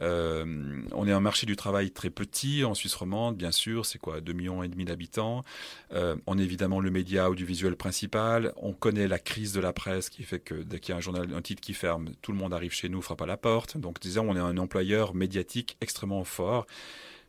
Euh, 0.01 0.81
on 0.93 1.07
est 1.07 1.13
un 1.13 1.21
marché 1.21 1.45
du 1.45 1.57
travail 1.57 1.91
très 1.91 2.09
petit 2.09 2.65
en 2.65 2.73
Suisse 2.73 2.95
romande, 2.95 3.37
bien 3.37 3.53
sûr, 3.53 3.85
c'est 3.85 3.99
quoi, 3.99 4.23
2 4.23 4.33
millions 4.33 4.63
et 4.63 4.69
demi 4.69 4.87
d'habitants. 4.87 5.45
Euh, 5.93 6.17
on 6.27 6.39
est 6.39 6.43
évidemment 6.43 6.81
le 6.81 6.91
média 6.91 7.29
audiovisuel 7.29 7.77
principal. 7.77 8.55
On 8.57 8.73
connaît 8.73 9.09
la 9.09 9.19
crise 9.19 9.53
de 9.53 9.61
la 9.61 9.75
presse 9.75 10.09
qui 10.09 10.23
fait 10.23 10.41
que 10.41 10.55
dès 10.55 10.81
qu'il 10.81 10.93
y 10.93 10.95
a 10.95 10.97
un 10.97 11.03
journal, 11.03 11.29
un 11.35 11.43
titre 11.43 11.61
qui 11.61 11.75
ferme, 11.75 12.13
tout 12.23 12.33
le 12.33 12.39
monde 12.39 12.55
arrive 12.55 12.73
chez 12.73 12.89
nous, 12.89 13.03
frappe 13.03 13.21
à 13.21 13.27
la 13.27 13.37
porte. 13.37 13.77
Donc, 13.77 14.01
disons, 14.01 14.31
on 14.31 14.37
est 14.37 14.41
un 14.41 14.57
employeur 14.57 15.15
médiatique 15.15 15.77
extrêmement 15.83 16.25
fort 16.25 16.67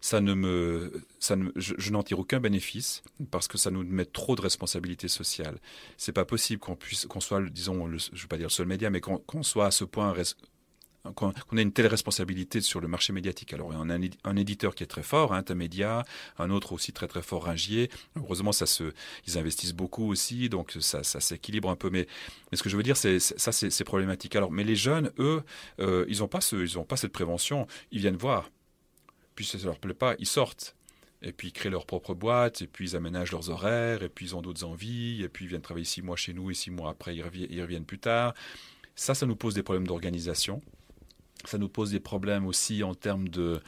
ça 0.02 0.20
ne 0.20 0.34
me, 0.34 0.92
ça 1.20 1.36
ne, 1.36 1.52
je, 1.56 1.92
n'en 1.92 2.02
tire 2.02 2.20
aucun 2.20 2.40
bénéfice 2.40 3.04
parce 3.30 3.48
que 3.48 3.58
ça 3.58 3.70
nous 3.70 3.84
met 3.84 4.06
trop 4.06 4.36
de 4.36 4.42
responsabilités 4.42 5.08
sociales. 5.08 5.60
C'est 5.98 6.12
pas 6.12 6.26
possible 6.26 6.60
qu'on 6.60 6.76
puisse, 6.76 7.06
qu'on 7.06 7.20
soit, 7.20 7.42
disons, 7.42 7.86
le, 7.86 8.00
je 8.00 8.22
veux 8.22 8.28
pas 8.28 8.38
dire 8.38 8.48
le 8.48 8.52
seul 8.52 8.66
média, 8.66 8.90
mais 8.90 9.00
qu'on 9.00 9.44
soit 9.44 9.68
à 9.68 9.72
ce 9.72 9.84
point 9.84 10.14
qu'on 11.16 11.58
ait 11.58 11.62
une 11.62 11.72
telle 11.72 11.88
responsabilité 11.88 12.62
sur 12.62 12.80
le 12.80 12.88
marché 12.88 13.14
médiatique. 13.14 13.54
Alors, 13.54 13.70
on 13.74 13.90
a 13.90 13.98
un, 14.24 14.36
éditeur 14.36 14.76
qui 14.76 14.84
est 14.84 14.88
très 14.88 15.04
fort, 15.04 15.34
hein, 15.34 15.44
Média, 15.56 16.04
un 16.38 16.50
autre 16.52 16.74
aussi 16.74 16.94
très 16.94 17.08
très 17.08 17.22
fort, 17.22 17.46
Ringier. 17.46 17.90
Heureusement, 18.16 18.52
ça 18.52 18.66
se, 18.66 18.94
ils 19.28 19.38
investissent 19.38 19.74
beaucoup 19.74 20.10
aussi, 20.10 20.50
donc 20.50 20.78
ça, 20.80 21.04
ça 21.04 21.20
s'équilibre 21.20 21.70
un 21.70 21.76
peu. 21.76 21.90
Mais, 21.90 22.08
mais 22.52 22.58
ce 22.58 22.64
que 22.64 22.70
je 22.70 22.78
veux 22.78 22.84
dire, 22.84 22.98
c'est 22.98 23.20
ça, 23.20 23.52
c'est 23.52 23.84
problématique. 23.84 24.36
Alors, 24.36 24.52
mais 24.52 24.64
les 24.64 24.76
jeunes, 24.76 25.12
eux, 25.18 25.42
euh, 25.80 26.06
ils 26.08 26.20
n'ont 26.20 26.28
pas 26.28 26.42
ce, 26.42 26.56
ils 26.56 26.78
ont 26.78 26.86
pas 26.86 26.98
cette 26.98 27.14
prévention. 27.14 27.68
Ils 27.92 28.00
viennent 28.00 28.18
voir 28.18 28.50
puis 29.36 29.46
si 29.46 29.60
ça 29.60 29.66
leur 29.66 29.80
plaît 29.80 29.94
pas, 29.94 30.16
ils 30.20 30.28
sortent. 30.28 30.76
Et 31.24 31.32
puis 31.32 31.50
ils 31.50 31.52
créent 31.52 31.70
leur 31.70 31.86
propre 31.86 32.14
boîte, 32.16 32.62
et 32.62 32.68
puis 32.68 32.90
ils 32.90 32.96
aménagent 32.96 33.32
leurs 33.32 33.50
horaires, 33.50 34.02
et 34.02 34.10
puis 34.10 34.28
ils 34.28 34.36
ont 34.36 34.42
d'autres 34.42 34.64
envies, 34.64 35.22
et 35.22 35.30
puis 35.30 35.46
ils 35.46 35.48
viennent 35.48 35.62
travailler 35.62 35.86
six 35.86 36.02
mois 36.02 36.16
chez 36.16 36.34
nous, 36.34 36.50
et 36.50 36.54
six 36.54 36.72
mois 36.72 36.90
après 36.90 37.16
ils 37.16 37.22
reviennent, 37.62 37.86
plus 37.86 38.00
tard. 38.00 38.34
Ça, 38.96 39.14
ça 39.14 39.26
nous 39.26 39.36
pose 39.36 39.54
des 39.54 39.64
problèmes 39.64 39.88
d'organisation. 39.88 40.62
Ça 41.46 41.58
nous 41.58 41.70
pose 41.70 41.92
des 41.92 42.00
problèmes 42.00 42.46
aussi 42.46 42.84
en 42.84 42.94
termes 42.94 43.30
de, 43.30 43.62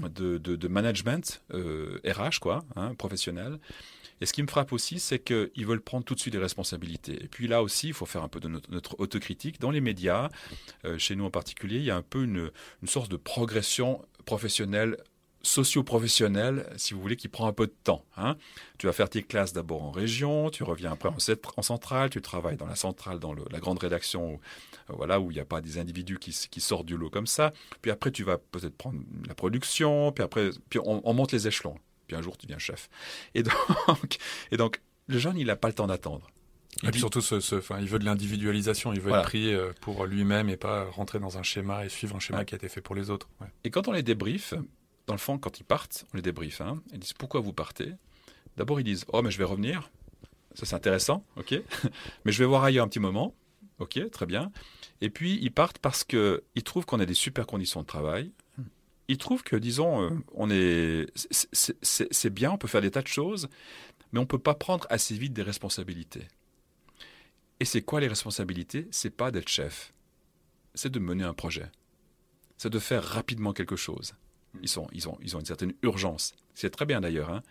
de, 0.00 0.68
management, 0.68 1.42
euh, 1.52 2.00
RH, 2.04 2.38
quoi, 2.40 2.64
hein, 2.76 2.94
professionnel. 2.94 3.58
Et 4.20 4.26
ce 4.26 4.32
qui 4.32 4.42
me 4.42 4.48
frappe 4.48 4.72
aussi, 4.72 4.98
c'est 4.98 5.18
qu'ils 5.18 5.66
veulent 5.66 5.80
prendre 5.80 6.04
tout 6.04 6.14
de 6.14 6.20
suite 6.20 6.32
des 6.32 6.40
responsabilités. 6.40 7.22
Et 7.22 7.28
puis 7.28 7.48
là 7.48 7.62
aussi, 7.62 7.88
il 7.88 7.94
faut 7.94 8.04
faire 8.04 8.22
un 8.22 8.28
peu 8.28 8.38
de 8.38 8.48
notre, 8.48 8.98
autocritique. 9.00 9.60
Dans 9.60 9.70
les 9.70 9.80
médias, 9.80 10.28
euh, 10.84 10.98
chez 10.98 11.16
nous 11.16 11.24
en 11.24 11.30
particulier, 11.30 11.76
il 11.76 11.84
y 11.84 11.90
a 11.90 11.96
un 11.96 12.02
peu 12.02 12.24
une, 12.24 12.50
une 12.82 12.88
source 12.88 13.08
de 13.08 13.16
progression 13.16 14.04
professionnelle 14.26 14.98
socio-professionnel, 15.42 16.66
si 16.76 16.94
vous 16.94 17.00
voulez, 17.00 17.16
qui 17.16 17.28
prend 17.28 17.46
un 17.46 17.52
peu 17.52 17.66
de 17.66 17.74
temps. 17.84 18.04
Hein. 18.16 18.36
Tu 18.78 18.86
vas 18.86 18.92
faire 18.92 19.08
tes 19.08 19.22
classes 19.22 19.52
d'abord 19.52 19.82
en 19.82 19.90
région, 19.90 20.50
tu 20.50 20.62
reviens 20.62 20.92
après 20.92 21.08
en, 21.08 21.16
en, 21.56 21.62
centrale, 21.62 22.10
tu 22.10 22.20
travailles 22.20 22.56
dans 22.56 22.66
la 22.66 22.76
centrale, 22.76 23.18
dans 23.18 23.32
la 23.32 23.58
grande 23.58 23.78
rédaction, 23.78 24.34
où, 24.34 24.40
euh, 24.90 24.94
voilà, 24.96 25.20
où 25.20 25.30
il 25.30 25.34
n'y 25.34 25.40
a 25.40 25.44
pas 25.44 25.60
des 25.60 25.78
individus 25.78 26.18
qui, 26.18 26.60
sortent 26.60 26.86
du 26.86 26.96
lot 26.96 27.10
comme 27.10 27.26
ça. 27.26 27.52
Puis 27.80 27.90
après, 27.90 28.10
tu 28.10 28.22
vas 28.22 28.38
peut-être 28.38 28.76
prendre 28.76 29.00
la 29.26 29.34
production, 29.34 30.12
puis 30.12 30.22
après, 30.22 30.50
puis 30.68 30.78
on, 30.84 31.14
monte 31.14 31.32
les 31.32 31.48
échelons. 31.48 31.76
Puis 32.06 32.16
un 32.16 32.22
jour, 32.22 32.36
tu 32.36 32.46
deviens 32.46 32.58
chef. 32.58 32.90
Et 33.34 33.42
donc, 33.42 34.18
et 34.50 34.56
donc 34.56 34.80
le 35.06 35.18
jeune, 35.18 35.38
il 35.38 35.46
n'a 35.46 35.56
pas 35.56 35.68
le 35.68 35.74
temps 35.74 35.86
d'attendre. 35.86 36.30
Et, 36.84 36.90
puis 36.90 37.00
surtout, 37.00 37.20
ce, 37.20 37.40
ce, 37.40 37.56
il 37.80 37.88
veut 37.88 37.98
de 37.98 38.04
l'individualisation, 38.04 38.92
il 38.92 39.00
veut 39.00 39.12
être 39.12 39.22
pris 39.22 39.52
euh, 39.52 39.72
pour 39.80 40.06
lui-même 40.06 40.48
et 40.48 40.56
pas 40.56 40.84
rentrer 40.84 41.18
dans 41.18 41.36
un 41.36 41.42
schéma 41.42 41.84
et 41.84 41.88
suivre 41.88 42.14
un 42.14 42.20
schéma 42.20 42.44
qui 42.44 42.54
a 42.54 42.56
été 42.56 42.68
fait 42.68 42.80
pour 42.80 42.94
les 42.94 43.10
autres. 43.10 43.28
Et 43.64 43.70
quand 43.70 43.88
on 43.88 43.92
les 43.92 44.04
débriefe, 44.04 44.54
dans 45.06 45.14
le 45.14 45.18
fond, 45.18 45.38
quand 45.38 45.58
ils 45.58 45.64
partent, 45.64 46.04
on 46.12 46.16
les 46.16 46.22
débriefe. 46.22 46.60
Hein, 46.60 46.82
ils 46.92 46.98
disent 46.98 47.12
pourquoi 47.12 47.40
vous 47.40 47.52
partez? 47.52 47.92
D'abord, 48.56 48.80
ils 48.80 48.84
disent 48.84 49.04
oh 49.12 49.22
mais 49.22 49.30
je 49.30 49.38
vais 49.38 49.44
revenir. 49.44 49.90
Ça 50.54 50.66
c'est 50.66 50.74
intéressant, 50.74 51.24
ok? 51.36 51.54
mais 52.24 52.32
je 52.32 52.38
vais 52.38 52.46
voir 52.46 52.64
ailleurs 52.64 52.84
un 52.84 52.88
petit 52.88 53.00
moment, 53.00 53.34
ok, 53.78 54.10
très 54.10 54.26
bien. 54.26 54.52
Et 55.00 55.10
puis 55.10 55.38
ils 55.42 55.52
partent 55.52 55.78
parce 55.78 56.04
que 56.04 56.42
ils 56.54 56.62
trouvent 56.62 56.86
qu'on 56.86 57.00
a 57.00 57.06
des 57.06 57.14
super 57.14 57.46
conditions 57.46 57.82
de 57.82 57.86
travail. 57.86 58.32
Ils 59.10 59.18
trouvent 59.18 59.42
que, 59.42 59.56
disons, 59.56 60.02
euh, 60.02 60.10
on 60.34 60.50
est, 60.50 61.08
c'est 61.82 62.30
bien, 62.32 62.52
on 62.52 62.58
peut 62.58 62.68
faire 62.68 62.80
des 62.80 62.92
tas 62.92 63.02
de 63.02 63.08
choses, 63.08 63.48
mais 64.12 64.20
on 64.20 64.26
peut 64.26 64.38
pas 64.38 64.54
prendre 64.54 64.86
assez 64.88 65.16
vite 65.16 65.32
des 65.32 65.42
responsabilités. 65.42 66.28
Et 67.58 67.64
c'est 67.64 67.82
quoi 67.82 67.98
les 67.98 68.06
responsabilités? 68.06 68.86
C'est 68.92 69.10
pas 69.10 69.32
d'être 69.32 69.48
chef, 69.48 69.92
c'est 70.74 70.92
de 70.92 71.00
mener 71.00 71.24
un 71.24 71.34
projet, 71.34 71.72
c'est 72.56 72.70
de 72.70 72.78
faire 72.78 73.02
rapidement 73.02 73.52
quelque 73.52 73.74
chose. 73.74 74.14
Ils, 74.62 74.68
ils, 74.92 75.08
ont, 75.08 75.18
ils 75.22 75.36
ont 75.36 75.40
une 75.40 75.46
certaine 75.46 75.74
urgence. 75.82 76.34
C'est 76.54 76.70
très 76.70 76.86
bien 76.86 77.00
d'ailleurs. 77.00 77.30
Hein. 77.30 77.42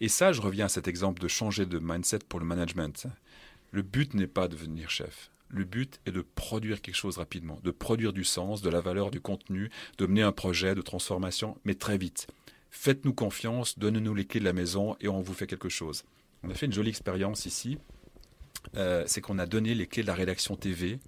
Et 0.00 0.08
ça, 0.08 0.32
je 0.32 0.40
reviens 0.40 0.66
à 0.66 0.68
cet 0.68 0.88
exemple 0.88 1.22
de 1.22 1.28
changer 1.28 1.66
de 1.66 1.78
mindset 1.78 2.20
pour 2.28 2.40
le 2.40 2.46
management. 2.46 3.06
Le 3.70 3.82
but 3.82 4.14
n'est 4.14 4.26
pas 4.26 4.48
de 4.48 4.56
devenir 4.56 4.90
chef. 4.90 5.30
Le 5.48 5.64
but 5.64 6.00
est 6.06 6.12
de 6.12 6.22
produire 6.22 6.80
quelque 6.80 6.96
chose 6.96 7.18
rapidement, 7.18 7.60
de 7.62 7.70
produire 7.70 8.12
du 8.12 8.24
sens, 8.24 8.62
de 8.62 8.70
la 8.70 8.80
valeur, 8.80 9.10
du 9.10 9.20
contenu, 9.20 9.70
de 9.98 10.06
mener 10.06 10.22
un 10.22 10.32
projet 10.32 10.74
de 10.74 10.80
transformation, 10.80 11.58
mais 11.64 11.74
très 11.74 11.98
vite. 11.98 12.26
Faites-nous 12.70 13.12
confiance, 13.12 13.78
donnez-nous 13.78 14.14
les 14.14 14.24
clés 14.24 14.40
de 14.40 14.46
la 14.46 14.54
maison 14.54 14.96
et 15.00 15.08
on 15.08 15.20
vous 15.20 15.34
fait 15.34 15.46
quelque 15.46 15.68
chose. 15.68 16.04
On 16.42 16.50
a 16.50 16.54
fait 16.54 16.66
une 16.66 16.72
jolie 16.72 16.88
expérience 16.88 17.44
ici. 17.44 17.78
Euh, 18.76 19.04
c'est 19.06 19.20
qu'on 19.20 19.38
a 19.38 19.46
donné 19.46 19.74
les 19.74 19.86
clés 19.86 20.02
de 20.02 20.06
la 20.06 20.14
rédaction 20.14 20.56
TV 20.56 21.00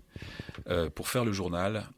euh, 0.69 0.91
pour 0.91 1.09
faire 1.09 1.25
le 1.25 1.33
journal 1.33 1.89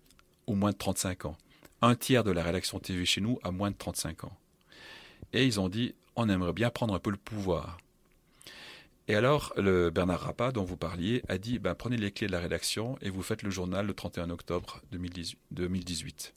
au 0.46 0.54
moins 0.54 0.70
de 0.70 0.76
35 0.76 1.24
ans 1.24 1.36
un 1.82 1.94
tiers 1.94 2.24
de 2.24 2.30
la 2.30 2.42
rédaction 2.42 2.78
TV 2.78 3.04
chez 3.04 3.20
nous 3.20 3.38
a 3.42 3.50
moins 3.50 3.70
de 3.70 3.76
35 3.76 4.24
ans. 4.24 4.36
Et 5.32 5.44
ils 5.44 5.60
ont 5.60 5.68
dit, 5.68 5.94
on 6.14 6.28
aimerait 6.28 6.52
bien 6.52 6.70
prendre 6.70 6.94
un 6.94 6.98
peu 6.98 7.10
le 7.10 7.16
pouvoir. 7.16 7.78
Et 9.08 9.14
alors, 9.14 9.52
le 9.56 9.90
Bernard 9.90 10.20
Rappa, 10.20 10.50
dont 10.50 10.64
vous 10.64 10.76
parliez, 10.76 11.22
a 11.28 11.38
dit, 11.38 11.58
ben, 11.58 11.74
prenez 11.74 11.96
les 11.96 12.10
clés 12.10 12.26
de 12.26 12.32
la 12.32 12.40
rédaction 12.40 12.98
et 13.00 13.10
vous 13.10 13.22
faites 13.22 13.42
le 13.42 13.50
journal 13.50 13.86
le 13.86 13.94
31 13.94 14.30
octobre 14.30 14.82
2018. 14.90 16.34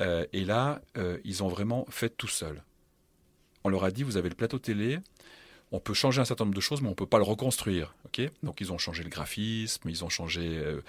Euh, 0.00 0.26
et 0.34 0.44
là, 0.44 0.82
euh, 0.98 1.18
ils 1.24 1.42
ont 1.42 1.48
vraiment 1.48 1.86
fait 1.88 2.10
tout 2.10 2.28
seul. 2.28 2.62
On 3.64 3.70
leur 3.70 3.84
a 3.84 3.90
dit, 3.90 4.02
vous 4.02 4.18
avez 4.18 4.28
le 4.28 4.34
plateau 4.34 4.58
télé, 4.58 4.98
on 5.72 5.80
peut 5.80 5.94
changer 5.94 6.20
un 6.20 6.24
certain 6.24 6.44
nombre 6.44 6.54
de 6.54 6.60
choses, 6.60 6.80
mais 6.80 6.86
on 6.86 6.92
ne 6.92 6.96
peut 6.96 7.06
pas 7.06 7.18
le 7.18 7.24
reconstruire. 7.24 7.94
Donc 8.42 8.60
ils 8.60 8.72
ont 8.72 8.78
changé 8.78 9.02
le 9.02 9.10
graphisme, 9.10 9.88
ils 9.88 10.04
ont 10.04 10.08
changé... 10.08 10.58
Euh, 10.58 10.80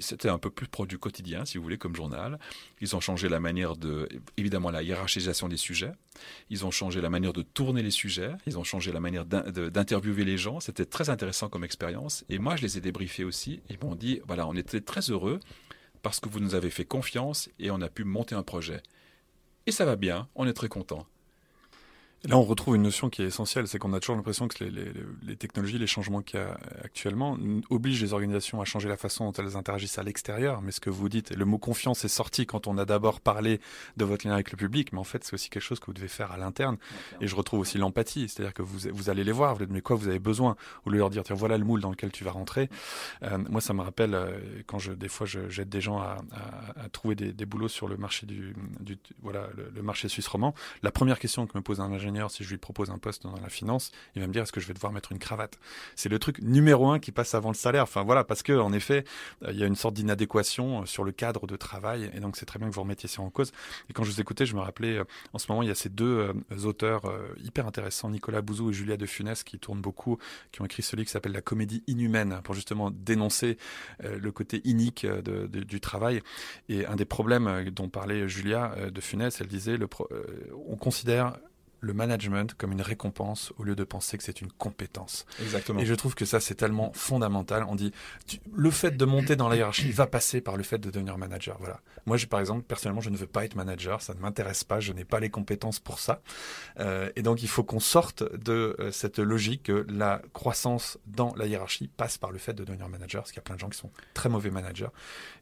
c'était 0.00 0.28
un 0.28 0.38
peu 0.38 0.50
plus 0.50 0.66
produit 0.66 0.98
quotidien, 0.98 1.44
si 1.44 1.56
vous 1.56 1.62
voulez, 1.62 1.78
comme 1.78 1.94
journal. 1.94 2.38
Ils 2.80 2.94
ont 2.94 3.00
changé 3.00 3.28
la 3.28 3.40
manière 3.40 3.76
de... 3.76 4.08
Évidemment, 4.36 4.70
la 4.70 4.82
hiérarchisation 4.82 5.48
des 5.48 5.56
sujets. 5.56 5.92
Ils 6.50 6.66
ont 6.66 6.70
changé 6.70 7.00
la 7.00 7.10
manière 7.10 7.32
de 7.32 7.42
tourner 7.42 7.82
les 7.82 7.90
sujets. 7.90 8.32
Ils 8.46 8.58
ont 8.58 8.64
changé 8.64 8.92
la 8.92 9.00
manière 9.00 9.24
d'interviewer 9.24 10.24
les 10.24 10.36
gens. 10.36 10.60
C'était 10.60 10.84
très 10.84 11.10
intéressant 11.10 11.48
comme 11.48 11.64
expérience. 11.64 12.24
Et 12.28 12.38
moi, 12.38 12.56
je 12.56 12.62
les 12.62 12.76
ai 12.76 12.80
débriefés 12.80 13.24
aussi. 13.24 13.60
Ils 13.70 13.78
m'ont 13.82 13.94
dit, 13.94 14.20
voilà, 14.26 14.46
on 14.46 14.54
était 14.54 14.80
très 14.80 15.10
heureux 15.10 15.40
parce 16.02 16.20
que 16.20 16.28
vous 16.28 16.40
nous 16.40 16.54
avez 16.54 16.70
fait 16.70 16.84
confiance 16.84 17.48
et 17.58 17.70
on 17.70 17.80
a 17.80 17.88
pu 17.88 18.04
monter 18.04 18.34
un 18.34 18.42
projet. 18.42 18.82
Et 19.66 19.70
ça 19.70 19.84
va 19.84 19.96
bien, 19.96 20.28
on 20.34 20.46
est 20.46 20.52
très 20.52 20.68
content. 20.68 21.06
Là, 22.24 22.36
on 22.36 22.42
retrouve 22.42 22.74
une 22.74 22.82
notion 22.82 23.10
qui 23.10 23.22
est 23.22 23.26
essentielle, 23.26 23.68
c'est 23.68 23.78
qu'on 23.78 23.92
a 23.92 24.00
toujours 24.00 24.16
l'impression 24.16 24.48
que 24.48 24.64
les, 24.64 24.92
les, 25.22 25.36
technologies, 25.36 25.78
les 25.78 25.86
changements 25.86 26.20
qu'il 26.20 26.40
y 26.40 26.42
a 26.42 26.58
actuellement, 26.82 27.38
obligent 27.70 28.02
les 28.02 28.12
organisations 28.12 28.60
à 28.60 28.64
changer 28.64 28.88
la 28.88 28.96
façon 28.96 29.26
dont 29.26 29.32
elles 29.32 29.56
interagissent 29.56 29.98
à 29.98 30.02
l'extérieur. 30.02 30.60
Mais 30.60 30.72
ce 30.72 30.80
que 30.80 30.90
vous 30.90 31.08
dites, 31.08 31.30
le 31.30 31.44
mot 31.44 31.58
confiance 31.58 32.04
est 32.04 32.08
sorti 32.08 32.44
quand 32.44 32.66
on 32.66 32.76
a 32.76 32.84
d'abord 32.84 33.20
parlé 33.20 33.60
de 33.96 34.04
votre 34.04 34.26
lien 34.26 34.34
avec 34.34 34.50
le 34.50 34.56
public, 34.56 34.92
mais 34.92 34.98
en 34.98 35.04
fait, 35.04 35.22
c'est 35.22 35.34
aussi 35.34 35.48
quelque 35.48 35.62
chose 35.62 35.78
que 35.78 35.86
vous 35.86 35.92
devez 35.92 36.08
faire 36.08 36.32
à 36.32 36.36
l'interne. 36.36 36.76
Et 37.20 37.28
je 37.28 37.36
retrouve 37.36 37.60
aussi 37.60 37.78
l'empathie, 37.78 38.28
c'est-à-dire 38.28 38.52
que 38.52 38.62
vous, 38.62 38.88
vous 38.92 39.10
allez 39.10 39.22
les 39.22 39.30
voir, 39.30 39.54
vous 39.54 39.60
leur 39.60 39.68
dites 39.68 39.74
mais 39.74 39.80
quoi 39.80 39.94
vous 39.94 40.08
avez 40.08 40.18
besoin, 40.18 40.56
ou 40.86 40.90
leur 40.90 41.10
dire 41.10 41.22
tiens 41.22 41.36
voilà 41.36 41.56
le 41.56 41.64
moule 41.64 41.80
dans 41.80 41.90
lequel 41.90 42.10
tu 42.10 42.24
vas 42.24 42.32
rentrer. 42.32 42.68
Euh, 43.22 43.38
moi, 43.48 43.60
ça 43.60 43.74
me 43.74 43.82
rappelle 43.82 44.14
euh, 44.14 44.40
quand 44.66 44.80
je, 44.80 44.90
des 44.92 45.08
fois, 45.08 45.26
j'aide 45.26 45.68
des 45.68 45.80
gens 45.80 46.00
à, 46.00 46.16
à, 46.32 46.84
à 46.84 46.88
trouver 46.88 47.14
des, 47.14 47.32
des, 47.32 47.46
boulots 47.46 47.68
sur 47.68 47.86
le 47.86 47.96
marché 47.96 48.26
du, 48.26 48.56
du 48.80 48.98
voilà, 49.22 49.48
le, 49.56 49.70
le 49.72 49.82
marché 49.82 50.08
suisse 50.08 50.26
roman. 50.26 50.52
La 50.82 50.90
première 50.90 51.20
question 51.20 51.46
que 51.46 51.56
me 51.56 51.62
pose 51.62 51.80
un 51.80 51.92
si 52.28 52.44
je 52.44 52.50
lui 52.50 52.58
propose 52.58 52.90
un 52.90 52.98
poste 52.98 53.22
dans 53.22 53.34
la 53.36 53.48
finance, 53.48 53.92
il 54.14 54.20
va 54.20 54.26
me 54.26 54.32
dire 54.32 54.42
est-ce 54.42 54.52
que 54.52 54.60
je 54.60 54.66
vais 54.66 54.74
devoir 54.74 54.92
mettre 54.92 55.12
une 55.12 55.18
cravate? 55.18 55.58
C'est 55.94 56.08
le 56.08 56.18
truc 56.18 56.40
numéro 56.40 56.90
un 56.90 56.98
qui 56.98 57.12
passe 57.12 57.34
avant 57.34 57.50
le 57.50 57.54
salaire. 57.54 57.82
Enfin 57.82 58.02
voilà, 58.02 58.24
parce 58.24 58.42
que 58.42 58.52
en 58.52 58.72
effet, 58.72 59.04
euh, 59.44 59.52
il 59.52 59.58
y 59.58 59.62
a 59.62 59.66
une 59.66 59.76
sorte 59.76 59.94
d'inadéquation 59.94 60.82
euh, 60.82 60.86
sur 60.86 61.04
le 61.04 61.12
cadre 61.12 61.46
de 61.46 61.56
travail, 61.56 62.10
et 62.14 62.20
donc 62.20 62.36
c'est 62.36 62.46
très 62.46 62.58
bien 62.58 62.68
que 62.68 62.74
vous 62.74 62.80
remettiez 62.80 63.08
ça 63.08 63.22
en 63.22 63.30
cause. 63.30 63.52
Et 63.88 63.92
quand 63.92 64.04
je 64.04 64.10
vous 64.10 64.20
écoutais, 64.20 64.46
je 64.46 64.54
me 64.54 64.60
rappelais, 64.60 64.98
euh, 64.98 65.04
en 65.32 65.38
ce 65.38 65.46
moment, 65.50 65.62
il 65.62 65.68
y 65.68 65.70
a 65.70 65.74
ces 65.74 65.88
deux 65.88 66.34
auteurs 66.64 67.02
hyper 67.42 67.66
intéressants, 67.66 68.10
Nicolas 68.10 68.42
Bouzou 68.42 68.70
et 68.70 68.72
Julia 68.72 68.96
de 68.96 69.06
Funès, 69.06 69.44
qui 69.44 69.58
tournent 69.58 69.80
beaucoup, 69.80 70.18
qui 70.52 70.62
ont 70.62 70.64
écrit 70.64 70.82
ce 70.82 70.96
livre 70.96 71.06
qui 71.06 71.12
s'appelle 71.12 71.32
La 71.32 71.42
comédie 71.42 71.82
inhumaine, 71.86 72.40
pour 72.42 72.54
justement 72.54 72.90
dénoncer 72.90 73.58
le 74.00 74.32
côté 74.32 74.60
inique 74.64 75.06
du 75.06 75.80
travail. 75.80 76.22
Et 76.68 76.86
un 76.86 76.96
des 76.96 77.04
problèmes 77.04 77.70
dont 77.70 77.88
parlait 77.88 78.28
Julia 78.28 78.74
de 78.90 79.00
Funès, 79.00 79.40
elle 79.40 79.48
disait, 79.48 79.76
le 79.76 79.88
on 80.68 80.76
considère 80.76 81.36
le 81.80 81.92
management 81.92 82.54
comme 82.54 82.72
une 82.72 82.82
récompense 82.82 83.52
au 83.58 83.62
lieu 83.62 83.76
de 83.76 83.84
penser 83.84 84.18
que 84.18 84.24
c'est 84.24 84.40
une 84.40 84.50
compétence. 84.50 85.26
Exactement. 85.40 85.80
Et 85.80 85.86
je 85.86 85.94
trouve 85.94 86.14
que 86.14 86.24
ça, 86.24 86.40
c'est 86.40 86.54
tellement 86.54 86.92
fondamental. 86.92 87.64
On 87.68 87.74
dit, 87.74 87.92
le 88.52 88.70
fait 88.70 88.96
de 88.96 89.04
monter 89.04 89.36
dans 89.36 89.48
la 89.48 89.56
hiérarchie 89.56 89.90
va 89.90 90.06
passer 90.06 90.40
par 90.40 90.56
le 90.56 90.62
fait 90.62 90.78
de 90.78 90.90
devenir 90.90 91.18
manager. 91.18 91.56
Voilà. 91.58 91.80
Moi, 92.06 92.16
je, 92.16 92.26
par 92.26 92.40
exemple, 92.40 92.62
personnellement, 92.62 93.00
je 93.00 93.10
ne 93.10 93.16
veux 93.16 93.26
pas 93.26 93.44
être 93.44 93.54
manager. 93.54 94.02
Ça 94.02 94.14
ne 94.14 94.20
m'intéresse 94.20 94.64
pas. 94.64 94.80
Je 94.80 94.92
n'ai 94.92 95.04
pas 95.04 95.20
les 95.20 95.30
compétences 95.30 95.78
pour 95.78 95.98
ça. 95.98 96.20
Euh, 96.80 97.10
et 97.16 97.22
donc, 97.22 97.42
il 97.42 97.48
faut 97.48 97.64
qu'on 97.64 97.80
sorte 97.80 98.24
de 98.36 98.76
euh, 98.80 98.90
cette 98.90 99.18
logique 99.18 99.64
que 99.64 99.86
la 99.88 100.22
croissance 100.32 100.98
dans 101.06 101.34
la 101.36 101.46
hiérarchie 101.46 101.88
passe 101.88 102.18
par 102.18 102.30
le 102.32 102.38
fait 102.38 102.54
de 102.54 102.64
devenir 102.64 102.88
manager. 102.88 103.22
Parce 103.22 103.32
qu'il 103.32 103.38
y 103.38 103.40
a 103.40 103.42
plein 103.42 103.54
de 103.54 103.60
gens 103.60 103.68
qui 103.68 103.78
sont 103.78 103.90
très 104.14 104.28
mauvais 104.28 104.50
managers. 104.50 104.88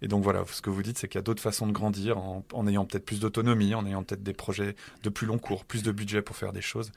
Et 0.03 0.09
donc, 0.09 0.22
voilà, 0.22 0.45
ce 0.51 0.61
que 0.61 0.70
vous 0.70 0.82
dites, 0.82 0.99
c'est 0.99 1.09
qu'il 1.09 1.18
y 1.18 1.20
a 1.20 1.22
d'autres 1.22 1.43
façons 1.43 1.66
de 1.66 1.72
grandir 1.72 2.18
en, 2.18 2.45
en 2.53 2.66
ayant 2.66 2.84
peut-être 2.84 3.07
plus 3.07 3.20
d'autonomie, 3.20 3.74
en 3.74 3.87
ayant 3.87 4.03
peut-être 4.03 4.22
des 4.22 4.34
projets 4.34 4.76
de 5.03 5.09
plus 5.09 5.26
long 5.26 5.39
cours, 5.39 5.64
plus 5.64 5.82
de 5.82 5.93
budget 5.93 6.22
pour 6.27 6.37
faire 6.37 6.53
des 6.53 6.61
choses. 6.61 6.93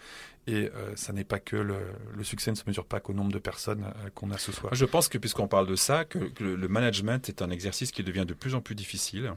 Et 0.47 0.69
euh, 0.75 0.93
ça 0.95 1.13
n'est 1.13 1.23
pas 1.23 1.39
que 1.39 1.55
le, 1.55 1.80
succès 2.23 2.51
ne 2.51 2.55
se 2.55 2.63
mesure 2.67 2.86
pas 2.86 2.99
qu'au 2.99 3.13
nombre 3.13 3.32
de 3.32 3.39
personnes 3.39 3.86
euh, 3.86 4.09
qu'on 4.13 4.32
a 4.32 4.38
ce 4.38 4.51
soir. 4.51 4.75
Je 4.75 4.86
pense 4.86 5.07
que 5.07 5.17
puisqu'on 5.17 5.47
parle 5.47 5.67
de 5.67 5.75
ça, 5.75 6.03
que, 6.03 6.19
que, 6.19 6.43
le 6.43 6.67
management 6.67 7.30
est 7.30 7.41
un 7.41 7.49
exercice 7.49 7.91
qui 7.91 8.03
devient 8.03 8.25
de 8.27 8.34
plus 8.34 8.55
en 8.55 8.61
plus 8.61 8.75
difficile, 8.75 9.34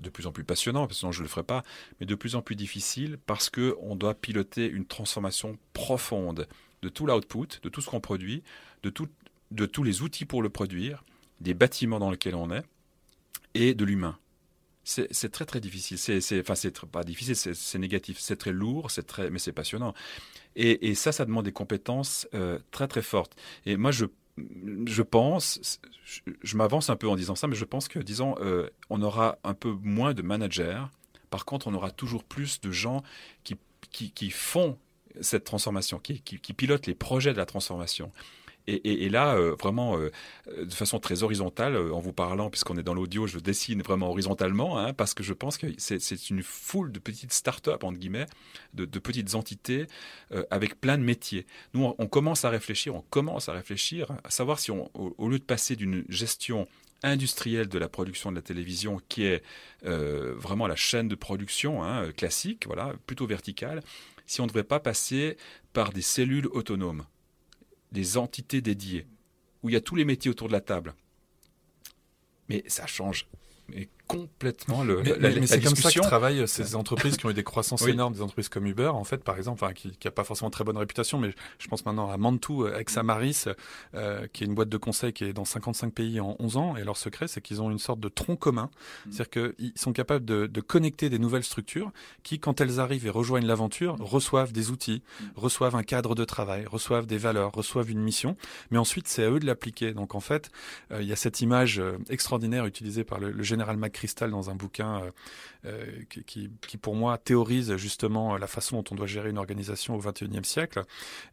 de 0.00 0.08
plus 0.08 0.26
en 0.26 0.32
plus 0.32 0.44
passionnant, 0.44 0.86
parce 0.86 0.94
que 0.94 1.00
sinon 1.00 1.12
je 1.12 1.20
ne 1.20 1.24
le 1.24 1.28
ferai 1.28 1.42
pas, 1.42 1.62
mais 2.00 2.06
de 2.06 2.14
plus 2.14 2.34
en 2.34 2.42
plus 2.42 2.56
difficile 2.56 3.18
parce 3.26 3.50
qu'on 3.50 3.96
doit 3.96 4.14
piloter 4.14 4.66
une 4.66 4.86
transformation 4.86 5.58
profonde 5.74 6.48
de 6.82 6.88
tout 6.88 7.06
l'output, 7.06 7.60
de 7.62 7.68
tout 7.68 7.80
ce 7.80 7.90
qu'on 7.90 8.00
produit, 8.00 8.42
de, 8.82 8.90
tout, 8.90 9.08
de 9.50 9.66
tous 9.66 9.82
les 9.82 10.02
outils 10.02 10.24
pour 10.24 10.42
le 10.42 10.48
produire, 10.48 11.04
des 11.40 11.54
bâtiments 11.54 11.98
dans 11.98 12.10
lesquels 12.10 12.34
on 12.34 12.50
est, 12.50 12.64
et 13.54 13.74
de 13.74 13.84
l'humain. 13.84 14.18
C'est 14.84 15.30
très 15.30 15.44
très 15.44 15.60
difficile. 15.60 15.98
C'est 15.98 16.40
enfin 16.40 16.54
c'est 16.54 16.84
pas 16.86 17.04
difficile, 17.04 17.36
c'est 17.36 17.78
négatif. 17.78 18.18
C'est 18.18 18.36
très 18.36 18.52
lourd, 18.52 18.90
c'est 18.90 19.06
très 19.06 19.30
mais 19.30 19.38
c'est 19.38 19.52
passionnant. 19.52 19.94
Et, 20.56 20.94
ça, 20.94 21.12
ça 21.12 21.24
demande 21.24 21.44
des 21.46 21.52
compétences 21.52 22.28
euh, 22.34 22.58
très 22.72 22.88
très 22.88 23.02
fortes. 23.02 23.34
Et 23.64 23.76
moi, 23.76 23.90
je 23.90 24.06
je 24.86 25.02
pense, 25.02 25.80
je, 26.42 26.56
m'avance 26.56 26.88
un 26.88 26.96
peu 26.96 27.06
en 27.06 27.16
disant 27.16 27.34
ça, 27.34 27.46
mais 27.48 27.54
je 27.54 27.66
pense 27.66 27.86
que 27.86 27.98
disons, 27.98 28.34
euh, 28.40 28.70
on 28.88 29.02
aura 29.02 29.38
un 29.44 29.52
peu 29.52 29.76
moins 29.82 30.14
de 30.14 30.22
managers. 30.22 30.82
Par 31.28 31.44
contre, 31.44 31.66
on 31.66 31.74
aura 31.74 31.90
toujours 31.90 32.24
plus 32.24 32.60
de 32.60 32.70
gens 32.70 33.02
qui 33.44 33.56
qui, 33.90 34.30
font 34.30 34.78
cette 35.20 35.44
transformation, 35.44 35.98
qui, 35.98 36.22
qui 36.22 36.52
pilotent 36.54 36.86
les 36.86 36.94
projets 36.94 37.32
de 37.32 37.38
la 37.38 37.44
transformation. 37.44 38.10
Et, 38.68 39.08
là, 39.08 39.34
euh, 39.34 39.56
vraiment, 39.58 39.98
euh, 39.98 40.10
de 40.64 40.72
façon 40.72 41.00
très 41.00 41.24
horizontale, 41.24 41.74
euh, 41.74 41.92
en 41.92 41.98
vous 41.98 42.12
parlant, 42.12 42.48
puisqu'on 42.48 42.76
est 42.76 42.82
dans 42.82 42.94
l'audio, 42.94 43.26
je 43.26 43.38
dessine 43.38 43.82
vraiment 43.82 44.10
horizontalement, 44.10 44.78
hein, 44.78 44.92
parce 44.92 45.14
que 45.14 45.22
je 45.22 45.32
pense 45.32 45.58
que 45.58 45.66
c'est 45.78 46.30
une 46.30 46.42
foule 46.42 46.92
de 46.92 46.98
petites 46.98 47.32
start-up, 47.32 47.82
entre 47.84 47.98
guillemets, 47.98 48.26
de, 48.74 48.84
petites 48.98 49.34
entités 49.34 49.86
euh, 50.32 50.44
avec 50.50 50.80
plein 50.80 50.96
de 50.96 51.02
métiers. 51.02 51.46
Nous, 51.74 51.94
on, 51.98 52.06
commence 52.06 52.44
à 52.44 52.50
réfléchir, 52.50 52.94
on 52.94 53.02
commence 53.10 53.48
à 53.48 53.52
réfléchir, 53.52 54.12
à 54.22 54.30
savoir 54.30 54.58
si, 54.60 54.70
au, 54.70 55.28
lieu 55.28 55.38
de 55.38 55.44
passer 55.44 55.76
d'une 55.76 56.04
gestion 56.08 56.68
industrielle 57.02 57.68
de 57.68 57.78
la 57.78 57.88
production 57.88 58.30
de 58.30 58.36
la 58.36 58.42
télévision, 58.42 59.00
qui 59.08 59.24
est 59.24 59.42
euh, 59.84 60.34
vraiment 60.36 60.68
la 60.68 60.76
chaîne 60.76 61.08
de 61.08 61.16
production 61.16 61.82
hein, 61.82 62.12
classique, 62.12 62.66
voilà, 62.66 62.94
plutôt 63.06 63.26
verticale, 63.26 63.82
si 64.26 64.40
on 64.40 64.44
ne 64.44 64.48
devrait 64.48 64.62
pas 64.62 64.78
passer 64.78 65.36
par 65.72 65.92
des 65.92 66.02
cellules 66.02 66.46
autonomes 66.46 67.04
des 67.92 68.16
entités 68.16 68.60
dédiées, 68.60 69.06
où 69.62 69.68
il 69.68 69.72
y 69.72 69.76
a 69.76 69.80
tous 69.80 69.94
les 69.94 70.04
métiers 70.04 70.30
autour 70.30 70.48
de 70.48 70.52
la 70.52 70.60
table. 70.60 70.94
Mais 72.48 72.64
ça 72.66 72.86
change 72.86 73.28
complètement 74.16 74.84
le. 74.84 75.02
Mais, 75.02 75.10
la, 75.10 75.16
mais, 75.16 75.40
mais 75.40 75.46
c'est 75.46 75.60
comme 75.60 75.76
ça 75.76 75.90
que 75.90 76.00
travaillent 76.00 76.46
ces 76.46 76.74
entreprises 76.76 77.16
qui 77.16 77.26
ont 77.26 77.30
eu 77.30 77.34
des 77.34 77.44
croissances 77.44 77.82
oui. 77.82 77.92
énormes, 77.92 78.14
des 78.14 78.22
entreprises 78.22 78.48
comme 78.48 78.66
Uber, 78.66 78.88
en 78.88 79.04
fait, 79.04 79.24
par 79.24 79.36
exemple, 79.36 79.62
enfin, 79.62 79.72
qui 79.72 79.92
n'a 80.04 80.10
pas 80.10 80.24
forcément 80.24 80.50
très 80.50 80.64
bonne 80.64 80.76
réputation, 80.76 81.18
mais 81.18 81.34
je 81.58 81.68
pense 81.68 81.84
maintenant 81.86 82.10
à 82.10 82.16
Mantou, 82.16 82.66
ex-Amaris, 82.66 83.46
euh, 83.94 84.26
qui 84.32 84.44
est 84.44 84.46
une 84.46 84.54
boîte 84.54 84.68
de 84.68 84.76
conseil 84.76 85.12
qui 85.12 85.24
est 85.24 85.32
dans 85.32 85.44
55 85.44 85.92
pays 85.92 86.20
en 86.20 86.36
11 86.38 86.56
ans, 86.56 86.76
et 86.76 86.84
leur 86.84 86.96
secret, 86.96 87.28
c'est 87.28 87.40
qu'ils 87.40 87.62
ont 87.62 87.70
une 87.70 87.78
sorte 87.78 88.00
de 88.00 88.08
tronc 88.08 88.36
commun, 88.36 88.70
mmh. 89.06 89.12
c'est-à-dire 89.12 89.52
qu'ils 89.56 89.72
sont 89.76 89.92
capables 89.92 90.24
de, 90.24 90.46
de, 90.46 90.60
connecter 90.60 91.10
des 91.10 91.18
nouvelles 91.18 91.44
structures 91.44 91.90
qui, 92.22 92.38
quand 92.38 92.60
elles 92.60 92.80
arrivent 92.80 93.06
et 93.06 93.10
rejoignent 93.10 93.46
l'aventure, 93.46 93.96
reçoivent 93.98 94.52
des 94.52 94.70
outils, 94.70 95.02
mmh. 95.02 95.24
reçoivent 95.36 95.76
un 95.76 95.82
cadre 95.82 96.14
de 96.14 96.24
travail, 96.24 96.66
reçoivent 96.66 97.06
des 97.06 97.18
valeurs, 97.18 97.52
reçoivent 97.52 97.90
une 97.90 98.02
mission, 98.02 98.36
mais 98.70 98.78
ensuite, 98.78 99.08
c'est 99.08 99.24
à 99.24 99.30
eux 99.30 99.40
de 99.40 99.46
l'appliquer. 99.46 99.92
Donc, 99.92 100.14
en 100.14 100.20
fait, 100.20 100.50
euh, 100.90 101.02
il 101.02 101.08
y 101.08 101.12
a 101.12 101.16
cette 101.16 101.40
image 101.40 101.78
euh, 101.78 101.98
extraordinaire 102.08 102.66
utilisée 102.66 103.04
par 103.04 103.18
le, 103.18 103.30
le 103.30 103.42
général 103.42 103.76
McChrystal 104.02 104.30
dans 104.30 104.50
un 104.50 104.54
bouquin 104.54 105.02
euh, 105.64 106.02
qui, 106.08 106.50
qui, 106.66 106.76
pour 106.76 106.94
moi, 106.94 107.18
théorise 107.18 107.76
justement 107.76 108.36
la 108.36 108.46
façon 108.46 108.76
dont 108.76 108.84
on 108.90 108.94
doit 108.94 109.06
gérer 109.06 109.30
une 109.30 109.38
organisation 109.38 109.94
au 109.94 109.98
XXIe 109.98 110.44
siècle, 110.44 110.82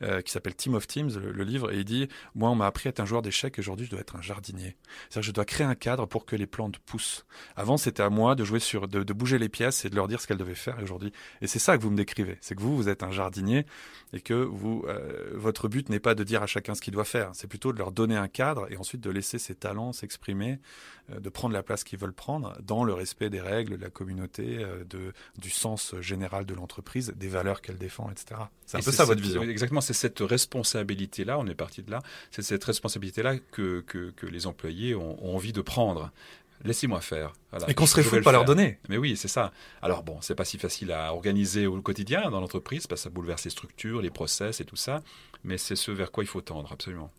euh, 0.02 0.22
qui 0.22 0.32
s'appelle 0.32 0.56
Team 0.56 0.76
of 0.76 0.88
Teams, 0.88 1.10
le, 1.18 1.44
livre, 1.44 1.72
et 1.72 1.80
il 1.80 1.86
dit, 1.86 2.08
moi, 2.36 2.50
on 2.50 2.56
m'a 2.56 2.68
appris 2.68 2.88
à 2.88 2.92
être 2.92 3.00
un 3.00 3.06
joueur 3.06 3.22
d'échecs, 3.22 3.58
aujourd'hui, 3.60 3.86
je 3.86 3.92
dois 3.92 4.00
être 4.00 4.16
un 4.16 4.22
jardinier. 4.22 4.76
C'est-à-dire 5.10 5.28
je 5.28 5.32
dois 5.32 5.46
créer 5.46 5.66
un 5.66 5.76
cadre 5.76 6.06
pour 6.06 6.26
que 6.26 6.36
les 6.36 6.48
plantes 6.48 6.80
poussent. 6.80 7.26
Avant, 7.56 7.78
c'était 7.78 8.04
à 8.04 8.10
moi 8.10 8.36
de 8.36 8.44
jouer 8.44 8.60
sur, 8.60 8.88
de, 8.88 9.04
de, 9.04 9.14
bouger 9.14 9.40
les 9.40 9.50
pièces 9.50 9.86
et 9.86 9.90
de 9.90 9.96
leur 9.96 10.08
dire 10.08 10.22
ce 10.22 10.28
qu'elles 10.28 10.38
devaient 10.38 10.56
faire 10.56 10.78
aujourd'hui. 10.82 11.12
Et 11.42 11.48
c'est 11.48 11.60
ça 11.60 11.78
que 11.78 11.82
vous 11.82 11.92
me 11.92 11.98
décrivez. 11.98 12.38
C'est 12.42 12.56
que 12.56 12.62
vous, 12.62 12.76
vous 12.76 12.90
êtes 12.90 13.04
un 13.04 13.12
jardinier 13.12 13.66
et 14.14 14.22
que 14.22 14.34
vous, 14.34 14.86
euh, 14.88 15.32
votre 15.34 15.68
but 15.68 15.90
n'est 15.90 16.00
pas 16.00 16.16
de 16.16 16.24
dire 16.24 16.42
à 16.44 16.48
chacun 16.48 16.76
ce 16.76 16.82
qu'il 16.82 16.94
doit 16.94 17.06
faire. 17.06 17.32
C'est 17.34 17.48
plutôt 17.48 17.74
de 17.74 17.78
leur 17.78 17.92
donner 17.92 18.16
un 18.16 18.28
cadre 18.28 18.72
et 18.72 18.78
ensuite 18.78 19.02
de 19.02 19.10
laisser 19.10 19.40
ses 19.40 19.56
talents 19.56 19.94
s'exprimer, 19.94 20.60
euh, 21.12 21.20
de 21.20 21.30
prendre 21.30 21.54
la 21.54 21.64
place 21.64 21.84
qu'ils 21.84 22.00
veulent 22.00 22.14
prendre 22.14 22.58
dans 22.62 22.84
le 22.84 22.94
respect 22.94 23.30
des 23.30 23.42
règles 23.42 23.78
de 23.78 23.84
la 23.84 23.90
communauté, 23.90 24.18
euh, 24.39 24.84
de, 24.89 25.13
du 25.38 25.49
sens 25.49 25.95
général 26.01 26.45
de 26.45 26.53
l'entreprise, 26.53 27.13
des 27.15 27.28
valeurs 27.28 27.61
qu'elle 27.61 27.78
défend, 27.78 28.09
etc. 28.11 28.41
C'est 28.65 28.78
un 28.78 28.82
et 28.82 28.84
peu 28.84 28.91
ça 28.91 29.05
votre 29.05 29.22
vision. 29.22 29.43
Exactement, 29.43 29.82
c'est 29.82 29.93
cette 29.93 30.20
responsabilité-là, 30.20 31.38
on 31.39 31.47
est 31.47 31.55
parti 31.55 31.84
de 31.84 31.91
là, 31.91 32.01
c'est 32.32 32.41
cette 32.41 32.63
responsabilité-là 32.63 33.38
que, 33.51 33.82
que, 33.82 34.11
que, 34.11 34.26
les 34.26 34.47
employés 34.47 34.95
ont, 34.95 35.24
ont 35.24 35.36
envie 35.36 35.53
de 35.53 35.61
prendre 35.61 36.11
laissez-moi 36.63 37.01
faire. 37.01 37.34
Voilà. 37.51 37.70
Et 37.70 37.74
qu'on 37.74 37.86
serait 37.86 38.03
fou 38.03 38.15
de 38.17 38.22
pas 38.22 38.32
leur 38.32 38.45
donner. 38.45 38.80
Mais 38.89 38.97
oui, 38.97 39.15
c'est 39.15 39.28
ça. 39.28 39.51
Alors 39.82 40.03
bon, 40.03 40.20
c'est 40.22 40.36
pas 40.36 40.45
si 40.45 40.57
facile 40.57 40.91
à 40.91 41.13
organiser 41.13 41.67
au 41.67 41.82
quotidien 41.82 42.30
dans 42.30 42.39
l'entreprise 42.39 42.88
parce 42.88 43.01
que 43.01 43.03
ça 43.03 43.09
bouleverse 43.09 43.43
les 43.45 43.49
structures, 43.49 44.01
les 44.01 44.09
process 44.09 44.59
et 44.59 44.65
tout 44.65 44.76
ça. 44.76 45.01
Mais 45.43 45.57
c'est 45.57 45.76
ce 45.76 45.91
vers 45.91 46.11
quoi 46.11 46.24
il 46.24 46.28
faut 46.28 46.41
tendre, 46.41 46.72
absolument. 46.72 47.11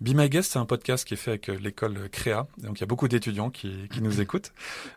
Be 0.00 0.14
My 0.14 0.30
Guest, 0.30 0.52
c'est 0.52 0.58
un 0.58 0.64
podcast 0.64 1.06
qui 1.06 1.12
est 1.12 1.18
fait 1.18 1.32
avec 1.32 1.48
l'école 1.48 2.08
Créa. 2.08 2.46
Donc 2.56 2.78
il 2.78 2.80
y 2.80 2.84
a 2.84 2.86
beaucoup 2.86 3.06
d'étudiants 3.06 3.50
qui, 3.50 3.86
qui, 3.92 4.00
nous 4.00 4.20
écoutent. 4.22 4.52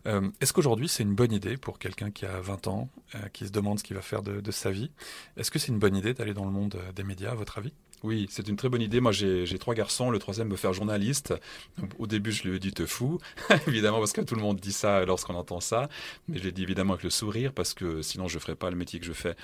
Euh, 0.07 0.29
Est-ce 0.39 0.53
qu'aujourd'hui 0.53 0.87
c'est 0.87 1.03
une 1.03 1.13
bonne 1.13 1.33
idée 1.33 1.57
pour 1.57 1.77
quelqu'un 1.77 2.09
qui 2.09 2.25
a 2.25 2.39
20 2.39 2.67
ans, 2.67 2.89
euh, 3.15 3.19
qui 3.33 3.45
se 3.45 3.51
demande 3.51 3.79
ce 3.79 3.83
qu'il 3.83 3.97
va 3.97 4.01
faire 4.01 4.23
de, 4.23 4.39
de 4.39 4.51
sa 4.51 4.71
vie? 4.71 4.91
Est-ce 5.35 5.51
que 5.51 5.59
c'est 5.59 5.73
une 5.73 5.79
bonne 5.79 5.97
idée 5.97 6.13
d'aller 6.13 6.33
dans 6.33 6.45
le 6.45 6.51
monde 6.51 6.77
des 6.95 7.03
médias, 7.03 7.31
à 7.31 7.35
votre 7.35 7.57
avis? 7.57 7.73
Oui, 8.03 8.27
c'est 8.29 8.47
une 8.47 8.55
très 8.55 8.69
bonne 8.69 8.81
idée. 8.81 9.01
Moi, 9.01 9.11
j'ai 9.13 9.57
trois 9.59 9.73
garçons. 9.73 10.09
Le 10.09 10.19
troisième 10.19 10.49
me 10.49 10.57
faire 10.57 10.73
journaliste. 10.73 11.33
Au 11.99 12.07
début, 12.07 12.33
je 12.33 12.43
lui 12.43 12.55
ai 12.57 12.59
dit 12.59 12.73
te 12.73 12.85
fou, 12.85 13.17
évidemment, 13.67 13.99
parce 13.99 14.11
que 14.11 14.21
tout 14.21 14.35
le 14.35 14.41
monde 14.41 14.59
dit 14.59 14.73
ça 14.73 15.05
lorsqu'on 15.05 15.35
entend 15.35 15.61
ça. 15.61 15.87
Mais 16.27 16.37
je 16.37 16.43
l'ai 16.43 16.51
dit 16.51 16.63
évidemment 16.63 16.93
avec 16.93 17.03
le 17.03 17.09
sourire, 17.09 17.53
parce 17.53 17.73
que 17.73 18.01
sinon, 18.01 18.27
je 18.27 18.35
ne 18.35 18.39
ferais 18.41 18.55
pas 18.55 18.69
le 18.69 18.75
métier 18.75 18.99
que 18.99 19.05
je 19.05 19.13
fais. 19.13 19.35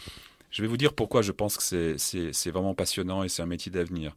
Je 0.51 0.62
vais 0.62 0.68
vous 0.68 0.78
dire 0.78 0.93
pourquoi 0.93 1.22
je 1.22 1.32
pense 1.32 1.57
que 1.57 1.97
c'est 1.97 2.51
vraiment 2.51 2.74
passionnant 2.74 3.24
et 3.24 3.30
c'est 3.30 3.41
un 3.41 3.45
métier 3.45 3.72
d'avenir. 3.72 4.14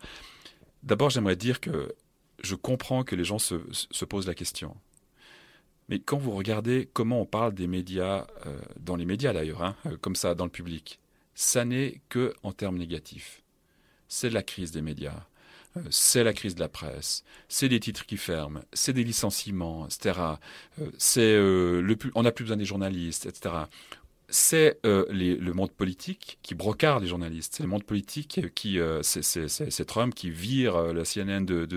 D'abord, 0.82 1.10
j'aimerais 1.10 1.36
dire 1.36 1.60
que 1.60 1.94
je 2.42 2.54
comprends 2.54 3.04
que 3.04 3.14
les 3.14 3.24
gens 3.24 3.38
se, 3.38 3.54
se, 3.70 4.04
posent 4.04 4.26
la 4.26 4.34
question. 4.34 4.76
Mais 5.88 6.00
quand 6.00 6.18
vous 6.18 6.32
regardez 6.32 6.88
comment 6.92 7.20
on 7.20 7.26
parle 7.26 7.54
des 7.54 7.66
médias, 7.66 8.26
euh, 8.46 8.58
dans 8.80 8.96
les 8.96 9.04
médias 9.04 9.32
d'ailleurs, 9.32 9.62
hein, 9.62 9.76
comme 10.00 10.16
ça, 10.16 10.34
dans 10.34 10.44
le 10.44 10.50
public, 10.50 10.98
ça 11.34 11.64
n'est 11.64 12.00
que 12.08 12.34
en 12.42 12.52
termes 12.52 12.78
négatifs 12.78 13.42
c'est 14.12 14.28
la 14.28 14.42
crise 14.42 14.72
des 14.72 14.82
médias, 14.82 15.24
euh, 15.78 15.80
c'est 15.88 16.22
la 16.22 16.34
crise 16.34 16.54
de 16.54 16.60
la 16.60 16.68
presse, 16.68 17.24
c'est 17.48 17.70
des 17.70 17.80
titres 17.80 18.04
qui 18.04 18.18
ferment, 18.18 18.60
c'est 18.74 18.92
des 18.92 19.04
licenciements, 19.04 19.86
etc. 19.86 20.20
Euh, 20.78 20.90
c'est 20.98 21.20
euh, 21.22 21.80
le 21.80 21.96
plus, 21.96 22.12
on 22.14 22.24
n'a 22.24 22.30
plus 22.30 22.44
besoin 22.44 22.58
des 22.58 22.66
journalistes, 22.66 23.24
etc. 23.24 23.54
C'est 24.34 24.80
euh, 24.86 25.04
le 25.10 25.52
monde 25.52 25.70
politique 25.72 26.38
qui 26.42 26.54
brocarde 26.54 27.02
les 27.02 27.08
journalistes. 27.08 27.54
C'est 27.54 27.62
le 27.62 27.68
monde 27.68 27.84
politique 27.84 28.54
qui, 28.54 28.80
euh, 28.80 29.02
c'est 29.02 29.84
Trump 29.84 30.14
qui 30.14 30.30
vire 30.30 30.94
la 30.94 31.04
CNN 31.04 31.42
de, 31.44 31.68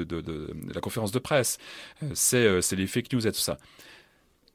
la 0.74 0.80
conférence 0.80 1.12
de 1.12 1.20
presse. 1.20 1.58
C'est 2.14 2.72
les 2.72 2.88
fake 2.88 3.12
news 3.12 3.28
et 3.28 3.32
tout 3.34 3.40
ça. 3.40 3.58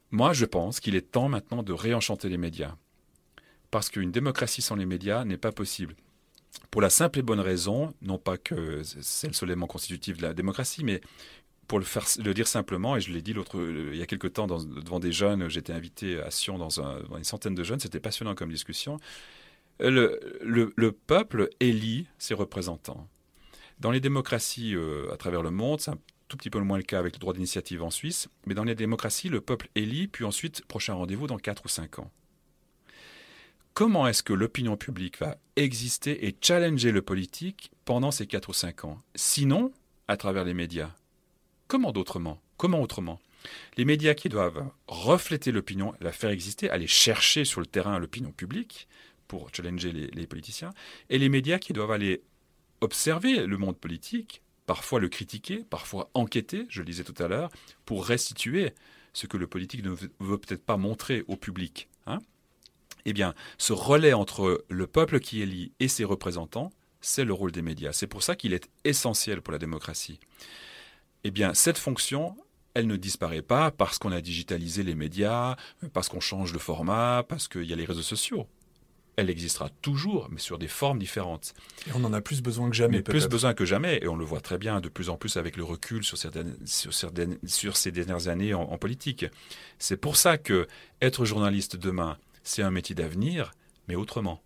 Moi, 0.09 0.33
je 0.33 0.45
pense 0.45 0.79
qu'il 0.79 0.95
est 0.95 1.11
temps 1.11 1.29
maintenant 1.29 1.61
de 1.61 1.73
réenchanter 1.73 2.27
les 2.27 2.37
médias. 2.37 2.75
Parce 3.69 3.89
qu'une 3.89 4.11
démocratie 4.11 4.63
sans 4.63 4.75
les 4.75 4.87
médias 4.87 5.23
n'est 5.23 5.37
pas 5.37 5.51
possible 5.51 5.95
pour 6.69 6.81
la 6.81 6.89
simple 6.89 7.19
et 7.19 7.21
bonne 7.21 7.39
raison, 7.39 7.93
non 8.01 8.17
pas 8.17 8.37
que 8.37 8.81
c'est 8.83 9.27
le 9.27 9.33
seul 9.33 9.49
élément 9.49 9.67
constitutif 9.67 10.17
de 10.17 10.23
la 10.23 10.33
démocratie, 10.33 10.83
mais 10.83 11.01
pour 11.71 11.79
le, 11.79 12.33
dire 12.33 12.49
simplement, 12.49 12.97
et 12.97 12.99
je 12.99 13.13
l'ai 13.13 13.21
dit 13.21 13.31
l'autre, 13.31 13.57
il 13.57 13.95
y 13.95 14.01
a 14.01 14.05
quelque 14.05 14.27
temps 14.27 14.45
devant 14.45 14.99
des 14.99 15.13
jeunes, 15.13 15.47
j'étais 15.47 15.71
invité 15.71 16.19
à 16.19 16.29
Sion 16.29 16.57
dans, 16.57 16.81
un, 16.81 16.99
dans, 17.03 17.15
une 17.15 17.23
centaine 17.23 17.55
de 17.55 17.63
jeunes, 17.63 17.79
c'était 17.79 18.01
passionnant 18.01 18.35
comme 18.35 18.51
discussion. 18.51 18.99
Le, 19.79 20.19
le, 20.41 20.73
le, 20.75 20.91
peuple 20.91 21.47
élit 21.61 22.07
ses 22.17 22.33
représentants. 22.33 23.07
Dans 23.79 23.89
les 23.89 24.01
démocraties 24.01 24.75
euh, 24.75 25.13
à 25.13 25.15
travers 25.15 25.43
le 25.43 25.49
monde, 25.49 25.79
c'est 25.79 25.91
un 25.91 25.97
tout 26.27 26.35
petit 26.35 26.49
peu 26.49 26.59
moins 26.59 26.75
le 26.75 26.83
cas 26.83 26.99
avec 26.99 27.13
le 27.13 27.19
droit 27.19 27.33
d'initiative 27.33 27.83
en 27.83 27.89
Suisse, 27.89 28.27
mais 28.45 28.53
dans 28.53 28.65
les 28.65 28.75
démocraties, 28.75 29.29
le 29.29 29.39
peuple 29.39 29.69
élit, 29.75 30.09
puis 30.09 30.25
ensuite, 30.25 30.65
prochain 30.65 30.95
rendez-vous 30.95 31.27
dans 31.27 31.37
4 31.37 31.63
ou 31.63 31.69
5 31.69 31.99
ans 31.99 32.11
comment 33.73 34.05
est-ce 34.05 34.23
que 34.23 34.33
l'opinion 34.33 34.75
publique 34.75 35.17
va 35.19 35.37
exister 35.55 36.27
et 36.27 36.35
challenger 36.41 36.91
le 36.91 37.01
politique 37.01 37.71
pendant 37.85 38.11
ces 38.11 38.27
4 38.27 38.49
ou 38.49 38.53
5 38.53 38.83
ans? 38.83 38.97
Sinon, 39.15 39.71
à 40.09 40.17
travers 40.17 40.43
les 40.43 40.53
médias. 40.53 40.91
Comment 41.71 41.93
d'autrement? 41.93 42.41
Comment 42.57 42.81
autrement? 42.81 43.21
Les 43.77 43.85
médias 43.85 44.13
qui 44.13 44.27
doivent 44.27 44.69
refléter 44.89 45.53
l'opinion, 45.53 45.93
la 46.01 46.11
faire 46.11 46.29
exister, 46.29 46.69
aller 46.69 46.85
chercher 46.85 47.45
sur 47.45 47.61
le 47.61 47.65
terrain 47.65 47.97
l'opinion 47.97 48.33
publique 48.33 48.89
pour 49.29 49.47
challenger 49.55 49.93
les, 49.93 50.27
politiciens, 50.27 50.71
et 51.09 51.17
les 51.17 51.29
médias 51.29 51.59
qui 51.59 51.71
doivent 51.71 51.91
aller 51.91 52.23
observer 52.81 53.45
le 53.47 53.57
monde 53.57 53.77
politique, 53.77 54.41
parfois 54.65 54.99
le 54.99 55.07
critiquer, 55.07 55.63
parfois 55.63 56.09
enquêter, 56.13 56.65
je 56.67 56.81
le 56.81 56.85
disais 56.87 57.05
tout 57.05 57.23
à 57.23 57.29
l'heure, 57.29 57.49
pour 57.85 58.05
restituer 58.05 58.73
ce 59.13 59.25
que 59.25 59.37
le 59.37 59.47
politique 59.47 59.85
ne 59.85 59.95
veut 60.19 60.37
peut-être 60.37 60.65
pas 60.65 60.75
montrer 60.75 61.23
au 61.29 61.37
public. 61.37 61.87
Hein 62.05 62.19
eh 63.05 63.13
bien, 63.13 63.33
ce 63.57 63.71
relais 63.71 64.11
entre 64.11 64.65
le 64.67 64.87
peuple 64.87 65.21
qui 65.21 65.41
élit 65.41 65.71
et 65.79 65.87
ses 65.87 66.03
représentants, 66.03 66.73
c'est 66.99 67.23
le 67.23 67.31
rôle 67.31 67.53
des 67.53 67.61
médias. 67.61 67.93
C'est 67.93 68.07
pour 68.07 68.23
ça 68.23 68.35
qu'il 68.35 68.51
est 68.53 68.67
essentiel 68.83 69.41
pour 69.41 69.53
la 69.53 69.57
démocratie. 69.57 70.19
Eh 71.23 71.31
bien, 71.31 71.53
cette 71.53 71.77
fonction, 71.77 72.35
elle 72.73 72.87
ne 72.87 72.95
disparaît 72.95 73.41
pas 73.41 73.71
parce 73.71 73.97
qu'on 73.99 74.11
a 74.11 74.21
digitalisé 74.21 74.83
les 74.83 74.95
médias, 74.95 75.55
parce 75.93 76.09
qu'on 76.09 76.19
change 76.19 76.53
de 76.53 76.57
format, 76.57 77.23
parce 77.27 77.47
qu'il 77.47 77.63
y 77.63 77.73
a 77.73 77.75
les 77.75 77.85
réseaux 77.85 78.01
sociaux 78.01 78.47
elle 79.21 79.29
existera 79.29 79.69
toujours, 79.81 80.27
mais 80.31 80.39
sur 80.39 80.57
des 80.57 80.67
formes 80.67 80.99
différentes. 80.99 81.53
Et 81.87 81.91
on 81.95 82.03
en 82.03 82.13
a 82.13 82.21
plus 82.21 82.41
besoin 82.41 82.69
que 82.69 82.75
jamais. 82.75 83.01
plus 83.01 83.27
besoin 83.27 83.53
que 83.53 83.65
jamais, 83.65 83.99
et 84.01 84.07
on 84.07 84.15
le 84.15 84.25
voit 84.25 84.41
très 84.41 84.57
bien 84.57 84.81
de 84.81 84.89
plus 84.89 85.09
en 85.09 85.17
plus 85.17 85.37
avec 85.37 85.57
le 85.57 85.63
recul 85.63 86.03
sur, 86.03 86.17
certaines, 86.17 86.57
sur, 86.65 86.93
certaines, 86.93 87.37
sur 87.45 87.77
ces 87.77 87.91
dernières 87.91 88.27
années 88.27 88.53
en, 88.53 88.63
en 88.63 88.77
politique. 88.77 89.25
C'est 89.79 89.97
pour 89.97 90.17
ça 90.17 90.37
que 90.37 90.67
être 91.01 91.23
journaliste 91.25 91.75
demain, 91.75 92.17
c'est 92.43 92.63
un 92.63 92.71
métier 92.71 92.95
d'avenir, 92.95 93.51
mais 93.87 93.95
autrement. 93.95 94.41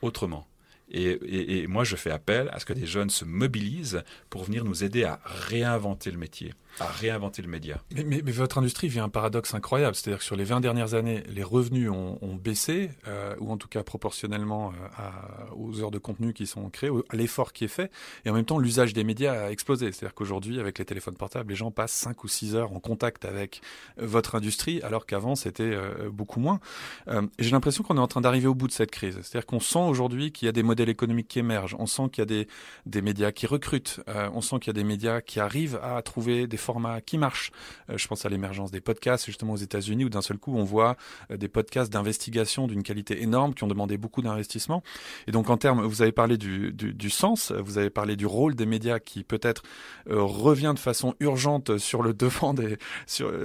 Autrement. 0.00 0.46
Et, 0.90 1.66
moi, 1.66 1.84
je 1.84 1.96
fais 1.96 2.10
appel 2.10 2.48
à 2.52 2.58
ce 2.58 2.64
que 2.64 2.72
des 2.72 2.86
jeunes 2.86 3.10
se 3.10 3.24
mobilisent 3.24 4.02
pour 4.30 4.44
venir 4.44 4.64
nous 4.64 4.84
aider 4.84 5.04
à 5.04 5.20
réinventer 5.24 6.10
le 6.10 6.18
métier, 6.18 6.54
à 6.80 6.86
réinventer 6.86 7.42
le 7.42 7.48
média. 7.48 7.80
Mais, 7.94 8.20
votre 8.20 8.58
industrie 8.58 8.88
vit 8.88 9.00
un 9.00 9.08
paradoxe 9.08 9.54
incroyable. 9.54 9.94
C'est-à-dire 9.94 10.18
que 10.18 10.24
sur 10.24 10.36
les 10.36 10.44
20 10.44 10.60
dernières 10.60 10.94
années, 10.94 11.22
les 11.28 11.42
revenus 11.42 11.90
ont, 11.90 12.18
baissé, 12.34 12.90
euh, 13.06 13.34
ou 13.40 13.50
en 13.50 13.56
tout 13.56 13.68
cas 13.68 13.82
proportionnellement 13.82 14.72
euh, 14.98 15.54
aux 15.56 15.80
heures 15.80 15.90
de 15.90 15.98
contenu 15.98 16.32
qui 16.32 16.46
sont 16.46 16.70
créées, 16.70 16.90
à 17.08 17.16
l'effort 17.16 17.52
qui 17.52 17.64
est 17.64 17.68
fait. 17.68 17.90
Et 18.24 18.30
en 18.30 18.34
même 18.34 18.44
temps, 18.44 18.58
l'usage 18.58 18.92
des 18.92 19.04
médias 19.04 19.46
a 19.46 19.50
explosé. 19.50 19.92
C'est-à-dire 19.92 20.14
qu'aujourd'hui, 20.14 20.60
avec 20.60 20.78
les 20.78 20.84
téléphones 20.84 21.16
portables, 21.16 21.50
les 21.50 21.56
gens 21.56 21.70
passent 21.70 21.92
5 21.92 22.22
ou 22.24 22.28
6 22.28 22.54
heures 22.54 22.72
en 22.72 22.80
contact 22.80 23.24
avec 23.24 23.60
euh, 24.00 24.06
votre 24.06 24.34
industrie, 24.34 24.80
alors 24.82 25.06
qu'avant, 25.06 25.34
c'était 25.34 25.76
beaucoup 26.10 26.40
moins. 26.40 26.60
et 27.08 27.12
j'ai 27.38 27.50
l'impression 27.50 27.82
qu'on 27.82 27.96
est 27.96 28.00
en 28.00 28.08
train 28.08 28.20
d'arriver 28.20 28.46
au 28.46 28.54
bout 28.54 28.66
de 28.66 28.72
cette 28.72 28.90
crise. 28.90 29.18
C'est-à-dire 29.22 29.46
qu'on 29.46 29.60
sent 29.60 29.78
aujourd'hui 29.78 30.32
qu'il 30.32 30.46
y 30.46 30.48
a 30.48 30.52
des 30.52 30.62
modèles 30.62 30.88
économique 30.88 31.28
qui 31.28 31.38
émerge. 31.38 31.76
On 31.78 31.86
sent 31.86 32.08
qu'il 32.12 32.22
y 32.22 32.22
a 32.22 32.26
des, 32.26 32.48
des 32.86 33.02
médias 33.02 33.32
qui 33.32 33.46
recrutent. 33.46 34.00
Euh, 34.08 34.28
on 34.34 34.40
sent 34.40 34.58
qu'il 34.60 34.68
y 34.68 34.76
a 34.76 34.80
des 34.80 34.84
médias 34.84 35.20
qui 35.20 35.40
arrivent 35.40 35.80
à 35.82 36.00
trouver 36.02 36.46
des 36.46 36.56
qui 37.04 37.18
marchent. 37.18 37.52
Euh, 37.90 37.98
je 37.98 38.08
pense 38.08 38.24
à 38.24 38.28
l'émergence 38.28 38.70
des 38.70 38.80
podcasts, 38.80 39.26
justement 39.26 39.54
aux 39.54 39.58
États-Unis, 39.58 40.04
où 40.04 40.08
d'un 40.08 40.22
seul 40.22 40.38
coup, 40.38 40.54
on 40.56 40.64
voit 40.64 40.96
euh, 41.30 41.36
des 41.36 41.48
podcasts 41.48 41.92
d'investigation 41.92 42.66
d'une 42.66 42.82
qualité 42.82 43.22
énorme 43.22 43.54
qui 43.54 43.64
ont 43.64 43.68
demandé 43.68 43.98
beaucoup 43.98 44.22
d'investissement. 44.22 44.82
Et 45.26 45.32
donc, 45.32 45.50
en 45.50 45.56
termes, 45.56 45.84
vous 45.84 46.02
avez 46.02 46.12
parlé 46.12 46.36
du, 46.36 46.72
du, 46.72 47.10
sens, 47.10 47.52
vous 47.52 47.78
avez 47.78 47.90
parlé 47.90 48.16
du 48.16 48.26
rôle 48.26 48.54
des 48.54 48.66
médias 48.66 48.98
qui 48.98 49.24
peut-être 49.24 49.62
revient 50.06 50.72
de 50.74 50.78
façon 50.78 51.14
urgente 51.20 51.78
sur 51.78 52.02
le 52.02 52.12
devant 52.18 52.54
des, 52.54 52.76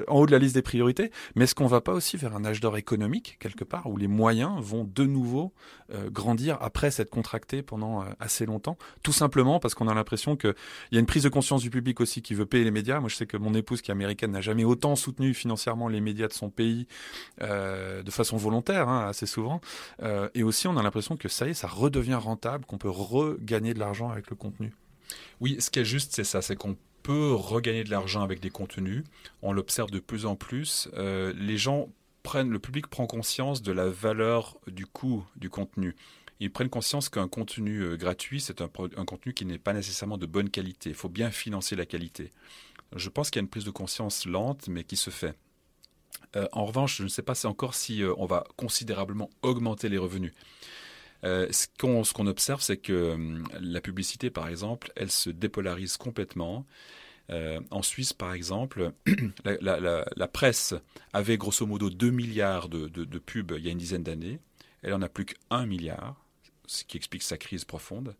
en 0.07 0.19
haut 0.19 0.25
de 0.25 0.31
la 0.31 0.39
liste 0.39 0.55
des 0.55 0.61
priorités. 0.61 1.11
Mais 1.35 1.45
est-ce 1.45 1.55
qu'on 1.55 1.67
va 1.67 1.81
pas 1.81 1.93
aussi 1.93 2.17
vers 2.17 2.35
un 2.35 2.45
âge 2.45 2.59
d'or 2.59 2.77
économique 2.77 3.37
quelque 3.39 3.63
part 3.63 3.87
où 3.87 3.97
les 3.97 4.07
moyens 4.07 4.59
vont 4.59 4.83
de 4.83 5.05
nouveau 5.05 5.53
grandir 6.11 6.57
après 6.61 6.89
cette 6.91 7.09
contracté 7.09 7.61
pendant 7.61 8.01
euh, 8.01 8.05
assez 8.19 8.45
longtemps, 8.45 8.77
tout 9.03 9.11
simplement 9.11 9.59
parce 9.59 9.75
qu'on 9.75 9.87
a 9.87 9.93
l'impression 9.93 10.35
qu'il 10.35 10.53
y 10.91 10.97
a 10.97 10.99
une 10.99 11.05
prise 11.05 11.23
de 11.23 11.29
conscience 11.29 11.61
du 11.61 11.69
public 11.69 11.99
aussi 12.01 12.21
qui 12.21 12.33
veut 12.33 12.45
payer 12.45 12.63
les 12.63 12.71
médias. 12.71 12.99
Moi, 12.99 13.09
je 13.13 13.19
sais 13.19 13.25
que 13.25 13.37
mon 13.37 13.53
épouse, 13.53 13.81
qui 13.81 13.91
est 13.91 13.93
américaine, 13.93 14.31
n'a 14.31 14.41
jamais 14.41 14.63
autant 14.63 14.95
soutenu 14.95 15.33
financièrement 15.33 15.87
les 15.87 16.01
médias 16.01 16.27
de 16.27 16.33
son 16.33 16.49
pays 16.49 16.87
euh, 17.41 18.03
de 18.03 18.11
façon 18.11 18.37
volontaire, 18.37 18.89
hein, 18.89 19.07
assez 19.07 19.25
souvent. 19.25 19.61
Euh, 20.01 20.29
et 20.33 20.43
aussi, 20.43 20.67
on 20.67 20.75
a 20.77 20.83
l'impression 20.83 21.15
que 21.15 21.29
ça 21.29 21.47
y 21.47 21.51
est, 21.51 21.53
ça 21.53 21.67
redevient 21.67 22.15
rentable, 22.15 22.65
qu'on 22.65 22.77
peut 22.77 22.89
regagner 22.89 23.73
de 23.73 23.79
l'argent 23.79 24.09
avec 24.09 24.29
le 24.29 24.35
contenu. 24.35 24.73
Oui, 25.39 25.57
ce 25.59 25.69
qui 25.69 25.79
est 25.79 25.85
juste, 25.85 26.13
c'est 26.13 26.23
ça, 26.23 26.41
c'est 26.41 26.55
qu'on 26.55 26.75
peut 27.03 27.33
regagner 27.33 27.83
de 27.83 27.89
l'argent 27.89 28.23
avec 28.23 28.39
des 28.39 28.49
contenus. 28.49 29.03
On 29.41 29.53
l'observe 29.53 29.91
de 29.91 29.99
plus 29.99 30.25
en 30.25 30.35
plus. 30.35 30.89
les 30.95 31.57
gens 31.57 31.89
prennent, 32.23 32.49
le 32.49 32.59
public 32.59 32.87
prend 32.87 33.05
conscience 33.05 33.61
de 33.61 33.73
la 33.73 33.89
valeur 33.89 34.57
du 34.67 34.85
coût 34.85 35.25
du 35.35 35.49
contenu 35.49 35.95
ils 36.43 36.51
prennent 36.51 36.69
conscience 36.69 37.09
qu'un 37.09 37.27
contenu 37.27 37.79
euh, 37.79 37.95
gratuit, 37.95 38.41
c'est 38.41 38.61
un, 38.61 38.67
contenu 38.67 39.33
qui 39.33 39.45
n'est 39.45 39.57
pas 39.57 39.73
nécessairement 39.73 40.17
de 40.17 40.25
bonne 40.25 40.49
qualité. 40.49 40.89
Il 40.89 40.95
faut 40.95 41.09
bien 41.09 41.31
financer 41.31 41.75
la 41.75 41.85
qualité. 41.85 42.31
Je 42.95 43.09
pense 43.09 43.29
qu'il 43.29 43.39
y 43.39 43.41
a 43.41 43.45
une 43.45 43.49
prise 43.49 43.65
de 43.65 43.71
conscience 43.71 44.25
lente, 44.25 44.67
mais 44.67 44.83
qui 44.83 44.97
se 44.97 45.09
fait. 45.09 45.35
Euh, 46.35 46.47
en 46.51 46.65
revanche, 46.65 46.97
je 46.97 47.03
ne 47.03 47.07
sais 47.07 47.21
pas 47.21 47.45
encore 47.45 47.75
si 47.75 48.03
euh, 48.03 48.13
on 48.17 48.25
va 48.25 48.45
considérablement 48.55 49.29
augmenter 49.41 49.89
les 49.89 49.97
revenus. 49.97 50.33
ce 51.23 51.67
qu'on 51.77 52.27
observe, 52.27 52.61
c'est 52.61 52.77
que 52.77 53.41
la 53.59 53.81
publicité, 53.81 54.29
par 54.29 54.47
exemple, 54.47 54.91
elle 54.95 55.11
se 55.11 55.29
dépolarise 55.29 55.97
complètement. 55.97 56.65
en 57.29 57.81
Suisse, 57.81 58.13
par 58.13 58.33
exemple, 58.33 58.91
la, 59.45 60.27
presse 60.27 60.73
avait 61.13 61.37
grosso 61.37 61.65
modo 61.65 61.89
2 61.89 62.09
milliards 62.11 62.67
de, 62.67 62.87
de 62.87 63.19
pubs 63.19 63.55
il 63.57 63.65
y 63.65 63.69
a 63.69 63.71
une 63.71 63.77
dizaine 63.77 64.03
d'années. 64.03 64.39
Elle 64.81 64.93
en 64.93 65.01
a 65.01 65.09
plus 65.09 65.25
qu'un 65.25 65.65
milliard 65.65 66.23
ce 66.65 66.83
qui 66.83 66.97
explique 66.97 67.23
sa 67.23 67.37
crise 67.37 67.65
profonde. 67.65 68.15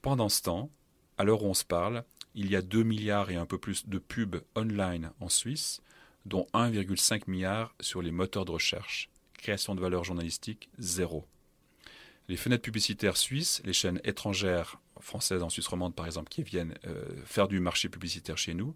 Pendant 0.00 0.28
ce 0.28 0.42
temps, 0.42 0.70
à 1.18 1.24
l'heure 1.24 1.42
où 1.42 1.46
on 1.46 1.54
se 1.54 1.64
parle, 1.64 2.04
il 2.34 2.50
y 2.50 2.56
a 2.56 2.62
2 2.62 2.82
milliards 2.82 3.30
et 3.30 3.36
un 3.36 3.46
peu 3.46 3.58
plus 3.58 3.86
de 3.88 3.98
pubs 3.98 4.42
online 4.54 5.10
en 5.20 5.28
Suisse, 5.28 5.82
dont 6.24 6.46
1,5 6.54 7.22
milliard 7.26 7.74
sur 7.80 8.02
les 8.02 8.10
moteurs 8.10 8.44
de 8.44 8.52
recherche. 8.52 9.10
Création 9.38 9.74
de 9.74 9.80
valeur 9.80 10.04
journalistique, 10.04 10.68
zéro. 10.78 11.26
Les 12.28 12.36
fenêtres 12.36 12.62
publicitaires 12.62 13.16
suisses, 13.16 13.60
les 13.64 13.72
chaînes 13.72 14.00
étrangères 14.04 14.80
françaises 15.00 15.42
en 15.42 15.50
Suisse 15.50 15.66
romande 15.66 15.94
par 15.94 16.06
exemple, 16.06 16.28
qui 16.28 16.42
viennent 16.42 16.74
euh, 16.86 17.04
faire 17.24 17.48
du 17.48 17.58
marché 17.60 17.88
publicitaire 17.88 18.38
chez 18.38 18.54
nous, 18.54 18.74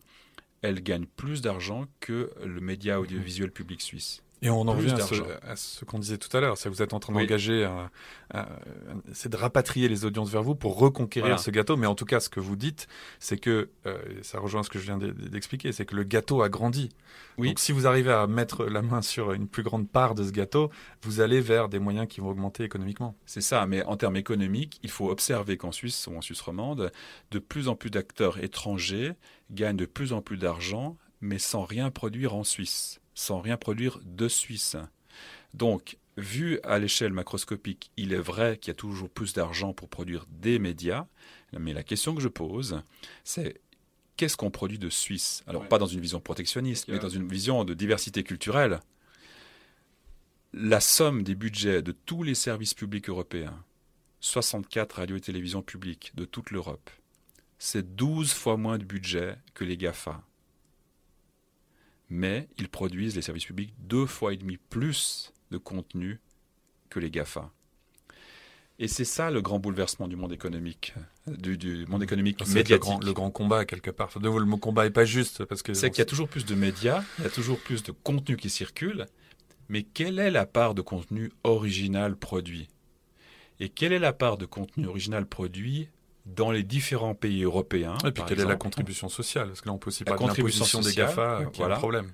elles 0.63 0.83
gagnent 0.83 1.07
plus 1.07 1.43
d'argent 1.43 1.87
que 2.01 2.33
le 2.45 2.61
média 2.61 3.01
audiovisuel 3.01 3.53
public 3.53 3.81
suisse. 3.81 4.23
Et 4.43 4.51
on 4.51 4.69
en 4.69 4.73
revient 4.75 4.95
à 5.43 5.57
ce, 5.57 5.85
qu'on 5.87 5.99
disait 5.99 6.19
tout 6.19 6.35
à 6.37 6.41
l'heure, 6.41 6.59
c'est 6.59 6.69
que 6.69 6.75
vous 6.75 6.83
êtes 6.83 6.93
en 6.93 7.01
train 7.01 7.15
d'engager, 7.15 7.69
c'est 9.13 9.31
de 9.31 9.37
rapatrier 9.37 9.89
les 9.89 10.05
audiences 10.05 10.31
vers 10.31 10.43
vous 10.43 10.55
pour 10.55 10.79
reconquérir 10.79 11.41
ce 11.41 11.51
gâteau. 11.51 11.77
Mais 11.77 11.87
en 11.87 11.95
tout 11.95 12.05
cas, 12.05 12.21
ce 12.21 12.29
que 12.29 12.41
vous 12.41 12.57
dites, 12.57 12.87
c'est 13.19 13.39
que, 13.39 13.71
euh, 13.87 13.99
ça 14.23 14.39
rejoint 14.39 14.63
ce 14.63 14.69
que 14.69 14.79
je 14.79 14.85
viens 14.85 14.99
d'expliquer, 14.99 15.73
c'est 15.73 15.87
que 15.87 15.97
le 15.97 16.05
gâteau 16.05 16.43
a 16.43 16.49
grandi. 16.49 16.91
Oui. 17.39 17.49
Donc 17.49 17.59
si 17.59 17.73
vous 17.73 17.87
arrivez 17.87 18.13
à 18.13 18.27
mettre 18.27 18.67
la 18.67 18.83
main 18.83 19.01
sur 19.01 19.33
une 19.33 19.49
plus 19.49 19.63
grande 19.63 19.89
part 19.89 20.15
de 20.15 20.23
ce 20.23 20.33
gâteau, 20.33 20.71
vous 21.03 21.21
allez 21.21 21.41
vers 21.41 21.69
des 21.69 21.79
moyens 21.79 22.07
qui 22.07 22.21
vont 22.21 22.29
augmenter 22.29 22.63
économiquement. 22.65 23.17
C'est 23.25 23.41
ça, 23.41 23.67
mais 23.67 23.83
en 23.85 23.97
termes 23.97 24.17
économiques, 24.17 24.79
il 24.83 24.91
faut 24.91 25.11
observer 25.11 25.57
qu'en 25.57 25.73
Suisse 25.73 26.07
ou 26.09 26.17
en 26.17 26.21
Suisse 26.21 26.41
romande, 26.43 26.93
de 27.31 27.39
plus 27.39 27.69
en 27.69 27.75
plus 27.75 27.91
d'acteurs 27.91 28.43
étrangers 28.43 29.15
gagnent 29.51 29.77
de 29.77 29.87
plus 29.87 30.13
en 30.13 30.21
plus 30.21 30.37
d'argent, 30.37 30.97
mais 31.23 31.39
sans 31.39 31.65
rien 31.65 31.91
produire 31.91 32.35
en 32.35 32.45
Suisse 32.45 33.01
sans 33.17 33.41
rien 33.41 33.57
produire 33.57 33.99
de 34.05 34.29
Suisse. 34.29 34.77
Donc, 35.55 35.97
vu 36.17 36.61
à 36.63 36.79
l'échelle 36.79 37.13
macroscopique, 37.13 37.91
il 37.97 38.13
est 38.13 38.19
vrai 38.19 38.59
qu'il 38.59 38.69
y 38.69 38.73
a 38.73 38.75
toujours 38.75 39.11
plus 39.11 39.33
d'argent 39.33 39.73
pour 39.73 39.89
produire 39.89 40.27
des 40.29 40.61
médias, 40.61 41.07
mais 41.59 41.73
la 41.73 41.83
question 41.83 42.15
que 42.15 42.21
je 42.21 42.29
pose, 42.29 42.83
c'est 43.25 43.61
qu'est-ce 44.17 44.37
qu'on 44.37 44.51
produit 44.51 44.79
de 44.79 44.91
Suisse? 44.91 45.43
Alors, 45.47 45.67
pas 45.67 45.79
dans 45.79 45.87
une 45.87 46.01
vision 46.01 46.21
protectionniste, 46.21 46.89
mais 46.89 46.99
dans 46.99 47.09
une 47.09 47.27
vision 47.27 47.65
de 47.65 47.75
diversité 47.75 48.23
culturelle. 48.23 48.81
La 50.53 50.81
somme 50.81 51.23
des 51.23 51.35
budgets 51.35 51.83
de 51.83 51.93
tous 51.93 52.23
les 52.23 52.35
services 52.35 52.75
publics 52.75 53.09
européens, 53.09 53.65
64 54.21 54.93
radios 54.97 55.17
et 55.17 55.21
télévisions 55.21 55.63
publiques 55.63 56.13
de 56.15 56.25
toute 56.25 56.51
l'Europe, 56.51 56.91
c'est 57.59 57.97
12 57.97 58.33
fois 58.33 58.57
moins 58.57 58.79
de 58.79 58.85
budget 58.85 59.37
que 59.55 59.65
les 59.65 59.77
GAFA 59.77 60.23
mais 62.09 62.49
ils 62.59 62.69
produisent 62.69 63.17
les 63.17 63.23
services 63.23 63.45
publics 63.45 63.75
deux 63.79 64.07
fois 64.07 64.33
et 64.33 64.37
demi 64.37 64.57
plus 64.57 65.33
de 65.51 65.59
contenu 65.59 66.21
que 66.91 67.01
les 67.01 67.11
GAFA. 67.11 67.51
Et 68.79 68.89
c'est 68.89 69.07
ça 69.07 69.31
le 69.31 69.41
grand 69.41 69.59
bouleversement 69.59 70.07
du 70.07 70.17
monde 70.17 70.33
économique, 70.33 70.95
du, 71.27 71.87
monde 71.89 72.03
économique 72.03 72.47
médiatique. 72.47 73.03
Le 73.03 73.13
grand, 73.15 73.31
combat 73.31 73.65
quelque 73.65 73.91
part. 73.91 74.11
De 74.21 74.29
le 74.29 74.45
mot 74.45 74.59
combat 74.59 74.85
est 74.85 74.91
pas 74.91 75.07
juste 75.07 75.47
parce 75.47 75.63
que 75.63 75.73
c'est 75.73 75.91
qu'il 75.91 76.01
y 76.01 76.03
a 76.03 76.07
toujours 76.07 76.29
plus 76.29 76.45
de 76.45 76.55
médias, 76.55 77.03
il 77.19 77.25
y 77.25 77.27
a 77.27 77.31
toujours 77.31 77.59
plus 77.59 77.83
de 77.83 77.93
contenu 77.93 78.37
qui 78.37 78.51
circule, 78.51 79.07
mais 79.71 79.83
quelle 79.83 80.19
est 80.19 80.31
la 80.31 80.45
part 80.45 80.75
de 80.75 80.83
contenu 80.83 81.33
original 81.43 82.17
produit? 82.17 82.69
Et 83.61 83.71
quelle 83.71 83.95
est 83.95 83.99
la 83.99 84.13
part 84.13 84.37
de 84.37 84.45
contenu 84.45 84.87
original 84.87 85.25
produit 85.25 85.89
dans 86.27 86.51
les 86.51 86.63
différents 86.63 87.15
pays 87.15 87.45
européens. 87.45 87.97
Et 88.05 88.11
puis 88.11 88.23
quelle 88.27 88.41
est 88.41 88.45
la 88.45 88.57
contribution 88.57 89.09
sociale? 89.09 89.49
Parce 89.49 89.61
que 89.61 89.69
là, 89.69 89.73
on 89.73 89.79
peut 89.79 89.89
aussi 89.89 90.05
parler 90.05 90.23
de 90.25 90.29
l'imposition 90.29 90.81
des 90.81 90.93
GAFA, 90.93 91.45
qui 91.53 91.59
voilà. 91.59 91.77
un 91.77 91.79
problème. 91.79 92.11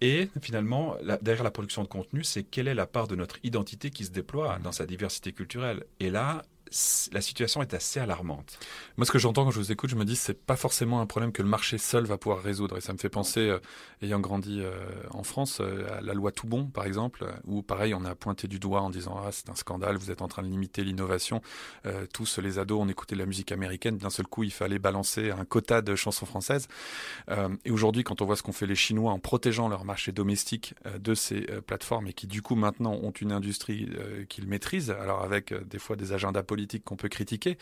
Et 0.00 0.28
finalement, 0.40 0.96
derrière 1.22 1.42
la 1.42 1.50
production 1.50 1.82
de 1.82 1.88
contenu, 1.88 2.22
c'est 2.22 2.44
quelle 2.44 2.68
est 2.68 2.74
la 2.74 2.86
part 2.86 3.08
de 3.08 3.16
notre 3.16 3.38
identité 3.42 3.90
qui 3.90 4.04
se 4.04 4.12
déploie 4.12 4.58
dans 4.62 4.70
sa 4.70 4.86
diversité 4.86 5.32
culturelle. 5.32 5.84
Et 5.98 6.08
là, 6.08 6.44
la 7.12 7.20
situation 7.20 7.62
est 7.62 7.74
assez 7.74 8.00
alarmante. 8.00 8.58
Moi, 8.96 9.06
ce 9.06 9.12
que 9.12 9.18
j'entends 9.18 9.44
quand 9.44 9.50
je 9.50 9.58
vous 9.58 9.72
écoute, 9.72 9.90
je 9.90 9.96
me 9.96 10.04
dis 10.04 10.16
c'est 10.16 10.34
pas 10.44 10.56
forcément 10.56 11.00
un 11.00 11.06
problème 11.06 11.32
que 11.32 11.42
le 11.42 11.48
marché 11.48 11.78
seul 11.78 12.04
va 12.04 12.18
pouvoir 12.18 12.42
résoudre. 12.42 12.76
Et 12.76 12.80
ça 12.80 12.92
me 12.92 12.98
fait 12.98 13.08
penser, 13.08 13.40
euh, 13.40 13.58
ayant 14.02 14.20
grandi 14.20 14.60
euh, 14.60 14.72
en 15.10 15.22
France, 15.22 15.60
euh, 15.60 15.98
à 15.98 16.00
la 16.00 16.14
loi 16.14 16.32
Toubon, 16.32 16.66
par 16.66 16.84
exemple, 16.84 17.26
où 17.44 17.62
pareil, 17.62 17.94
on 17.94 18.04
a 18.04 18.14
pointé 18.14 18.48
du 18.48 18.58
doigt 18.58 18.82
en 18.82 18.90
disant 18.90 19.20
ah 19.24 19.30
c'est 19.32 19.48
un 19.50 19.54
scandale, 19.54 19.96
vous 19.96 20.10
êtes 20.10 20.22
en 20.22 20.28
train 20.28 20.42
de 20.42 20.48
limiter 20.48 20.84
l'innovation. 20.84 21.40
tous 22.12 22.38
les 22.38 22.58
ados, 22.58 22.78
on 22.80 22.88
écoutait 22.88 23.14
de 23.14 23.20
la 23.20 23.26
musique 23.26 23.52
américaine. 23.52 23.98
D'un 23.98 24.10
seul 24.10 24.26
coup, 24.26 24.42
il 24.42 24.52
fallait 24.52 24.78
balancer 24.78 25.30
un 25.30 25.44
quota 25.44 25.82
de 25.82 25.94
chansons 25.94 26.26
françaises. 26.26 26.68
et 27.64 27.70
aujourd'hui, 27.70 28.04
quand 28.04 28.22
on 28.22 28.26
voit 28.26 28.36
ce 28.36 28.42
qu'ont 28.42 28.52
fait 28.52 28.66
les 28.66 28.74
Chinois 28.74 29.12
en 29.12 29.18
protégeant 29.18 29.68
leur 29.68 29.84
marché 29.84 30.12
domestique 30.12 30.74
de 30.98 31.14
ces 31.14 31.40
plateformes 31.66 32.08
et 32.08 32.12
qui 32.12 32.26
du 32.26 32.42
coup 32.42 32.54
maintenant 32.54 32.92
ont 32.92 33.10
une 33.10 33.32
industrie 33.32 33.88
qu'ils 34.28 34.46
maîtrisent, 34.46 34.90
alors 34.90 35.22
avec 35.22 35.54
des 35.68 35.78
fois 35.78 35.96
des 35.96 36.12
agendas 36.12 36.42
politiques 36.42 36.57
qu'on 36.84 36.96
peut 36.96 37.08
critiquer, 37.08 37.58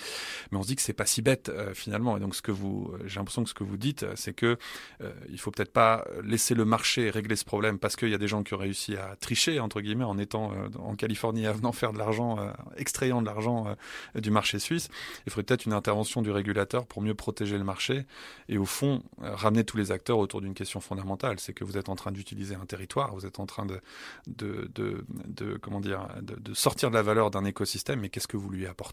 mais 0.51 0.59
on 0.59 0.63
se 0.63 0.69
dit 0.69 0.77
que 0.77 0.83
c'est 0.83 0.93
pas 0.93 1.07
si 1.07 1.23
bête 1.23 1.49
euh, 1.49 1.75
finalement. 1.75 2.17
Et 2.17 2.21
donc 2.21 2.35
ce 2.35 2.43
que 2.43 2.53
vous, 2.53 2.93
euh, 2.95 3.03
j'ai 3.07 3.19
l'impression 3.19 3.43
que 3.43 3.49
ce 3.49 3.55
que 3.55 3.65
vous 3.65 3.77
dites, 3.77 4.07
c'est 4.15 4.33
que 4.33 4.57
euh, 5.03 5.13
il 5.29 5.39
faut 5.39 5.51
peut-être 5.51 5.73
pas 5.73 6.07
laisser 6.23 6.55
le 6.55 6.65
marché 6.65 7.11
régler 7.11 7.37
ce 7.37 7.45
problème 7.45 7.79
parce 7.79 7.97
qu'il 7.97 8.09
y 8.09 8.15
a 8.15 8.19
des 8.19 8.29
gens 8.29 8.43
qui 8.43 8.55
ont 8.55 8.59
réussi 8.59 8.97
à 8.97 9.17
tricher 9.17 9.61
entre 9.61 9.81
guillemets 9.81 10.05
en 10.05 10.19
étant 10.19 10.53
en 10.79 10.95
Californie, 10.95 11.47
à 11.47 11.53
venant 11.53 11.73
faire 11.73 11.93
de 11.93 11.99
l'argent, 11.99 12.39
extrayant 12.77 13.21
de 13.21 13.27
l'argent 13.27 13.77
du 14.15 14.31
marché 14.31 14.59
suisse. 14.59 14.89
Il 15.27 15.33
faudrait 15.33 15.45
peut-être 15.45 15.67
une 15.67 15.73
intervention 15.73 16.23
du 16.23 16.31
régulateur 16.31 16.87
pour 16.87 17.03
mieux 17.03 17.15
protéger 17.15 17.59
le 17.59 17.65
marché 17.65 18.07
et 18.49 18.59
au 18.59 18.65
fond 18.65 19.03
ramener 19.19 19.65
tous 19.65 19.77
les 19.77 19.93
acteurs 19.93 20.19
autour 20.19 20.41
d'une 20.41 20.55
question 20.55 20.81
fondamentale, 20.81 21.39
c'est 21.39 21.53
que 21.53 21.65
vous 21.65 21.77
êtes 21.77 21.89
en 21.89 21.97
train 21.97 22.13
d'utiliser 22.13 22.55
un 22.55 22.67
territoire, 22.67 23.15
vous 23.15 23.27
êtes 23.27 23.41
en 23.41 23.47
train 23.47 23.67
de, 23.67 23.81
de, 24.27 24.71
de, 24.75 25.05
de 25.27 25.57
comment 25.57 25.81
dire, 25.81 26.09
de 26.23 26.55
sortir 26.55 26.91
de 26.91 26.95
la 26.95 27.03
valeur 27.03 27.31
d'un 27.31 27.45
écosystème, 27.45 28.01
mais 28.01 28.09
qu'est-ce 28.09 28.29
que 28.29 28.37
vous 28.37 28.51
lui 28.51 28.67
apportez? 28.67 28.86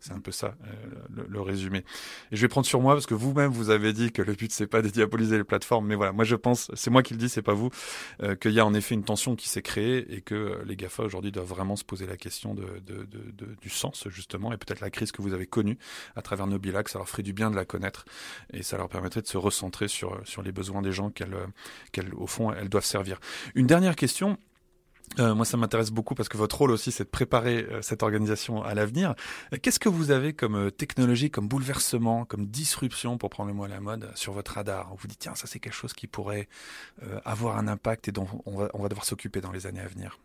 C'est 0.00 0.12
un 0.12 0.20
peu 0.20 0.32
ça 0.32 0.54
euh, 0.66 1.24
le, 1.28 1.40
résumé. 1.40 1.84
Et 2.32 2.36
je 2.36 2.40
vais 2.40 2.48
prendre 2.48 2.66
sur 2.66 2.80
moi 2.80 2.94
parce 2.94 3.06
que 3.06 3.14
vous-même 3.14 3.50
vous 3.50 3.70
avez 3.70 3.92
dit 3.92 4.10
que 4.12 4.22
le 4.22 4.32
but 4.32 4.50
c'est 4.50 4.66
pas 4.66 4.82
de 4.82 4.88
diaboliser 4.88 5.36
les 5.36 5.44
plateformes, 5.44 5.86
mais 5.86 5.94
voilà, 5.94 6.12
moi 6.12 6.24
je 6.24 6.36
pense, 6.36 6.70
c'est 6.74 6.90
moi 6.90 7.02
qui 7.02 7.12
le 7.12 7.18
dis, 7.18 7.28
c'est 7.28 7.42
pas 7.42 7.52
vous, 7.52 7.70
euh, 8.22 8.34
qu'il 8.34 8.52
y 8.52 8.60
a 8.60 8.66
en 8.66 8.74
effet 8.74 8.94
une 8.94 9.04
tension 9.04 9.36
qui 9.36 9.48
s'est 9.48 9.62
créée 9.62 10.12
et 10.14 10.22
que 10.22 10.34
euh, 10.34 10.64
les 10.64 10.76
Gafa 10.76 11.02
aujourd'hui 11.04 11.30
doivent 11.32 11.46
vraiment 11.46 11.76
se 11.76 11.84
poser 11.84 12.06
la 12.06 12.16
question 12.16 12.56
du 13.60 13.68
sens 13.70 14.08
justement 14.08 14.52
et 14.52 14.56
peut-être 14.56 14.80
la 14.80 14.90
crise 14.90 15.12
que 15.12 15.22
vous 15.22 15.34
avez 15.34 15.46
connue 15.46 15.78
à 16.16 16.22
travers 16.22 16.46
Nobilac, 16.46 16.88
ça 16.88 16.98
leur 16.98 17.08
ferait 17.08 17.22
du 17.22 17.32
bien 17.32 17.50
de 17.50 17.56
la 17.56 17.64
connaître 17.64 18.06
et 18.52 18.62
ça 18.62 18.78
leur 18.78 18.88
permettrait 18.88 19.22
de 19.22 19.26
se 19.26 19.36
recentrer 19.36 19.88
sur 19.88 20.18
sur 20.24 20.42
les 20.42 20.52
besoins 20.52 20.82
des 20.82 20.92
gens 20.92 21.10
qu'elles 21.10 21.36
qu'elles 21.92 22.14
au 22.14 22.26
fond 22.26 22.52
elles 22.52 22.68
doivent 22.68 22.84
servir. 22.84 23.20
Une 23.54 23.66
dernière 23.66 23.96
question. 23.96 24.38
Euh, 25.18 25.34
moi, 25.34 25.44
ça 25.44 25.56
m'intéresse 25.56 25.90
beaucoup 25.90 26.14
parce 26.14 26.28
que 26.28 26.36
votre 26.36 26.56
rôle 26.56 26.70
aussi, 26.70 26.92
c'est 26.92 27.04
de 27.04 27.08
préparer 27.08 27.66
euh, 27.70 27.82
cette 27.82 28.02
organisation 28.02 28.62
à 28.62 28.74
l'avenir. 28.74 29.14
Euh, 29.52 29.56
qu'est-ce 29.60 29.80
que 29.80 29.88
vous 29.88 30.12
avez 30.12 30.32
comme 30.32 30.70
technologie, 30.70 31.30
comme 31.30 31.48
bouleversement, 31.48 32.24
comme 32.24 32.46
disruption, 32.46 33.18
pour 33.18 33.30
prendre 33.30 33.48
le 33.48 33.54
mot 33.54 33.64
à 33.64 33.68
la 33.68 33.80
mode, 33.80 34.10
sur 34.14 34.32
votre 34.32 34.52
radar? 34.52 34.90
On 34.92 34.94
vous 34.94 35.08
dit, 35.08 35.16
tiens, 35.16 35.34
ça 35.34 35.46
c'est 35.46 35.58
quelque 35.58 35.74
chose 35.74 35.92
qui 35.92 36.06
pourrait 36.06 36.48
avoir 37.24 37.58
un 37.58 37.66
impact 37.66 38.08
et 38.08 38.12
dont 38.12 38.28
on 38.46 38.56
va, 38.56 38.70
on 38.74 38.82
va 38.82 38.88
devoir 38.88 39.04
s'occuper 39.04 39.40
dans 39.40 39.52
les 39.52 39.66
années 39.66 39.80
à 39.80 39.86
venir 39.86 40.18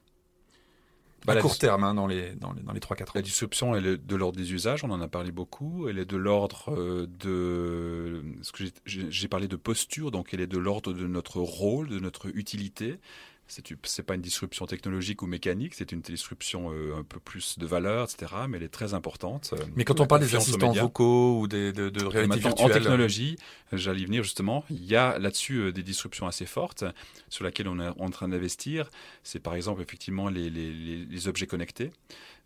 bah, 1.25 1.33
à 1.33 1.41
court 1.41 1.57
terme, 1.57 1.83
hein, 1.83 1.95
dans 1.95 2.05
les 2.05 2.35
dans 2.35 2.53
les, 2.53 2.61
dans 2.61 2.73
les 2.73 2.79
3-4 2.79 3.01
ans. 3.03 3.11
La 3.15 3.21
disruption, 3.23 3.75
elle 3.75 3.85
est 3.87 3.97
de 3.97 4.15
l'ordre 4.15 4.37
des 4.37 4.53
usages, 4.53 4.83
on 4.83 4.91
en 4.91 5.01
a 5.01 5.07
parlé 5.07 5.31
beaucoup. 5.31 5.89
Elle 5.89 5.97
est 5.97 6.05
de 6.05 6.17
l'ordre 6.17 7.07
de 7.07 8.23
ce 8.43 8.51
que 8.51 8.63
j'ai 8.85 9.27
parlé 9.27 9.47
de 9.47 9.55
posture, 9.55 10.11
donc 10.11 10.35
elle 10.35 10.41
est 10.41 10.47
de 10.47 10.59
l'ordre 10.59 10.93
de 10.93 11.07
notre 11.07 11.39
rôle, 11.39 11.89
de 11.89 11.97
notre 11.97 12.27
utilité 12.27 12.99
c'est 13.47 14.03
pas 14.03 14.15
une 14.15 14.21
disruption 14.21 14.65
technologique 14.65 15.21
ou 15.21 15.27
mécanique, 15.27 15.75
c'est 15.75 15.91
une 15.91 16.01
disruption 16.01 16.71
euh, 16.71 16.95
un 16.97 17.03
peu 17.03 17.19
plus 17.19 17.59
de 17.59 17.65
valeur, 17.65 18.09
etc. 18.09 18.31
Mais 18.49 18.57
elle 18.57 18.63
est 18.63 18.69
très 18.69 18.93
importante. 18.93 19.51
Euh, 19.53 19.63
mais 19.75 19.83
quand 19.83 19.99
on 19.99 20.07
parle 20.07 20.21
des 20.21 20.35
assistants 20.35 20.71
vocaux 20.71 21.39
ou 21.39 21.47
des, 21.47 21.71
de, 21.71 21.89
de 21.89 22.05
réalité 22.05 22.39
virtuelle, 22.39 22.71
en 22.71 22.73
technologie, 22.73 23.37
j'allais 23.71 24.01
y 24.01 24.05
venir 24.05 24.23
justement. 24.23 24.65
Il 24.71 24.85
y 24.85 24.95
a 24.95 25.19
là-dessus 25.19 25.57
euh, 25.57 25.71
des 25.71 25.83
disruptions 25.83 26.27
assez 26.27 26.47
fortes 26.47 26.83
sur 27.29 27.45
lesquelles 27.45 27.67
on 27.67 27.79
est 27.79 27.89
en 27.99 28.09
train 28.09 28.27
d'investir. 28.27 28.89
C'est 29.23 29.39
par 29.39 29.53
exemple 29.53 29.81
effectivement 29.81 30.27
les, 30.27 30.49
les, 30.49 30.73
les, 31.05 31.27
objets 31.27 31.47
connectés. 31.47 31.91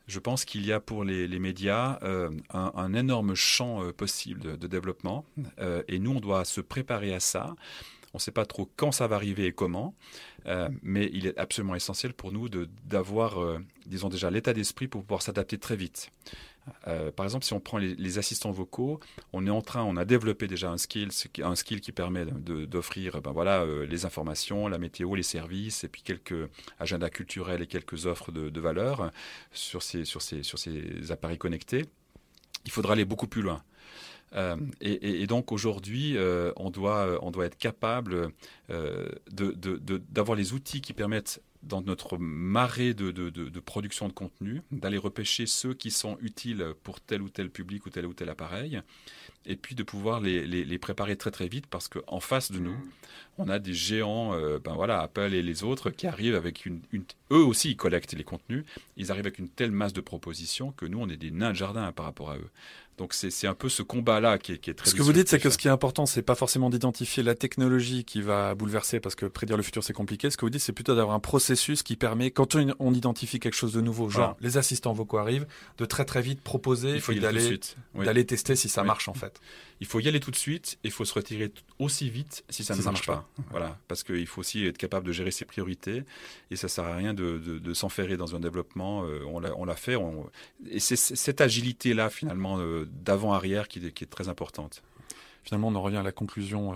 Je 0.08 0.20
pense 0.20 0.44
qu'il 0.44 0.66
y 0.66 0.74
a 0.74 0.80
pour 0.80 1.04
les, 1.04 1.28
médias 1.40 2.00
un, 2.02 2.32
un, 2.52 2.94
énorme 2.94 3.36
champ 3.36 3.92
possible 3.92 4.40
de, 4.42 4.56
de 4.56 4.68
développement 4.68 5.24
et 5.88 6.00
nous 6.00 6.12
on 6.12 6.20
doit 6.20 6.46
se 6.46 6.62
préparer 6.62 7.14
à 7.14 7.20
ça. 7.20 7.56
On 8.14 8.18
ne 8.18 8.22
sait 8.22 8.31
pas 8.31 8.45
trop 8.45 8.69
quand 8.76 8.91
ça 8.91 9.07
va 9.07 9.15
arriver 9.15 9.45
et 9.45 9.52
comment, 9.52 9.94
euh, 10.48 10.69
mais 10.81 11.10
il 11.14 11.27
est 11.27 11.38
absolument 11.38 11.76
essentiel 11.76 12.14
pour 12.14 12.31
nous 12.31 12.49
d'avoir, 12.49 13.41
euh, 13.41 13.60
disons 13.86 14.10
déjà, 14.10 14.31
l'état 14.31 14.53
d'esprit 14.53 14.88
pour 14.88 15.03
pouvoir 15.03 15.22
s'adapter 15.22 15.57
très 15.57 15.76
vite. 15.76 16.11
Euh, 16.88 17.11
par 17.11 17.26
exemple, 17.26 17.45
si 17.45 17.53
on 17.53 17.60
prend 17.60 17.77
les, 17.77 18.18
assistants 18.18 18.52
vocaux, 18.52 18.99
on 19.34 19.45
est 19.45 19.52
en 19.52 19.61
train, 19.61 19.84
on 19.84 19.95
a 19.95 20.06
développé 20.06 20.48
déjà 20.48 20.69
un 20.72 20.77
skill, 20.77 21.10
qui 21.10 21.91
permet 21.91 22.26
d'offrir, 22.26 23.22
ben 23.22 23.31
voilà, 23.31 23.65
les 23.65 24.06
informations, 24.06 24.68
la 24.68 24.77
météo, 24.77 25.15
les 25.15 25.23
services, 25.23 25.84
et 25.84 25.88
puis 25.88 26.02
quelques 26.02 26.49
agendas 26.80 27.10
culturels 27.10 27.61
et 27.61 27.68
quelques 27.68 28.06
offres 28.06 28.31
de, 28.31 28.49
de 28.49 28.60
valeur 28.60 29.11
sur 29.52 29.81
ces 29.81 31.11
appareils 31.11 31.38
connectés. 31.38 31.86
Il 32.65 32.72
faudra 32.72 32.94
aller 32.94 33.06
beaucoup 33.06 33.27
plus 33.27 33.41
loin. 33.41 33.64
Euh, 34.36 34.56
et, 34.82 35.26
donc 35.28 35.52
aujourd'hui, 35.52 36.18
euh, 36.18 36.52
on, 36.56 36.70
doit, 36.70 37.00
euh, 37.00 37.20
on 37.22 37.32
doit 37.32 37.46
être 37.46 37.58
capable 37.58 38.32
d'avoir 38.70 40.36
les 40.38 40.54
outils 40.54 40.82
qui 40.82 40.94
permettent 40.94 41.42
dans 41.62 41.82
notre 41.82 42.18
marée 42.18 42.94
de, 42.94 43.60
production 43.60 44.08
de 44.08 44.14
contenu, 44.14 44.62
d'aller 44.72 44.98
repêcher 44.98 45.46
ceux 45.46 45.74
qui 45.74 45.92
sont 45.92 46.18
utiles 46.22 46.74
pour 46.84 47.02
tel 47.02 47.22
ou 47.22 47.30
tel 47.30 47.50
public 47.50 47.86
ou 47.86 47.90
tel 47.90 48.06
ou 48.06 48.14
tel 48.14 48.30
appareil, 48.30 48.82
et 49.46 49.56
puis 49.56 49.76
de 49.76 49.84
pouvoir 49.84 50.22
les, 50.22 50.46
les, 50.46 50.78
préparer 50.78 51.18
très 51.18 51.32
très 51.32 51.48
vite 51.48 51.68
parce 51.68 51.90
qu'en 51.90 52.20
face 52.22 52.52
de 52.52 52.60
nous, 52.60 52.78
on 53.38 53.50
a 53.50 53.60
des 53.60 53.74
géants, 53.74 54.40
ben 54.60 54.74
voilà, 54.76 55.02
Apple 55.02 55.34
et 55.34 55.42
les 55.42 55.64
autres, 55.64 55.90
qui 55.90 56.08
arrivent 56.08 56.36
avec 56.36 56.66
une, 56.66 56.82
une, 56.94 57.04
Eux 57.32 57.44
aussi, 57.44 57.72
ils 57.72 57.78
collectent 57.78 58.14
les 58.14 58.24
contenus, 58.24 58.64
ils 58.96 59.12
arrivent 59.12 59.26
avec 59.26 59.40
une 59.40 59.50
telle 59.50 59.72
masse 59.72 59.94
de 59.94 60.02
propositions 60.02 60.72
que 60.72 60.86
nous, 60.86 61.00
on 61.00 61.10
est 61.10 61.18
des 61.18 61.32
nains 61.32 61.52
de 61.52 61.56
jardin 61.56 61.92
par 61.92 62.06
rapport 62.06 62.32
à 62.32 62.38
eux. 62.38 62.50
Donc 63.00 63.14
c'est 63.14 63.48
un 63.48 63.54
peu 63.54 63.70
ce 63.70 63.82
combat-là 63.82 64.38
qui 64.38 64.52
est, 64.52 64.58
qui 64.58 64.70
est 64.70 64.74
très. 64.74 64.90
Ce 64.90 64.94
que 64.94 65.02
vous 65.02 65.14
dites, 65.14 65.30
c'est 65.30 65.40
que 65.40 65.50
ce 65.50 65.58
qui 65.58 65.70
est 65.70 65.72
important, 65.72 66.06
c'est 66.06 66.22
pas 66.22 66.36
forcément 66.36 66.70
d'identifier 66.70 67.24
la 67.24 67.34
technologie 67.34 68.04
qui 68.04 68.22
va 68.22 68.54
bouleverser, 68.56 69.00
parce 69.00 69.16
que 69.16 69.26
prédire 69.26 69.56
le 69.56 69.64
futur 69.64 69.86
c'est 69.86 69.94
compliqué. 69.94 70.30
Ce 70.30 70.36
que 70.36 70.44
vous 70.44 70.50
dites, 70.50 70.62
c'est 70.62 70.74
plutôt 70.74 70.96
d'avoir 70.96 71.16
un 71.16 71.22
processus 71.22 71.82
qui 71.82 71.96
permet, 71.96 72.30
quand 72.30 72.56
on, 72.56 72.94
identifie 72.94 73.40
quelque 73.40 73.56
chose 73.56 73.72
de 73.72 73.80
nouveau, 73.80 74.10
genre 74.10 74.36
les 74.42 74.58
assistants 74.58 74.92
vocaux 74.92 75.18
arrivent, 75.18 75.48
de 75.78 75.86
très 75.86 76.04
très 76.04 76.22
vite 76.22 76.42
proposer, 76.42 76.92
il 76.92 77.00
faut 77.00 77.14
d'aller 77.14 77.58
d'aller 77.96 78.26
tester 78.26 78.58
si 78.58 78.68
ça 78.68 78.84
marche 78.84 79.08
en 79.08 79.14
fait. 79.14 79.40
Il 79.80 79.88
faut 79.88 80.02
y 80.02 80.10
aller 80.10 80.20
tout 80.20 80.32
de 80.32 80.36
suite 80.36 80.78
et 80.84 80.90
il 80.90 80.92
faut 80.92 81.06
se 81.06 81.14
retirer 81.14 81.54
aussi 81.78 82.10
vite 82.10 82.44
si 82.50 82.66
ça 82.66 82.76
ne 82.76 82.82
marche, 82.82 83.06
pas. 83.06 83.30
Voilà, 83.50 83.80
parce 83.88 84.04
qu'il 84.04 84.28
faut 84.28 84.42
aussi 84.42 84.66
être 84.66 84.78
capable 84.78 85.08
de 85.08 85.14
gérer 85.14 85.32
ses 85.32 85.46
priorités 85.46 86.04
et 86.52 86.58
ça 86.58 86.68
sert 86.68 86.84
à 86.84 86.98
rien 86.98 87.14
de, 87.14 87.38
de, 87.38 87.74
s'enferrer 87.74 88.18
dans 88.18 88.36
un 88.36 88.42
développement. 88.42 89.06
Euh, 89.06 89.22
on 89.26 89.40
l'a 89.66 89.76
fait, 89.78 89.96
et 90.70 90.82
c'est 90.82 90.98
cette 90.98 91.40
agilité 91.40 91.94
là 91.94 92.10
finalement. 92.10 92.60
Euh, 92.60 92.89
d'avant-arrière 92.90 93.68
qui, 93.68 93.80
est 93.86 94.10
très 94.10 94.30
importante. 94.30 94.84
Finalement, 95.44 95.70
on 95.70 95.76
en 95.76 95.82
revient 95.82 95.98
à 95.98 96.03
la 96.03 96.11
conclusion 96.11 96.74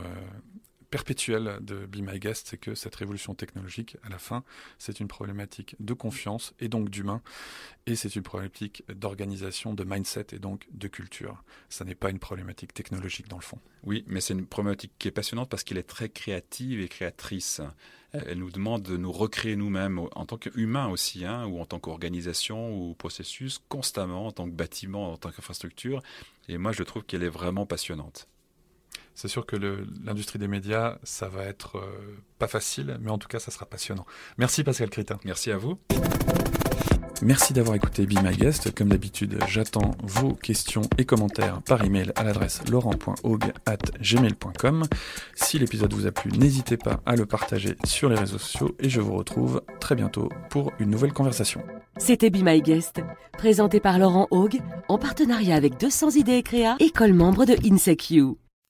perpétuelle 0.94 1.58
de 1.62 1.88
Be 1.88 2.08
My 2.08 2.20
Guest, 2.20 2.50
c'est 2.52 2.60
que 2.60 2.76
cette 2.76 2.94
révolution 2.94 3.34
technologique, 3.34 3.98
à 4.04 4.10
la 4.10 4.20
fin, 4.20 4.44
c'est 4.78 5.00
une 5.00 5.08
problématique 5.08 5.76
de 5.80 5.94
confiance 5.94 6.54
et 6.60 6.68
donc 6.68 6.92
d'humain, 6.92 7.24
et 7.88 7.96
c'est 7.96 8.16
une 8.16 8.22
problématique 8.22 8.84
d'organisation, 8.94 9.74
de 9.74 9.84
mindset 9.84 10.28
et 10.34 10.38
donc 10.38 10.68
de 10.72 10.88
culture. 10.88 11.44
Ça 11.68 11.84
n'est 11.84 11.96
pas 11.96 12.12
une 12.12 12.20
problématique 12.20 12.76
technologique 12.76 13.28
dans 13.28 13.38
le 13.38 13.42
fond. 13.42 13.58
Oui, 13.82 14.04
mais 14.06 14.22
c'est 14.22 14.36
une 14.36 14.46
problématique 14.46 14.92
qui 15.00 15.08
est 15.08 15.12
passionnante 15.12 15.50
parce 15.50 15.64
qu'elle 15.64 15.80
est 15.80 15.82
très 15.82 16.10
créative 16.10 16.80
et 16.80 16.88
créatrice. 16.88 17.60
Elle 18.12 18.38
nous 18.38 18.52
demande 18.52 18.84
de 18.84 18.96
nous 18.96 19.12
recréer 19.12 19.56
nous-mêmes 19.56 19.98
en 19.98 20.26
tant 20.28 20.38
qu'humains 20.38 20.90
aussi, 20.90 21.26
hein, 21.26 21.48
ou 21.48 21.60
en 21.60 21.66
tant 21.66 21.80
qu'organisation 21.80 22.72
ou 22.78 22.94
processus, 22.94 23.60
constamment, 23.68 24.28
en 24.28 24.32
tant 24.32 24.46
que 24.46 24.54
bâtiment, 24.54 25.12
en 25.12 25.18
tant 25.18 25.32
qu'infrastructure. 25.32 26.04
Et 26.50 26.60
moi, 26.60 26.72
je 26.72 26.84
trouve 26.84 27.02
qu'elle 27.02 27.24
est 27.24 27.30
vraiment 27.30 27.66
passionnante. 27.66 28.28
C'est 29.16 29.28
sûr 29.28 29.46
que 29.46 29.56
l'industrie 29.56 30.40
des 30.40 30.48
médias, 30.48 30.98
ça 31.04 31.28
va 31.28 31.44
être 31.44 31.78
euh, 31.78 32.18
pas 32.40 32.48
facile, 32.48 32.98
mais 33.02 33.12
en 33.12 33.18
tout 33.18 33.28
cas, 33.28 33.40
ça 33.40 33.52
sera 33.52 33.66
passionnant. 33.66 34.06
Merci 34.38 34.64
Pascal 34.64 34.90
Critin. 34.90 35.20
Merci 35.24 35.52
à 35.52 35.58
vous. 35.58 35.78
Merci 37.22 37.54
d'avoir 37.54 37.76
écouté 37.76 38.06
Be 38.06 38.22
My 38.22 38.36
Guest. 38.36 38.76
Comme 38.76 38.90
d'habitude, 38.90 39.38
j'attends 39.48 39.92
vos 40.04 40.34
questions 40.34 40.82
et 40.98 41.06
commentaires 41.06 41.62
par 41.62 41.86
email 41.86 42.12
à 42.16 42.24
l'adresse 42.24 42.62
laurent.haug.gmail.com. 42.70 44.84
Si 45.36 45.60
l'épisode 45.60 45.94
vous 45.94 46.06
a 46.06 46.12
plu, 46.12 46.32
n'hésitez 46.32 46.76
pas 46.76 47.00
à 47.06 47.16
le 47.16 47.26
partager 47.26 47.78
sur 47.86 48.10
les 48.10 48.16
réseaux 48.16 48.40
sociaux 48.40 48.76
et 48.80 48.90
je 48.90 49.00
vous 49.00 49.14
retrouve 49.14 49.62
très 49.80 49.96
bientôt 49.96 50.28
pour 50.50 50.74
une 50.80 50.90
nouvelle 50.90 51.14
conversation. 51.14 51.64
C'était 51.98 52.30
Be 52.30 52.44
My 52.44 52.62
Guest, 52.62 53.00
présenté 53.38 53.80
par 53.80 54.00
Laurent 54.00 54.28
Haug 54.32 54.60
en 54.90 54.98
partenariat 54.98 55.56
avec 55.56 55.80
200 55.80 56.10
idées 56.12 56.34
et 56.34 56.44
créa, 56.44 56.76
école 56.80 57.14
membre 57.14 57.46
de 57.46 57.56
INSECU. 57.66 58.36